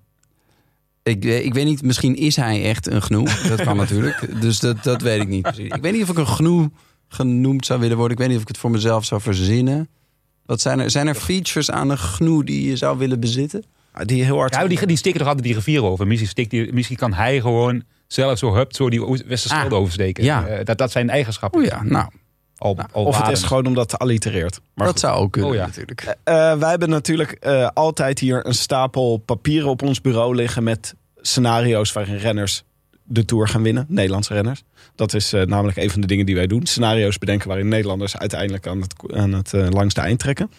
Ik, 1.03 1.25
eh, 1.25 1.45
ik 1.45 1.53
weet 1.53 1.65
niet, 1.65 1.83
misschien 1.83 2.15
is 2.15 2.35
hij 2.35 2.63
echt 2.63 2.87
een 2.87 3.01
gnoe. 3.01 3.27
Dat 3.47 3.61
kan 3.61 3.77
natuurlijk. 3.77 4.41
Dus 4.41 4.59
dat, 4.59 4.83
dat 4.83 5.01
weet 5.01 5.21
ik 5.21 5.27
niet 5.27 5.41
precies. 5.41 5.71
Ik 5.71 5.81
weet 5.81 5.93
niet 5.93 6.03
of 6.03 6.09
ik 6.09 6.17
een 6.17 6.27
gnoe 6.27 6.71
genoemd 7.07 7.65
zou 7.65 7.79
willen 7.79 7.97
worden. 7.97 8.13
Ik 8.13 8.19
weet 8.19 8.27
niet 8.27 8.37
of 8.37 8.43
ik 8.43 8.47
het 8.49 8.57
voor 8.57 8.71
mezelf 8.71 9.05
zou 9.05 9.21
verzinnen. 9.21 9.89
Wat 10.45 10.61
zijn 10.61 10.79
er, 10.79 10.91
zijn 10.91 11.07
er 11.07 11.15
features 11.15 11.71
aan 11.71 11.89
een 11.89 11.97
gnoe 11.97 12.45
die 12.45 12.69
je 12.69 12.75
zou 12.75 12.97
willen 12.97 13.19
bezitten? 13.19 13.63
Die 14.03 14.23
heel 14.23 14.37
hard... 14.37 14.55
Ja, 14.55 14.67
die, 14.67 14.85
die 14.85 14.97
steken 14.97 15.19
toch 15.19 15.27
altijd 15.27 15.45
die 15.45 15.55
rivier 15.55 15.83
over. 15.83 16.07
Misschien, 16.07 16.29
steekt 16.29 16.49
die, 16.49 16.73
misschien 16.73 16.97
kan 16.97 17.13
hij 17.13 17.41
gewoon 17.41 17.83
zelf 18.13 18.37
zo 18.37 18.53
hupt, 18.55 18.75
zo 18.75 18.89
die 18.89 19.01
Westerschelde 19.25 19.75
Ah, 19.75 19.81
oversteken. 19.81 20.23
ja. 20.23 20.47
Eh, 20.47 20.65
dat, 20.65 20.77
dat 20.77 20.91
zijn 20.91 21.09
eigenschappen. 21.09 21.59
Oh 21.61 21.65
ja, 21.65 21.83
nou, 21.83 22.09
Al, 22.57 22.77
al 22.91 23.05
Of 23.05 23.17
het 23.21 23.31
is 23.37 23.43
gewoon 23.43 23.65
omdat 23.65 23.91
het 23.91 23.99
allitereert. 24.01 24.59
Maar 24.73 24.87
dat 24.87 24.99
zou 24.99 25.17
ook 25.19 25.31
kunnen 25.31 25.49
Oh 25.49 25.55
ja. 25.55 25.65
natuurlijk. 25.65 26.15
Eh, 26.23 26.57
wij 26.57 26.69
hebben 26.69 26.89
natuurlijk 26.89 27.31
eh, 27.31 27.67
altijd 27.73 28.19
hier 28.19 28.45
een 28.45 28.53
stapel 28.53 29.17
papieren 29.17 29.69
op 29.69 29.81
ons 29.81 30.01
bureau 30.01 30.35
liggen 30.35 30.63
met 30.63 30.95
scenario's 31.21 31.91
waarin 31.93 32.15
renners 32.17 32.63
de 33.03 33.25
Tour 33.25 33.47
gaan 33.47 33.63
winnen. 33.63 33.85
Nederlandse 33.87 34.33
renners. 34.33 34.63
Dat 34.95 35.13
is 35.13 35.33
eh, 35.33 35.41
namelijk 35.45 35.77
een 35.77 35.89
van 35.89 36.01
de 36.01 36.07
dingen 36.07 36.25
die 36.25 36.35
wij 36.35 36.47
doen. 36.47 36.65
Scenario's 36.65 37.17
bedenken 37.17 37.47
waarin 37.47 37.67
Nederlanders 37.67 38.17
uiteindelijk 38.17 38.67
aan 38.67 38.81
het, 38.81 38.93
aan 39.13 39.33
het 39.33 39.53
eh, 39.53 39.67
langste 39.69 40.01
eind 40.01 40.19
trekken. 40.19 40.51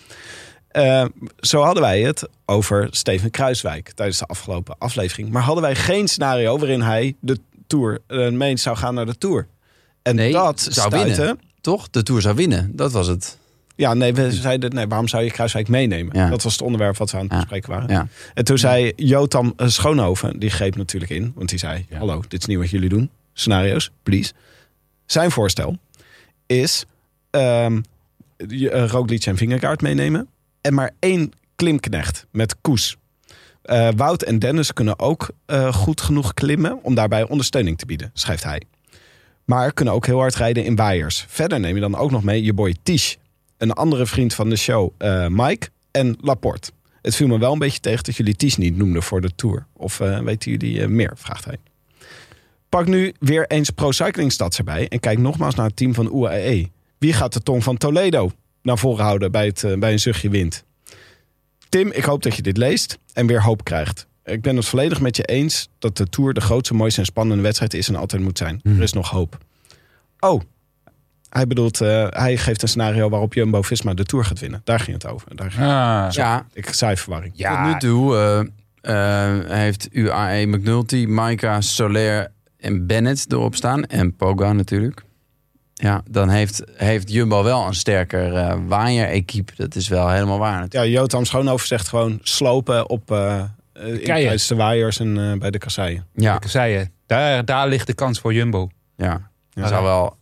Eh, 0.73 1.05
zo 1.41 1.61
hadden 1.61 1.83
wij 1.83 2.01
het 2.01 2.29
over 2.45 2.89
Steven 2.91 3.31
Kruiswijk 3.31 3.91
tijdens 3.91 4.19
de 4.19 4.27
afgelopen 4.27 4.75
aflevering. 4.79 5.31
Maar 5.31 5.43
hadden 5.43 5.63
wij 5.63 5.75
geen 5.75 6.09
scenario 6.09 6.59
waarin 6.59 6.81
hij 6.81 7.17
de 7.21 7.39
Tour 7.67 7.99
uh, 8.09 8.31
mee 8.31 8.57
zou 8.57 8.77
gaan 8.77 8.95
naar 8.95 9.07
de 9.07 9.19
Tour. 9.19 9.47
En 10.03 10.15
Nee, 10.15 10.33
dat 10.33 10.67
zou 10.71 10.91
winnen. 10.91 11.39
Toch? 11.61 11.91
De 11.91 12.03
Tour 12.03 12.21
zou 12.21 12.35
winnen. 12.35 12.77
Dat 12.77 12.93
was 12.93 13.07
het. 13.07 13.39
Ja, 13.77 13.95
nee, 13.95 14.15
we 14.15 14.33
zeiden, 14.33 14.75
nee, 14.75 14.87
waarom 14.87 15.09
zou 15.09 15.23
je 15.25 15.31
Kruiswijk 15.31 15.69
meenemen? 15.69 16.19
Ja. 16.19 16.29
Dat 16.29 16.43
was 16.43 16.53
het 16.53 16.63
onderwerp 16.63 16.97
wat 16.97 17.11
we 17.11 17.17
aan 17.17 17.23
het 17.23 17.33
bespreken 17.33 17.71
waren. 17.71 17.89
Ja. 17.89 18.07
En 18.35 18.45
toen 18.45 18.59
zei 18.59 18.93
Jotam 18.97 19.53
eh, 19.57 19.67
Schoonhoven, 19.67 20.39
die 20.39 20.51
greep 20.51 20.77
natuurlijk 20.77 21.11
in. 21.11 21.33
Want 21.35 21.49
die 21.49 21.59
zei, 21.59 21.87
hallo, 21.93 22.23
dit 22.29 22.41
is 22.41 22.47
niet 22.47 22.59
wat 22.59 22.71
jullie 22.71 22.89
doen. 22.89 23.11
Scenario's, 23.33 23.91
please. 24.03 24.33
Zijn 25.07 25.31
voorstel 25.31 25.77
is 26.47 26.85
ehm 27.31 27.81
eh, 28.37 28.87
Roglic 28.87 29.25
en 29.27 29.37
Vingegaard 29.37 29.81
meenemen. 29.81 30.29
En 30.63 30.75
maar 30.75 30.91
één 30.99 31.33
klimknecht 31.57 32.27
met 32.31 32.57
koes. 32.61 32.97
Eh, 33.63 33.89
Wout 33.97 34.23
en 34.23 34.39
Dennis 34.39 34.73
kunnen 34.73 34.99
ook 34.99 35.31
eh, 35.47 35.75
goed 35.75 36.01
genoeg 36.01 36.35
klimmen 36.35 36.79
om 36.83 36.95
daarbij 36.95 37.29
ondersteuning 37.29 37.79
te 37.79 37.87
bieden, 37.87 38.11
schrijft 38.13 38.45
hij. 38.45 38.63
Maar 39.45 39.73
kunnen 39.73 39.95
ook 39.95 40.07
heel 40.07 40.19
hard 40.19 40.35
rijden 40.35 40.65
in 40.65 40.77
waaiers. 40.77 41.25
Verder 41.29 41.61
neem 41.61 41.75
je 41.75 41.81
dan 41.81 41.97
ook 41.97 42.11
nog 42.11 42.23
mee 42.23 42.45
je 42.45 42.53
boy 42.53 42.77
Tish. 42.83 43.15
Een 43.57 43.73
andere 43.73 44.07
vriend 44.07 44.35
van 44.35 44.49
de 44.49 44.57
show, 44.57 44.91
eh, 44.99 45.27
Mike 45.27 45.69
en 45.91 46.17
Laporte. 46.21 46.71
Het 47.03 47.17
viel 47.17 47.27
me 47.27 47.39
wel 47.39 47.53
een 47.53 47.59
beetje 47.59 47.81
tegen 47.81 48.05
dat 48.05 48.17
jullie 48.17 48.37
Tish 48.37 48.57
niet 48.57 48.77
noemden 48.77 49.03
voor 49.03 49.21
de 49.21 49.35
Tour. 49.35 49.67
Of 49.73 49.99
weten 49.99 50.51
jullie 50.51 50.89
meer, 50.89 51.13
vraagt 51.17 51.45
hij. 51.45 51.57
Pak 52.69 52.87
nu 52.87 53.15
weer 53.19 53.47
eens 53.47 53.71
Pro 53.71 53.91
Cycling 53.91 54.33
Stats 54.33 54.59
erbij 54.59 54.89
en 54.89 55.01
kijk 55.01 55.19
nogmaals 55.19 55.55
naar 55.55 55.67
het 55.67 55.77
team 55.77 55.95
van 55.95 56.15
UAE. 56.15 56.71
Wie 56.99 57.13
gaat 57.13 57.33
de 57.33 57.41
tong 57.41 57.63
van 57.63 57.77
Toledo 57.77 58.31
naar 58.63 58.79
voren 58.79 59.05
houden 59.05 59.33
bij, 59.33 59.47
het, 59.47 59.65
eh, 59.65 59.79
bij 59.79 59.93
een 59.93 60.01
zuchtje 60.01 60.29
wind? 60.29 60.65
Tim, 61.69 61.91
ik 61.93 62.05
hoop 62.05 62.23
dat 62.23 62.37
je 62.37 62.43
dit 62.43 62.57
leest 62.57 62.99
en 63.13 63.27
weer 63.27 63.43
hoop 63.43 63.65
krijgt. 63.65 64.07
Ik 64.25 64.43
ben 64.43 64.57
het 64.57 64.67
volledig 64.67 65.01
met 65.01 65.17
je 65.17 65.25
eens 65.25 65.69
dat 65.79 65.97
de 65.97 66.07
Tour 66.09 66.33
de 66.35 66.41
grootste, 66.41 66.75
mooiste 66.75 67.01
en 67.01 67.07
spannende 67.07 67.43
wedstrijd 67.43 67.75
is 67.75 67.89
en 67.89 67.97
altijd 67.97 68.23
moet 68.23 68.39
zijn. 68.39 68.61
Er 68.63 68.83
is 68.83 68.93
nog 68.93 69.11
hoop. 69.11 69.39
Oh, 70.21 70.41
hij 71.29 71.47
bedoelt, 71.47 71.81
eh, 71.81 72.07
hij 72.11 72.37
geeft 72.37 72.63
een 72.63 72.69
scenario 72.69 73.09
waarop 73.09 73.35
Jumbo-Visma 73.35 73.95
de 73.95 74.05
Tour 74.05 74.25
gaat 74.25 74.39
winnen. 74.39 74.61
Daar 74.65 74.81
ging 74.81 75.03
het 75.03 75.13
over. 75.13 75.37
Daar 75.37 75.51
ging... 75.51 75.67
Ah, 75.67 76.07
Ja, 76.11 76.47
Ik 76.53 76.73
zei 76.73 76.97
verwarring. 76.97 77.33
ja, 77.37 77.63
Tot 77.63 77.73
nu 77.73 77.89
toe 77.89 78.17
eh, 78.83 79.37
eh, 79.37 79.51
heeft 79.51 79.89
UAE 79.93 80.47
McNulty, 80.47 81.05
Maika, 81.09 81.61
Soler 81.61 82.33
en 82.59 82.87
Bennett 82.87 83.33
erop 83.33 83.55
staan. 83.55 83.85
En 83.85 84.17
Poga 84.17 84.53
natuurlijk. 84.53 85.03
Ja, 85.83 86.03
dan 86.11 86.29
heeft, 86.29 86.63
heeft 86.75 87.11
Jumbo 87.13 87.43
wel 87.43 87.67
een 87.67 87.75
sterker 87.75 88.35
eh 88.35 88.57
waaier-equipe. 88.67 89.53
Dat 89.57 89.75
is 89.75 89.89
wel 89.89 90.11
helemaal 90.11 90.39
waar. 90.39 90.61
natuurlijk. 90.61 90.93
Ja, 90.93 91.01
Jotam 91.01 91.25
Schoonhoven 91.25 91.67
zegt 91.67 91.89
gewoon 91.89 92.19
slopen 92.23 92.89
op 92.91 93.11
in- 93.75 94.01
tijdens 94.05 94.47
de 94.47 94.55
waaiers 94.55 94.99
en 95.01 95.19
eh, 95.33 95.39
bij 95.39 95.51
de 95.51 95.59
kasseien. 95.59 96.07
Ja, 96.15 96.39
zei 96.47 96.73
je, 96.73 96.89
daar, 97.07 97.45
daar 97.45 97.69
ligt 97.69 97.87
de 97.87 97.95
kans 97.95 98.21
voor 98.21 98.35
Jumbo. 98.35 98.69
ja. 98.97 99.31
Dat 99.51 99.69
zou 99.69 99.83
wel... 99.85 100.17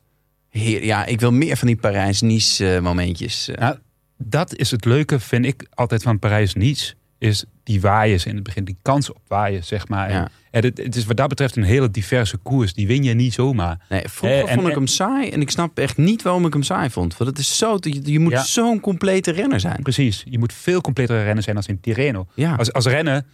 Heer, 0.48 0.84
ja, 0.84 1.04
ik 1.06 1.20
wil 1.20 1.32
meer 1.32 1.56
van 1.56 1.66
die 1.66 1.76
Parijs-Nice 1.76 2.74
eh, 2.74 2.80
momentjes. 2.80 3.48
eh. 3.48 3.56
Nou, 3.58 3.76
dat 4.18 4.54
is 4.56 4.70
het 4.70 4.84
leuke, 4.84 5.20
vind 5.20 5.44
ik 5.46 5.66
altijd 5.74 6.02
van 6.02 6.18
Parijs-Nice. 6.18 6.94
Is 7.20 7.44
die 7.64 7.80
waaiers 7.80 8.26
in 8.26 8.34
het 8.34 8.42
begin, 8.44 8.64
die 8.64 8.76
kans 8.82 9.10
op 9.10 9.20
waaien, 9.28 9.64
zeg 9.64 9.88
maar. 9.88 10.08
En, 10.08 10.14
Ja. 10.14 10.28
en 10.50 10.62
het, 10.64 10.78
het 10.78 10.96
is 10.96 11.04
wat 11.04 11.16
dat 11.16 11.28
betreft 11.28 11.56
een 11.56 11.62
hele 11.62 11.90
diverse 11.90 12.36
koers. 12.36 12.72
Die 12.74 12.86
win 12.86 13.02
je 13.02 13.14
niet 13.14 13.32
zomaar. 13.32 13.78
Nee, 13.88 14.02
vroeger 14.08 14.38
Eh, 14.42 14.48
en- 14.50 14.54
vond 14.54 14.68
ik 14.68 14.74
hem 14.74 14.86
saai. 14.86 15.28
En 15.30 15.40
ik 15.40 15.50
snap 15.50 15.78
echt 15.78 15.96
niet 15.96 16.22
waarom 16.22 16.46
ik 16.46 16.52
hem 16.52 16.62
saai 16.62 16.90
vond. 16.90 17.16
Want 17.16 17.30
het 17.30 17.38
is 17.38 17.56
zo... 17.58 17.76
Je, 17.80 18.00
je 18.12 18.18
moet 18.18 18.32
Ja. 18.32 18.42
zo'n 18.42 18.80
complete 18.80 19.30
renner 19.30 19.60
zijn. 19.60 19.82
Precies, 19.82 20.24
je 20.28 20.38
moet 20.38 20.52
veel 20.52 20.80
completere 20.80 21.22
rennen 21.22 21.42
zijn 21.44 21.56
als 21.56 21.66
in 21.66 21.80
Tirreno. 21.80 22.26
Ja. 22.34 22.54
Als, 22.54 22.72
als 22.72 22.86
rennen, 22.86 23.26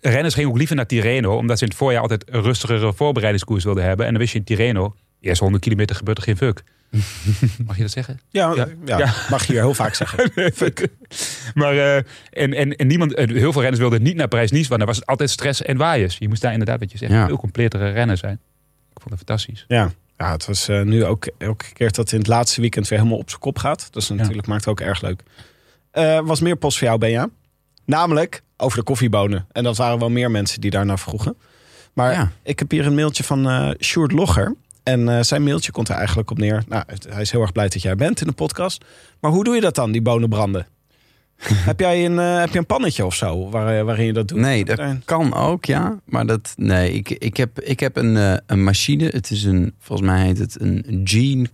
renners 0.00 0.34
gingen 0.34 0.50
ook 0.50 0.56
liever 0.58 0.76
naar 0.76 0.86
Tirreno, 0.86 1.36
omdat 1.36 1.58
ze 1.58 1.64
in 1.64 1.70
het 1.70 1.78
voorjaar 1.78 2.02
altijd 2.02 2.24
een 2.30 2.42
rustigere 2.42 2.92
voorbereidingskoers 2.92 3.64
wilden 3.64 3.84
hebben. 3.84 4.04
En 4.06 4.10
dan 4.12 4.20
wist 4.20 4.32
je 4.32 4.38
in 4.38 4.44
Tirreno, 4.44 4.94
eerst 5.20 5.40
100 5.40 5.62
kilometer 5.62 5.96
gebeurt 5.96 6.18
er 6.18 6.24
geen 6.24 6.36
fuck. 6.36 6.62
Mag 7.66 7.76
je 7.76 7.82
dat 7.82 7.90
zeggen? 7.90 8.20
Ja, 8.30 8.52
Ja. 8.54 8.68
ja. 8.84 8.98
Ja. 8.98 9.14
mag 9.30 9.44
je 9.46 9.52
hier 9.52 9.60
heel 9.62 9.74
vaak 9.74 9.94
zeggen. 9.94 10.30
maar 11.54 11.72
eh, 11.76 11.96
en, 12.30 12.54
en, 12.54 12.76
en 12.76 12.86
niemand, 12.86 13.14
eh, 13.14 13.28
heel 13.28 13.52
veel 13.52 13.60
renners 13.60 13.80
wilden 13.80 14.02
niet 14.02 14.16
naar 14.16 14.28
Parijs-Nice, 14.28 14.68
want 14.68 14.78
dan 14.80 14.88
was 14.88 14.96
het 14.98 15.06
altijd 15.06 15.30
stress 15.30 15.62
en 15.62 15.76
waaiers. 15.76 16.16
Je 16.18 16.28
moest 16.28 16.42
daar 16.42 16.52
inderdaad, 16.52 16.78
wat 16.80 16.92
je 16.92 16.98
zegt, 16.98 17.12
Ja. 17.12 17.26
veel 17.26 17.36
completere 17.36 17.90
rennen 17.90 18.18
zijn. 18.18 18.40
Ik 18.94 19.00
vond 19.00 19.10
het 19.10 19.18
fantastisch. 19.28 19.64
Ja, 19.68 19.90
ja 20.18 20.32
het 20.32 20.46
was 20.46 20.68
eh, 20.68 20.82
nu 20.82 21.04
ook 21.04 21.28
elke 21.38 21.64
keer 21.72 21.86
dat 21.86 21.96
het 21.96 22.12
in 22.12 22.18
het 22.18 22.26
laatste 22.28 22.60
weekend 22.60 22.88
weer 22.88 22.98
helemaal 22.98 23.18
op 23.20 23.28
zijn 23.28 23.40
kop 23.40 23.58
gaat. 23.58 23.88
Dat 23.90 24.02
is 24.02 24.08
natuurlijk 24.08 24.46
maakt 24.46 24.60
het 24.64 24.70
ook 24.70 24.80
erg 24.80 25.00
leuk. 25.00 25.22
Eh, 25.90 26.20
was 26.24 26.40
meer 26.40 26.56
post 26.56 26.78
voor 26.78 26.86
jou, 26.86 26.98
Benja. 26.98 27.28
Namelijk 27.84 28.42
over 28.56 28.78
de 28.78 28.84
koffiebonen. 28.84 29.46
En 29.52 29.64
dat 29.64 29.76
waren 29.76 29.98
wel 29.98 30.10
meer 30.10 30.30
mensen 30.30 30.60
die 30.60 30.70
daarnaar 30.70 30.98
vroegen. 30.98 31.36
Maar 31.92 32.12
Ja. 32.12 32.30
ik 32.42 32.58
heb 32.58 32.70
hier 32.70 32.86
een 32.86 32.94
mailtje 32.94 33.24
van 33.24 33.48
eh 33.48 33.70
Sjoerd 33.80 34.12
Logger. 34.12 34.54
En 34.90 35.08
eh, 35.08 35.22
zijn 35.22 35.42
mailtje 35.42 35.72
komt 35.72 35.88
er 35.88 35.94
eigenlijk 35.94 36.30
op 36.30 36.38
neer. 36.38 36.62
Nou, 36.68 36.84
hij 37.08 37.20
is 37.22 37.30
heel 37.30 37.40
erg 37.40 37.52
blij 37.52 37.68
dat 37.68 37.82
jij 37.82 37.96
bent 37.96 38.20
in 38.20 38.26
de 38.26 38.32
podcast. 38.32 38.84
Maar 39.20 39.30
hoe 39.30 39.44
doe 39.44 39.54
je 39.54 39.60
dat 39.60 39.74
dan, 39.74 39.92
die 39.92 40.02
bonen 40.02 40.28
branden? 40.28 40.66
heb 41.70 41.80
jij 41.80 42.04
een, 42.04 42.18
eh, 42.18 42.38
heb 42.38 42.52
je 42.52 42.58
een 42.58 42.66
pannetje 42.66 43.04
of 43.06 43.14
zo 43.14 43.50
waar, 43.50 43.78
eh, 43.78 43.84
waarin 43.84 44.06
je 44.06 44.12
dat 44.12 44.28
doet? 44.28 44.38
Nee, 44.38 44.64
dat 44.64 44.80
kan 45.04 45.34
ook, 45.34 45.64
ja. 45.64 46.00
Maar 46.04 46.26
dat, 46.26 46.52
nee, 46.56 46.92
ik, 46.92 47.10
ik, 47.10 47.36
heb, 47.36 47.60
ik 47.60 47.80
heb 47.80 47.96
een, 47.96 48.40
een 48.46 48.64
machine. 48.64 49.04
Het 49.08 49.30
is 49.30 49.44
een, 49.44 49.74
volgens 49.78 50.08
mij 50.08 50.24
heet 50.24 50.38
het 50.38 50.60
een 50.60 51.00
Gene 51.04 51.46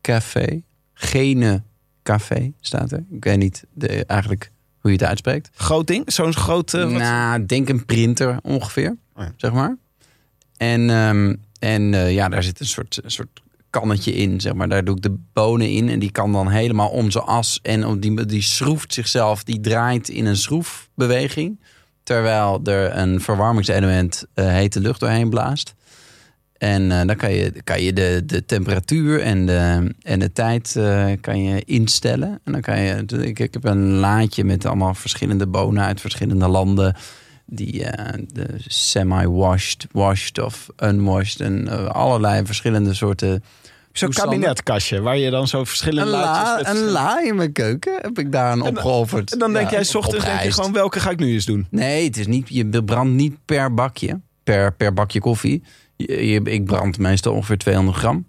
Café. 0.00 0.62
Gene 0.94 1.62
Café 2.02 2.52
staat 2.60 2.92
er. 2.92 3.04
Ik 3.10 3.24
weet 3.24 3.38
niet 3.38 3.64
de, 3.74 4.04
eigenlijk 4.06 4.50
hoe 4.78 4.90
je 4.90 4.96
het 4.96 5.06
uitspreekt. 5.06 5.50
Groot 5.54 5.86
ding? 5.86 6.12
Zo'n 6.12 6.34
groot... 6.34 6.74
eh, 6.74 6.82
wat- 6.82 6.92
nou, 6.92 7.46
denk 7.46 7.68
een 7.68 7.84
printer 7.86 8.38
ongeveer, 8.42 8.96
Oh 9.14 9.22
ja. 9.22 9.32
zeg 9.36 9.52
maar. 9.52 9.76
En, 10.56 10.90
ehm, 10.90 11.34
en 11.62 11.94
eh, 11.94 12.12
ja, 12.12 12.28
daar 12.28 12.42
zit 12.42 12.60
een 12.60 12.66
soort, 12.66 13.00
soort 13.06 13.40
kannetje 13.70 14.12
in, 14.12 14.40
zeg 14.40 14.54
maar. 14.54 14.68
Daar 14.68 14.84
doe 14.84 14.96
ik 14.96 15.02
de 15.02 15.16
bonen 15.32 15.70
in 15.70 15.88
en 15.88 15.98
die 15.98 16.10
kan 16.10 16.32
dan 16.32 16.48
helemaal 16.48 16.88
om 16.88 17.10
zijn 17.10 17.24
as. 17.24 17.58
En 17.62 18.00
die, 18.00 18.26
die 18.26 18.42
schroeft 18.42 18.94
zichzelf, 18.94 19.44
die 19.44 19.60
draait 19.60 20.08
in 20.08 20.26
een 20.26 20.36
schroefbeweging. 20.36 21.60
Terwijl 22.02 22.60
er 22.64 22.96
een 22.96 23.20
verwarmingselement 23.20 24.24
eh, 24.34 24.46
hete 24.46 24.80
lucht 24.80 25.00
doorheen 25.00 25.30
blaast. 25.30 25.74
En 26.58 26.92
eh, 26.92 27.06
dan 27.06 27.16
kan 27.16 27.32
je, 27.32 27.52
kan 27.64 27.82
je 27.82 27.92
de, 27.92 28.22
de 28.26 28.44
temperatuur 28.44 29.20
en 29.20 29.46
de, 29.46 29.94
en 30.02 30.18
de 30.18 30.32
tijd 30.32 30.78
kan 31.20 31.42
je 31.42 31.64
instellen. 31.64 32.40
En 32.44 32.52
dan 32.52 32.60
kan 32.60 32.80
je. 32.80 33.04
Ik, 33.06 33.38
ik 33.38 33.52
heb 33.52 33.64
een 33.64 33.92
laadje 33.92 34.44
met 34.44 34.66
allemaal 34.66 34.94
verschillende 34.94 35.46
bonen 35.46 35.84
uit 35.84 36.00
verschillende 36.00 36.48
landen. 36.48 36.96
Die 37.54 37.84
eh, 37.84 38.22
de 38.32 38.46
semi-washed, 38.66 39.86
washed 39.90 40.38
of 40.38 40.66
unwashed. 40.82 41.40
En 41.40 41.68
eh, 41.68 41.86
allerlei 41.86 42.46
verschillende 42.46 42.94
soorten. 42.94 43.44
Zo'n 43.92 44.10
kabinetkastje 44.10 45.00
waar 45.00 45.18
je 45.18 45.30
dan 45.30 45.48
zo 45.48 45.58
Een 45.58 45.66
verschillende 45.66 46.10
la, 46.10 46.20
laadjes... 46.20 46.66
met- 46.68 46.76
een 46.76 46.88
la 46.90 47.22
in 47.22 47.34
mijn 47.36 47.52
keuken 47.52 47.98
heb 48.00 48.18
ik 48.18 48.32
daar 48.32 48.50
aan 48.50 48.62
opgeofferd. 48.62 49.32
En 49.32 49.38
dan 49.38 49.52
denk 49.52 49.64
Ja, 49.70 49.74
jij, 49.76 49.84
s 49.84 49.94
ochtends 49.94 50.24
denk 50.24 50.40
je 50.40 50.52
gewoon, 50.52 50.72
welke 50.72 51.00
ga 51.00 51.10
ik 51.10 51.18
nu 51.18 51.32
eens 51.32 51.44
doen? 51.44 51.66
Nee, 51.70 52.04
het 52.04 52.16
is 52.16 52.26
niet, 52.26 52.48
je 52.48 52.82
brandt 52.84 53.12
niet 53.12 53.34
per 53.44 53.74
bakje, 53.74 54.20
per, 54.44 54.72
per 54.74 54.92
bakje 54.92 55.20
koffie. 55.20 55.62
Je, 55.96 56.26
je- 56.26 56.40
ik 56.42 56.64
brand 56.64 56.98
meestal 56.98 57.32
ongeveer 57.34 57.58
200 57.58 57.96
gram. 57.96 58.26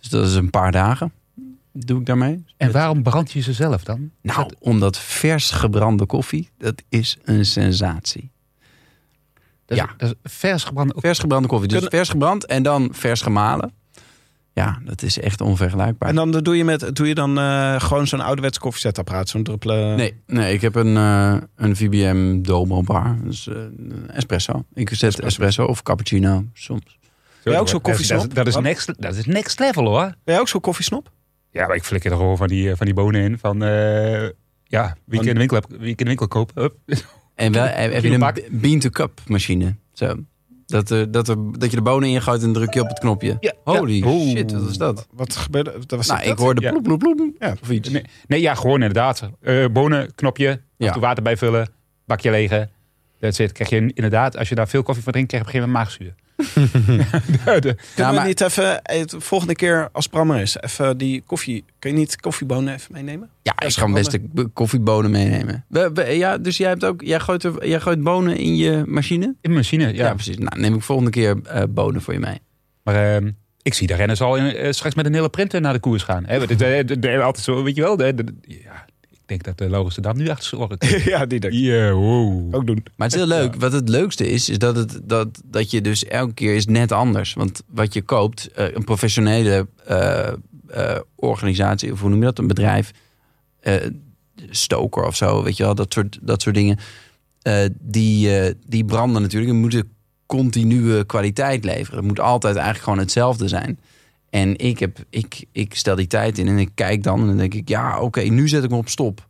Dus 0.00 0.08
dat 0.08 0.26
is 0.26 0.34
een 0.34 0.50
paar 0.50 0.72
dagen. 0.72 1.12
Doe 1.72 2.00
ik 2.00 2.06
daarmee. 2.06 2.44
En 2.56 2.72
waarom 2.72 3.02
brand 3.02 3.32
je 3.32 3.40
ze 3.40 3.52
zelf 3.52 3.84
dan? 3.84 4.10
Nou, 4.22 4.50
omdat 4.58 4.98
vers 4.98 5.50
gebrande 5.50 6.06
koffie, 6.06 6.50
dat 6.58 6.82
is 6.88 7.16
een 7.24 7.44
sensatie. 7.46 8.30
Ja. 9.66 9.88
vers 10.22 10.64
gebrande... 10.64 10.94
Vers 10.96 11.18
gebrande 11.18 11.48
koffie. 11.48 11.68
Dus 11.68 11.78
Kunnen- 11.78 11.96
vers 11.98 12.08
gebrand 12.08 12.46
en 12.46 12.62
dan 12.62 12.88
vers 12.92 13.20
gemalen. 13.22 13.72
Ja, 14.52 14.78
dat 14.84 15.02
is 15.02 15.18
echt 15.20 15.40
onvergelijkbaar. 15.40 16.08
En 16.08 16.14
dan 16.14 16.30
doe 16.30 16.56
je, 16.56 16.64
met, 16.64 16.96
doe 16.96 17.08
je 17.08 17.14
dan 17.14 17.38
eh, 17.38 17.80
gewoon 17.80 18.06
zo'n 18.06 18.20
ouderwets 18.20 18.58
koffiezetapparaat, 18.58 19.28
zo'n 19.28 19.42
druppelen... 19.42 19.96
Nee, 19.96 20.20
nee, 20.26 20.52
ik 20.54 20.60
heb 20.60 20.74
een, 20.74 20.96
eh, 20.96 21.36
een 21.56 21.76
VBM 21.76 22.42
Domo 22.42 22.82
bar. 22.82 23.16
Dus 23.24 23.48
eh, 23.48 23.54
een 23.56 24.10
espresso. 24.10 24.64
Ik 24.74 24.90
zet 24.94 25.20
espresso. 25.20 25.64
of 25.64 25.82
cappuccino 25.82 26.44
soms. 26.52 26.98
Ben 27.42 27.52
je 27.52 27.58
ook 27.60 27.68
zo'n 27.68 27.80
Dat 27.82 27.88
is- 27.88 28.06
koffiesnop? 28.06 28.18
Dat, 28.34 28.46
is- 28.46 28.52
dat, 28.54 28.62
is 28.64 28.68
next, 28.70 29.02
dat 29.02 29.14
is 29.16 29.24
next 29.26 29.58
level 29.58 29.84
hoor. 29.86 30.00
Ben 30.04 30.14
jij 30.24 30.38
ook 30.40 30.48
zo'n 30.48 30.60
koffiesnop? 30.60 31.10
Ja, 31.50 31.66
maar 31.66 31.76
ik 31.76 31.84
flikker 31.84 32.10
er 32.10 32.16
gewoon 32.16 32.36
van 32.36 32.48
die, 32.48 32.76
van 32.76 32.86
die 32.86 32.94
bonen 32.94 33.20
in. 33.20 33.38
Van, 33.38 33.62
eh, 33.64 34.22
ja, 34.64 34.96
wie 35.04 35.20
ik 35.20 35.26
in 35.26 35.32
de 35.32 35.38
winkel, 35.38 35.56
heb, 35.56 35.66
wie 35.70 35.78
ik 35.80 35.86
in 35.88 35.96
de 35.96 36.04
winkel 36.04 36.28
koop. 36.28 36.50
Hup. 36.54 36.76
En 37.36 37.52
wel, 37.52 37.64
heb 37.66 38.02
je 38.02 38.10
een 38.10 38.34
bean-to-cup 38.60 39.20
machine. 39.26 39.74
Zo. 39.92 40.14
Dat, 40.66 40.90
er, 40.90 41.10
dat, 41.10 41.28
er, 41.28 41.36
dat 41.58 41.70
je 41.70 41.76
de 41.76 41.82
bonen 41.82 42.08
ingooit 42.08 42.42
en 42.42 42.52
druk 42.52 42.74
je 42.74 42.80
op 42.80 42.88
het 42.88 42.98
knopje. 42.98 43.36
Ja, 43.40 43.52
Holy 43.64 44.04
ja. 44.04 44.30
Shit, 44.36 44.52
wat 44.52 44.70
is 44.70 44.76
dat? 44.76 45.06
Wat 45.12 45.36
gebeurde? 45.36 45.72
Dat 45.86 45.98
was 45.98 46.06
Nou, 46.06 46.20
dat? 46.22 46.28
ik 46.32 46.38
hoorde 46.38 46.60
Ja. 46.60 46.70
ploep, 46.70 46.82
ploep, 46.82 47.00
ploep. 47.00 47.34
Ja. 47.38 47.56
Of 47.62 47.70
iets. 47.70 47.88
Nee, 47.88 48.02
nee, 48.26 48.40
ja, 48.40 48.54
gewoon 48.54 48.74
inderdaad. 48.74 49.30
Eh 49.40 49.66
bonen, 49.72 50.14
knopje, 50.14 50.48
Ja. 50.76 50.92
ja. 50.94 50.98
water 50.98 51.22
bijvullen, 51.22 51.68
bakje 52.06 52.30
legen. 52.30 52.70
Dat 53.20 53.34
zit. 53.34 53.52
Krijg 53.52 53.70
je 53.70 53.76
inderdaad, 53.94 54.36
als 54.36 54.48
je 54.48 54.54
daar 54.54 54.68
veel 54.68 54.82
koffie 54.82 55.02
van 55.04 55.12
drinkt, 55.12 55.30
krijg 55.30 55.44
je 55.44 55.50
op 55.50 55.54
een 55.54 55.60
gegeven 55.70 55.82
moment 55.88 55.98
maagzuur. 55.98 56.25
De- 56.66 57.60
de- 57.60 57.60
Kunnen 57.60 57.76
Ja, 57.96 58.08
we 58.10 58.14
maar- 58.14 58.26
niet 58.26 58.40
even, 58.40 58.82
eh, 58.82 59.04
de 59.04 59.20
volgende 59.20 59.54
keer 59.54 59.88
als 59.92 60.06
Bram 60.06 60.30
er 60.30 60.40
is, 60.40 60.56
even 60.60 60.98
die 60.98 61.22
koffie... 61.26 61.64
Kun 61.78 61.90
je 61.90 61.96
niet 61.96 62.20
koffiebonen 62.20 62.74
even 62.74 62.92
meenemen? 62.92 63.28
Ja, 63.42 63.52
ik 63.66 63.74
kan 63.74 63.92
best 63.92 64.10
de 64.32 64.46
koffiebonen 64.52 65.10
meenemen. 65.10 65.64
We- 65.68 65.90
we- 65.94 66.04
ja, 66.10 66.38
dus 66.38 66.56
jij, 66.56 66.68
hebt 66.68 66.84
ook, 66.84 67.02
jij, 67.02 67.20
gooit 67.20 67.44
er, 67.44 67.68
jij 67.68 67.80
gooit 67.80 68.02
bonen 68.02 68.36
in 68.36 68.56
je 68.56 68.82
machine? 68.86 69.24
in 69.24 69.50
de 69.50 69.56
machine, 69.56 69.82
ja. 69.86 70.04
Ja, 70.06 70.14
precies. 70.14 70.36
Nou, 70.38 70.60
neem 70.60 70.74
ik 70.74 70.82
volgende 70.82 71.10
keer 71.10 71.36
eh, 71.44 71.62
bonen 71.68 72.02
voor 72.02 72.14
je 72.14 72.20
mee. 72.20 72.40
Maar 72.82 73.14
ehm, 73.16 73.30
ik 73.62 73.74
zie 73.74 73.86
de 73.86 73.94
renners 73.94 74.20
al 74.20 74.36
in, 74.36 74.54
eh, 74.56 74.72
straks 74.72 74.94
met 74.94 75.06
een 75.06 75.14
hele 75.14 75.28
printer 75.28 75.60
naar 75.60 75.72
de 75.72 75.78
koers 75.78 76.02
gaan. 76.02 76.24
Hè, 76.26 76.38
altijd 77.22 77.44
zo, 77.44 77.62
weet 77.62 77.76
je 77.76 77.82
wel. 77.82 77.96
De, 77.96 78.14
de- 78.14 78.34
ja, 78.40 78.84
denk 79.26 79.44
dat 79.44 79.58
de 79.58 79.68
Logische 79.68 80.00
Dam 80.00 80.16
nu 80.16 80.28
achter 80.28 80.48
zijn 80.48 80.60
oren 80.60 80.78
kijkt. 80.78 81.02
ja, 81.14 81.26
die 81.26 81.40
denk 81.40 81.54
ik 81.54 81.92
wow. 81.92 82.54
ook 82.54 82.66
doen. 82.66 82.84
Maar 82.96 83.06
het 83.08 83.16
is 83.16 83.22
heel 83.26 83.38
leuk. 83.38 83.54
Wat 83.54 83.72
het 83.72 83.88
leukste 83.88 84.28
is, 84.30 84.48
is 84.48 84.58
dat, 84.58 84.76
het, 84.76 85.00
dat, 85.02 85.28
dat 85.44 85.70
je 85.70 85.80
dus 85.80 86.04
elke 86.04 86.34
keer 86.34 86.54
is 86.54 86.66
net 86.66 86.92
anders. 86.92 87.34
Want 87.34 87.62
wat 87.66 87.94
je 87.94 88.02
koopt, 88.02 88.50
eh, 88.52 88.74
een 88.74 88.84
professionele 88.84 89.66
eh, 89.86 90.28
eh, 90.68 90.98
organisatie, 91.14 91.92
of 91.92 92.00
hoe 92.00 92.08
noem 92.10 92.18
je 92.18 92.24
dat, 92.24 92.38
een 92.38 92.46
bedrijf, 92.46 92.90
eh, 93.60 93.74
stoker 94.50 95.04
of 95.04 95.16
zo, 95.16 95.42
weet 95.42 95.56
je 95.56 95.62
wel, 95.62 95.74
dat 95.74 95.92
soort, 95.92 96.18
dat 96.22 96.42
soort 96.42 96.54
dingen. 96.54 96.78
eh, 97.42 97.64
die, 97.80 98.38
eh, 98.40 98.54
die 98.66 98.84
branden 98.84 99.22
natuurlijk 99.22 99.52
en 99.52 99.60
moeten 99.60 99.90
continue 100.26 101.04
kwaliteit 101.04 101.64
leveren. 101.64 101.98
Het 101.98 102.06
moet 102.06 102.20
altijd 102.20 102.54
eigenlijk 102.54 102.84
gewoon 102.84 102.98
hetzelfde 102.98 103.48
zijn. 103.48 103.78
En 104.30 104.56
ik, 104.58 104.78
heb, 104.78 104.98
ik, 105.10 105.44
ik 105.52 105.74
stel 105.74 105.94
die 105.96 106.06
tijd 106.06 106.38
in 106.38 106.48
en 106.48 106.58
ik 106.58 106.70
kijk 106.74 107.02
dan 107.02 107.20
en 107.20 107.26
dan 107.26 107.36
denk 107.36 107.54
ik, 107.54 107.68
ja, 107.68 108.00
oké, 108.00 108.20
nu 108.20 108.48
zet 108.48 108.64
ik 108.64 108.70
me 108.70 108.76
op 108.76 108.88
stop. 108.88 109.26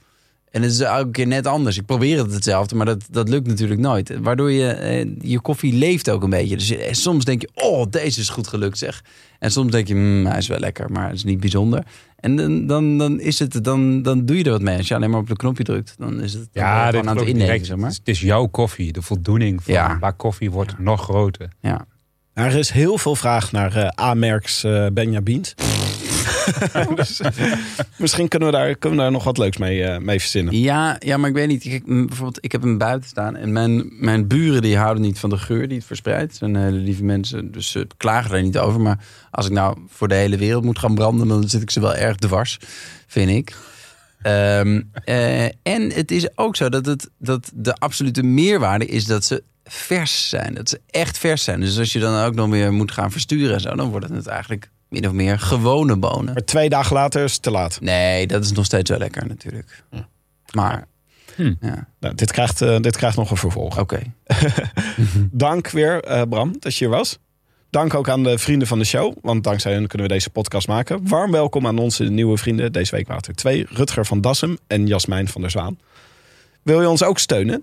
En 0.50 0.62
het 0.62 0.70
is 0.72 0.80
elke 0.80 1.10
keer 1.10 1.26
net 1.26 1.46
anders. 1.46 1.78
Ik 1.78 1.86
probeer 1.86 2.18
het 2.18 2.32
hetzelfde, 2.34 2.74
maar 2.74 2.86
dat, 2.86 3.04
dat 3.10 3.28
lukt 3.28 3.46
natuurlijk 3.46 3.80
nooit. 3.80 4.18
Waardoor 4.20 4.50
je, 4.52 4.66
eh, 4.68 5.06
je 5.20 5.40
koffie 5.40 5.72
leeft 5.74 6.10
ook 6.10 6.22
een 6.22 6.30
beetje. 6.30 6.56
Dus 6.56 6.68
je- 6.68 6.88
soms 6.90 7.24
denk 7.24 7.40
je, 7.40 7.48
oh, 7.54 7.84
deze 7.90 8.20
is 8.20 8.28
goed 8.28 8.46
gelukt 8.46 8.78
zeg. 8.78 9.04
En 9.38 9.50
soms 9.50 9.70
denk 9.72 9.88
je, 9.88 9.94
"Hmm, 9.94 10.26
hij 10.26 10.38
is 10.38 10.46
wel 10.48 10.58
lekker, 10.58 10.90
maar 10.92 11.06
het 11.06 11.14
is 11.16 11.24
niet 11.24 11.40
bijzonder. 11.40 11.84
En 12.16 12.36
dan, 12.36 12.66
dan, 12.66 12.98
dan, 12.98 13.20
is 13.20 13.38
het, 13.38 13.64
dan, 13.64 14.02
dan 14.02 14.24
doe 14.26 14.36
je 14.38 14.44
er 14.44 14.50
wat 14.50 14.62
mee. 14.62 14.76
Als 14.76 14.88
je 14.88 14.94
alleen 14.94 15.10
maar 15.10 15.20
op 15.20 15.28
de 15.28 15.36
knopje 15.36 15.64
drukt, 15.64 15.94
dan 15.98 16.20
is 16.20 16.32
het 16.32 16.48
Ja, 16.52 16.86
gewoon 16.90 17.08
aan 17.08 17.16
het 17.16 17.26
innemen, 17.26 17.46
direct. 17.46 17.66
zeg 17.66 17.76
maar. 17.76 17.90
Het 17.90 18.00
is 18.08 18.20
jouw 18.20 18.46
koffie. 18.46 18.92
De 18.92 19.02
voldoening 19.02 19.62
van 19.62 19.74
Ja. 19.74 19.90
een 19.90 19.98
bak 19.98 20.18
koffie 20.18 20.50
wordt 20.50 20.78
nog 20.78 21.02
groter. 21.02 21.48
Ja. 21.60 21.86
Er 22.36 22.54
is 22.54 22.70
heel 22.70 22.98
veel 22.98 23.16
vraag 23.16 23.52
naar 23.52 23.76
eh 23.76 24.06
A-merks 24.06 24.64
eh 24.64 24.86
dus, 26.94 27.20
misschien 27.98 28.28
kunnen 28.28 28.48
we, 28.48 28.56
daar, 28.56 28.76
kunnen 28.76 28.98
we 28.98 29.04
daar 29.04 29.12
nog 29.12 29.24
wat 29.24 29.38
leuks 29.38 29.56
mee, 29.56 29.84
eh, 29.84 29.98
mee 29.98 30.20
verzinnen. 30.20 30.58
Ja, 30.58 30.96
ja, 30.98 31.16
maar 31.16 31.28
ik 31.28 31.34
weet 31.34 31.48
niet. 31.48 31.86
M, 31.86 32.06
bijvoorbeeld, 32.06 32.44
ik 32.44 32.52
heb 32.52 32.62
hem 32.62 32.78
buiten 32.78 33.08
staan. 33.08 33.36
En 33.36 33.52
mijn, 33.52 33.88
mijn 33.90 34.26
buren 34.26 34.62
die 34.62 34.76
houden 34.76 35.02
niet 35.02 35.18
van 35.18 35.30
de 35.30 35.38
geur 35.38 35.68
die 35.68 35.76
het 35.76 35.86
verspreidt. 35.86 36.22
Het 36.22 36.36
zijn 36.36 36.56
hele 36.56 36.78
lieve 36.78 37.04
mensen, 37.04 37.52
dus 37.52 37.70
ze 37.70 37.86
klagen 37.96 38.36
er 38.36 38.42
niet 38.42 38.58
over. 38.58 38.80
Maar 38.80 38.98
als 39.30 39.46
ik 39.46 39.52
nou 39.52 39.78
voor 39.88 40.08
de 40.08 40.14
hele 40.14 40.36
wereld 40.36 40.64
moet 40.64 40.78
gaan 40.78 40.94
branden... 40.94 41.28
dan 41.28 41.48
zit 41.48 41.62
ik 41.62 41.70
ze 41.70 41.80
wel 41.80 41.94
erg 41.94 42.16
dwars, 42.16 42.58
vind 43.06 43.30
ik. 43.30 43.56
Ehm, 44.22 44.82
eh, 45.04 45.44
en 45.44 45.92
het 45.92 46.10
is 46.10 46.28
ook 46.34 46.56
zo 46.56 46.68
dat, 46.68 46.86
het, 46.86 47.10
dat 47.18 47.50
de 47.54 47.74
absolute 47.74 48.22
meerwaarde 48.22 48.86
is 48.86 49.04
dat 49.04 49.24
ze 49.24 49.42
vers 49.66 50.28
zijn. 50.28 50.54
Dat 50.54 50.68
ze 50.68 50.80
echt 50.90 51.18
vers 51.18 51.44
zijn. 51.44 51.60
Dus 51.60 51.78
als 51.78 51.92
je 51.92 51.98
dan 51.98 52.24
ook 52.24 52.34
nog 52.34 52.48
weer 52.48 52.72
moet 52.72 52.92
gaan 52.92 53.10
versturen 53.10 53.54
en 53.54 53.60
zo... 53.60 53.74
dan 53.74 53.90
wordt 53.90 54.08
het 54.08 54.26
eigenlijk 54.26 54.70
min 54.88 55.06
of 55.06 55.12
meer 55.12 55.38
gewone 55.38 55.96
bonen. 55.96 56.32
Maar 56.34 56.44
twee 56.44 56.68
dagen 56.68 56.94
later 56.94 57.24
is 57.24 57.32
het 57.32 57.42
te 57.42 57.50
laat. 57.50 57.80
Nee, 57.80 58.26
dat 58.26 58.44
is 58.44 58.52
nog 58.52 58.64
steeds 58.64 58.90
wel 58.90 58.98
lekker 58.98 59.26
natuurlijk. 59.26 59.82
Maar, 60.52 60.86
Hm. 61.34 61.54
ja, 61.60 61.88
Nou, 62.00 62.14
dit, 62.14 62.32
krijgt, 62.32 62.62
eh, 62.62 62.80
dit 62.80 62.96
krijgt 62.96 63.16
nog 63.16 63.30
een 63.30 63.36
vervolg. 63.36 63.78
oké. 63.78 64.00
Dank 65.30 65.68
weer, 65.70 66.00
eh, 66.02 66.22
Bram, 66.28 66.56
dat 66.58 66.76
je 66.76 66.84
hier 66.84 66.94
was. 66.94 67.18
Dank 67.70 67.94
ook 67.94 68.08
aan 68.08 68.22
de 68.22 68.38
vrienden 68.38 68.68
van 68.68 68.78
de 68.78 68.84
show, 68.84 69.14
want 69.22 69.44
dankzij 69.44 69.72
hen 69.72 69.86
kunnen 69.86 70.06
we 70.06 70.12
deze 70.12 70.30
podcast 70.30 70.68
maken. 70.68 71.08
Warm 71.08 71.30
welkom 71.30 71.66
aan 71.66 71.78
onze 71.78 72.04
nieuwe 72.04 72.36
vrienden. 72.38 72.72
Deze 72.72 72.94
week 72.94 73.06
waren 73.06 73.20
het 73.22 73.30
er 73.30 73.34
twee. 73.36 73.66
Rutger 73.70 74.06
van 74.06 74.20
Dassem 74.20 74.58
en 74.66 74.86
Jasmijn 74.86 75.28
van 75.28 75.40
der 75.40 75.50
Zwaan. 75.50 75.78
Wil 76.62 76.80
je 76.80 76.88
ons 76.88 77.02
ook 77.02 77.18
steunen, 77.18 77.62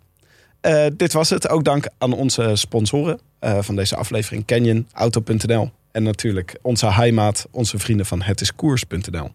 Eh, 0.61 0.85
dit 0.97 1.13
was 1.13 1.29
het. 1.29 1.49
Ook 1.49 1.63
dank 1.63 1.87
aan 1.97 2.13
onze 2.13 2.51
sponsoren 2.53 3.19
eh, 3.39 3.57
van 3.61 3.75
deze 3.75 3.95
aflevering. 3.95 4.45
Canyon, 4.45 4.87
Auto.nl 4.93 5.71
en 5.91 6.03
natuurlijk 6.03 6.57
onze 6.61 6.91
heimaat, 6.91 7.47
onze 7.51 7.79
vrienden 7.79 8.05
van 8.05 8.21
hetiskoers.nl. 8.21 9.29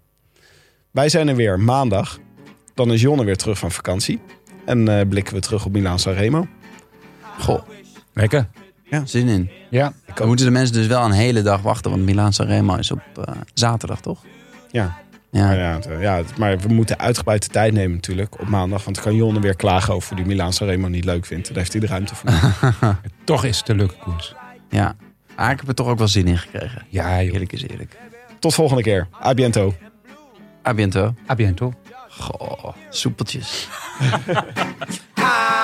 Wij 0.91 1.09
zijn 1.09 1.28
er 1.28 1.36
weer 1.36 1.61
maandag. 1.61 2.19
Dan 2.74 2.93
is 2.93 3.01
Jonne 3.01 3.24
weer 3.24 3.36
terug 3.36 3.59
van 3.59 3.70
vakantie. 3.70 4.20
En 4.65 4.89
eh, 4.89 5.09
blikken 5.09 5.35
we 5.35 5.41
terug 5.41 5.65
op 5.65 5.73
Milaan 5.73 5.99
Sanremo. 5.99 6.47
Goh, 7.39 7.62
Lekker. 8.15 8.47
zin 9.05 9.28
in. 9.28 9.51
Ja. 9.70 9.93
Dan 10.15 10.27
moeten 10.27 10.47
de 10.47 10.53
mensen 10.53 10.74
dus 10.74 10.86
wel 10.86 11.05
een 11.05 11.11
hele 11.12 11.43
dag 11.43 11.62
wachten. 11.62 11.91
Want 11.91 12.03
Milaan 12.03 12.32
Sanremo 12.32 12.74
is 12.77 12.91
op 12.91 13.01
eh, 13.24 13.35
zaterdag, 13.55 14.01
toch? 14.01 14.23
Ja. 14.70 15.03
Ja. 15.31 15.47
Maar, 15.47 15.57
ja, 15.59 15.81
ja, 16.01 16.23
maar 16.39 16.59
we 16.59 16.69
moeten 16.69 16.99
uitgebreid 16.99 17.43
de 17.43 17.49
tijd 17.49 17.73
nemen 17.73 17.95
natuurlijk 17.95 18.41
op 18.41 18.49
maandag. 18.49 18.85
Want 18.85 18.97
dan 18.97 19.05
kan 19.05 19.15
Jonne 19.15 19.41
weer 19.41 19.57
klagen 19.57 19.95
over 19.95 20.16
die 20.16 20.24
Milaan 20.24 20.53
Sanremo 20.53 20.89
niet 20.89 21.05
leuk 21.05 21.27
vindt. 21.27 21.49
Daar 21.49 21.57
heeft 21.57 21.73
hij 21.73 21.81
de 21.81 21.86
ruimte 21.86 22.15
voor. 22.15 22.31
Toch 23.24 23.45
is 23.45 23.59
het 23.59 23.69
een 23.69 23.77
leuke 23.77 23.97
koers. 24.05 24.35
ja. 24.70 24.97
Maar 25.36 25.51
ik 25.51 25.59
heb 25.59 25.69
er 25.69 25.74
toch 25.74 25.86
ook 25.86 25.99
wel 25.99 26.09
zin 26.09 26.27
in 26.27 26.39
gekregen. 26.39 26.82
Ja, 26.89 27.23
joh. 27.23 27.32
Eerlijk 27.32 27.53
is 27.53 27.62
eerlijk. 27.62 27.97
Tot 28.39 28.55
volgende 28.55 28.82
keer. 28.82 29.07
A 29.24 29.35
biento. 29.35 29.74
A 30.66 30.74
biento. 30.74 31.15
A 31.31 31.35
biento. 31.35 31.73
Goh, 32.09 32.74
soepeltjes. 32.91 33.69